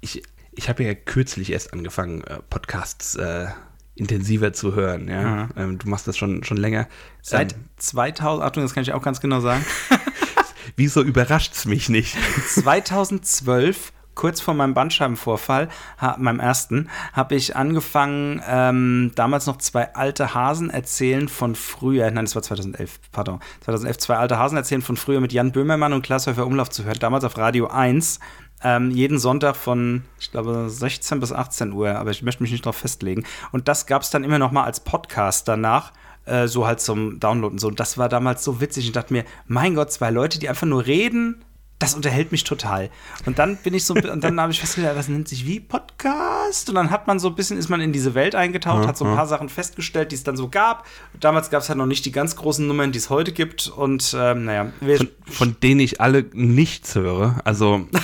ich 0.00 0.22
ich 0.56 0.68
habe 0.68 0.84
ja 0.84 0.94
kürzlich 0.94 1.52
erst 1.52 1.72
angefangen, 1.72 2.22
äh, 2.24 2.38
Podcasts 2.48 3.14
äh, 3.14 3.48
intensiver 3.94 4.52
zu 4.52 4.74
hören. 4.74 5.08
Ja? 5.08 5.48
Ähm, 5.56 5.78
du 5.78 5.88
machst 5.88 6.08
das 6.08 6.16
schon, 6.16 6.44
schon 6.44 6.56
länger. 6.56 6.88
Seit 7.22 7.52
Ähm, 7.52 7.64
2000, 7.76 8.44
Achtung, 8.44 8.62
das 8.62 8.74
kann 8.74 8.82
ich 8.82 8.92
auch 8.92 9.02
ganz 9.02 9.20
genau 9.20 9.40
sagen. 9.40 9.64
wieso 10.76 11.02
überrascht 11.02 11.54
es 11.54 11.66
mich 11.66 11.88
nicht? 11.88 12.16
2012, 12.48 13.92
kurz 14.16 14.40
vor 14.40 14.54
meinem 14.54 14.74
Bandscheibenvorfall, 14.74 15.68
ha, 16.00 16.16
meinem 16.18 16.40
ersten, 16.40 16.88
habe 17.12 17.36
ich 17.36 17.54
angefangen, 17.54 18.42
ähm, 18.48 19.12
damals 19.14 19.46
noch 19.46 19.58
zwei 19.58 19.94
alte 19.94 20.34
Hasen 20.34 20.70
erzählen 20.70 21.28
von 21.28 21.54
früher, 21.54 22.10
nein, 22.10 22.24
das 22.24 22.34
war 22.34 22.42
2011, 22.42 22.98
pardon, 23.12 23.38
2011, 23.60 23.98
zwei 23.98 24.16
alte 24.16 24.38
Hasen 24.38 24.56
erzählen 24.56 24.82
von 24.82 24.96
früher 24.96 25.20
mit 25.20 25.32
Jan 25.32 25.52
Böhmermann 25.52 25.92
und 25.92 26.02
Klaas 26.02 26.26
Häufer 26.26 26.46
Umlauf 26.46 26.70
zu 26.70 26.82
hören, 26.82 26.98
damals 26.98 27.22
auf 27.22 27.38
Radio 27.38 27.68
1. 27.68 28.18
Ähm, 28.64 28.90
jeden 28.90 29.18
Sonntag 29.18 29.54
von, 29.54 30.02
ich 30.18 30.30
glaube, 30.30 30.70
16 30.70 31.20
bis 31.20 31.30
18 31.30 31.72
Uhr, 31.72 31.94
aber 31.96 32.10
ich 32.10 32.22
möchte 32.22 32.42
mich 32.42 32.52
nicht 32.52 32.64
darauf 32.64 32.76
festlegen. 32.76 33.24
Und 33.52 33.68
das 33.68 33.86
gab 33.86 34.00
es 34.00 34.08
dann 34.08 34.24
immer 34.24 34.38
noch 34.38 34.50
mal 34.50 34.64
als 34.64 34.80
Podcast 34.80 35.46
danach 35.46 35.92
äh, 36.26 36.48
so 36.48 36.66
halt 36.66 36.80
zum 36.80 37.18
Downloaden 37.20 37.58
so. 37.58 37.68
Und 37.68 37.80
das 37.80 37.98
war 37.98 38.08
damals 38.08 38.44
so 38.44 38.60
witzig. 38.60 38.86
Ich 38.86 38.92
dachte 38.92 39.12
mir, 39.12 39.24
mein 39.46 39.74
Gott, 39.74 39.92
zwei 39.92 40.10
Leute, 40.10 40.38
die 40.38 40.48
einfach 40.48 40.66
nur 40.66 40.86
reden, 40.86 41.44
das 41.78 41.94
unterhält 41.94 42.32
mich 42.32 42.44
total. 42.44 42.88
Und 43.26 43.38
dann 43.38 43.56
bin 43.58 43.74
ich 43.74 43.84
so, 43.84 43.94
und 43.94 44.24
dann 44.24 44.40
habe 44.40 44.50
ich 44.50 44.60
festgestellt, 44.60 44.96
das 44.96 45.08
nennt 45.08 45.28
sich 45.28 45.46
wie 45.46 45.60
Podcast. 45.60 46.70
Und 46.70 46.74
dann 46.74 46.90
hat 46.90 47.06
man 47.06 47.18
so 47.18 47.28
ein 47.28 47.34
bisschen, 47.34 47.58
ist 47.58 47.68
man 47.68 47.82
in 47.82 47.92
diese 47.92 48.14
Welt 48.14 48.34
eingetaucht, 48.34 48.82
Ja, 48.82 48.88
hat 48.88 48.96
so 48.96 49.04
ein 49.04 49.14
paar 49.14 49.26
Sachen 49.26 49.50
festgestellt, 49.50 50.10
die 50.10 50.14
es 50.16 50.24
dann 50.24 50.38
so 50.38 50.48
gab. 50.48 50.86
Damals 51.20 51.50
gab 51.50 51.60
es 51.60 51.68
halt 51.68 51.76
noch 51.78 51.86
nicht 51.86 52.06
die 52.06 52.12
ganz 52.12 52.34
großen 52.36 52.66
Nummern, 52.66 52.92
die 52.92 52.98
es 52.98 53.10
heute 53.10 53.32
gibt. 53.32 53.68
Und 53.68 54.16
ähm, 54.18 54.46
naja, 54.46 54.72
von, 54.80 55.08
von 55.26 55.56
denen 55.62 55.80
ich 55.80 56.00
alle 56.00 56.24
nichts 56.32 56.94
höre. 56.94 57.40
Also 57.44 57.86
äh, 57.92 57.98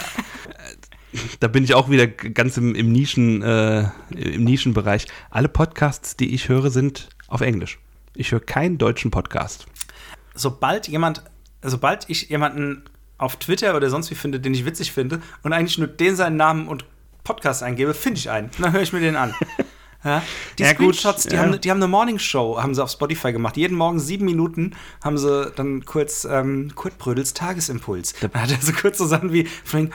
da 1.40 1.48
bin 1.48 1.64
ich 1.64 1.74
auch 1.74 1.88
wieder 1.88 2.06
ganz 2.06 2.58
im, 2.58 2.74
im, 2.74 2.92
Nischen, 2.92 3.42
äh, 3.42 3.88
im 4.10 4.44
Nischenbereich. 4.44 5.06
Alle 5.30 5.48
Podcasts, 5.48 6.14
die 6.16 6.34
ich 6.34 6.50
höre, 6.50 6.70
sind 6.70 7.08
auf 7.26 7.40
Englisch. 7.40 7.78
Ich 8.14 8.32
höre 8.32 8.40
keinen 8.40 8.76
deutschen 8.76 9.10
Podcast. 9.10 9.64
sobald 10.34 10.88
jemand, 10.88 11.22
sobald 11.62 12.10
ich 12.10 12.28
jemanden 12.28 12.84
auf 13.22 13.36
Twitter 13.36 13.76
oder 13.76 13.88
sonst 13.88 14.10
wie 14.10 14.14
finde, 14.14 14.40
den 14.40 14.52
ich 14.52 14.64
witzig 14.64 14.92
finde 14.92 15.20
und 15.42 15.52
eigentlich 15.52 15.78
nur 15.78 15.88
den 15.88 16.16
seinen 16.16 16.36
Namen 16.36 16.68
und 16.68 16.84
Podcast 17.24 17.62
eingebe, 17.62 17.94
finde 17.94 18.18
ich 18.18 18.30
einen. 18.30 18.50
Dann 18.60 18.72
höre 18.72 18.82
ich 18.82 18.92
mir 18.92 19.00
den 19.00 19.16
an. 19.16 19.34
Ja, 20.04 20.20
die 20.58 20.64
Ja, 20.64 20.72
gut, 20.72 20.96
Screenshots, 20.96 21.28
die, 21.28 21.36
ja. 21.36 21.42
haben, 21.42 21.60
die 21.60 21.70
haben 21.70 21.78
eine 21.78 21.86
Morning 21.86 22.18
Show, 22.18 22.60
haben 22.60 22.74
sie 22.74 22.82
auf 22.82 22.90
Spotify 22.90 23.32
gemacht. 23.32 23.56
Jeden 23.56 23.78
Morgen 23.78 24.00
sieben 24.00 24.24
Minuten 24.24 24.74
haben 25.04 25.16
sie 25.16 25.52
dann 25.54 25.84
kurz 25.84 26.26
ähm, 26.28 26.72
Kurt 26.74 26.98
Brödels 26.98 27.34
Tagesimpuls. 27.34 28.14
Dann 28.20 28.32
hat 28.34 28.50
er 28.50 28.60
so 28.60 28.72
kurz 28.72 28.98
so 28.98 29.06
Sachen 29.06 29.32
wie 29.32 29.46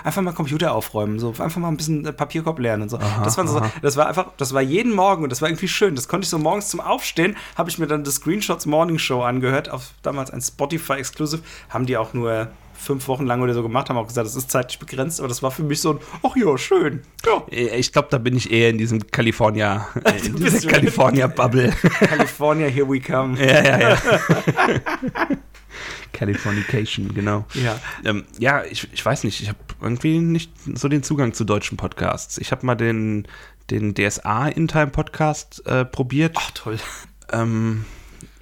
einfach 0.05 0.21
mal 0.21 0.31
Computer 0.31 0.73
aufräumen, 0.73 1.19
so 1.19 1.33
einfach 1.37 1.57
mal 1.57 1.67
ein 1.67 1.75
bisschen 1.75 2.05
äh, 2.05 2.13
Papierkorb 2.13 2.59
lernen 2.59 2.83
und 2.83 2.89
so. 2.89 2.97
das, 2.97 3.37
waren 3.37 3.49
so 3.49 3.61
das 3.81 3.97
war 3.97 4.07
einfach, 4.07 4.27
das 4.37 4.53
war 4.53 4.61
jeden 4.61 4.93
Morgen 4.93 5.23
und 5.23 5.29
das 5.29 5.41
war 5.41 5.49
irgendwie 5.49 5.67
schön. 5.67 5.93
Das 5.95 6.07
konnte 6.07 6.23
ich 6.23 6.29
so 6.29 6.37
morgens 6.37 6.69
zum 6.69 6.79
Aufstehen, 6.79 7.35
habe 7.57 7.69
ich 7.69 7.77
mir 7.77 7.87
dann 7.87 8.05
das 8.05 8.15
Screenshots 8.15 8.65
Morning 8.65 8.99
Show 8.99 9.23
angehört, 9.23 9.69
auf 9.69 9.91
damals 10.03 10.31
ein 10.31 10.39
Spotify 10.39 10.93
Exclusive, 10.93 11.41
haben 11.67 11.85
die 11.85 11.97
auch 11.97 12.13
nur 12.13 12.49
fünf 12.77 13.07
Wochen 13.07 13.25
lang 13.25 13.41
oder 13.41 13.53
so 13.53 13.63
gemacht, 13.63 13.89
haben 13.89 13.97
auch 13.97 14.07
gesagt, 14.07 14.27
das 14.27 14.35
ist 14.35 14.49
zeitlich 14.51 14.79
begrenzt, 14.79 15.19
aber 15.19 15.27
das 15.27 15.41
war 15.43 15.51
für 15.51 15.63
mich 15.63 15.81
so 15.81 15.93
ein, 15.93 15.99
ach 16.23 16.35
ja, 16.35 16.57
schön. 16.57 17.01
Ja. 17.25 17.43
Äh, 17.51 17.77
Ich 17.79 17.91
glaube, 17.91 18.07
da 18.11 18.17
bin 18.17 18.35
ich 18.35 18.51
eher 18.51 18.69
in 18.69 18.77
diesem 18.77 19.05
California, 19.11 19.87
äh, 20.03 20.17
in 20.25 20.35
dieser 20.35 20.67
California-Bubble. 20.69 21.69
California, 21.99 22.67
here 22.67 22.87
we 22.89 22.99
come. 22.99 23.37
ja, 23.43 23.63
ja, 23.63 23.79
ja. 23.89 23.97
Californication, 26.13 27.13
genau. 27.13 27.45
Ja. 27.53 27.79
Ähm, 28.03 28.25
ja, 28.39 28.63
ich, 28.63 28.87
ich 28.91 29.05
weiß 29.05 29.23
nicht, 29.23 29.41
ich 29.41 29.49
habe 29.49 29.59
irgendwie 29.81 30.19
nicht 30.19 30.51
so 30.75 30.87
den 30.87 31.03
Zugang 31.03 31.33
zu 31.33 31.43
deutschen 31.43 31.77
Podcasts. 31.77 32.37
Ich 32.37 32.51
habe 32.51 32.65
mal 32.65 32.75
den, 32.75 33.27
den 33.69 33.93
DSA 33.93 34.47
In-Time 34.47 34.87
Podcast 34.87 35.65
äh, 35.67 35.85
probiert. 35.85 36.35
Ach, 36.39 36.51
toll. 36.51 36.79
Ähm, 37.31 37.85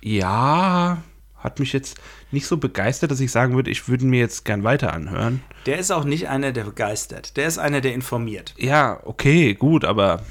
ja, 0.02 1.02
hat 1.46 1.60
mich 1.60 1.72
jetzt 1.74 1.98
nicht 2.32 2.46
so 2.48 2.58
begeistert, 2.58 3.12
dass 3.12 3.20
ich 3.20 3.32
sagen 3.32 3.56
würde, 3.56 3.70
ich 3.72 3.88
würde 3.88 4.06
mir 4.06 4.20
jetzt 4.20 4.44
gern 4.46 4.64
weiter 4.64 4.92
anhören. 4.94 5.42
Der 5.66 5.78
ist 5.80 5.92
auch 5.92 6.04
nicht 6.04 6.28
einer, 6.28 6.52
der 6.52 6.64
begeistert. 6.66 7.38
Der 7.38 7.48
ist 7.48 7.58
einer, 7.58 7.82
der 7.82 7.94
informiert. 7.94 8.54
Ja, 8.58 9.00
okay, 9.06 9.54
gut, 9.54 9.86
aber 9.86 10.24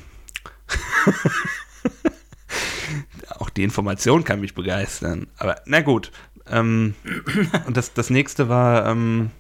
auch 3.39 3.51
die 3.51 3.63
Information 3.65 4.25
kann 4.25 4.41
mich 4.41 4.55
begeistern. 4.55 5.27
Aber 5.39 5.57
na 5.67 5.81
gut. 5.81 6.11
Ähm, 6.51 6.95
und 7.67 7.77
das, 7.77 7.95
das 7.95 8.11
nächste 8.11 8.49
war, 8.49 8.87
ähm, 8.87 9.31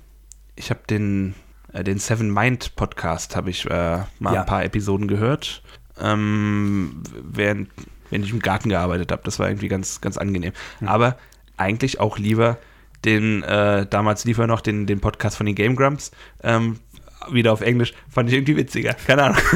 ich 0.56 0.70
habe 0.70 0.80
den, 0.88 1.34
äh, 1.72 1.84
den 1.84 1.98
Seven 1.98 2.32
Mind 2.32 2.76
Podcast, 2.76 3.36
habe 3.36 3.50
ich 3.50 3.66
äh, 3.66 3.98
mal 4.18 4.34
Ja. 4.34 4.40
ein 4.40 4.46
paar 4.46 4.64
Episoden 4.64 5.06
gehört, 5.06 5.62
ähm, 6.00 7.02
während, 7.22 7.68
während 8.10 8.24
ich 8.24 8.32
im 8.32 8.40
Garten 8.40 8.70
gearbeitet 8.70 9.12
habe. 9.12 9.22
Das 9.24 9.38
war 9.38 9.48
irgendwie 9.48 9.68
ganz, 9.68 10.00
ganz 10.00 10.16
angenehm. 10.16 10.52
Aber 10.86 11.18
eigentlich 11.56 12.00
auch 12.00 12.18
lieber 12.18 12.58
den, 13.04 13.42
äh, 13.42 13.86
damals 13.86 14.24
lief 14.24 14.38
er 14.38 14.46
noch 14.46 14.60
den, 14.60 14.86
den 14.86 15.00
Podcast 15.00 15.36
von 15.36 15.46
den 15.46 15.54
Game 15.54 15.76
Grumps, 15.76 16.10
ähm, 16.42 16.78
wieder 17.30 17.52
auf 17.52 17.60
Englisch, 17.60 17.94
fand 18.08 18.28
ich 18.28 18.34
irgendwie 18.34 18.56
witziger. 18.56 18.94
Keine 18.94 19.24
Ahnung. 19.24 19.38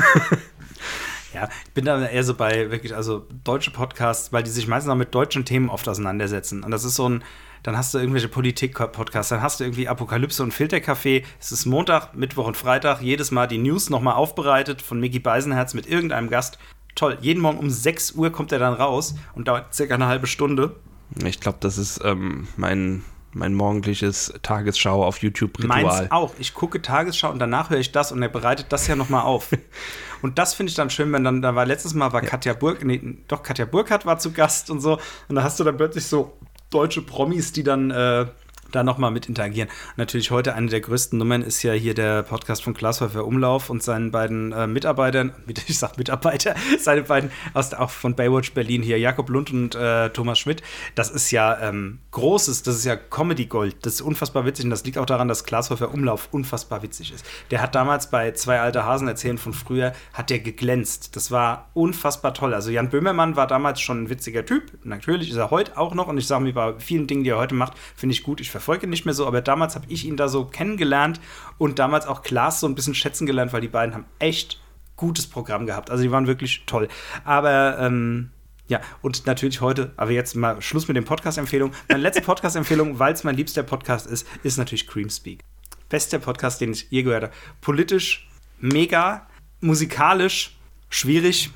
Ja, 1.34 1.49
ich 1.66 1.72
bin 1.72 1.84
da 1.84 2.05
eher 2.07 2.24
so 2.24 2.34
bei 2.34 2.70
wirklich, 2.70 2.94
also 2.96 3.26
deutsche 3.44 3.70
Podcasts, 3.70 4.32
weil 4.32 4.42
die 4.42 4.51
sich 4.51 4.66
meistens 4.66 4.90
auch 4.90 4.96
mit 4.96 5.14
deutschen 5.14 5.44
Themen 5.44 5.68
oft 5.68 5.88
auseinandersetzen. 5.88 6.64
Und 6.64 6.70
das 6.70 6.84
ist 6.84 6.94
so 6.94 7.09
ein, 7.09 7.22
dann 7.62 7.76
hast 7.76 7.92
du 7.92 7.99
irgendwelche 7.99 8.28
Politik-Podcasts, 8.28 9.28
dann 9.28 9.42
hast 9.42 9.61
du 9.61 9.64
irgendwie 9.64 9.88
Apokalypse 9.88 10.42
und 10.42 10.55
Filterkaffee. 10.55 11.24
Es 11.38 11.53
ist 11.53 11.66
Montag, 11.66 12.14
Mittwoch 12.14 12.46
und 12.46 12.57
Freitag, 12.57 13.03
jedes 13.03 13.30
Mal 13.30 13.46
die 13.46 13.59
News 13.59 13.90
nochmal 13.90 14.14
aufbereitet 14.14 14.80
von 14.80 15.01
Mickey 15.01 15.18
Beisenherz 15.18 15.74
mit 15.74 15.86
irgendeinem 15.86 16.30
Gast. 16.30 16.59
Toll, 16.94 17.18
jeden 17.20 17.40
Morgen 17.40 17.59
um 17.59 17.70
6 17.70 18.12
Uhr 18.12 18.30
kommt 18.30 18.51
er 18.51 18.59
dann 18.59 18.74
raus 18.74 19.14
und 19.34 19.49
dauert 19.49 19.74
circa 19.74 19.94
eine 19.94 20.07
halbe 20.07 20.26
Stunde. 20.26 20.76
Ich 21.24 21.40
glaube, 21.40 21.59
das 21.61 21.78
ist 21.78 22.00
ähm, 22.04 22.48
mein, 22.56 23.04
mein 23.32 23.54
morgendliches 23.54 24.32
Tagesschau 24.42 25.04
auf 25.04 25.18
YouTube-Ritual. 25.18 25.82
Meins 25.84 26.11
auch. 26.11 26.34
Ich 26.38 26.54
gucke 26.54 26.82
Tagesschau 26.82 27.30
und 27.30 27.38
danach 27.38 27.70
höre 27.70 27.78
ich 27.78 27.92
das 27.92 28.12
und 28.12 28.22
er 28.22 28.28
bereitet 28.28 28.66
das 28.70 28.86
ja 28.86 28.96
nochmal 28.96 29.22
auf. 29.22 29.48
und 30.22 30.38
das 30.38 30.54
finde 30.54 30.70
ich 30.70 30.76
dann 30.76 30.90
schön, 30.90 31.12
wenn 31.12 31.24
dann, 31.24 31.42
da 31.42 31.54
war 31.54 31.66
letztes 31.66 31.94
Mal 31.94 32.12
war 32.12 32.22
Katja 32.22 32.54
Burg, 32.54 32.84
nee, 32.84 33.00
doch 33.28 33.42
Katja 33.42 33.64
Burkhardt 33.64 34.06
war 34.06 34.18
zu 34.18 34.32
Gast 34.32 34.70
und 34.70 34.80
so. 34.80 34.98
Und 35.28 35.36
da 35.36 35.42
hast 35.42 35.59
du 35.59 35.64
dann 35.64 35.76
plötzlich 35.76 36.06
so 36.06 36.38
deutsche 36.70 37.02
Promis, 37.02 37.52
die 37.52 37.62
dann 37.62 37.90
äh, 37.90 38.26
da 38.73 38.83
nochmal 38.83 39.11
mit 39.11 39.27
interagieren. 39.27 39.69
Natürlich 39.97 40.31
heute 40.31 40.55
eine 40.55 40.69
der 40.69 40.81
größten 40.81 41.19
Nummern 41.19 41.43
ist 41.43 41.62
ja 41.62 41.73
hier 41.73 41.95
der 41.95 42.23
Podcast 42.23 42.62
von 42.62 42.75
Glashäufer 42.75 43.25
Umlauf 43.25 43.71
und 43.71 43.83
seinen 43.83 44.11
beiden 44.11 44.53
äh, 44.53 44.66
Mitarbeitern, 44.66 45.33
mit- 45.47 45.69
ich 45.69 45.79
sag 45.79 45.97
Mitarbeiter, 45.99 46.55
seine 46.79 47.03
beiden 47.03 47.31
aus 47.55 47.73
auch 47.75 47.91
von 47.91 48.14
Baywatch 48.14 48.53
Berlin 48.53 48.83
hier, 48.83 48.99
Jakob 48.99 49.29
Lund 49.31 49.51
und 49.53 49.75
äh, 49.75 50.11
Thomas 50.11 50.39
Schmidt. 50.39 50.62
Das 50.95 51.11
ist 51.11 51.31
ja 51.31 51.59
ähm, 51.61 51.99
großes, 52.11 52.62
das 52.62 52.77
ist 52.77 52.85
ja 52.85 52.97
Comedy 52.97 53.47
Gold. 53.47 53.77
Das 53.87 53.95
ist 53.95 54.01
unfassbar 54.03 54.45
witzig 54.45 54.64
und 54.64 54.71
das 54.71 54.85
liegt 54.85 54.99
auch 54.99 55.07
daran, 55.07 55.29
dass 55.29 55.45
Glashäufer 55.45 55.93
Umlauf 55.93 56.29
unfassbar 56.33 56.83
witzig 56.83 57.12
ist. 57.12 57.25
Der 57.51 57.62
hat 57.62 57.75
damals 57.75 58.11
bei 58.11 58.33
zwei 58.33 58.61
alte 58.61 58.85
Hasen 58.85 59.09
erzählen 59.09 59.39
von 59.39 59.53
früher, 59.53 59.93
hat 60.12 60.31
der 60.31 60.41
geglänzt. 60.41 61.16
Das 61.16 61.31
war 61.31 61.69
unfassbar 61.75 62.35
toll. 62.35 62.55
Also 62.55 62.71
Jan 62.71 62.91
Böhmermann 62.91 63.37
war 63.37 63.47
damals 63.47 63.81
schon 63.81 64.05
ein 64.05 64.11
witziger 64.11 64.45
Typ. 64.45 64.64
Natürlich 64.85 65.31
ist 65.31 65.37
er 65.37 65.51
heute 65.51 65.77
auch 65.79 65.95
noch 65.95 66.09
und 66.09 66.19
ich 66.19 66.27
sage 66.27 66.43
mir 66.45 66.53
bei 66.53 66.75
vielen 66.79 67.07
Dingen, 67.07 67.25
die 67.25 67.31
er 67.31 67.39
heute 67.39 67.55
macht, 67.55 67.73
finde 67.97 68.12
ich 68.14 68.23
gut. 68.23 68.41
Ich 68.41 68.51
verfolge 68.59 68.86
ihn 68.86 68.90
nicht 68.90 69.04
mehr 69.04 69.14
so, 69.14 69.26
aber 69.26 69.40
damals 69.40 69.74
habe 69.74 69.86
ich 69.88 70.04
ihn 70.04 70.16
da 70.16 70.28
so 70.28 70.44
kennengelernt 70.44 71.20
und 71.59 71.78
damals 71.78 72.06
auch 72.06 72.22
Klaas 72.22 72.61
so 72.61 72.66
ein 72.66 72.74
bisschen 72.74 72.94
schätzen 72.94 73.26
gelernt, 73.26 73.52
weil 73.52 73.61
die 73.61 73.68
beiden 73.68 73.94
haben 73.94 74.04
echt 74.18 74.61
gutes 74.96 75.26
Programm 75.26 75.64
gehabt. 75.64 75.90
Also 75.90 76.02
die 76.02 76.11
waren 76.11 76.26
wirklich 76.26 76.64
toll. 76.66 76.88
Aber 77.24 77.78
ähm, 77.78 78.30
ja, 78.66 78.80
und 79.00 79.26
natürlich 79.26 79.61
heute, 79.61 79.92
aber 79.96 80.11
jetzt 80.11 80.34
mal 80.34 80.61
Schluss 80.61 80.88
mit 80.88 80.96
den 80.96 81.04
Podcast-Empfehlungen. 81.04 81.74
Meine 81.88 82.02
letzte 82.02 82.20
Podcast-Empfehlung, 82.22 82.98
weil 82.98 83.14
es 83.14 83.24
mein 83.24 83.36
liebster 83.36 83.62
Podcast 83.62 84.06
ist, 84.06 84.26
ist 84.42 84.59
natürlich 84.59 84.86
Creamspeak. 84.86 85.40
Bester 85.88 86.18
Podcast, 86.18 86.61
den 86.61 86.72
ich 86.72 86.88
je 86.90 87.02
gehört 87.02 87.24
habe. 87.24 87.32
Politisch 87.61 88.28
mega, 88.59 89.26
musikalisch 89.61 90.56
schwierig. 90.90 91.50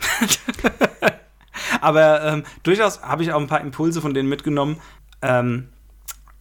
aber 1.81 2.25
ähm, 2.25 2.45
durchaus 2.63 3.03
habe 3.03 3.25
ich 3.25 3.33
auch 3.33 3.41
ein 3.41 3.49
paar 3.49 3.61
Impulse 3.61 4.01
von 4.01 4.15
denen 4.15 4.29
mitgenommen. 4.29 4.79
Ähm, 5.21 5.69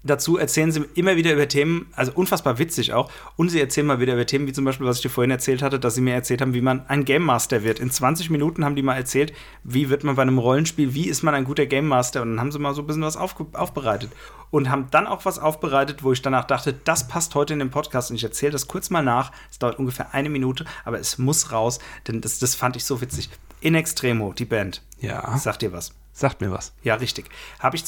dazu 0.03 0.37
erzählen 0.37 0.71
sie 0.71 0.85
immer 0.95 1.15
wieder 1.15 1.33
über 1.33 1.47
Themen, 1.47 1.87
also 1.95 2.11
unfassbar 2.13 2.57
witzig 2.59 2.93
auch. 2.93 3.11
Und 3.35 3.49
sie 3.49 3.59
erzählen 3.59 3.87
mal 3.87 3.99
wieder 3.99 4.13
über 4.13 4.25
Themen, 4.25 4.47
wie 4.47 4.53
zum 4.53 4.65
Beispiel, 4.65 4.87
was 4.87 4.97
ich 4.97 5.03
dir 5.03 5.09
vorhin 5.09 5.31
erzählt 5.31 5.61
hatte, 5.61 5.79
dass 5.79 5.95
sie 5.95 6.01
mir 6.01 6.13
erzählt 6.13 6.41
haben, 6.41 6.53
wie 6.53 6.61
man 6.61 6.85
ein 6.87 7.05
Game 7.05 7.23
Master 7.23 7.63
wird. 7.63 7.79
In 7.79 7.91
20 7.91 8.29
Minuten 8.29 8.65
haben 8.65 8.75
die 8.75 8.81
mal 8.81 8.95
erzählt, 8.95 9.33
wie 9.63 9.89
wird 9.89 10.03
man 10.03 10.15
bei 10.15 10.21
einem 10.21 10.37
Rollenspiel, 10.37 10.93
wie 10.93 11.07
ist 11.07 11.23
man 11.23 11.35
ein 11.35 11.45
guter 11.45 11.65
Game 11.65 11.87
Master. 11.87 12.21
Und 12.21 12.31
dann 12.31 12.39
haben 12.39 12.51
sie 12.51 12.59
mal 12.59 12.73
so 12.73 12.81
ein 12.81 12.87
bisschen 12.87 13.03
was 13.03 13.17
aufge 13.17 13.45
aufbereitet. 13.53 14.11
Und 14.49 14.69
haben 14.69 14.87
dann 14.91 15.07
auch 15.07 15.23
was 15.23 15.39
aufbereitet, 15.39 16.03
wo 16.03 16.11
ich 16.11 16.21
danach 16.21 16.45
dachte, 16.45 16.73
das 16.73 17.07
passt 17.07 17.35
heute 17.35 17.53
in 17.53 17.59
den 17.59 17.71
Podcast. 17.71 18.09
Und 18.09 18.17
ich 18.17 18.23
erzähle 18.23 18.51
das 18.51 18.67
kurz 18.67 18.89
mal 18.89 19.01
nach. 19.01 19.31
Es 19.49 19.59
dauert 19.59 19.79
ungefähr 19.79 20.13
eine 20.13 20.29
Minute, 20.29 20.65
aber 20.83 20.99
es 20.99 21.17
muss 21.17 21.51
raus, 21.51 21.79
denn 22.07 22.21
das, 22.21 22.39
das 22.39 22.55
fand 22.55 22.75
ich 22.75 22.83
so 22.83 23.01
witzig. 23.01 23.29
In 23.61 23.75
Extremo, 23.75 24.33
die 24.33 24.45
Band. 24.45 24.81
Ja. 24.99 25.37
Sagt 25.37 25.61
dir 25.61 25.71
was? 25.71 25.93
Sagt 26.13 26.41
mir 26.41 26.51
was. 26.51 26.73
Ja, 26.83 26.95
richtig. 26.95 27.29
Habe 27.59 27.75
ich 27.75 27.85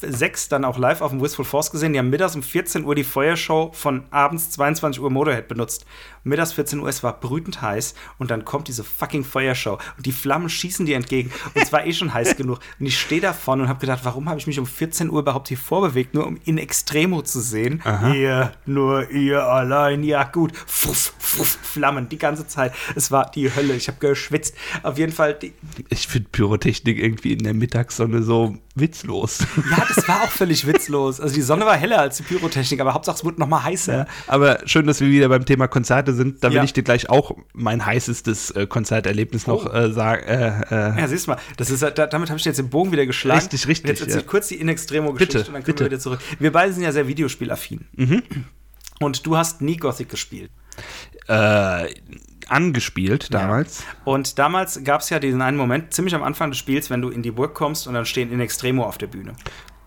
2006 0.00 0.48
dann 0.48 0.64
auch 0.64 0.78
live 0.78 1.00
auf 1.00 1.10
dem 1.10 1.20
Wistful 1.20 1.44
Force 1.44 1.70
gesehen. 1.70 1.92
Die 1.92 1.98
haben 1.98 2.10
mittags 2.10 2.34
um 2.34 2.42
14 2.42 2.84
Uhr 2.84 2.94
die 2.94 3.04
Feuershow 3.04 3.70
von 3.72 4.04
abends 4.10 4.50
22 4.50 5.00
Uhr 5.00 5.10
Motorhead 5.10 5.48
benutzt. 5.48 5.84
Mittags 6.24 6.52
14 6.52 6.80
Uhr, 6.80 6.88
es 6.88 7.02
war 7.02 7.18
brütend 7.18 7.62
heiß 7.62 7.94
und 8.18 8.30
dann 8.30 8.44
kommt 8.44 8.68
diese 8.68 8.84
fucking 8.84 9.24
Feuershow 9.24 9.78
und 9.96 10.04
die 10.04 10.12
Flammen 10.12 10.48
schießen 10.48 10.84
dir 10.84 10.96
entgegen 10.96 11.30
und 11.54 11.62
es 11.62 11.72
war 11.72 11.86
eh 11.86 11.92
schon 11.92 12.12
heiß 12.12 12.36
genug. 12.36 12.60
Und 12.78 12.86
ich 12.86 12.98
stehe 12.98 13.20
da 13.20 13.32
vorne 13.32 13.62
und 13.62 13.68
habe 13.68 13.80
gedacht, 13.80 14.00
warum 14.04 14.28
habe 14.28 14.38
ich 14.38 14.46
mich 14.46 14.58
um 14.58 14.66
14 14.66 15.10
Uhr 15.10 15.20
überhaupt 15.20 15.48
hier 15.48 15.58
vorbewegt, 15.58 16.14
nur 16.14 16.26
um 16.26 16.38
in 16.44 16.58
Extremo 16.58 17.22
zu 17.22 17.40
sehen. 17.40 17.82
Ihr, 18.14 18.52
nur 18.66 19.10
ihr 19.10 19.44
allein, 19.44 20.02
ja 20.02 20.24
gut. 20.24 20.52
Fuff, 20.66 21.14
fuff, 21.18 21.58
Flammen 21.62 22.08
die 22.08 22.18
ganze 22.18 22.46
Zeit. 22.46 22.72
Es 22.94 23.10
war 23.10 23.30
die 23.30 23.54
Hölle, 23.54 23.74
ich 23.74 23.88
habe 23.88 23.98
geschwitzt. 23.98 24.54
Auf 24.82 24.98
jeden 24.98 25.12
Fall, 25.12 25.34
die, 25.34 25.52
Ich 25.88 26.08
finde 26.08 26.28
Pyrotechnik 26.30 26.98
irgendwie 26.98 27.32
in 27.32 27.44
der 27.44 27.54
Mittagssonne 27.54 28.22
so 28.22 28.56
witzlos. 28.76 29.40
Ja, 29.70 29.84
das 29.94 30.06
war 30.08 30.22
auch 30.22 30.30
völlig 30.30 30.66
witzlos. 30.66 31.20
Also 31.20 31.34
die 31.34 31.42
Sonne 31.42 31.66
war 31.66 31.76
heller 31.76 31.98
als 31.98 32.18
die 32.18 32.22
Pyrotechnik, 32.22 32.80
aber 32.80 32.94
Hauptsache 32.94 33.16
es 33.16 33.24
wurde 33.24 33.40
noch 33.40 33.48
mal 33.48 33.62
heißer. 33.64 34.06
Aber 34.26 34.60
schön, 34.66 34.86
dass 34.86 35.00
wir 35.00 35.08
wieder 35.08 35.28
beim 35.28 35.44
Thema 35.44 35.66
Konzerte 35.68 36.12
sind. 36.14 36.42
Da 36.44 36.48
will 36.50 36.56
Ja. 36.58 36.64
ich 36.64 36.72
dir 36.72 36.82
gleich 36.82 37.10
auch 37.10 37.32
mein 37.52 37.84
heißestes 37.84 38.52
äh, 38.52 38.66
Konzerterlebnis 38.66 39.46
noch 39.46 39.66
Oh. 39.66 39.68
äh, 39.70 39.92
sagen. 39.92 40.24
Äh, 40.24 40.60
äh, 40.70 41.00
Ja, 41.00 41.08
siehst 41.08 41.26
du 41.26 41.32
mal, 41.32 41.38
das 41.56 41.70
ist, 41.70 41.82
da, 41.82 41.90
damit 41.90 42.30
habe 42.30 42.38
ich 42.38 42.44
jetzt 42.44 42.58
den 42.58 42.70
Bogen 42.70 42.92
wieder 42.92 43.06
geschlagen. 43.06 43.40
Richtig, 43.40 43.66
richtig, 43.66 43.84
Und 43.84 43.90
Jetzt 43.90 44.00
erzähl 44.02 44.20
ja. 44.20 44.26
kurz 44.26 44.48
die 44.48 44.60
In 44.60 44.68
Extremo-Geschichte 44.68 45.38
und 45.38 45.44
dann 45.46 45.52
können 45.54 45.64
bitte. 45.64 45.80
wir 45.84 45.90
wieder 45.90 46.00
zurück. 46.00 46.20
Wir 46.38 46.52
beide 46.52 46.72
sind 46.72 46.82
ja 46.84 46.92
sehr 46.92 47.06
Videospielaffin. 47.08 48.30
Und 49.00 49.26
du 49.26 49.36
hast 49.36 49.60
nie 49.62 49.76
Gothic 49.78 50.08
gespielt. 50.08 50.50
Äh, 51.26 51.86
angespielt 52.50 53.32
damals. 53.32 53.84
Und 54.04 54.38
damals 54.38 54.82
gab 54.84 55.00
es 55.00 55.10
ja 55.10 55.18
diesen 55.18 55.42
einen 55.42 55.56
Moment, 55.56 55.94
ziemlich 55.94 56.14
am 56.14 56.22
Anfang 56.22 56.50
des 56.50 56.58
Spiels, 56.58 56.90
wenn 56.90 57.02
du 57.02 57.08
in 57.08 57.22
die 57.22 57.30
Burg 57.30 57.54
kommst 57.54 57.86
und 57.86 57.94
dann 57.94 58.06
stehen 58.06 58.32
In 58.32 58.40
Extremo 58.40 58.84
auf 58.84 58.98
der 58.98 59.06
Bühne. 59.06 59.34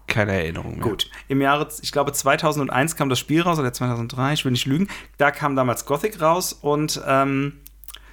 Keine 0.07 0.33
Erinnerung 0.33 0.77
mehr. 0.77 0.87
Gut. 0.87 1.09
Im 1.27 1.41
Jahre, 1.41 1.67
ich 1.81 1.91
glaube 1.91 2.11
2001 2.11 2.95
kam 2.95 3.09
das 3.09 3.19
Spiel 3.19 3.41
raus, 3.41 3.59
oder 3.59 3.73
2003, 3.73 4.33
ich 4.33 4.45
will 4.45 4.51
nicht 4.51 4.65
lügen. 4.65 4.87
Da 5.17 5.31
kam 5.31 5.55
damals 5.55 5.85
Gothic 5.85 6.21
raus 6.21 6.53
und 6.53 7.01
ähm, 7.07 7.53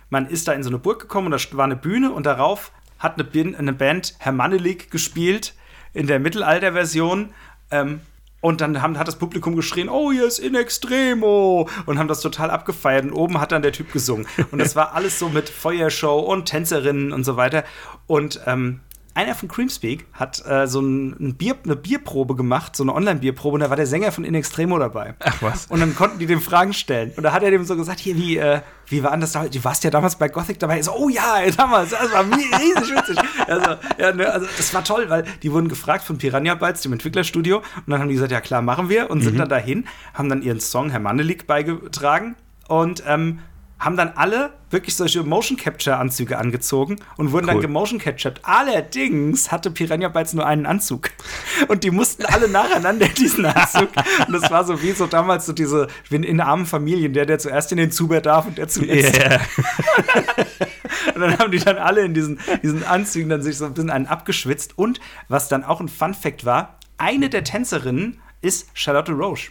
man 0.09 0.27
ist 0.27 0.49
da 0.49 0.53
in 0.53 0.63
so 0.63 0.71
eine 0.71 0.79
Burg 0.79 1.01
gekommen 1.01 1.33
und 1.33 1.33
da 1.33 1.57
war 1.57 1.65
eine 1.65 1.77
Bühne 1.77 2.13
und 2.13 2.27
darauf 2.27 2.73
hat 2.99 3.15
eine, 3.15 3.73
Band 3.73 4.15
Herr 4.19 4.33
Mannelik 4.33 4.91
gespielt 4.91 5.55
in 5.93 6.07
der 6.07 6.21
Mittelalter-Version. 6.21 7.31
Ähm, 7.71 8.01
und 8.41 8.61
dann 8.61 8.81
haben, 8.81 8.99
hat 8.99 9.09
das 9.09 9.17
Publikum 9.17 9.55
geschrien, 9.55 9.89
oh, 9.89 10.11
hier 10.13 10.27
ist 10.27 10.39
in 10.39 10.55
extremo 10.55 11.69
und 11.87 11.99
haben 11.99 12.09
das 12.09 12.21
total 12.21 12.51
abgefeiert. 12.51 13.05
Und 13.05 13.13
oben 13.13 13.41
hat 13.41 13.53
dann 13.53 13.63
der 13.63 13.73
Typ 13.73 13.93
gesungen. 13.93 14.27
Und 14.51 14.59
das 14.59 14.77
war 14.77 14.95
alles 14.95 15.19
so 15.19 15.29
mit 15.29 15.49
Feuershow 15.49 16.19
und 16.21 16.47
Tänzerinnen 16.47 17.13
und 17.13 17.25
so 17.25 17.37
weiter. 17.37 17.65
Und 18.07 18.41
ähm, 18.47 18.81
einer 19.15 19.35
von 19.35 19.49
Creamspeak 19.49 20.07
hat 20.13 20.45
äh, 20.47 20.67
so 20.67 20.81
ein, 20.81 21.17
ein 21.19 21.35
Bier, 21.35 21.57
eine 21.65 21.77
Bierprobe 21.77 22.37
gemacht, 22.37 22.77
so 22.77 22.85
eine 22.85 22.95
Online-Bierprobe, 22.95 23.55
und 23.55 23.61
da 23.61 23.71
war 23.71 23.77
der 23.77 23.87
Sänger 23.87 24.13
von 24.13 24.25
In 24.25 24.35
Extremo 24.35 24.79
dabei. 24.79 25.15
Ach 25.21 25.43
was. 25.43 25.67
Und 25.67 25.81
dann 25.81 25.95
konnten 25.95 26.19
die 26.19 26.27
dem 26.27 26.41
Fragen 26.41 26.73
stellen. 26.73 27.13
Und 27.17 27.23
da 27.23 27.33
hat 27.33 27.43
er 27.43 27.51
dem 27.51 27.65
so 27.65 27.77
gesagt, 27.77 28.01
hier, 28.01 28.17
wie, 28.17 28.37
äh, 28.37 28.61
wie 28.87 29.03
war 29.03 29.11
denn 29.11 29.21
das 29.21 29.33
damals? 29.33 29.51
Du 29.51 29.65
warst 29.65 29.85
ja 29.85 29.91
damals 29.91 30.17
bei 30.17 30.29
Gothic 30.29 30.59
dabei. 30.59 30.79
Ich 30.79 30.85
so, 30.85 30.93
oh 30.93 31.09
ja, 31.09 31.41
damals, 31.57 31.91
das 31.91 32.13
war 32.13 32.25
riesig 32.25 32.97
witzig. 32.97 33.19
Also, 33.47 33.77
ja, 33.99 34.13
ne, 34.13 34.31
also 34.31 34.47
das 34.57 34.73
war 34.75 34.85
toll, 34.85 35.11
weil 35.11 35.25
die 35.43 35.53
wurden 35.53 35.69
gefragt 35.69 36.05
von 36.05 36.19
Piranha 36.19 36.55
Bytes, 36.55 36.83
dem 36.83 36.93
Entwicklerstudio. 36.93 37.59
Und 37.59 37.65
dann 37.87 38.01
haben 38.01 38.09
die 38.09 38.15
gesagt, 38.15 38.33
ja 38.33 38.41
klar, 38.41 38.63
machen 38.63 38.89
wir. 38.89 39.11
Und 39.11 39.23
sind 39.23 39.39
dann 39.39 39.49
dahin, 39.49 39.87
haben 40.15 40.29
dann 40.29 40.43
ihren 40.43 40.61
Song 40.61 40.91
Herr 40.91 41.01
Mannelik 41.01 41.47
beigetragen. 41.47 42.37
Und 42.69 43.03
ähm, 43.07 43.41
haben 43.81 43.97
dann 43.97 44.13
alle 44.15 44.53
wirklich 44.71 44.95
solche 44.95 45.23
Motion 45.25 45.57
Capture 45.57 45.97
Anzüge 45.97 46.39
angezogen 46.39 46.97
und 47.17 47.33
wurden 47.33 47.47
dann 47.49 47.57
Cool. 47.57 47.63
gemotion 47.63 47.99
captured. 47.99 48.39
Allerdings 48.45 49.51
hatte 49.51 49.71
Piranha 49.71 50.09
Bytes 50.09 50.35
nur 50.35 50.47
einen 50.47 50.67
Anzug 50.67 51.11
und 51.69 51.83
die 51.83 51.91
mussten 51.91 52.25
alle 52.27 52.49
nacheinander 52.49 53.09
diesen 53.19 53.47
Anzug. 53.47 53.89
Und 54.27 54.33
das 54.35 54.51
war 54.51 54.65
so 54.65 54.81
wie 54.83 54.93
so 54.93 55.07
damals 55.07 55.47
so 55.47 55.53
diese 55.53 55.89
in, 56.11 56.23
in 56.23 56.41
armen 56.41 56.67
Familien, 56.67 57.15
der 57.15 57.27
der 57.27 57.39
zuerst 57.39 57.73
in 57.73 57.79
den 57.79 57.91
Zuber 57.91 58.21
darf 58.21 58.47
und 58.47 58.59
der 58.59 58.69
zuletzt. 58.69 59.17
Ja, 59.19 59.41
Und 61.15 61.21
dann 61.21 61.39
haben 61.39 61.51
die 61.51 61.59
dann 61.59 61.79
alle 61.79 62.03
in 62.03 62.15
diesen, 62.15 62.39
diesen 62.63 62.85
Anzügen 62.85 63.29
dann 63.29 63.43
sich 63.43 63.57
so 63.57 63.65
ein 63.65 63.75
bisschen 63.75 63.91
einen 63.91 64.07
abgeschwitzt. 64.07 64.79
Und 64.79 65.01
was 65.29 65.49
dann 65.49 65.65
auch 65.65 65.81
ein 65.81 65.89
Fun 65.89 66.15
Fact 66.15 66.45
war, 66.45 66.79
eine 66.99 67.31
der 67.31 67.45
Tänzerinnen 67.45 68.21
ist 68.43 68.69
Charlotte 68.75 69.13
Roche. 69.13 69.51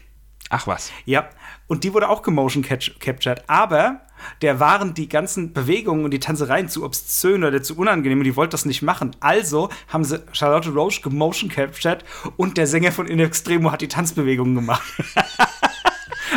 Ach 0.49 0.67
was. 0.67 0.91
Ja, 1.05 1.29
und 1.67 1.83
die 1.83 1.93
wurde 1.93 2.09
auch 2.09 2.21
gemotion 2.23 2.63
captured, 2.63 3.43
aber 3.47 4.01
der 4.41 4.59
waren 4.59 4.93
die 4.93 5.09
ganzen 5.09 5.53
Bewegungen 5.53 6.05
und 6.05 6.11
die 6.11 6.19
Tanzereien 6.19 6.69
zu 6.69 6.83
obszön 6.83 7.43
oder 7.43 7.61
zu 7.63 7.75
unangenehm 7.77 8.19
und 8.19 8.23
die 8.25 8.35
wollte 8.35 8.51
das 8.51 8.65
nicht 8.65 8.81
machen. 8.81 9.15
Also 9.19 9.69
haben 9.87 10.03
sie 10.03 10.21
Charlotte 10.31 10.69
Roche 10.69 11.01
gemotion 11.01 11.49
captured 11.49 12.03
und 12.37 12.57
der 12.57 12.67
Sänger 12.67 12.91
von 12.91 13.07
In 13.07 13.19
Extremo 13.19 13.71
hat 13.71 13.81
die 13.81 13.87
Tanzbewegungen 13.87 14.55
gemacht. 14.55 14.83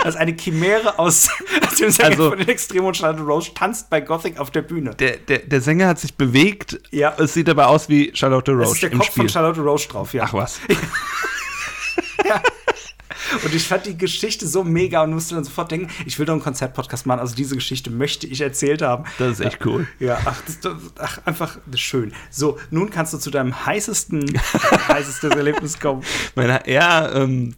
Das 0.04 0.06
ist 0.14 0.16
eine 0.16 0.32
Chimäre 0.36 0.98
aus, 0.98 1.28
aus 1.66 1.76
dem 1.76 1.90
Sänger 1.90 2.10
Also- 2.10 2.30
von 2.30 2.38
In 2.40 2.48
Extremo 2.48 2.88
und 2.88 2.96
Charlotte 2.96 3.22
Roche 3.24 3.54
tanzt 3.54 3.90
bei 3.90 4.00
Gothic 4.00 4.38
auf 4.38 4.50
der 4.50 4.62
Bühne. 4.62 4.94
Der, 4.94 5.16
der, 5.18 5.38
der 5.38 5.60
Sänger 5.60 5.88
hat 5.88 5.98
sich 5.98 6.14
bewegt. 6.14 6.80
Ja. 6.90 7.14
Es 7.18 7.34
sieht 7.34 7.48
aber 7.48 7.68
aus 7.68 7.88
wie 7.88 8.10
Charlotte 8.14 8.52
Roche 8.52 8.72
ist 8.74 8.82
der 8.82 8.90
Kopf 8.90 9.06
Spiel. 9.06 9.22
von 9.22 9.28
Charlotte 9.28 9.60
Roche 9.60 9.88
drauf, 9.88 10.14
ja. 10.14 10.24
Ach 10.26 10.34
was. 10.34 10.60
Und 13.44 13.54
ich 13.54 13.66
fand 13.66 13.86
die 13.86 13.96
Geschichte 13.96 14.46
so 14.46 14.64
mega 14.64 15.02
und 15.02 15.12
musste 15.12 15.34
dann 15.34 15.44
sofort 15.44 15.70
denken, 15.70 15.88
ich 16.06 16.18
will 16.18 16.26
doch 16.26 16.34
einen 16.34 16.42
Konzertpodcast 16.42 17.06
machen. 17.06 17.20
Also 17.20 17.34
diese 17.34 17.54
Geschichte 17.54 17.90
möchte 17.90 18.26
ich 18.26 18.40
erzählt 18.40 18.82
haben. 18.82 19.04
Das 19.18 19.32
ist 19.32 19.40
echt 19.40 19.64
cool. 19.66 19.86
Ja, 19.98 20.18
ach, 20.24 20.42
das, 20.62 20.74
ach 20.98 21.18
einfach 21.24 21.58
schön. 21.74 22.12
So, 22.30 22.58
nun 22.70 22.90
kannst 22.90 23.12
du 23.14 23.18
zu 23.18 23.30
deinem 23.30 23.66
heißesten, 23.66 24.40
heißestes 24.88 25.30
Erlebnis 25.30 25.78
kommen. 25.78 26.02
Meine, 26.34 26.62
ja, 26.66 27.12
ähm, 27.14 27.54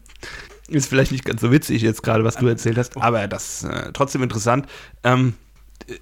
ist 0.68 0.88
vielleicht 0.88 1.12
nicht 1.12 1.24
ganz 1.24 1.40
so 1.40 1.52
witzig 1.52 1.82
jetzt 1.82 2.02
gerade, 2.02 2.24
was 2.24 2.36
du 2.36 2.46
erzählt 2.46 2.78
hast, 2.78 2.96
aber 2.96 3.28
das 3.28 3.64
äh, 3.64 3.90
trotzdem 3.92 4.22
interessant. 4.22 4.66
Ähm, 5.02 5.34
äh, 5.86 5.94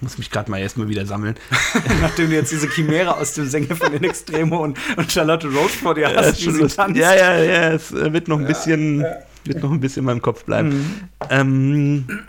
muss 0.00 0.18
mich 0.18 0.30
gerade 0.30 0.50
mal 0.50 0.58
erstmal 0.58 0.88
wieder 0.88 1.04
sammeln. 1.06 1.34
Nachdem 2.00 2.30
du 2.30 2.36
jetzt 2.36 2.52
diese 2.52 2.68
Chimäre 2.68 3.16
aus 3.16 3.34
dem 3.34 3.48
Sänger 3.48 3.74
von 3.76 3.92
In 3.92 4.04
Extremo 4.04 4.58
und, 4.62 4.78
und 4.96 5.10
Charlotte 5.12 5.48
Roche 5.48 5.68
vor 5.70 5.94
dir 5.94 6.10
Ja, 6.10 6.16
hast, 6.16 6.38
ist 6.40 6.46
wie 6.46 6.50
sie 6.52 6.66
tanzt. 6.76 6.96
ja, 6.96 7.14
ja, 7.14 7.36
ja, 7.42 7.72
es 7.72 7.90
äh, 7.92 8.12
wird 8.12 8.28
noch 8.28 8.38
ein 8.38 8.46
bisschen, 8.46 9.04
wird 9.44 9.62
noch 9.62 9.70
ein 9.72 9.80
bisschen 9.80 10.00
in 10.00 10.04
meinem 10.06 10.22
Kopf 10.22 10.44
bleiben. 10.44 10.68
Mhm. 10.70 11.08
Ähm, 11.30 12.20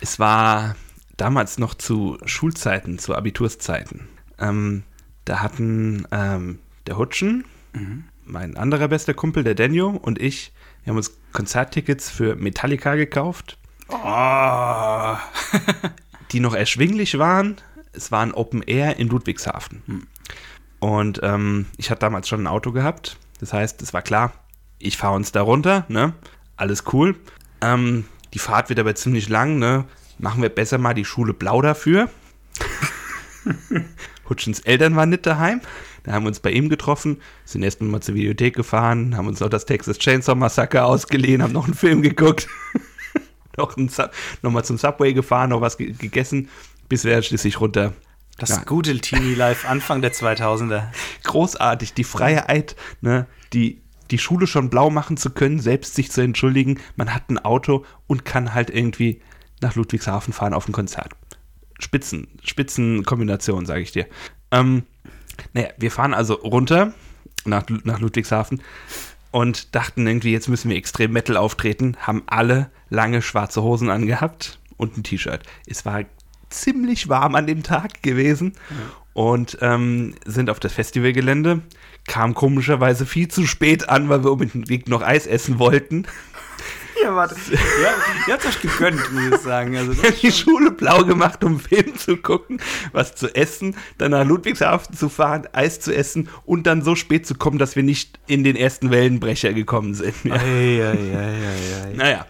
es 0.00 0.18
war 0.18 0.74
damals 1.16 1.58
noch 1.58 1.74
zu 1.74 2.18
Schulzeiten, 2.24 2.98
zu 2.98 3.14
Abiturszeiten. 3.14 4.08
Ähm, 4.38 4.82
da 5.24 5.40
hatten 5.40 6.06
ähm, 6.12 6.58
der 6.86 6.96
Hutschen, 6.98 7.44
Mhm. 7.74 8.04
mein 8.24 8.56
anderer 8.56 8.88
bester 8.88 9.12
Kumpel, 9.12 9.44
der 9.44 9.54
Daniel 9.54 9.98
und 10.00 10.18
ich, 10.20 10.52
wir 10.84 10.90
haben 10.90 10.96
uns 10.96 11.12
Konzerttickets 11.32 12.08
für 12.10 12.34
Metallica 12.34 12.94
gekauft, 12.94 13.58
Oh. 13.90 15.16
die 16.32 16.40
noch 16.40 16.54
erschwinglich 16.54 17.18
waren. 17.18 17.56
Es 17.92 18.12
war 18.12 18.22
ein 18.22 18.34
Open 18.34 18.62
Air 18.62 18.96
in 18.96 19.08
Ludwigshafen. 19.08 20.06
Und 20.78 21.20
ähm, 21.22 21.66
ich 21.76 21.90
hatte 21.90 22.00
damals 22.00 22.28
schon 22.28 22.42
ein 22.42 22.46
Auto 22.46 22.72
gehabt. 22.72 23.16
Das 23.40 23.52
heißt, 23.52 23.82
es 23.82 23.92
war 23.92 24.02
klar, 24.02 24.32
ich 24.78 24.96
fahre 24.96 25.14
uns 25.14 25.32
da 25.32 25.42
runter, 25.42 25.84
ne? 25.88 26.12
Alles 26.56 26.84
cool. 26.92 27.16
Ähm, 27.60 28.04
die 28.34 28.38
Fahrt 28.38 28.68
wird 28.68 28.78
aber 28.78 28.94
ziemlich 28.94 29.28
lang, 29.28 29.58
ne? 29.58 29.84
Machen 30.18 30.42
wir 30.42 30.48
besser 30.48 30.78
mal 30.78 30.94
die 30.94 31.04
Schule 31.04 31.32
blau 31.32 31.62
dafür. 31.62 32.10
Hutschens 34.28 34.60
Eltern 34.60 34.96
waren 34.96 35.10
nicht 35.10 35.26
daheim. 35.26 35.60
Da 36.02 36.12
haben 36.12 36.24
wir 36.24 36.28
uns 36.28 36.40
bei 36.40 36.50
ihm 36.50 36.68
getroffen, 36.68 37.20
sind 37.44 37.62
erst 37.62 37.82
mal 37.82 38.00
zur 38.00 38.14
Videothek 38.14 38.56
gefahren, 38.56 39.16
haben 39.16 39.26
uns 39.26 39.40
noch 39.40 39.50
das 39.50 39.66
Texas 39.66 39.98
Chainsaw 39.98 40.34
Massacre 40.34 40.84
ausgeliehen, 40.84 41.42
haben 41.42 41.52
noch 41.52 41.66
einen 41.66 41.74
Film 41.74 42.00
geguckt, 42.00 42.48
noch, 43.58 43.76
ein 43.76 43.90
noch 44.42 44.50
mal 44.50 44.64
zum 44.64 44.78
Subway 44.78 45.12
gefahren, 45.12 45.50
noch 45.50 45.60
was 45.60 45.76
ge 45.76 45.92
gegessen, 45.92 46.48
bis 46.88 47.04
wir 47.04 47.20
schließlich 47.22 47.60
runter. 47.60 47.92
Das 48.38 48.50
Ja. 48.50 48.62
gute 48.64 48.96
Teenie 48.98 49.34
Life 49.34 49.68
Anfang 49.68 50.00
der 50.00 50.12
2000er. 50.12 50.88
Großartig, 51.24 51.92
die 51.94 52.04
Freiheit, 52.04 52.76
ne, 53.00 53.26
die, 53.52 53.82
die 54.10 54.18
Schule 54.18 54.46
schon 54.46 54.70
blau 54.70 54.90
machen 54.90 55.16
zu 55.16 55.30
können, 55.30 55.58
selbst 55.58 55.94
sich 55.96 56.10
zu 56.10 56.20
entschuldigen, 56.20 56.78
man 56.96 57.12
hat 57.14 57.28
ein 57.28 57.38
Auto 57.38 57.84
und 58.06 58.24
kann 58.24 58.54
halt 58.54 58.70
irgendwie 58.70 59.20
nach 59.60 59.74
Ludwigshafen 59.74 60.32
fahren 60.32 60.54
auf 60.54 60.68
ein 60.68 60.72
Konzert. 60.72 61.14
Spitzen, 61.80 62.28
Spitzenkombination, 62.42 63.66
sage 63.66 63.82
ich 63.82 63.92
dir. 63.92 64.06
Ähm, 64.50 64.84
naja, 65.52 65.68
wir 65.76 65.90
fahren 65.90 66.14
also 66.14 66.34
runter 66.34 66.94
nach, 67.44 67.64
nach 67.84 67.98
Ludwigshafen 68.00 68.62
und 69.30 69.74
dachten 69.74 70.06
irgendwie, 70.06 70.32
jetzt 70.32 70.48
müssen 70.48 70.70
wir 70.70 70.76
extrem 70.76 71.12
Metal 71.12 71.36
auftreten, 71.36 71.96
haben 72.00 72.22
alle 72.26 72.70
lange 72.90 73.22
schwarze 73.22 73.62
Hosen 73.62 73.90
angehabt 73.90 74.58
und 74.76 74.96
ein 74.96 75.02
T-Shirt. 75.02 75.42
Es 75.66 75.84
war 75.84 76.04
ziemlich 76.50 77.08
warm 77.08 77.34
an 77.34 77.46
dem 77.46 77.62
Tag 77.62 78.02
gewesen 78.02 78.54
und 79.12 79.58
ähm, 79.60 80.14
sind 80.24 80.48
auf 80.48 80.60
das 80.60 80.72
Festivalgelände, 80.72 81.62
kam 82.06 82.34
komischerweise 82.34 83.04
viel 83.04 83.28
zu 83.28 83.46
spät 83.46 83.88
an, 83.88 84.08
weil 84.08 84.24
wir 84.24 84.32
unbedingt 84.32 84.88
noch 84.88 85.02
Eis 85.02 85.26
essen 85.26 85.58
wollten. 85.58 86.06
Ja, 87.02 87.14
warte. 87.14 87.36
Ja, 87.50 87.90
ihr 88.26 88.34
habt 88.34 88.46
euch 88.46 88.60
gegönnt, 88.60 89.12
muss 89.12 89.22
ich 89.34 89.36
sagen. 89.40 89.76
Also, 89.76 89.92
haben 90.02 90.14
die 90.20 90.32
Schule 90.32 90.70
blau 90.70 91.04
gemacht, 91.04 91.44
um 91.44 91.60
Film 91.60 91.96
zu 91.96 92.16
gucken, 92.16 92.60
was 92.92 93.14
zu 93.14 93.34
essen, 93.34 93.76
dann 93.98 94.10
nach 94.10 94.24
Ludwigshafen 94.24 94.96
zu 94.96 95.08
fahren, 95.08 95.46
Eis 95.52 95.80
zu 95.80 95.94
essen 95.94 96.28
und 96.44 96.66
dann 96.66 96.82
so 96.82 96.94
spät 96.94 97.26
zu 97.26 97.34
kommen, 97.34 97.58
dass 97.58 97.76
wir 97.76 97.82
nicht 97.82 98.18
in 98.26 98.44
den 98.44 98.56
ersten 98.56 98.90
Wellenbrecher 98.90 99.52
gekommen 99.52 99.94
sind. 99.94 100.14
Ja. 100.24 100.34
ei, 100.34 100.82
ei, 100.82 100.92
ei. 100.92 101.94
Naja. 101.94 102.26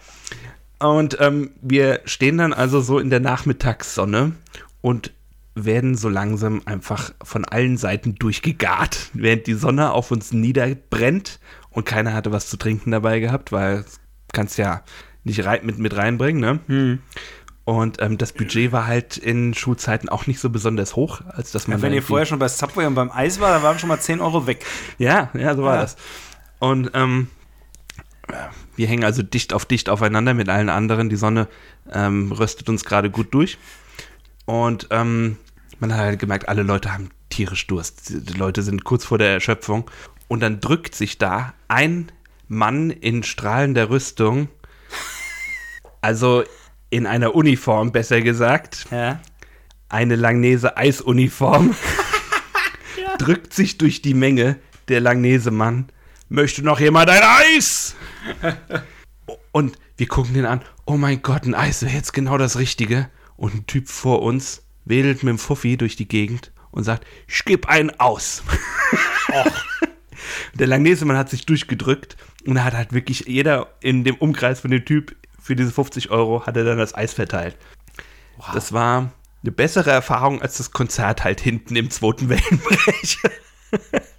Und 0.79 1.17
ähm, 1.19 1.51
wir 1.61 2.01
stehen 2.05 2.37
dann 2.37 2.53
also 2.53 2.79
so 2.81 2.99
in 2.99 3.09
der 3.09 3.19
Nachmittagssonne 3.19 4.33
und 4.81 5.11
werden 5.55 5.95
so 5.95 6.07
langsam 6.07 6.61
einfach 6.65 7.11
von 7.21 7.43
allen 7.43 7.77
Seiten 7.77 8.15
durchgegart, 8.15 9.09
während 9.13 9.47
die 9.47 9.53
Sonne 9.53 9.91
auf 9.91 10.11
uns 10.11 10.31
niederbrennt 10.31 11.39
und 11.69 11.85
keiner 11.85 12.13
hatte 12.13 12.31
was 12.31 12.49
zu 12.49 12.57
trinken 12.57 12.91
dabei 12.91 13.19
gehabt, 13.19 13.51
weil 13.51 13.83
das 13.83 13.99
kannst 14.33 14.57
ja 14.57 14.83
nicht 15.23 15.43
rei 15.45 15.59
mit, 15.63 15.77
mit 15.79 15.95
reinbringen, 15.95 16.41
ne? 16.41 16.59
Hm. 16.67 16.99
Und 17.65 18.01
ähm, 18.01 18.17
das 18.17 18.33
Budget 18.33 18.71
war 18.71 18.87
halt 18.87 19.17
in 19.17 19.53
Schulzeiten 19.53 20.09
auch 20.09 20.25
nicht 20.25 20.39
so 20.39 20.49
besonders 20.49 20.95
hoch, 20.95 21.21
als 21.27 21.51
dass 21.51 21.67
man 21.67 21.81
Wenn 21.83 21.91
da 21.91 21.97
ihr 21.97 22.01
vorher 22.03 22.25
schon 22.25 22.39
bei 22.39 22.47
Subway 22.47 22.87
und 22.87 22.95
beim 22.95 23.11
Eis 23.11 23.39
war, 23.39 23.51
dann 23.51 23.61
waren 23.61 23.77
schon 23.77 23.89
mal 23.89 23.99
10 23.99 24.21
Euro 24.21 24.47
weg. 24.47 24.65
Ja, 24.97 25.29
ja, 25.35 25.55
so 25.55 25.61
war 25.63 25.75
Ja. 25.75 25.81
das. 25.81 25.95
Und 26.57 26.89
ähm, 26.95 27.27
wir 28.75 28.87
hängen 28.87 29.03
also 29.03 29.21
dicht 29.21 29.53
auf 29.53 29.65
dicht 29.65 29.87
aufeinander 29.89 30.33
mit 30.33 30.49
allen 30.49 30.69
anderen. 30.69 31.09
Die 31.09 31.15
Sonne 31.15 31.47
ähm, 31.91 32.31
röstet 32.31 32.69
uns 32.69 32.85
gerade 32.85 33.11
gut 33.11 33.33
durch. 33.33 33.59
Und 34.45 34.87
ähm, 34.89 35.37
man 35.79 35.93
hat 35.93 35.99
halt 35.99 36.19
gemerkt, 36.19 36.49
alle 36.49 36.63
Leute 36.63 36.91
haben 36.91 37.09
tierisch 37.29 37.67
Durst. 37.67 38.09
Die 38.09 38.33
Leute 38.33 38.63
sind 38.63 38.83
kurz 38.83 39.05
vor 39.05 39.19
der 39.19 39.29
Erschöpfung. 39.33 39.89
Und 40.27 40.41
dann 40.41 40.59
drückt 40.59 40.95
sich 40.95 41.17
da 41.19 41.53
ein 41.67 42.11
Mann 42.49 42.89
in 42.89 43.23
strahlender 43.23 43.89
Rüstung, 43.89 44.49
also 46.01 46.43
in 46.89 47.05
einer 47.05 47.35
Uniform, 47.35 47.91
besser 47.91 48.21
gesagt, 48.21 48.87
Ja. 48.91 49.21
eine 49.87 50.15
Langnese 50.15 50.75
Eisuniform, 50.75 51.75
drückt 53.19 53.53
sich 53.53 53.77
durch 53.77 54.01
die 54.01 54.13
Menge 54.15 54.57
der 54.87 54.99
Langnese-Mann. 54.99 55.89
Möchte 56.29 56.63
noch 56.63 56.79
jemand 56.79 57.09
ein 57.09 57.21
Eis? 57.23 57.95
Und 59.51 59.77
wir 59.97 60.07
gucken 60.07 60.33
den 60.33 60.45
an. 60.45 60.61
Oh 60.85 60.97
mein 60.97 61.21
Gott, 61.21 61.45
ein 61.45 61.53
Eis 61.55 61.83
wäre 61.83 61.93
jetzt 61.93 62.13
genau 62.13 62.37
das 62.37 62.57
Richtige. 62.57 63.09
Und 63.35 63.53
ein 63.53 63.67
Typ 63.67 63.87
vor 63.87 64.21
uns 64.21 64.63
wedelt 64.85 65.23
mit 65.23 65.29
dem 65.31 65.37
Fuffi 65.39 65.77
durch 65.77 65.95
die 65.95 66.07
Gegend 66.07 66.51
und 66.71 66.83
sagt, 66.83 67.05
ich 67.27 67.45
geb 67.45 67.67
einen 67.67 67.91
aus. 67.99 68.43
Der 70.53 70.67
Langnese-Mann 70.67 71.17
hat 71.17 71.29
sich 71.29 71.45
durchgedrückt 71.45 72.17
und 72.45 72.57
er 72.57 72.63
hat 72.63 72.73
halt 72.73 72.93
wirklich 72.93 73.25
jeder 73.27 73.67
in 73.81 74.03
dem 74.03 74.15
Umkreis 74.15 74.59
von 74.59 74.71
dem 74.71 74.85
Typ 74.85 75.15
für 75.41 75.55
diese 75.55 75.71
50 75.71 76.11
Euro 76.11 76.45
hat 76.45 76.57
er 76.57 76.63
dann 76.63 76.77
das 76.77 76.93
Eis 76.93 77.13
verteilt. 77.13 77.55
Das 78.53 78.71
war 78.71 79.11
eine 79.41 79.51
bessere 79.51 79.91
Erfahrung 79.91 80.41
als 80.41 80.57
das 80.57 80.71
Konzert 80.71 81.23
halt 81.23 81.41
hinten 81.41 81.75
im 81.75 81.89
zweiten 81.89 82.29
Wellenbrech. 82.29 83.17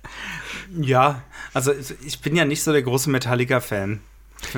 Ja, 0.80 1.22
also 1.52 1.72
ich 2.06 2.20
bin 2.20 2.36
ja 2.36 2.44
nicht 2.44 2.62
so 2.62 2.72
der 2.72 2.82
große 2.82 3.10
Metallica-Fan. 3.10 4.00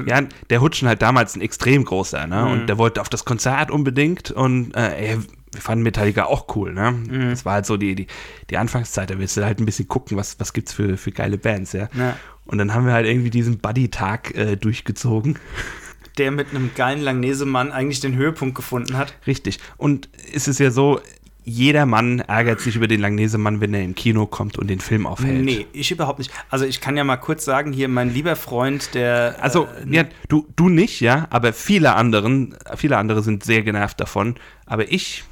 Ja, 0.07 0.21
der 0.51 0.61
Hutschen 0.61 0.87
halt 0.87 1.03
damals 1.03 1.35
ein 1.35 1.41
extrem 1.41 1.85
großer, 1.85 2.27
ne? 2.27 2.47
Und 2.47 2.67
der 2.67 2.79
wollte 2.79 3.01
auf 3.01 3.09
das 3.09 3.25
Konzert 3.25 3.71
unbedingt 3.71 4.31
und 4.31 4.77
äh, 4.77 5.13
ey, 5.13 5.19
wir 5.53 5.61
fanden 5.61 5.83
Metallica 5.83 6.25
auch 6.25 6.57
cool, 6.57 6.73
ne? 6.73 6.95
Das 7.31 7.45
war 7.45 7.55
halt 7.55 7.67
so 7.67 7.77
die, 7.77 7.95
die, 7.95 8.07
die 8.51 8.57
Anfangszeit, 8.57 9.11
da 9.11 9.19
willst 9.19 9.37
du 9.37 9.45
halt 9.45 9.61
ein 9.61 9.67
bisschen 9.67 9.87
gucken, 9.87 10.17
was, 10.17 10.41
was 10.41 10.53
gibt's 10.53 10.73
für, 10.73 10.97
für 10.97 11.13
geile 11.13 11.39
Bands, 11.39 11.73
ja? 11.73 11.89
Ja. 11.95 12.17
Und 12.47 12.59
dann 12.59 12.75
haben 12.75 12.87
wir 12.87 12.93
halt 12.93 13.07
irgendwie 13.07 13.31
diesen 13.31 13.59
Buddy-Tag 13.59 14.35
äh, 14.35 14.57
durchgezogen. 14.57 15.39
Der 16.19 16.31
mit 16.31 16.51
einem 16.51 16.71
geilen 16.75 17.01
Langnese-Mann 17.01 17.73
eigentlich 17.73 18.01
den 18.01 18.17
Höhepunkt 18.17 18.55
gefunden 18.55 18.97
hat. 18.97 19.15
Richtig. 19.27 19.59
Und 19.77 20.09
es 20.35 20.49
ist 20.49 20.59
ja 20.59 20.71
so, 20.71 21.01
jeder 21.45 21.87
Mann 21.87 22.21
ärgert 22.21 22.61
sich 22.61 22.77
über 22.77 22.87
den 22.87 23.01
Langnese-Mann, 23.01 23.61
wenn 23.61 23.75
er 23.75 23.83
im 23.83 23.95
Kino 23.95 24.27
kommt 24.27 24.59
und 24.59 24.69
den 24.69 24.81
Film 24.81 25.07
aufhält. 25.07 25.45
Nee, 25.45 25.67
ich 25.73 25.91
überhaupt 25.91 26.19
nicht. 26.19 26.31
Also 26.51 26.65
ich 26.65 26.81
kann 26.81 26.97
ja 26.97 27.05
mal 27.05 27.17
kurz 27.17 27.45
sagen, 27.45 27.73
hier 27.73 27.89
mein 27.89 28.13
lieber 28.13 28.37
Freund, 28.37 28.95
der 28.95 29.37
Also, 29.41 29.69
äh, 29.85 29.95
ja, 29.95 30.05
du, 30.29 30.47
du 30.55 30.69
nicht, 30.69 31.01
ja, 31.01 31.27
aber 31.31 31.53
viele 31.53 31.95
anderen, 31.95 32.57
viele 32.77 32.97
andere 32.97 33.23
sind 33.23 33.45
sehr 33.45 33.63
genervt 33.63 34.01
davon. 34.01 34.37
Aber 34.67 34.91
ich 34.93 35.25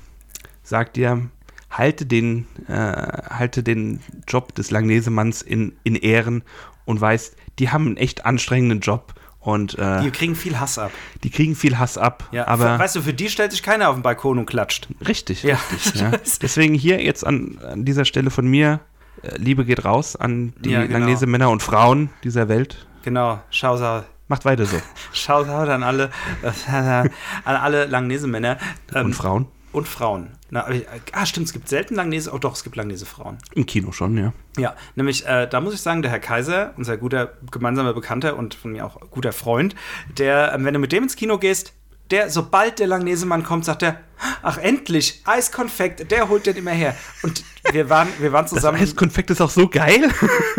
sag 0.71 0.95
dir, 0.95 1.29
halte 1.69 2.07
den, 2.07 2.47
äh, 2.69 2.73
halte 2.75 3.63
den 3.63 4.01
Job 4.27 4.55
des 4.55 4.71
Langnesemanns 4.71 5.43
in, 5.43 5.73
in 5.85 5.97
Ehren 5.97 6.43
und 6.85 7.01
weißt, 7.01 7.37
die 7.59 7.71
haben 7.71 7.87
einen 7.89 7.97
echt 7.97 8.25
anstrengenden 8.25 8.81
Job 8.81 9.15
und 9.41 9.79
äh, 9.79 10.01
die 10.03 10.11
kriegen 10.11 10.35
viel 10.37 10.59
Hass 10.61 10.79
ab. 10.79 10.93
die 11.25 11.31
kriegen 11.31 11.55
viel 11.57 11.79
Hass 11.79 11.99
ab. 11.99 12.29
Ja, 12.33 12.47
aber 12.47 12.79
weißt 12.79 12.97
du, 12.97 13.03
für 13.03 13.13
die 13.15 13.29
stellt 13.29 13.51
sich 13.53 13.63
keiner 13.63 13.89
auf 13.89 13.97
den 13.97 14.03
Balkon 14.03 14.39
und 14.39 14.47
klatscht. 14.47 14.89
richtig, 15.07 15.43
Ja. 15.43 15.59
richtig. 15.73 16.01
Ja. 16.01 16.13
Deswegen 16.43 16.75
hier 16.75 17.03
jetzt 17.03 17.27
an, 17.27 17.59
an 17.59 17.85
dieser 17.85 18.05
Stelle 18.05 18.31
von 18.31 18.47
mir, 18.47 18.81
äh, 19.23 19.37
Liebe 19.39 19.65
geht 19.65 19.85
raus 19.85 20.15
an 20.17 20.53
die 20.61 20.71
Ja, 20.71 20.83
genau. 20.87 20.99
Langnese-Männer 20.99 21.51
und 21.51 21.63
Frauen 21.63 22.11
dieser 22.25 22.49
Welt. 22.49 22.87
Genau, 23.03 23.41
Shoutout. 23.51 24.07
Macht 24.29 24.45
weiter 24.45 24.67
so. 24.67 24.77
Shoutout 25.13 25.71
an 25.73 25.83
alle, 25.83 26.11
an 26.71 27.11
alle 27.45 27.87
Langnese-Männer. 27.87 28.59
Ähm, 28.95 29.07
Und 29.07 29.15
Frauen? 29.15 29.47
Und 29.73 29.87
Frauen. 29.87 30.33
Na, 30.51 30.69
ich- 30.71 30.85
ah, 31.13 31.25
stimmt, 31.27 31.47
es 31.47 31.53
gibt 31.53 31.69
selten 31.69 31.95
Langnese, 31.95 32.33
oh 32.33 32.39
doch, 32.39 32.55
es 32.55 32.65
gibt 32.65 32.75
Langnese-Frauen. 32.77 33.39
Im 33.55 33.67
Kino 33.67 33.93
schon, 33.93 34.17
ja. 34.19 34.33
Ja, 34.59 34.75
nämlich, 34.97 35.25
äh, 35.27 35.47
da 35.49 35.61
muss 35.61 35.75
ich 35.75 35.81
sagen, 35.81 36.03
der 36.03 36.11
Herr 36.11 36.19
Kaiser, 36.19 36.75
unser 36.77 36.97
guter 36.97 37.35
gemeinsamer 37.53 37.95
Bekannter 37.95 38.37
und 38.37 38.55
von 38.55 38.73
mir 38.73 38.85
auch 38.85 38.99
guter 39.11 39.33
Freund, 39.33 39.77
der, 40.19 40.53
ähm, 40.55 40.65
wenn 40.65 40.75
du 40.75 40.81
mit 40.81 40.91
dem 40.91 41.05
ins 41.05 41.15
Kino 41.15 41.39
gehst, 41.39 41.73
der, 42.11 42.29
sobald 42.31 42.81
der 42.81 42.89
Langnesemann 42.89 43.45
kommt, 43.45 43.65
sagt 43.65 43.85
er, 43.85 44.01
ach 44.43 44.59
endlich, 44.59 45.23
Eiskonfekt, 45.25 46.11
der 46.11 46.29
holt 46.29 46.47
den 46.47 46.57
immer 46.57 46.73
her. 46.73 46.97
Und 47.23 47.45
wir 47.73 47.91
waren, 47.91 48.09
wir 48.19 48.33
waren 48.33 48.45
Das 48.45 48.53
zusammen. 48.53 48.81
Eiskonfekt 48.81 49.31
ist 49.31 49.41
auch 49.41 49.51
so 49.51 49.69
geil. 49.69 50.09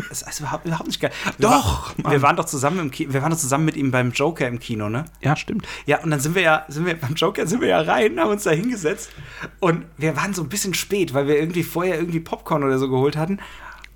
Das 0.10 0.24
ist 0.24 0.40
überhaupt, 0.40 0.66
überhaupt 0.66 0.88
nicht 0.88 1.00
geil. 1.00 1.12
Wir 1.38 1.50
Doch, 1.50 1.98
waren, 1.98 2.12
wir 2.12 2.22
waren 2.22 2.36
doch 2.36 2.46
zusammen 2.46 2.80
im 2.80 2.92
Kino, 2.92 3.14
wir 3.14 3.22
waren 3.22 3.32
doch 3.32 3.38
zusammen 3.38 3.66
mit 3.66 3.78
ihm 3.78 3.92
beim 3.92 4.12
Joker 4.12 4.48
im 4.48 4.60
Kino, 4.60 4.90
ne? 4.90 5.06
ja, 5.22 5.36
stimmt. 5.36 5.68
Ja, 5.86 6.00
und 6.02 6.12
dann 6.12 6.20
sind 6.20 6.36
wir 6.36 6.42
ja, 6.42 6.66
sind 6.68 6.86
wir 6.86 7.00
beim 7.00 7.16
Joker 7.16 7.48
sind 7.48 7.62
wir 7.62 7.70
ja 7.70 7.82
rein, 7.82 8.20
haben 8.20 8.32
uns 8.32 8.44
da 8.44 8.52
hingesetzt 8.52 9.10
und 9.60 9.86
wir 9.98 10.16
waren 10.18 10.34
so 10.34 10.44
ein 10.44 10.50
bisschen 10.50 10.74
spät, 10.74 11.14
weil 11.14 11.28
wir 11.28 11.40
irgendwie 11.40 11.64
vorher 11.64 11.98
irgendwie 11.98 12.20
Popcorn 12.20 12.64
oder 12.64 12.78
so 12.78 12.90
geholt 12.90 13.16
hatten. 13.16 13.40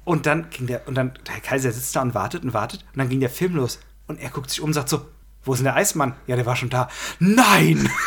Und 0.05 0.27
dann 0.27 0.49
ging 0.51 0.67
der, 0.67 0.87
und 0.87 0.95
dann, 0.95 1.13
der 1.27 1.41
Kaiser 1.41 1.71
sitzt 1.71 1.95
da 1.95 2.01
und 2.01 2.13
wartet 2.13 2.43
und 2.43 2.53
wartet 2.53 2.85
und 2.93 2.99
dann 2.99 3.09
ging 3.09 3.19
der 3.19 3.29
Film 3.29 3.55
los. 3.55 3.79
Und 4.07 4.19
er 4.21 4.29
guckt 4.29 4.51
sich 4.51 4.61
um 4.61 4.67
und 4.67 4.73
sagt 4.73 4.89
so, 4.89 5.07
wo 5.43 5.53
ist 5.53 5.59
denn 5.59 5.65
der 5.65 5.75
Eismann? 5.75 6.13
Ja, 6.27 6.35
der 6.35 6.45
war 6.45 6.55
schon 6.55 6.69
da. 6.69 6.89
Nein! 7.19 7.89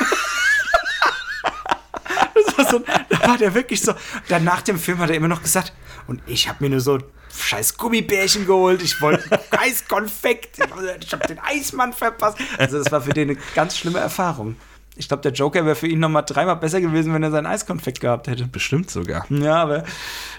das 2.34 2.58
war 2.58 2.70
so, 2.70 2.80
da 3.20 3.28
war 3.28 3.38
der 3.38 3.54
wirklich 3.54 3.80
so. 3.80 3.94
Dann 4.28 4.44
nach 4.44 4.62
dem 4.62 4.78
Film 4.78 4.98
hat 4.98 5.10
er 5.10 5.16
immer 5.16 5.28
noch 5.28 5.42
gesagt, 5.42 5.72
und 6.06 6.22
ich 6.26 6.48
habe 6.48 6.64
mir 6.64 6.70
nur 6.70 6.80
so 6.80 6.98
scheiß 7.36 7.76
Gummibärchen 7.76 8.46
geholt, 8.46 8.82
ich 8.82 9.00
wollte 9.00 9.40
Eiskonfekt, 9.50 10.58
ich 11.00 11.12
habe 11.12 11.26
den 11.26 11.38
Eismann 11.38 11.92
verpasst. 11.92 12.38
Also 12.58 12.78
das 12.78 12.90
war 12.90 13.02
für 13.02 13.12
den 13.12 13.30
eine 13.30 13.38
ganz 13.54 13.76
schlimme 13.76 13.98
Erfahrung. 13.98 14.56
Ich 14.96 15.06
glaube, 15.06 15.22
der 15.22 15.32
Joker 15.32 15.64
wäre 15.64 15.76
für 15.76 15.86
ihn 15.86 16.00
noch 16.00 16.08
mal 16.08 16.22
dreimal 16.22 16.56
besser 16.56 16.80
gewesen, 16.80 17.14
wenn 17.14 17.22
er 17.22 17.30
sein 17.30 17.46
Eiskonfekt 17.46 18.00
gehabt 18.00 18.26
hätte. 18.26 18.48
Bestimmt 18.48 18.90
sogar. 18.90 19.26
Ja, 19.30 19.62
aber 19.62 19.84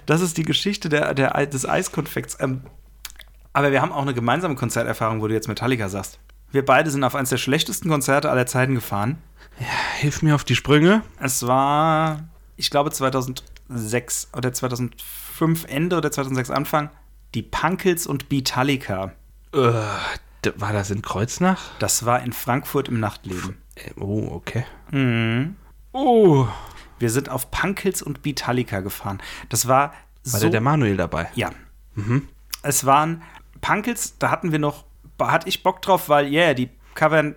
das 0.05 0.19
ist 0.19 0.35
die 0.37 0.43
Geschichte 0.43 0.89
der, 0.89 1.13
der, 1.13 1.45
des 1.45 1.67
Eiskonfekts. 1.67 2.37
Ähm, 2.41 2.61
aber 3.53 3.71
wir 3.71 3.81
haben 3.81 3.93
auch 3.93 4.01
eine 4.01 4.13
gemeinsame 4.13 4.55
Konzerterfahrung, 4.55 5.21
wo 5.21 5.27
du 5.27 5.33
jetzt 5.33 5.47
Metallica 5.47 5.87
sagst. 5.87 6.19
Wir 6.51 6.65
beide 6.65 6.89
sind 6.91 7.03
auf 7.05 7.15
eines 7.15 7.29
der 7.29 7.37
schlechtesten 7.37 7.89
Konzerte 7.89 8.29
aller 8.29 8.47
Zeiten 8.47 8.75
gefahren. 8.75 9.19
Hilf 9.99 10.21
mir 10.21 10.35
auf 10.35 10.43
die 10.43 10.55
Sprünge. 10.55 11.03
Es 11.19 11.47
war, 11.47 12.27
ich 12.59 12.69
glaube, 12.69 12.91
2006 12.91 14.29
oder 14.35 14.51
2005 14.53 15.65
Ende 15.65 15.97
oder 15.97 16.11
2006 16.11 16.49
Anfang. 16.51 16.89
Die 17.35 17.41
Punkels 17.43 18.05
und 18.07 18.29
Beatallica. 18.29 19.13
D- 19.53 20.53
war 20.55 20.73
das 20.73 20.89
in 20.91 21.01
Kreuznach? 21.01 21.59
Das 21.79 22.05
war 22.05 22.21
in 22.23 22.33
Frankfurt 22.33 22.87
im 22.87 22.99
Nachtleben. 22.99 23.57
Äh, 23.75 23.91
Oh, 23.99 24.27
okay. 24.31 24.65
Mhm. 24.91 25.55
Oh. 25.91 26.47
Wir 26.99 27.09
sind 27.09 27.29
auf 27.29 27.49
Punkels 27.51 28.01
und 28.01 28.21
Beatallica 28.23 28.81
gefahren. 28.81 29.21
Das 29.49 29.67
war, 29.67 29.89
War 29.89 29.93
so 30.23 30.39
der, 30.41 30.49
der 30.49 30.61
Manuel 30.61 30.97
dabei? 30.97 31.29
Ja. 31.35 31.51
Es 32.61 32.85
waren 32.85 33.23
Punkels, 33.61 34.17
da 34.19 34.31
hatten 34.31 34.51
wir 34.51 34.59
noch, 34.59 34.83
hatte 35.19 35.47
ich 35.49 35.63
Bock 35.63 35.81
drauf, 35.81 36.09
weil, 36.09 36.27
yeah, 36.31 36.53
die 36.53 36.69
covern 36.95 37.35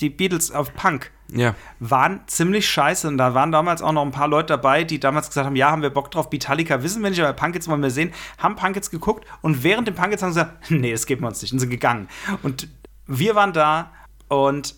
die 0.00 0.10
Beatles 0.10 0.50
auf 0.50 0.74
Punk. 0.74 1.10
Ja. 1.28 1.54
Waren 1.80 2.20
ziemlich 2.26 2.68
scheiße 2.68 3.08
und 3.08 3.18
da 3.18 3.34
waren 3.34 3.50
damals 3.50 3.82
auch 3.82 3.92
noch 3.92 4.02
ein 4.02 4.10
paar 4.12 4.28
Leute 4.28 4.48
dabei, 4.48 4.84
die 4.84 5.00
damals 5.00 5.28
gesagt 5.28 5.46
haben, 5.46 5.56
ja, 5.56 5.70
haben 5.70 5.82
wir 5.82 5.90
Bock 5.90 6.10
drauf, 6.10 6.30
Beatallica 6.30 6.82
wissen 6.82 7.02
wir 7.02 7.10
nicht, 7.10 7.20
aber 7.22 7.32
Punkets 7.32 7.66
wollen 7.68 7.82
wir 7.82 7.90
sehen, 7.90 8.12
haben 8.38 8.56
Punkets 8.56 8.90
geguckt 8.90 9.26
und 9.40 9.62
während 9.62 9.88
den 9.88 9.94
Punkets 9.94 10.22
haben 10.22 10.32
sie 10.32 10.40
gesagt, 10.40 10.56
nee, 10.70 10.92
das 10.92 11.06
geben 11.06 11.22
wir 11.22 11.28
uns 11.28 11.40
nicht 11.42 11.52
und 11.52 11.58
sind 11.58 11.70
gegangen. 11.70 12.08
Und 12.42 12.68
wir 13.06 13.34
waren 13.34 13.52
da 13.52 13.90
und 14.28 14.74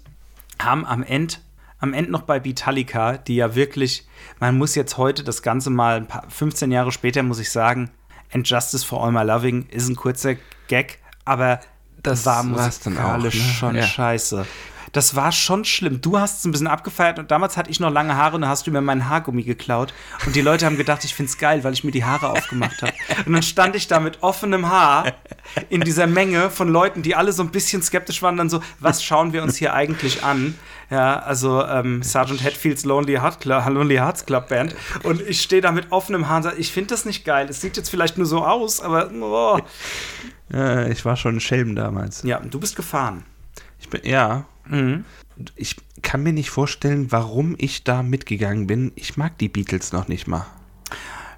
haben 0.59 0.87
am 0.87 1.03
Ende 1.03 1.37
am 1.79 1.93
Ende 1.93 2.11
noch 2.11 2.23
bei 2.23 2.41
Beatallica, 2.41 3.19
die 3.19 3.37
ja 3.37 3.55
wirklich, 3.55 4.07
man 4.41 4.57
muss 4.57 4.75
jetzt 4.75 4.97
heute 4.97 5.23
das 5.23 5.43
Ganze 5.43 5.69
mal, 5.69 5.97
ein 5.97 6.07
paar, 6.07 6.25
15 6.29 6.73
Jahre 6.73 6.91
später 6.91 7.23
muss 7.23 7.39
ich 7.39 7.51
sagen, 7.51 7.91
And 8.33 8.49
Justice 8.49 8.85
for 8.85 9.05
All 9.05 9.13
My 9.13 9.23
Loving 9.23 9.67
ist 9.69 9.89
ein 9.89 9.97
kurzer 9.97 10.37
Gag, 10.69 10.99
aber 11.25 11.61
das 12.03 12.25
war 12.25 12.43
dann 12.43 12.55
auch, 12.55 12.59
musikalisch 12.59 13.35
ne? 13.35 13.53
schon 13.53 13.75
Ja. 13.77 13.83
scheiße. 13.83 14.47
Das 14.97 15.15
war 15.15 15.31
schon 15.31 15.67
schlimm. 15.67 16.01
Du 16.01 16.19
hast 16.19 16.39
es 16.39 16.47
ein 16.47 16.53
bisschen 16.53 16.69
abgefeiert 16.69 17.19
und 17.19 17.31
damals 17.31 17.59
hatte 17.59 17.71
ich 17.71 17.81
noch 17.81 17.93
lange 17.93 18.17
Haare 18.17 18.37
und 18.37 18.41
da 18.41 18.49
hast 18.49 18.67
du 18.67 18.71
mir 18.71 18.81
meinen 18.81 19.11
Haargummi 19.11 19.43
geklaut. 19.43 19.93
Und 20.25 20.35
die 20.35 20.41
Leute 20.41 20.65
haben 20.65 20.79
gedacht, 20.79 21.05
ich 21.05 21.15
find's 21.15 21.37
geil, 21.37 21.65
weil 21.65 21.75
ich 21.75 21.85
mir 21.85 21.91
die 21.91 22.07
Haare 22.07 22.31
aufgemacht 22.31 22.81
habe. 22.81 22.95
Und 23.27 23.35
dann 23.35 23.43
stand 23.43 23.77
ich 23.77 23.89
da 23.89 24.01
mit 24.01 24.23
offenem 24.23 24.71
Haar 24.71 25.13
in 25.69 25.83
dieser 25.83 26.07
Menge 26.07 26.49
von 26.49 26.71
Leuten, 26.71 27.03
die 27.03 27.15
alle 27.15 27.33
so 27.33 27.43
ein 27.43 27.51
bisschen 27.51 27.83
skeptisch 27.83 28.23
waren, 28.23 28.39
dann 28.39 28.49
so, 28.49 28.63
was 28.81 29.05
schauen 29.05 29.35
wir 29.35 29.43
uns 29.43 29.57
hier 29.57 29.75
eigentlich 29.75 30.25
an? 30.25 30.55
Ja, 30.89 31.19
also 31.19 31.63
ähm, 31.63 32.03
Sergeant 32.03 32.43
Hatfields 32.43 32.87
Lonely, 32.87 33.17
Heart 33.17 33.41
Club, 33.41 33.67
Lonely 33.69 33.97
Hearts 33.97 34.25
Club 34.25 34.49
Band. 34.49 34.75
Und 35.03 35.21
ich 35.21 35.43
stehe 35.43 35.61
da 35.61 35.73
mit 35.73 35.93
offenem 35.93 36.27
Haar 36.27 36.39
und 36.39 36.43
sage, 36.45 36.57
ich 36.57 36.73
finde 36.73 36.89
das 36.89 37.05
nicht 37.05 37.27
geil. 37.27 37.49
Es 37.51 37.61
sieht 37.61 37.77
jetzt 37.77 37.91
vielleicht 37.91 38.17
nur 38.17 38.27
so 38.27 38.43
aus, 38.43 38.81
aber 38.81 39.11
oh. 39.13 39.61
Äh, 40.55 40.91
ich 40.91 41.05
war 41.05 41.17
schon 41.17 41.37
ein 41.37 41.41
Schelm 41.41 41.77
damals. 41.77 42.23
ja, 42.23 42.41
du 42.41 42.59
bist 42.59 42.77
gefahren. 42.77 43.25
Ich 43.79 43.91
bin, 43.91 44.01
ja. 44.05 44.47
Mhm. 44.69 45.05
Ich 45.55 45.77
kann 46.03 46.23
mir 46.23 46.33
nicht 46.33 46.51
vorstellen, 46.51 47.13
warum 47.13 47.55
ich 47.59 47.85
da 47.85 48.03
mitgegangen 48.03 48.67
bin. 48.67 48.93
Ich 48.95 49.17
mag 49.17 49.37
die 49.39 49.49
Beatles 49.49 49.93
noch 49.93 50.09
nicht 50.09 50.27
mal. 50.27 50.47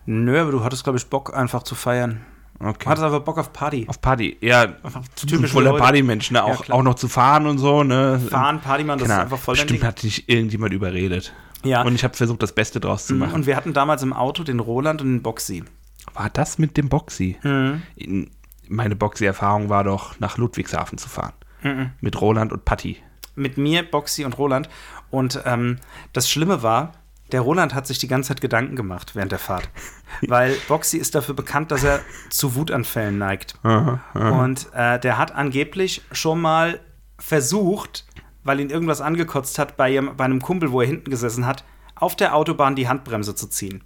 Nö, 0.06 0.40
aber 0.40 0.52
du 0.52 0.64
hattest, 0.64 0.84
glaube 0.84 0.98
ich, 0.98 1.06
Bock 1.06 1.34
einfach 1.36 1.62
zu 1.62 1.74
feiern. 1.74 2.20
Du 2.60 2.66
Okay. 2.66 2.88
hattest 2.88 3.04
einfach 3.04 3.20
Bock 3.20 3.38
auf 3.38 3.52
Party. 3.52 3.84
Auf 3.88 4.00
Party, 4.00 4.36
ja. 4.40 4.66
Typisch 5.14 5.52
voller. 5.52 5.76
Partymensch, 5.76 6.30
ne? 6.32 6.38
Ja, 6.38 6.44
Auch, 6.44 6.62
klar. 6.64 6.78
auch 6.78 6.82
noch 6.82 6.94
zu 6.94 7.06
fahren 7.08 7.46
und 7.46 7.58
so, 7.58 7.84
ne? 7.84 8.20
Fahren, 8.30 8.60
Party 8.60 8.82
machen, 8.84 8.98
das 9.00 9.08
Keine 9.08 9.20
ist 9.20 9.24
einfach 9.24 9.38
voll 9.38 9.54
Bestimmt 9.54 9.80
Ding. 9.80 9.86
hat 9.86 10.02
dich 10.02 10.28
irgendjemand 10.28 10.72
überredet. 10.72 11.32
Ja. 11.64 11.82
Und 11.82 11.94
ich 11.94 12.02
habe 12.04 12.14
versucht, 12.16 12.42
das 12.42 12.52
Beste 12.54 12.80
draus 12.80 13.06
zu 13.06 13.14
machen. 13.14 13.32
Und 13.34 13.46
wir 13.46 13.56
hatten 13.56 13.72
damals 13.74 14.02
im 14.02 14.12
Auto 14.12 14.42
den 14.44 14.60
Roland 14.60 15.00
und 15.02 15.08
den 15.08 15.22
Boxy. 15.22 15.62
War 16.14 16.30
das 16.30 16.58
mit 16.58 16.76
dem 16.76 16.88
Boxy? 16.88 17.36
Mhm. 17.42 17.82
In, 17.96 18.30
meine 18.68 18.96
Boxy-Erfahrung 18.96 19.68
war 19.68 19.84
doch, 19.84 20.18
nach 20.20 20.36
Ludwigshafen 20.36 20.98
zu 20.98 21.08
fahren. 21.08 21.32
Mit 22.00 22.20
Roland 22.20 22.52
und 22.52 22.64
Patti. 22.64 22.96
Mit 23.38 23.56
mir, 23.58 23.88
Boxy 23.88 24.24
und 24.24 24.36
Roland. 24.38 24.68
Und 25.10 25.40
ähm, 25.46 25.78
das 26.12 26.28
Schlimme 26.30 26.62
war, 26.62 26.92
der 27.32 27.40
Roland 27.42 27.74
hat 27.74 27.86
sich 27.86 27.98
die 27.98 28.08
ganze 28.08 28.28
Zeit 28.28 28.40
Gedanken 28.40 28.74
gemacht 28.76 29.14
während 29.14 29.32
der 29.32 29.38
Fahrt. 29.38 29.68
Weil 30.28 30.54
Boxy 30.68 30.96
ist 30.98 31.14
dafür 31.14 31.34
bekannt, 31.34 31.70
dass 31.70 31.84
er 31.84 32.00
zu 32.30 32.54
Wutanfällen 32.54 33.18
neigt. 33.18 33.54
Und 34.14 34.68
äh, 34.74 34.98
der 34.98 35.18
hat 35.18 35.34
angeblich 35.34 36.02
schon 36.12 36.40
mal 36.40 36.80
versucht, 37.18 38.06
weil 38.44 38.60
ihn 38.60 38.70
irgendwas 38.70 39.00
angekotzt 39.00 39.58
hat, 39.58 39.76
bei, 39.76 39.90
jem- 39.90 40.16
bei 40.16 40.24
einem 40.24 40.40
Kumpel, 40.40 40.72
wo 40.72 40.80
er 40.80 40.86
hinten 40.86 41.10
gesessen 41.10 41.46
hat, 41.46 41.64
auf 41.96 42.16
der 42.16 42.34
Autobahn 42.34 42.76
die 42.76 42.88
Handbremse 42.88 43.34
zu 43.34 43.48
ziehen. 43.48 43.82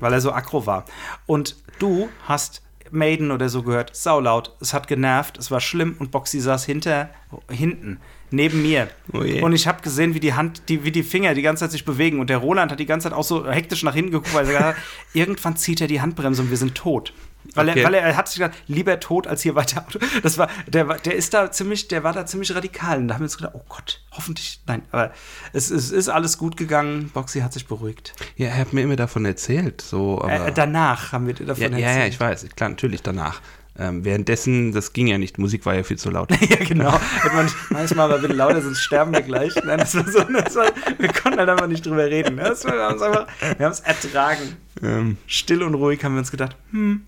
Weil 0.00 0.12
er 0.12 0.20
so 0.20 0.32
aggro 0.32 0.66
war. 0.66 0.84
Und 1.26 1.56
du 1.78 2.08
hast 2.26 2.62
Maiden 2.90 3.30
oder 3.30 3.48
so 3.48 3.62
gehört, 3.62 3.94
saulaut, 3.96 4.54
es 4.60 4.74
hat 4.74 4.86
genervt, 4.88 5.38
es 5.38 5.50
war 5.50 5.60
schlimm 5.60 5.96
und 5.98 6.10
Boxy 6.10 6.40
saß 6.40 6.64
hinter, 6.64 7.08
hinten, 7.50 8.00
neben 8.30 8.62
mir. 8.62 8.88
Oh 9.12 9.18
und 9.18 9.52
ich 9.52 9.66
habe 9.66 9.82
gesehen, 9.82 10.14
wie 10.14 10.20
die 10.20 10.34
Hand, 10.34 10.62
die, 10.68 10.84
wie 10.84 10.92
die 10.92 11.02
Finger 11.02 11.34
die 11.34 11.42
ganze 11.42 11.64
Zeit 11.64 11.72
sich 11.72 11.84
bewegen 11.84 12.20
und 12.20 12.28
der 12.30 12.38
Roland 12.38 12.72
hat 12.72 12.80
die 12.80 12.86
ganze 12.86 13.08
Zeit 13.08 13.16
auch 13.16 13.24
so 13.24 13.48
hektisch 13.50 13.82
nach 13.82 13.94
hinten 13.94 14.10
geguckt, 14.12 14.34
weil 14.34 14.46
er 14.46 14.52
gesagt 14.52 14.76
hat, 14.76 14.84
irgendwann 15.14 15.56
zieht 15.56 15.80
er 15.80 15.86
die 15.86 16.00
Handbremse 16.00 16.42
und 16.42 16.50
wir 16.50 16.56
sind 16.56 16.74
tot. 16.74 17.12
Weil, 17.54 17.68
Okay. 17.68 17.78
er, 17.80 17.84
weil 17.86 17.94
er, 17.94 18.16
hat 18.16 18.26
sich 18.28 18.38
gedacht, 18.40 18.58
lieber 18.66 18.98
tot 18.98 19.28
als 19.28 19.40
hier 19.42 19.54
weiter. 19.54 19.86
Das 20.24 20.36
war, 20.36 20.48
der, 20.66 20.88
war- 20.88 20.98
der 20.98 21.14
ist 21.14 21.32
da 21.32 21.52
ziemlich, 21.52 21.86
der 21.86 22.02
war 22.02 22.12
da 22.12 22.26
ziemlich 22.26 22.52
radikal. 22.52 22.98
Und 22.98 23.06
da 23.06 23.14
haben 23.14 23.20
wir 23.20 23.26
uns 23.26 23.36
gedacht, 23.36 23.54
oh 23.54 23.62
Gott, 23.68 24.02
hoffentlich, 24.10 24.60
nein, 24.66 24.82
aber 24.90 25.12
es, 25.52 25.70
es 25.70 25.92
ist 25.92 26.08
alles 26.08 26.38
gut 26.38 26.56
gegangen. 26.56 27.08
Boxy 27.14 27.40
hat 27.40 27.52
sich 27.52 27.66
beruhigt. 27.68 28.14
Ja, 28.36 28.48
er 28.48 28.56
hat 28.58 28.72
mir 28.72 28.80
immer 28.82 28.96
davon 28.96 29.24
erzählt. 29.24 29.80
So, 29.80 30.20
aber 30.20 30.48
Äh, 30.48 30.52
danach 30.52 31.12
haben 31.12 31.28
wir 31.28 31.34
dir 31.34 31.46
davon 31.46 31.62
ja, 31.62 31.68
ja, 31.68 31.78
ja, 31.78 31.88
erzählt. 31.92 32.14
ich 32.14 32.20
weiß. 32.20 32.46
Klar, 32.56 32.70
natürlich 32.70 33.02
danach. 33.02 33.40
Ähm, 33.78 34.04
währenddessen, 34.04 34.72
das 34.72 34.92
ging 34.92 35.06
ja 35.06 35.18
nicht. 35.18 35.38
Musik 35.38 35.66
war 35.66 35.74
ja 35.74 35.82
viel 35.82 35.98
zu 35.98 36.10
laut. 36.10 36.30
Ja, 36.48 36.56
genau. 36.64 36.92
Hätte 37.22 37.34
man 37.34 37.50
manchmal 37.70 38.08
mal 38.08 38.18
bitte 38.20 38.32
lauter, 38.34 38.62
sonst 38.62 38.80
sterben 38.82 39.12
wir 39.12 39.22
gleich. 39.22 39.54
Nein, 39.64 39.78
das 39.78 39.94
war 39.94 40.08
so, 40.08 40.20
das 40.20 40.54
war, 40.54 40.66
wir 40.98 41.12
konnten 41.12 41.38
halt 41.38 41.48
einfach 41.48 41.66
nicht 41.66 41.84
drüber 41.84 42.06
reden. 42.06 42.36
Das 42.36 42.64
war, 42.64 42.74
wir 42.74 42.82
haben 42.84 42.96
es 42.96 43.02
einfach, 43.02 43.26
wir 43.58 43.66
haben 43.66 43.72
es 43.72 43.80
ertragen. 43.80 44.56
ähm, 44.82 45.18
Still 45.26 45.62
und 45.62 45.74
ruhig 45.74 46.02
haben 46.04 46.14
wir 46.14 46.20
uns 46.20 46.30
gedacht, 46.30 46.56
hm, 46.70 47.02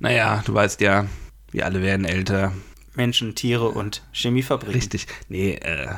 naja, 0.00 0.42
du 0.44 0.52
weißt 0.54 0.80
ja, 0.80 1.06
wir 1.52 1.64
alle 1.64 1.80
werden 1.82 2.04
älter. 2.04 2.52
Menschen, 2.94 3.34
Tiere 3.34 3.68
und 3.68 4.02
Chemiefabriken. 4.12 4.74
Richtig. 4.74 5.06
Nee, 5.28 5.54
äh, 5.54 5.88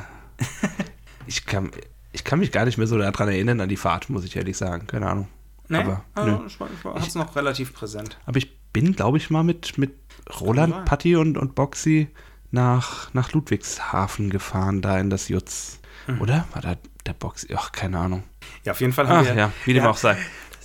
ich 1.27 1.45
kann, 1.45 1.71
ich 2.13 2.23
kann 2.23 2.39
mich 2.39 2.51
gar 2.51 2.65
nicht 2.65 2.77
mehr 2.77 2.87
so 2.87 2.97
daran 2.97 3.27
erinnern, 3.27 3.59
an 3.59 3.69
die 3.69 3.77
Fahrt, 3.77 4.09
muss 4.09 4.23
ich 4.23 4.35
ehrlich 4.35 4.55
sagen. 4.57 4.87
Keine 4.87 5.07
Ahnung. 5.07 5.27
Nee, 5.67 5.79
Aber, 5.79 6.05
also, 6.13 6.43
ich, 6.45 6.55
ich 6.55 6.85
hab's 6.85 7.15
noch 7.15 7.35
relativ 7.35 7.73
präsent. 7.73 8.17
Aber 8.25 8.37
ich 8.37 8.55
bin, 8.75 8.93
glaube 8.93 9.17
ich, 9.17 9.29
mal 9.29 9.43
mit, 9.43 9.77
mit 9.77 9.93
Roland. 10.41 10.83
Patti 10.83 11.15
und, 11.15 11.37
und 11.37 11.55
Boxy 11.55 12.09
nach, 12.51 13.13
nach 13.13 13.31
Ludwigshafen 13.31 14.29
gefahren, 14.29 14.81
da 14.81 14.99
in 14.99 15.09
das 15.09 15.29
Jutz. 15.29 15.79
Mhm. 16.07 16.19
Oder? 16.19 16.45
War 16.51 16.61
da 16.61 16.75
der 17.05 17.13
Boxy? 17.13 17.55
Ach, 17.55 17.71
keine 17.71 17.99
Ahnung. 17.99 18.23
Ja, 18.65 18.73
auf 18.73 18.81
jeden 18.81 18.91
Fall 18.91 19.07
haben 19.07 19.19
Ach 19.19 19.25
wir. 19.25 19.33
ja, 19.33 19.51
wie 19.63 19.73
dem 19.73 19.85
ja, 19.85 19.89
auch 19.89 19.95
sei. 19.95 20.17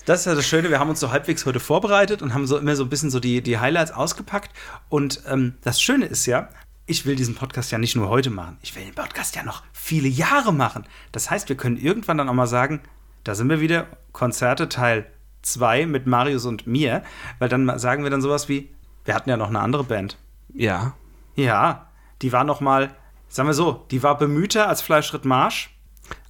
Das 0.06 0.20
ist 0.20 0.26
ja 0.26 0.34
das 0.34 0.44
Schöne, 0.44 0.70
wir 0.70 0.80
haben 0.80 0.90
uns 0.90 0.98
so 0.98 1.12
halbwegs 1.12 1.46
heute 1.46 1.60
vorbereitet 1.60 2.20
und 2.20 2.34
haben 2.34 2.48
so 2.48 2.58
immer 2.58 2.74
so 2.74 2.82
ein 2.82 2.88
bisschen 2.88 3.10
so 3.10 3.20
die, 3.20 3.42
die 3.42 3.60
Highlights 3.60 3.92
ausgepackt. 3.92 4.50
Und 4.88 5.22
ähm, 5.28 5.54
das 5.62 5.80
Schöne 5.80 6.06
ist 6.06 6.26
ja, 6.26 6.48
ich 6.86 7.06
will 7.06 7.14
diesen 7.14 7.36
Podcast 7.36 7.70
ja 7.70 7.78
nicht 7.78 7.94
nur 7.94 8.08
heute 8.08 8.30
machen, 8.30 8.58
ich 8.60 8.74
will 8.74 8.82
den 8.82 8.94
Podcast 8.94 9.36
ja 9.36 9.44
noch 9.44 9.62
viele 9.72 10.08
Jahre 10.08 10.52
machen. 10.52 10.84
Das 11.12 11.30
heißt, 11.30 11.48
wir 11.48 11.56
können 11.56 11.76
irgendwann 11.76 12.18
dann 12.18 12.28
auch 12.28 12.34
mal 12.34 12.48
sagen, 12.48 12.80
da 13.22 13.36
sind 13.36 13.48
wir 13.48 13.60
wieder, 13.60 13.86
Konzerte 14.10 14.68
Teil 14.68 15.06
2 15.42 15.86
mit 15.86 16.06
Marius 16.06 16.44
und 16.46 16.66
mir, 16.66 17.02
weil 17.38 17.48
dann 17.48 17.78
sagen 17.78 18.02
wir 18.02 18.10
dann 18.10 18.22
sowas 18.22 18.48
wie, 18.48 18.70
wir 19.04 19.14
hatten 19.14 19.30
ja 19.30 19.36
noch 19.36 19.48
eine 19.48 19.60
andere 19.60 19.84
Band. 19.84 20.18
Ja, 20.54 20.94
Ja, 21.36 21.86
die 22.22 22.32
war 22.32 22.44
noch 22.44 22.60
mal, 22.60 22.90
sagen 23.28 23.48
wir 23.48 23.54
so, 23.54 23.84
die 23.90 24.02
war 24.02 24.18
bemühter 24.18 24.68
als 24.68 24.82
Fleischritt 24.82 25.24
Marsch, 25.24 25.70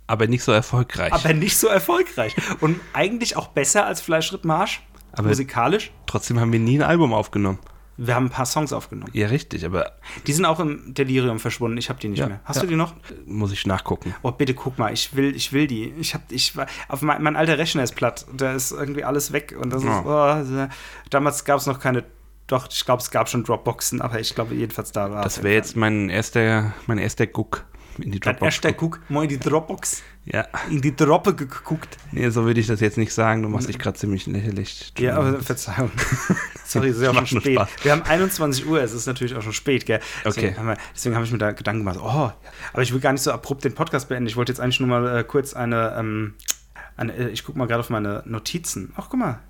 aber 0.07 0.27
nicht 0.27 0.45
so 0.45 0.53
erfolgreich. 0.53 1.13
aber 1.13 1.33
nicht 1.35 1.57
so 1.57 1.67
erfolgreich. 1.69 2.37
Und 2.61 2.81
eigentlich 2.93 3.37
auch 3.37 3.49
besser 3.49 3.87
als 3.87 4.01
Fleischritt 4.01 4.45
Marsch, 4.45 4.83
Aber- 5.13 5.29
musikalisch. 5.29 5.91
Trotzdem 6.07 6.39
haben 6.41 6.53
wir 6.53 6.61
nie 6.61 6.79
ein 6.79 6.83
Album 6.89 7.13
aufgenommen. 7.13 7.59
Wir 8.03 8.15
haben 8.15 8.27
ein 8.27 8.31
paar 8.31 8.47
Songs 8.47 8.73
aufgenommen. 8.73 9.11
Ja, 9.15 9.27
richtig, 9.27 9.65
aber 9.67 9.93
Die 10.27 10.33
sind 10.33 10.47
auch 10.47 10.59
im 10.59 10.95
Delirium 10.95 11.39
verschwunden. 11.39 11.77
Ich 11.77 11.91
habe 11.91 12.01
die 12.01 12.09
nicht 12.09 12.19
Ja, 12.21 12.29
mehr. 12.29 12.41
Hast 12.45 12.57
ja. 12.57 12.63
du 12.63 12.69
die 12.69 12.77
noch? 12.77 12.95
muss 13.27 13.53
ich 13.53 13.67
nachgucken. 13.67 14.15
Oh, 14.23 14.31
bitte 14.33 14.55
guck 14.55 14.79
mal. 14.79 14.91
Ich 14.93 15.15
will, 15.15 15.37
ich 15.37 15.53
will 15.53 15.67
die. 15.67 15.93
Ich 15.99 16.15
habe, 16.15 16.25
ich 16.31 16.57
war, 16.57 16.67
auf 16.89 17.03
mein, 17.03 17.23
mein 17.23 17.37
alter 17.37 17.59
Rechner 17.59 17.83
ist 17.83 17.95
platt. 17.97 18.27
Da 18.35 18.55
ist 18.55 18.73
irgendwie 18.73 19.05
alles 19.05 19.33
weg. 19.33 19.55
Und 19.61 19.71
das 19.71 19.83
ist, 19.83 19.89
Ja. 19.89 20.41
oh, 20.41 20.69
damals 21.11 21.45
gab 21.45 21.59
es 21.59 21.67
noch 21.67 21.79
keine, 21.79 22.05
doch, 22.47 22.69
ich 22.71 22.85
glaube, 22.85 23.03
es 23.03 23.11
gab 23.11 23.29
schon 23.29 23.45
Dropboxen, 23.45 24.01
aber 24.01 24.19
ich 24.19 24.35
glaube, 24.35 24.55
jedenfalls 24.55 24.93
da 24.93 25.11
war 25.11 25.23
Das 25.23 25.43
wäre 25.43 25.55
jetzt 25.55 25.77
mein 25.77 26.09
erster, 26.09 26.73
mein 26.87 26.99
erster 26.99 27.27
Guck 27.27 27.65
in 27.99 28.13
die 28.13 28.21
Dein 28.21 28.33
Dropbox. 28.35 28.55
erster 28.55 28.73
Guck, 28.73 29.01
mal 29.11 29.25
in 29.25 29.29
die 29.29 29.39
Dropbox, 29.39 30.03
Ja, 30.33 30.47
in 30.69 30.81
die 30.81 30.95
Droppe 30.95 31.35
geguckt. 31.35 31.97
nee, 32.13 32.29
so 32.31 32.45
würde 32.45 32.61
ich 32.61 32.67
das 32.69 32.81
jetzt 32.81 32.97
nicht 32.99 33.13
sagen. 33.13 33.43
Du 33.43 33.49
machst 33.49 33.69
dich 33.69 33.79
gerade 33.79 33.99
ziemlich 33.99 34.27
lächerlich. 34.27 34.93
Ja, 34.99 35.17
aber 35.17 35.41
Verzeihung. 35.41 35.91
Sorry, 36.65 36.89
es 36.91 36.97
ist 36.99 37.03
ja 37.03 37.11
auch 37.11 37.27
schon 37.27 37.41
spät. 37.41 37.55
Spaß. 37.57 37.69
Wir 37.83 37.93
haben 37.93 38.03
21 38.03 38.67
Uhr, 38.67 38.81
es 38.81 38.93
ist 38.93 39.07
natürlich 39.07 39.35
auch 39.35 39.43
schon 39.43 39.53
spät, 39.53 39.87
gell? 39.87 39.99
Deswegen 40.25 40.49
Okay. 40.49 40.57
haben 40.57 40.69
wir- 40.69 40.77
Deswegen 40.95 41.15
habe 41.17 41.25
ich 41.25 41.33
mir 41.33 41.39
da 41.39 41.51
Gedanken 41.51 41.81
gemacht, 41.85 41.99
oh, 42.01 42.31
aber 42.73 42.83
ich 42.83 42.93
will 42.93 43.01
gar 43.01 43.13
nicht 43.13 43.23
so 43.23 43.33
abrupt 43.33 43.65
den 43.65 43.75
Podcast 43.75 44.09
beenden. 44.09 44.29
Ich 44.29 44.37
wollte 44.37 44.53
jetzt 44.53 44.61
eigentlich 44.61 44.79
nur 44.81 44.89
mal 44.89 45.19
äh, 45.19 45.25
kurz 45.25 45.55
eine, 45.55 45.97
ähm, 45.99 46.35
eine 46.97 47.13
äh, 47.17 47.29
ich 47.31 47.45
gucke 47.45 47.59
mal 47.59 47.67
gerade 47.67 47.81
auf 47.81 47.91
meine 47.91 48.23
Notizen. 48.27 48.93
Ach, 48.97 49.09
guck 49.11 49.19
mal. 49.19 49.41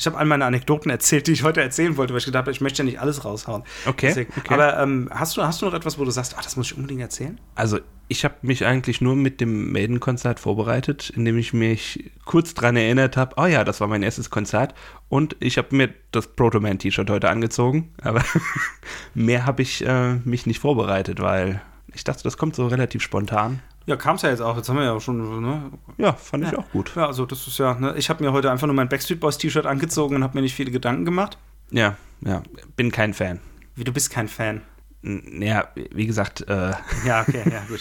Ich 0.00 0.06
habe 0.06 0.16
all 0.16 0.24
meine 0.24 0.46
Anekdoten 0.46 0.90
erzählt, 0.90 1.26
die 1.26 1.32
ich 1.32 1.42
heute 1.42 1.60
erzählen 1.60 1.98
wollte, 1.98 2.14
weil 2.14 2.20
ich 2.20 2.24
gedacht 2.24 2.44
habe, 2.44 2.50
ich 2.50 2.62
möchte 2.62 2.78
ja 2.78 2.84
nicht 2.84 3.00
alles 3.00 3.22
raushauen. 3.26 3.64
Okay, 3.84 4.06
Deswegen, 4.08 4.32
okay. 4.34 4.54
Aber 4.54 4.80
ähm, 4.80 5.10
hast, 5.12 5.36
du, 5.36 5.42
hast 5.42 5.60
du 5.60 5.66
noch 5.66 5.74
etwas, 5.74 5.98
wo 5.98 6.06
du 6.06 6.10
sagst, 6.10 6.36
ach, 6.38 6.42
das 6.42 6.56
muss 6.56 6.70
ich 6.70 6.76
unbedingt 6.78 7.02
erzählen? 7.02 7.38
Also, 7.54 7.80
ich 8.08 8.24
habe 8.24 8.36
mich 8.40 8.64
eigentlich 8.64 9.02
nur 9.02 9.14
mit 9.14 9.42
dem 9.42 9.72
Maiden-Konzert 9.72 10.40
vorbereitet, 10.40 11.12
indem 11.14 11.36
ich 11.36 11.52
mich 11.52 12.10
kurz 12.24 12.54
dran 12.54 12.76
erinnert 12.76 13.18
habe, 13.18 13.34
oh 13.36 13.44
ja, 13.44 13.62
das 13.62 13.82
war 13.82 13.88
mein 13.88 14.02
erstes 14.02 14.30
Konzert 14.30 14.74
und 15.10 15.36
ich 15.38 15.58
habe 15.58 15.76
mir 15.76 15.90
das 16.12 16.28
Proto-Man-T-Shirt 16.28 17.10
heute 17.10 17.28
angezogen, 17.28 17.92
aber 18.00 18.24
mehr 19.14 19.44
habe 19.44 19.60
ich 19.60 19.86
äh, 19.86 20.14
mich 20.24 20.46
nicht 20.46 20.60
vorbereitet, 20.60 21.20
weil 21.20 21.60
ich 21.92 22.04
dachte, 22.04 22.22
das 22.22 22.38
kommt 22.38 22.56
so 22.56 22.66
relativ 22.68 23.02
spontan. 23.02 23.60
Ja, 23.90 23.96
kam 23.96 24.14
es 24.14 24.22
ja 24.22 24.30
jetzt 24.30 24.40
auch. 24.40 24.56
Jetzt 24.56 24.68
haben 24.68 24.76
wir 24.76 24.84
ja 24.84 24.92
auch 24.92 25.00
schon, 25.00 25.40
ne? 25.42 25.72
Ja, 25.98 26.12
fand 26.12 26.44
ich 26.44 26.52
Ja. 26.52 26.58
auch 26.58 26.70
gut. 26.70 26.92
Ja, 26.94 27.06
also 27.06 27.26
das 27.26 27.46
ist 27.48 27.58
ja, 27.58 27.74
ne? 27.74 27.94
ich 27.96 28.08
habe 28.08 28.22
mir 28.24 28.32
heute 28.32 28.50
einfach 28.50 28.66
nur 28.68 28.76
mein 28.76 28.88
Backstreet 28.88 29.18
Boys 29.18 29.36
T-Shirt 29.36 29.66
angezogen 29.66 30.14
und 30.14 30.22
habe 30.22 30.36
mir 30.38 30.42
nicht 30.42 30.54
viele 30.54 30.70
Gedanken 30.70 31.04
gemacht. 31.04 31.38
Ja, 31.72 31.96
ja, 32.20 32.42
bin 32.76 32.92
kein 32.92 33.14
Fan. 33.14 33.40
Wie, 33.74 33.82
du 33.84 33.92
bist 33.92 34.10
kein 34.10 34.28
Fan. 34.28 34.60
N- 35.02 35.42
Ja, 35.42 35.68
wie 35.92 36.06
gesagt, 36.06 36.42
äh, 36.48 36.70
Ja, 37.04 37.22
okay, 37.22 37.42
ja, 37.50 37.62
gut. 37.68 37.80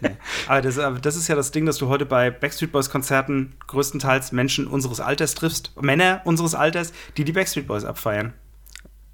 Nee. 0.00 0.16
Aber, 0.48 0.62
das, 0.62 0.78
aber 0.78 0.98
das 0.98 1.16
ist 1.16 1.28
ja 1.28 1.34
das 1.34 1.50
Ding, 1.50 1.66
dass 1.66 1.76
du 1.76 1.88
heute 1.88 2.06
bei 2.06 2.30
Backstreet 2.30 2.72
Boys 2.72 2.88
Konzerten 2.88 3.54
größtenteils 3.66 4.32
Menschen 4.32 4.66
unseres 4.66 5.00
Alters 5.00 5.34
triffst, 5.34 5.72
Männer 5.82 6.22
unseres 6.24 6.54
Alters, 6.54 6.92
die 7.18 7.24
die 7.24 7.32
Backstreet 7.32 7.66
Boys 7.66 7.84
abfeiern. 7.84 8.32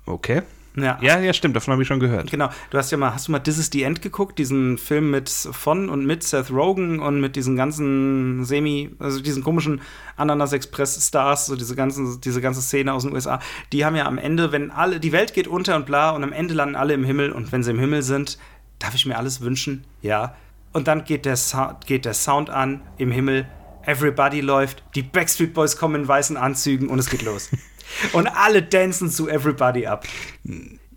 okay. 0.06 0.42
Ja. 0.76 0.98
Ja, 1.00 1.18
ja, 1.18 1.32
stimmt, 1.32 1.56
davon 1.56 1.72
habe 1.72 1.82
ich 1.82 1.88
schon 1.88 2.00
gehört. 2.00 2.30
Genau, 2.30 2.50
du 2.70 2.78
hast 2.78 2.92
ja 2.92 2.98
mal, 2.98 3.14
hast 3.14 3.28
du 3.28 3.32
mal 3.32 3.38
This 3.40 3.58
is 3.58 3.70
the 3.72 3.82
End 3.82 4.02
geguckt, 4.02 4.38
diesen 4.38 4.76
Film 4.76 5.10
mit 5.10 5.30
von 5.30 5.88
und 5.88 6.04
mit 6.04 6.22
Seth 6.22 6.50
Rogen 6.50 7.00
und 7.00 7.20
mit 7.20 7.34
diesen 7.34 7.56
ganzen 7.56 8.44
Semi, 8.44 8.90
also 8.98 9.20
diesen 9.20 9.42
komischen 9.42 9.80
Ananas 10.16 10.52
Express 10.52 11.06
Stars, 11.06 11.46
so 11.46 11.56
diese 11.56 11.74
ganzen, 11.76 12.20
diese 12.20 12.42
ganze 12.42 12.60
Szene 12.60 12.92
aus 12.92 13.04
den 13.04 13.12
USA, 13.14 13.40
die 13.72 13.86
haben 13.86 13.96
ja 13.96 14.04
am 14.04 14.18
Ende, 14.18 14.52
wenn 14.52 14.70
alle, 14.70 15.00
die 15.00 15.12
Welt 15.12 15.32
geht 15.32 15.48
unter 15.48 15.76
und 15.76 15.86
bla 15.86 16.10
und 16.10 16.22
am 16.22 16.32
Ende 16.32 16.52
landen 16.52 16.76
alle 16.76 16.92
im 16.92 17.04
Himmel 17.04 17.32
und 17.32 17.52
wenn 17.52 17.62
sie 17.62 17.70
im 17.70 17.78
Himmel 17.78 18.02
sind, 18.02 18.38
darf 18.78 18.94
ich 18.94 19.06
mir 19.06 19.16
alles 19.16 19.40
wünschen? 19.40 19.84
Ja. 20.02 20.36
Und 20.74 20.88
dann 20.88 21.04
geht 21.04 21.24
der, 21.24 21.36
Sound, 21.36 21.86
geht 21.86 22.04
der 22.04 22.12
Sound 22.12 22.50
an 22.50 22.82
im 22.98 23.10
Himmel, 23.10 23.48
Everybody 23.86 24.42
läuft, 24.42 24.82
die 24.94 25.02
Backstreet 25.02 25.54
Boys 25.54 25.78
kommen 25.78 26.02
in 26.02 26.08
weißen 26.08 26.36
Anzügen 26.36 26.88
und 26.88 26.98
es 26.98 27.08
geht 27.08 27.22
los. 27.22 27.50
und 28.12 28.26
alle 28.26 28.62
dancen 28.62 29.10
zu 29.10 29.28
Everybody 29.28 29.86
ab. 29.86 30.06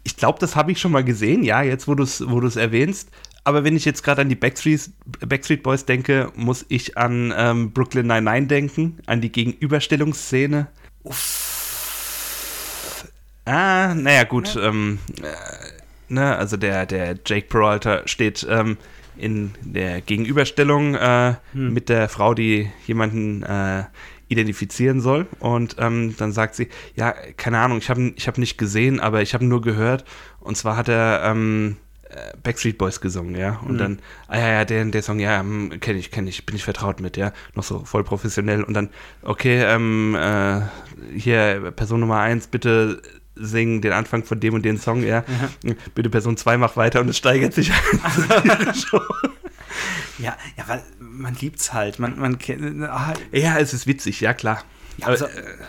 Ich 0.04 0.18
glaube, 0.18 0.40
das 0.40 0.56
habe 0.56 0.72
ich 0.72 0.80
schon 0.80 0.92
mal 0.92 1.04
gesehen, 1.04 1.44
ja, 1.44 1.62
jetzt 1.62 1.88
wo 1.88 1.96
du 1.96 2.04
es 2.04 2.28
wo 2.30 2.40
du's 2.40 2.56
erwähnst. 2.56 3.10
Aber 3.44 3.64
wenn 3.64 3.76
ich 3.76 3.86
jetzt 3.86 4.04
gerade 4.04 4.22
an 4.22 4.30
die 4.30 4.36
Backstreet, 4.36 4.92
Backstreet 5.28 5.64
Boys 5.64 5.86
denke, 5.86 6.32
muss 6.36 6.66
ich 6.70 6.98
an 6.98 7.34
ähm, 7.36 7.72
Brooklyn 7.72 8.08
99 8.08 8.48
denken, 8.48 9.00
an 9.06 9.22
die 9.22 9.32
Gegenüberstellungsszene. 9.32 10.68
Ah, 13.46 13.96
naja, 13.96 14.24
gut. 14.26 14.56
Ähm, 14.62 15.00
äh, 15.22 16.14
ne, 16.14 16.36
also 16.36 16.58
der, 16.58 16.86
der 16.86 17.16
Jake 17.26 17.48
Peralta 17.48 18.08
steht 18.08 18.46
ähm, 18.48 18.78
in 19.18 19.52
der 19.62 20.02
Gegenüberstellung 20.02 20.96
äh, 20.96 21.36
mit 21.54 21.90
der 21.90 22.10
Frau, 22.10 22.34
die 22.34 22.70
jemanden 22.86 23.44
äh, 23.44 23.86
identifizieren 24.30 25.02
soll. 25.02 25.28
Und 25.40 25.76
ähm, 25.80 26.16
dann 26.18 26.32
sagt 26.32 26.56
sie, 26.56 26.70
ja, 26.96 27.14
keine 27.36 27.60
Ahnung, 27.60 27.80
ich 27.80 27.90
habe 27.90 28.14
ich 28.16 28.28
hab 28.28 28.38
nicht 28.38 28.58
gesehen, 28.58 29.00
aber 29.00 29.22
ich 29.22 29.34
habe 29.34 29.44
nur 29.44 29.62
gehört. 29.62 30.06
Und 30.40 30.56
zwar 30.56 30.78
hat 30.78 30.88
er 30.88 31.24
ähm, 31.26 31.78
äh, 32.10 32.38
Backstreet 32.42 32.78
Boys 32.78 33.02
gesungen, 33.02 33.36
ja. 33.36 33.60
Und 33.68 33.78
dann, 33.78 34.00
ah 34.28 34.38
ja, 34.38 34.50
ja, 34.50 34.66
der, 34.66 34.86
der 34.86 35.02
Song, 35.04 35.20
ja, 35.20 35.42
kenne 35.42 36.00
ich, 36.00 36.12
kenne 36.12 36.30
ich, 36.30 36.46
bin 36.46 36.56
ich 36.56 36.64
vertraut 36.64 37.02
mit, 37.02 37.18
ja. 37.18 37.34
Noch 37.56 37.64
so 37.64 37.84
voll 37.86 38.04
professionell. 38.04 38.64
Und 38.64 38.74
dann, 38.76 38.90
okay, 39.24 39.62
ähm, 39.64 40.16
äh, 40.16 40.62
hier, 41.16 41.72
Person 41.76 42.00
Nummer 42.00 42.20
eins, 42.20 42.48
bitte 42.48 43.02
sing 43.36 43.82
den 43.82 43.94
Anfang 43.94 44.24
von 44.24 44.40
dem 44.40 44.54
und 44.54 44.64
dem 44.64 44.78
Song, 44.78 45.04
ja. 45.04 45.24
Bitte 45.96 46.10
Person 46.10 46.38
2 46.38 46.58
mach 46.58 46.76
weiter 46.78 47.00
und 47.02 47.10
es 47.10 47.18
steigert 47.18 47.54
sich. 47.54 47.72
Also, 48.04 49.02
Ja, 50.18 50.38
ja, 50.58 50.68
weil 50.68 50.84
man 51.00 51.36
liebt's 51.36 51.74
halt. 51.74 52.00
Man, 52.00 52.20
man 52.20 52.38
kennt. 52.40 52.84
ah, 52.84 53.14
ja, 53.32 53.58
es 53.58 53.74
ist 53.74 53.88
witzig, 53.88 54.22
ja 54.22 54.34
klar. 54.34 54.64
Aber, 55.02 55.12
Also, 55.12 55.28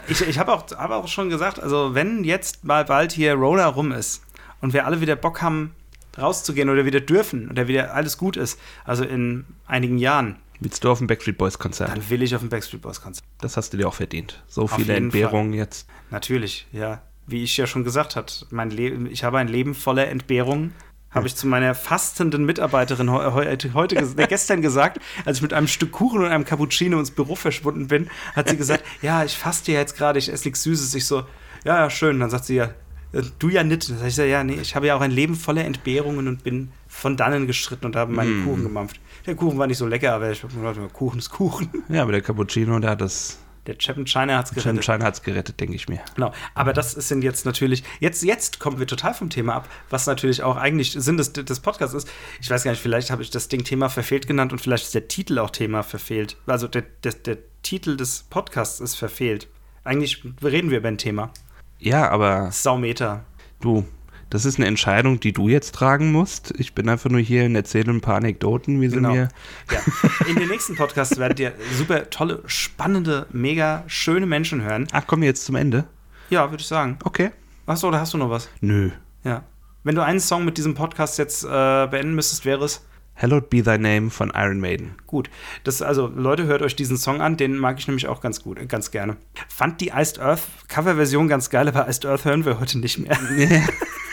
ich 0.08 0.20
ich 0.22 0.38
habe 0.38 0.52
auch, 0.52 0.70
hab 0.72 0.90
auch 0.90 1.08
schon 1.08 1.30
gesagt, 1.30 1.60
also 1.60 1.94
wenn 1.94 2.24
jetzt 2.24 2.64
mal 2.64 2.84
bald 2.84 3.12
hier 3.12 3.34
Rona 3.34 3.66
rum 3.66 3.92
ist 3.92 4.22
und 4.60 4.72
wir 4.72 4.86
alle 4.86 5.00
wieder 5.00 5.16
Bock 5.16 5.40
haben, 5.40 5.74
rauszugehen 6.18 6.68
oder 6.68 6.84
wieder 6.84 7.00
dürfen 7.00 7.48
oder 7.50 7.68
wieder 7.68 7.94
alles 7.94 8.18
gut 8.18 8.36
ist, 8.36 8.58
also 8.84 9.04
in 9.04 9.44
einigen 9.66 9.98
Jahren, 9.98 10.36
willst 10.58 10.82
du 10.82 10.90
auf 10.90 10.98
dem 10.98 11.06
Backstreet 11.06 11.38
Boys 11.38 11.58
Konzert? 11.58 11.90
dann 11.90 12.10
will 12.10 12.22
ich 12.22 12.34
auf 12.34 12.40
dem 12.40 12.50
Backstreet 12.50 12.82
Boys 12.82 13.00
Konzert. 13.00 13.24
Das 13.40 13.56
hast 13.56 13.72
du 13.72 13.76
dir 13.76 13.86
auch 13.86 13.94
verdient. 13.94 14.42
So 14.48 14.62
Auf 14.62 14.72
viele 14.74 14.94
Entbehrungen 14.94 15.52
jetzt. 15.52 15.86
Natürlich, 16.10 16.66
ja. 16.72 17.00
Wie 17.26 17.44
ich 17.44 17.56
ja 17.56 17.68
schon 17.68 17.84
gesagt 17.84 18.16
habe, 18.16 18.26
mein 18.50 18.70
Leben, 18.70 19.06
ich 19.08 19.22
habe 19.22 19.38
ein 19.38 19.46
Leben 19.46 19.74
voller 19.74 20.08
Entbehrungen. 20.08 20.74
Habe 21.12 21.26
ich 21.26 21.34
zu 21.34 21.46
meiner 21.48 21.74
fastenden 21.74 22.44
Mitarbeiterin 22.44 23.10
heu, 23.10 23.32
heute, 23.32 23.74
heute 23.74 23.96
ges- 23.98 24.14
gestern 24.28 24.62
gesagt, 24.62 24.98
als 25.24 25.38
ich 25.38 25.42
mit 25.42 25.52
einem 25.52 25.66
Stück 25.66 25.90
Kuchen 25.90 26.20
und 26.20 26.26
einem 26.26 26.44
Cappuccino 26.44 26.98
ins 27.00 27.10
Büro 27.10 27.34
verschwunden 27.34 27.88
bin, 27.88 28.08
hat 28.36 28.48
sie 28.48 28.56
gesagt, 28.56 28.84
ja, 29.02 29.24
ich 29.24 29.36
faste 29.36 29.72
ja 29.72 29.80
jetzt 29.80 29.96
gerade, 29.96 30.18
ich 30.20 30.32
esse 30.32 30.46
nichts 30.46 30.62
Süßes. 30.62 30.94
Ich 30.94 31.06
so, 31.06 31.24
ja, 31.64 31.78
ja, 31.80 31.90
schön. 31.90 32.20
Dann 32.20 32.30
sagt 32.30 32.44
sie 32.44 32.54
ja, 32.54 32.66
äh, 33.12 33.22
du 33.40 33.48
ja 33.48 33.64
nicht. 33.64 33.90
Dann 33.90 33.98
sag 33.98 34.06
ich 34.06 34.14
so, 34.14 34.22
ja, 34.22 34.44
nee, 34.44 34.58
ich 34.62 34.76
habe 34.76 34.86
ja 34.86 34.94
auch 34.94 35.00
ein 35.00 35.10
Leben 35.10 35.34
voller 35.34 35.64
Entbehrungen 35.64 36.28
und 36.28 36.44
bin 36.44 36.70
von 36.86 37.16
dannen 37.16 37.48
gestritten 37.48 37.86
und 37.86 37.96
habe 37.96 38.12
meinen 38.12 38.44
Kuchen 38.44 38.62
gemampft. 38.62 39.00
Der 39.26 39.34
Kuchen 39.34 39.58
war 39.58 39.66
nicht 39.66 39.78
so 39.78 39.86
lecker, 39.88 40.14
aber 40.14 40.30
ich 40.30 40.42
habe 40.44 40.54
mir 40.54 40.72
gedacht, 40.72 40.92
Kuchen 40.92 41.18
ist 41.18 41.30
Kuchen. 41.30 41.68
Ja, 41.88 42.02
aber 42.02 42.12
der 42.12 42.22
Cappuccino, 42.22 42.78
der 42.78 42.90
hat 42.90 43.00
das. 43.00 43.38
Der 43.66 43.76
Chapin 43.78 44.06
China 44.06 44.38
hat's 44.38 44.50
Cem 44.50 44.62
gerettet. 44.62 44.84
China 44.84 45.04
hat 45.04 45.14
es 45.14 45.22
gerettet, 45.22 45.60
denke 45.60 45.74
ich 45.74 45.88
mir. 45.88 46.00
Genau, 46.14 46.32
aber 46.54 46.72
das 46.72 46.92
sind 46.92 47.22
jetzt 47.22 47.44
natürlich, 47.44 47.84
jetzt, 48.00 48.22
jetzt 48.22 48.58
kommen 48.58 48.78
wir 48.78 48.86
total 48.86 49.14
vom 49.14 49.30
Thema 49.30 49.54
ab, 49.54 49.68
was 49.90 50.06
natürlich 50.06 50.42
auch 50.42 50.56
eigentlich 50.56 50.92
Sinn 50.92 51.16
des, 51.16 51.32
des 51.32 51.60
Podcasts 51.60 51.94
ist. 51.94 52.08
Ich 52.40 52.50
weiß 52.50 52.64
gar 52.64 52.70
nicht, 52.70 52.80
vielleicht 52.80 53.10
habe 53.10 53.22
ich 53.22 53.30
das 53.30 53.48
Ding 53.48 53.64
Thema 53.64 53.88
verfehlt 53.88 54.26
genannt 54.26 54.52
und 54.52 54.60
vielleicht 54.60 54.84
ist 54.84 54.94
der 54.94 55.08
Titel 55.08 55.38
auch 55.38 55.50
Thema 55.50 55.82
verfehlt. 55.82 56.36
Also 56.46 56.68
der, 56.68 56.82
der, 57.04 57.12
der 57.12 57.38
Titel 57.62 57.96
des 57.96 58.24
Podcasts 58.30 58.80
ist 58.80 58.94
verfehlt. 58.94 59.48
Eigentlich 59.84 60.22
reden 60.42 60.70
wir 60.70 60.78
über 60.78 60.88
ein 60.88 60.98
Thema. 60.98 61.30
Ja, 61.78 62.10
aber 62.10 62.50
Saumeter. 62.52 63.24
du, 63.60 63.86
das 64.30 64.44
ist 64.44 64.58
eine 64.58 64.66
Entscheidung, 64.66 65.20
die 65.20 65.32
du 65.32 65.48
jetzt 65.48 65.74
tragen 65.74 66.12
musst. 66.12 66.54
Ich 66.58 66.72
bin 66.74 66.88
einfach 66.88 67.10
nur 67.10 67.20
hier 67.20 67.44
und 67.44 67.54
erzähle 67.56 67.92
ein 67.92 68.00
paar 68.00 68.16
Anekdoten, 68.16 68.80
wie 68.80 68.88
sie 68.88 68.96
Genau. 68.96 69.12
mir. 69.12 69.28
Ja. 69.70 69.80
In 70.28 70.36
den 70.36 70.48
nächsten 70.48 70.76
Podcasts 70.76 71.18
werdet 71.18 71.40
ihr 71.40 71.52
super 71.76 72.08
tolle, 72.10 72.42
spannende, 72.46 73.26
mega 73.32 73.84
schöne 73.88 74.26
Menschen 74.26 74.62
hören. 74.62 74.86
Ach, 74.92 75.06
kommen 75.06 75.22
wir 75.22 75.28
jetzt 75.28 75.44
zum 75.44 75.56
Ende? 75.56 75.84
Ja, 76.30 76.50
würde 76.50 76.60
ich 76.60 76.68
sagen. 76.68 76.98
Okay. 77.04 77.30
Achso, 77.66 77.88
oder 77.88 78.00
hast 78.00 78.14
du 78.14 78.18
noch 78.18 78.30
was? 78.30 78.48
Nö. 78.60 78.90
Ja. 79.24 79.42
Wenn 79.82 79.94
du 79.96 80.04
einen 80.04 80.20
Song 80.20 80.44
mit 80.44 80.58
diesem 80.58 80.74
Podcast 80.74 81.18
jetzt 81.18 81.44
äh, 81.44 81.48
beenden 81.88 82.14
müsstest, 82.14 82.44
wäre 82.44 82.64
es. 82.64 82.84
Hallowed 83.16 83.50
Be 83.50 83.62
Thy 83.62 83.78
Name 83.78 84.10
von 84.10 84.32
Iron 84.34 84.60
Maiden. 84.60 84.94
Gut. 85.06 85.28
Das, 85.64 85.82
also, 85.82 86.06
Leute, 86.06 86.44
hört 86.46 86.62
euch 86.62 86.76
diesen 86.76 86.96
Song 86.96 87.20
an, 87.20 87.36
den 87.36 87.56
mag 87.58 87.78
ich 87.78 87.86
nämlich 87.86 88.06
auch 88.06 88.20
ganz 88.20 88.42
gut, 88.42 88.66
ganz 88.68 88.90
gerne. 88.90 89.16
Fand 89.48 89.80
die 89.80 89.88
Iced 89.94 90.20
Earth 90.20 90.42
Coverversion 90.68 91.28
ganz 91.28 91.50
geil, 91.50 91.68
aber 91.68 91.88
Iced 91.88 92.06
Earth 92.06 92.24
hören 92.24 92.44
wir 92.44 92.60
heute 92.60 92.78
nicht 92.78 92.98
mehr. 92.98 93.18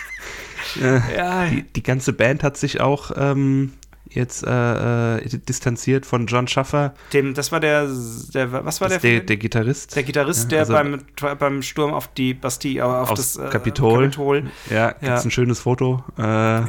ja, 0.82 1.46
Die, 1.48 1.64
die 1.64 1.84
ganze 1.84 2.14
Band 2.14 2.44
hat 2.44 2.58
sich 2.58 2.82
auch 2.82 3.12
ähm, 3.16 3.74
jetzt 4.10 4.46
äh, 4.48 5.18
äh, 5.18 5.28
distanziert 5.28 6.06
von 6.06 6.28
John 6.28 6.48
Schaffer, 6.48 6.94
dem, 7.12 7.34
das 7.34 7.52
war 7.52 7.60
der, 7.60 7.88
der 8.34 8.52
was 8.66 8.80
war 8.80 8.88
der? 8.88 9.00
der, 9.00 9.20
der 9.20 9.36
Gitarrist. 9.38 9.96
der 9.98 10.04
Gitarrist, 10.04 10.44
Ja, 10.44 10.50
der 10.50 10.60
also- 10.62 10.74
beim, 10.74 11.38
beim 11.38 11.62
Sturm 11.62 11.94
auf 11.94 12.08
die 12.14 12.34
Bastille, 12.34 12.80
äh, 12.80 12.84
auf 12.84 13.14
das 13.14 13.36
äh, 13.36 13.50
Kapitol. 13.50 14.04
Kapitol. 14.06 14.44
Ja, 14.70 14.92
gibt's 14.92 15.06
Ja. 15.08 15.20
ein 15.22 15.32
schönes 15.32 15.60
Foto 15.60 16.04
äh, 16.18 16.22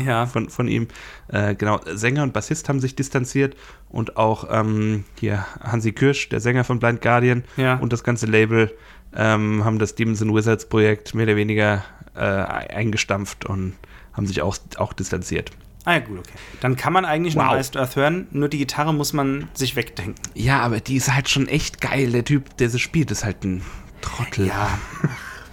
Ja. 0.03 0.27
von, 0.27 0.49
von 0.51 0.67
ihm. 0.67 0.89
Äh, 1.29 1.55
genau, 1.55 1.81
Sänger 1.87 2.25
und 2.25 2.33
Bassist 2.33 2.69
haben 2.69 2.81
sich 2.81 2.97
distanziert 2.97 3.57
und 3.89 4.17
auch 4.17 4.49
ähm, 4.51 5.05
hier 5.21 5.45
Hansi 5.63 5.93
Kirsch, 5.93 6.29
der 6.31 6.41
Sänger 6.41 6.65
von 6.65 6.81
Blind 6.81 7.01
Guardian 7.03 7.45
und 7.81 7.93
das 7.93 8.03
ganze 8.03 8.27
Label 8.27 8.73
ähm, 9.15 9.65
haben 9.65 9.79
das 9.79 9.95
Demons 9.95 10.21
and 10.23 10.35
Wizards 10.35 10.69
Projekt 10.69 11.15
mehr 11.15 11.25
oder 11.25 11.37
weniger 11.37 11.85
äh, 12.17 12.21
eingestampft 12.21 13.47
und 13.47 13.75
haben 14.19 14.27
sich 14.27 14.43
auch, 14.43 14.59
auch 14.77 14.93
distanziert. 14.93 15.51
Ah 15.85 15.95
ja, 15.95 15.99
gut, 16.01 16.19
okay. 16.19 16.33
Dann 16.61 16.77
kann 16.77 16.93
man 16.93 17.07
eigentlich 17.07 17.35
noch 17.35 17.51
Wow. 17.51 17.59
Iced 17.59 17.77
Earth 17.79 17.97
hören, 17.97 18.27
nur 18.31 18.51
die 18.51 18.59
Gitarre 18.59 18.93
muss 18.93 19.15
man 19.15 19.49
sich 19.55 19.75
wegdenken. 19.75 20.23
Ja, 20.35 20.61
aber 20.61 20.81
die 20.81 20.97
ist 20.97 21.15
halt 21.15 21.31
schon 21.31 21.49
echt 21.49 21.81
geil. 21.81 22.13
Der 22.13 22.25
Typ, 22.25 22.57
der 22.59 22.69
sie 22.69 22.79
spielt, 22.79 23.11
ist 23.11 23.25
halt 23.25 23.43
ein 23.45 23.63
Trottel. 24.03 24.49
Ja, 24.49 24.79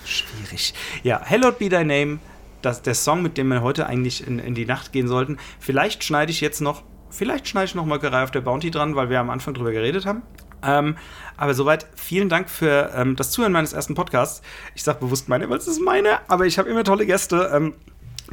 schwierig. 0.04 0.74
Ja, 1.04 1.22
Hallowed 1.24 1.60
Be 1.60 1.70
Thy 1.70 1.86
Name, 1.86 2.20
das, 2.62 2.82
der 2.82 2.96
Song, 2.96 3.22
mit 3.22 3.38
dem 3.38 3.48
wir 3.48 3.62
heute 3.62 3.88
eigentlich 3.88 4.28
in, 4.28 4.40
in 4.40 4.56
die 4.56 4.66
Nacht 4.66 4.92
gehen 4.92 5.08
sollten. 5.08 5.38
Vielleicht 5.60 6.04
schneide 6.04 6.32
ich 6.32 6.42
jetzt 6.42 6.60
noch, 6.60 6.84
vielleicht 7.10 7.48
schneide 7.48 7.68
ich 7.68 7.76
noch 7.76 7.86
Molkerei 7.86 8.24
auf 8.24 8.32
der 8.32 8.42
Bounty 8.42 8.72
dran, 8.72 8.96
weil 8.96 9.10
wir 9.10 9.20
am 9.22 9.30
Anfang 9.30 9.54
drüber 9.54 9.72
geredet 9.72 10.06
haben. 10.06 10.24
Ähm, 10.64 10.98
aber 11.38 11.54
soweit, 11.54 11.86
vielen 11.96 12.28
Dank 12.28 12.50
für 12.50 12.92
ähm, 12.96 13.16
das 13.16 13.32
Zuhören 13.32 13.52
meines 13.52 13.74
ersten 13.74 13.94
Podcasts. 13.94 14.42
Ich 14.74 14.84
sage 14.84 15.00
bewusst 15.00 15.30
meine, 15.30 15.50
weil 15.50 15.58
es 15.58 15.68
ist 15.68 15.80
meine, 15.80 16.20
aber 16.28 16.46
ich 16.46 16.58
habe 16.58 16.70
immer 16.70 16.84
tolle 16.84 17.06
Gäste. 17.06 17.52
Ähm, 17.54 17.76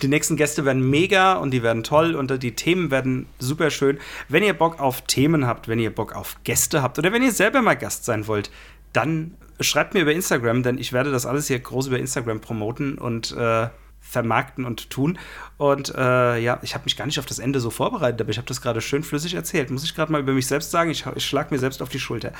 die 0.00 0.08
nächsten 0.08 0.36
Gäste 0.36 0.64
werden 0.64 0.88
mega 0.88 1.34
und 1.34 1.50
die 1.50 1.62
werden 1.62 1.82
toll 1.82 2.14
und 2.14 2.42
die 2.42 2.54
Themen 2.54 2.90
werden 2.90 3.26
super 3.38 3.70
schön. 3.70 3.98
Wenn 4.28 4.42
ihr 4.42 4.54
Bock 4.54 4.80
auf 4.80 5.02
Themen 5.02 5.46
habt, 5.46 5.68
wenn 5.68 5.78
ihr 5.78 5.94
Bock 5.94 6.14
auf 6.14 6.36
Gäste 6.44 6.82
habt 6.82 6.98
oder 6.98 7.12
wenn 7.12 7.22
ihr 7.22 7.32
selber 7.32 7.60
mal 7.60 7.74
Gast 7.74 8.04
sein 8.04 8.26
wollt, 8.26 8.50
dann 8.92 9.34
schreibt 9.60 9.94
mir 9.94 10.00
über 10.00 10.12
Instagram, 10.12 10.62
denn 10.62 10.78
ich 10.78 10.92
werde 10.92 11.10
das 11.10 11.26
alles 11.26 11.46
hier 11.46 11.58
groß 11.58 11.88
über 11.88 11.98
Instagram 11.98 12.40
promoten 12.40 12.98
und 12.98 13.32
äh, 13.32 13.68
vermarkten 14.00 14.64
und 14.64 14.90
tun. 14.90 15.18
Und 15.56 15.94
äh, 15.94 16.38
ja, 16.38 16.58
ich 16.62 16.74
habe 16.74 16.84
mich 16.84 16.96
gar 16.96 17.06
nicht 17.06 17.18
auf 17.18 17.26
das 17.26 17.38
Ende 17.38 17.60
so 17.60 17.70
vorbereitet, 17.70 18.20
aber 18.20 18.30
ich 18.30 18.36
habe 18.36 18.48
das 18.48 18.60
gerade 18.60 18.80
schön 18.80 19.02
flüssig 19.02 19.34
erzählt. 19.34 19.70
Muss 19.70 19.84
ich 19.84 19.94
gerade 19.94 20.10
mal 20.10 20.20
über 20.20 20.32
mich 20.32 20.46
selbst 20.46 20.70
sagen. 20.70 20.90
Ich, 20.90 21.06
ich 21.14 21.24
schlag 21.24 21.50
mir 21.50 21.58
selbst 21.58 21.80
auf 21.82 21.88
die 21.88 22.00
Schulter. 22.00 22.32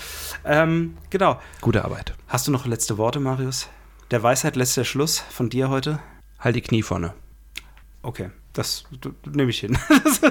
Ähm, 0.45 0.97
genau. 1.11 1.41
Gute 1.61 1.85
Arbeit. 1.85 2.15
Hast 2.29 2.47
du 2.47 2.51
noch 2.51 2.67
letzte 2.67 2.99
Worte, 2.99 3.21
Marius? 3.21 3.69
Der 4.11 4.23
Weisheit 4.23 4.57
letzter 4.57 4.85
Schluss 4.85 5.19
von 5.19 5.49
dir 5.49 5.71
heute? 5.71 6.01
Halt 6.39 6.57
die 6.57 6.61
Knie 6.61 6.83
vorne. 6.83 7.15
Okay, 8.03 8.31
das 8.53 8.85
nehme 9.31 9.51
ich 9.51 9.61
hin. 9.61 9.79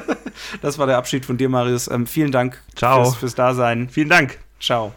das 0.62 0.78
war 0.78 0.88
der 0.88 0.98
Abschied 0.98 1.26
von 1.26 1.38
dir, 1.38 1.50
Marius. 1.50 1.88
Ähm, 1.88 2.06
vielen 2.06 2.32
Dank 2.32 2.62
Ciao. 2.76 3.04
Fürs, 3.04 3.16
fürs 3.16 3.36
Dasein. 3.36 3.90
Vielen 3.90 4.10
Dank. 4.10 4.40
Ciao. 4.60 4.94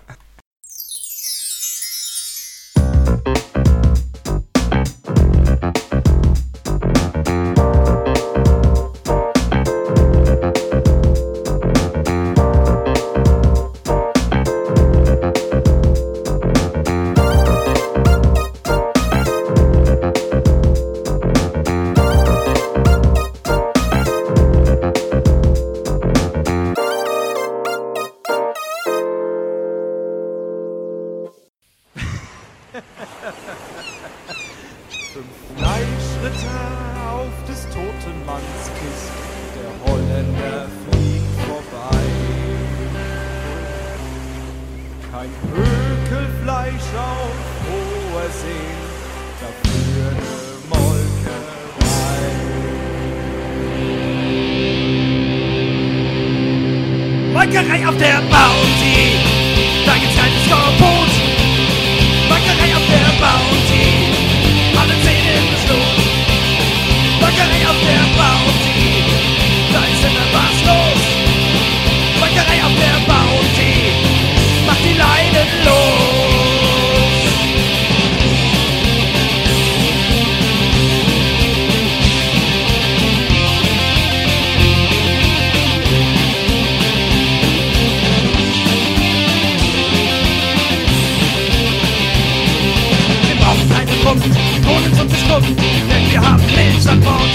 Wir 94.23 94.62
brauchen 94.62 94.93
keine 94.93 95.05
Bus, 95.05 95.45
denn 95.89 96.11
wir 96.11 96.20
haben 96.20 96.43
Milch 96.55 96.89
an 96.89 97.01
Bord. 97.01 97.35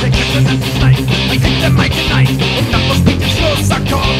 Der 0.00 0.10
Captain 0.10 0.48
hat 0.48 0.60
geschneit, 0.60 0.98
dann 1.28 1.40
kriegt 1.40 1.62
der 1.62 1.70
Mike 1.70 1.94
hinein 1.94 2.28
und 2.58 2.70
Nachbar 2.72 2.96
spielt 2.96 3.20
den 3.20 3.30
Schlussakkord. 3.30 4.16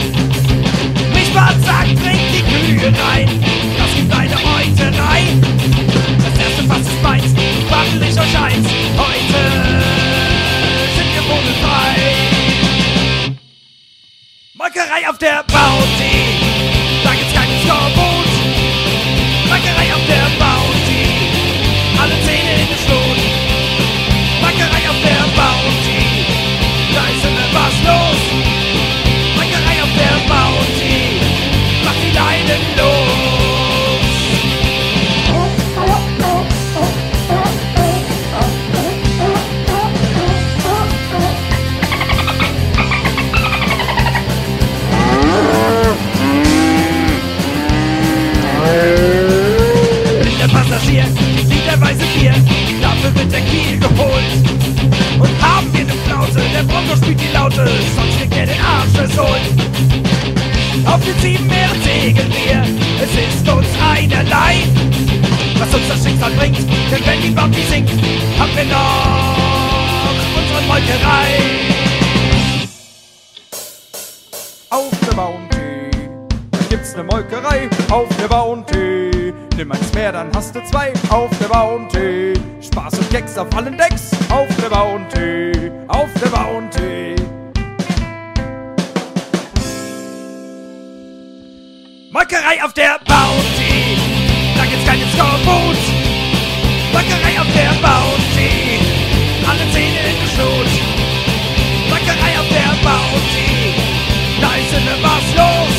Milchbad 1.13 1.57
sagt, 1.65 1.95
bringt 2.03 2.31
die 2.35 2.43
Kühe 2.43 2.87
rein, 2.87 3.29
das 3.79 3.95
gibt 3.95 4.13
eine 4.13 4.35
Euterei. 4.35 5.23
Das 6.19 6.35
erste 6.45 6.63
Fass 6.69 6.81
ist 6.81 7.03
meins, 7.03 7.35
wandel 7.71 8.09
ich 8.09 8.21
euch 8.21 8.39
eins, 8.39 8.69
heute 8.99 9.41
sind 10.97 11.15
wir 11.15 11.23
vogelfrei. 11.23 11.95
Molkerei 14.55 15.09
auf 15.09 15.19
der 15.19 15.45
Bounty, 15.49 16.44
macht 32.45 32.51
die 32.51 32.51
Leinen 32.51 32.77
los. 32.77 34.05
Bin 50.23 50.39
der 50.39 50.49
Passagier, 50.49 51.05
literweise 51.49 52.05
Bier, 52.19 52.35
dafür 52.81 53.15
wird 53.15 53.33
der 53.33 53.41
Kiel 53.41 53.79
geholt. 53.79 54.25
Und 55.19 55.43
haben 55.43 55.73
wir 55.73 55.85
ne 55.85 55.93
Flaute, 56.07 56.43
der 56.53 56.63
Bronco 56.65 56.97
spielt 56.97 57.21
die 57.21 57.33
Laute, 57.33 57.69
sonst 57.97 58.19
kriegt 58.19 58.37
er 58.37 58.47
den 58.47 58.61
Arsch 58.61 58.91
versohlt. 58.95 59.65
Auf 60.87 61.01
den 61.05 61.19
sieben 61.21 61.47
Meeren 61.47 61.83
segeln 61.83 62.33
wir, 62.33 62.63
es 63.03 63.37
ist 63.37 63.49
uns 63.49 63.67
einerlei, 63.81 64.63
was 65.59 65.75
uns 65.75 65.89
das 65.89 66.05
Schicksal 66.05 66.33
bringt, 66.33 66.59
denn 66.59 67.07
wenn 67.07 67.23
die 67.23 67.31
Bounty 67.31 67.63
sinkt, 67.71 67.91
haben 68.39 68.57
wir 68.57 68.65
noch 68.65 70.37
unsere 70.37 70.63
Molkerei. 70.67 71.75
auf 74.75 74.91
der 75.09 75.15
Bounty. 75.15 75.91
Da 76.51 76.59
gibt's 76.69 76.97
ne 76.97 77.05
Molkerei 77.05 77.69
auf 77.91 78.09
der 78.21 78.29
Bounty. 78.29 79.33
Nimm 79.57 79.71
eins 79.71 79.93
mehr, 79.95 80.13
dann 80.13 80.31
hast 80.35 80.55
du 80.55 80.65
zwei 80.65 80.93
auf 81.11 81.31
der 81.39 81.47
Bounty. 81.47 82.35
Spaß 82.61 82.99
und 82.99 83.11
Gags 83.11 83.39
auf 83.39 83.55
allen 83.57 83.77
Decks 83.79 84.11
auf 84.31 84.49
der 84.61 84.71
Bounty. 84.71 85.44
Molkerei 92.15 92.63
auf 92.63 92.73
der 92.75 93.01
Bounty, 93.09 93.99
da 94.57 94.65
gibt's 94.67 94.87
keinen 94.87 95.11
Scoreboot. 95.15 95.77
Molkerei 96.93 97.41
auf 97.41 97.51
der 97.53 97.75
Bounty, 97.83 98.79
alle 99.43 99.67
Zähne 99.73 99.99
in 99.99 100.15
den 100.15 100.31
Schnut. 100.33 100.71
Molkerei 101.91 102.39
auf 102.39 102.47
der 102.55 102.71
Bounty, 102.87 103.75
da 104.41 104.55
ist 104.55 104.73
immer 104.79 104.97
was 105.03 105.27
los. 105.35 105.77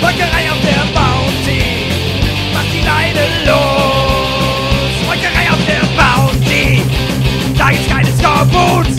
Molkerei 0.00 0.50
auf 0.50 0.60
der 0.66 0.82
Bounty, 0.90 1.62
macht 2.52 2.72
die 2.74 2.82
Leine 2.82 3.24
los. 3.46 5.06
Molkerei 5.06 5.46
auf 5.52 5.62
der 5.70 5.86
Bounty, 6.02 6.82
da 7.56 7.70
gibt's 7.70 7.88
keinen 7.88 8.18
Scoreboot. 8.18 8.90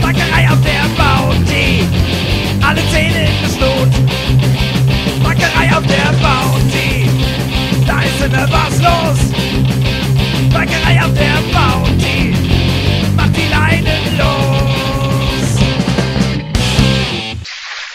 Molkerei 0.00 0.48
auf 0.52 0.60
der 0.62 0.86
Bounty, 0.94 1.82
alle 2.64 2.80
Zähne 2.92 3.26
in 3.26 3.34
den 3.42 3.50
Schnut. 3.50 4.29
Auf 5.80 5.86
der 5.86 6.12
Bounty, 6.20 7.08
da 7.86 8.02
ist 8.02 8.20
immer 8.20 8.46
was 8.52 8.76
los. 8.82 9.18
Bäckerei 10.52 11.02
auf 11.02 11.14
der 11.14 11.40
Bounty, 11.54 12.34
macht 13.16 13.34
die 13.34 13.48
Leinen 13.48 14.18
los. 14.18 15.58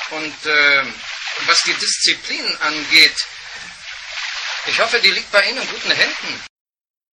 Und 0.10 0.46
äh, 0.48 0.84
was 1.46 1.62
die 1.62 1.74
Disziplin 1.74 2.58
angeht, 2.62 3.18
ich 4.66 4.80
hoffe, 4.80 5.00
die 5.00 5.12
liegt 5.12 5.32
bei 5.32 5.44
Ihnen 5.44 5.62
in 5.62 5.68
guten 5.68 5.92
Händen. 5.92 6.55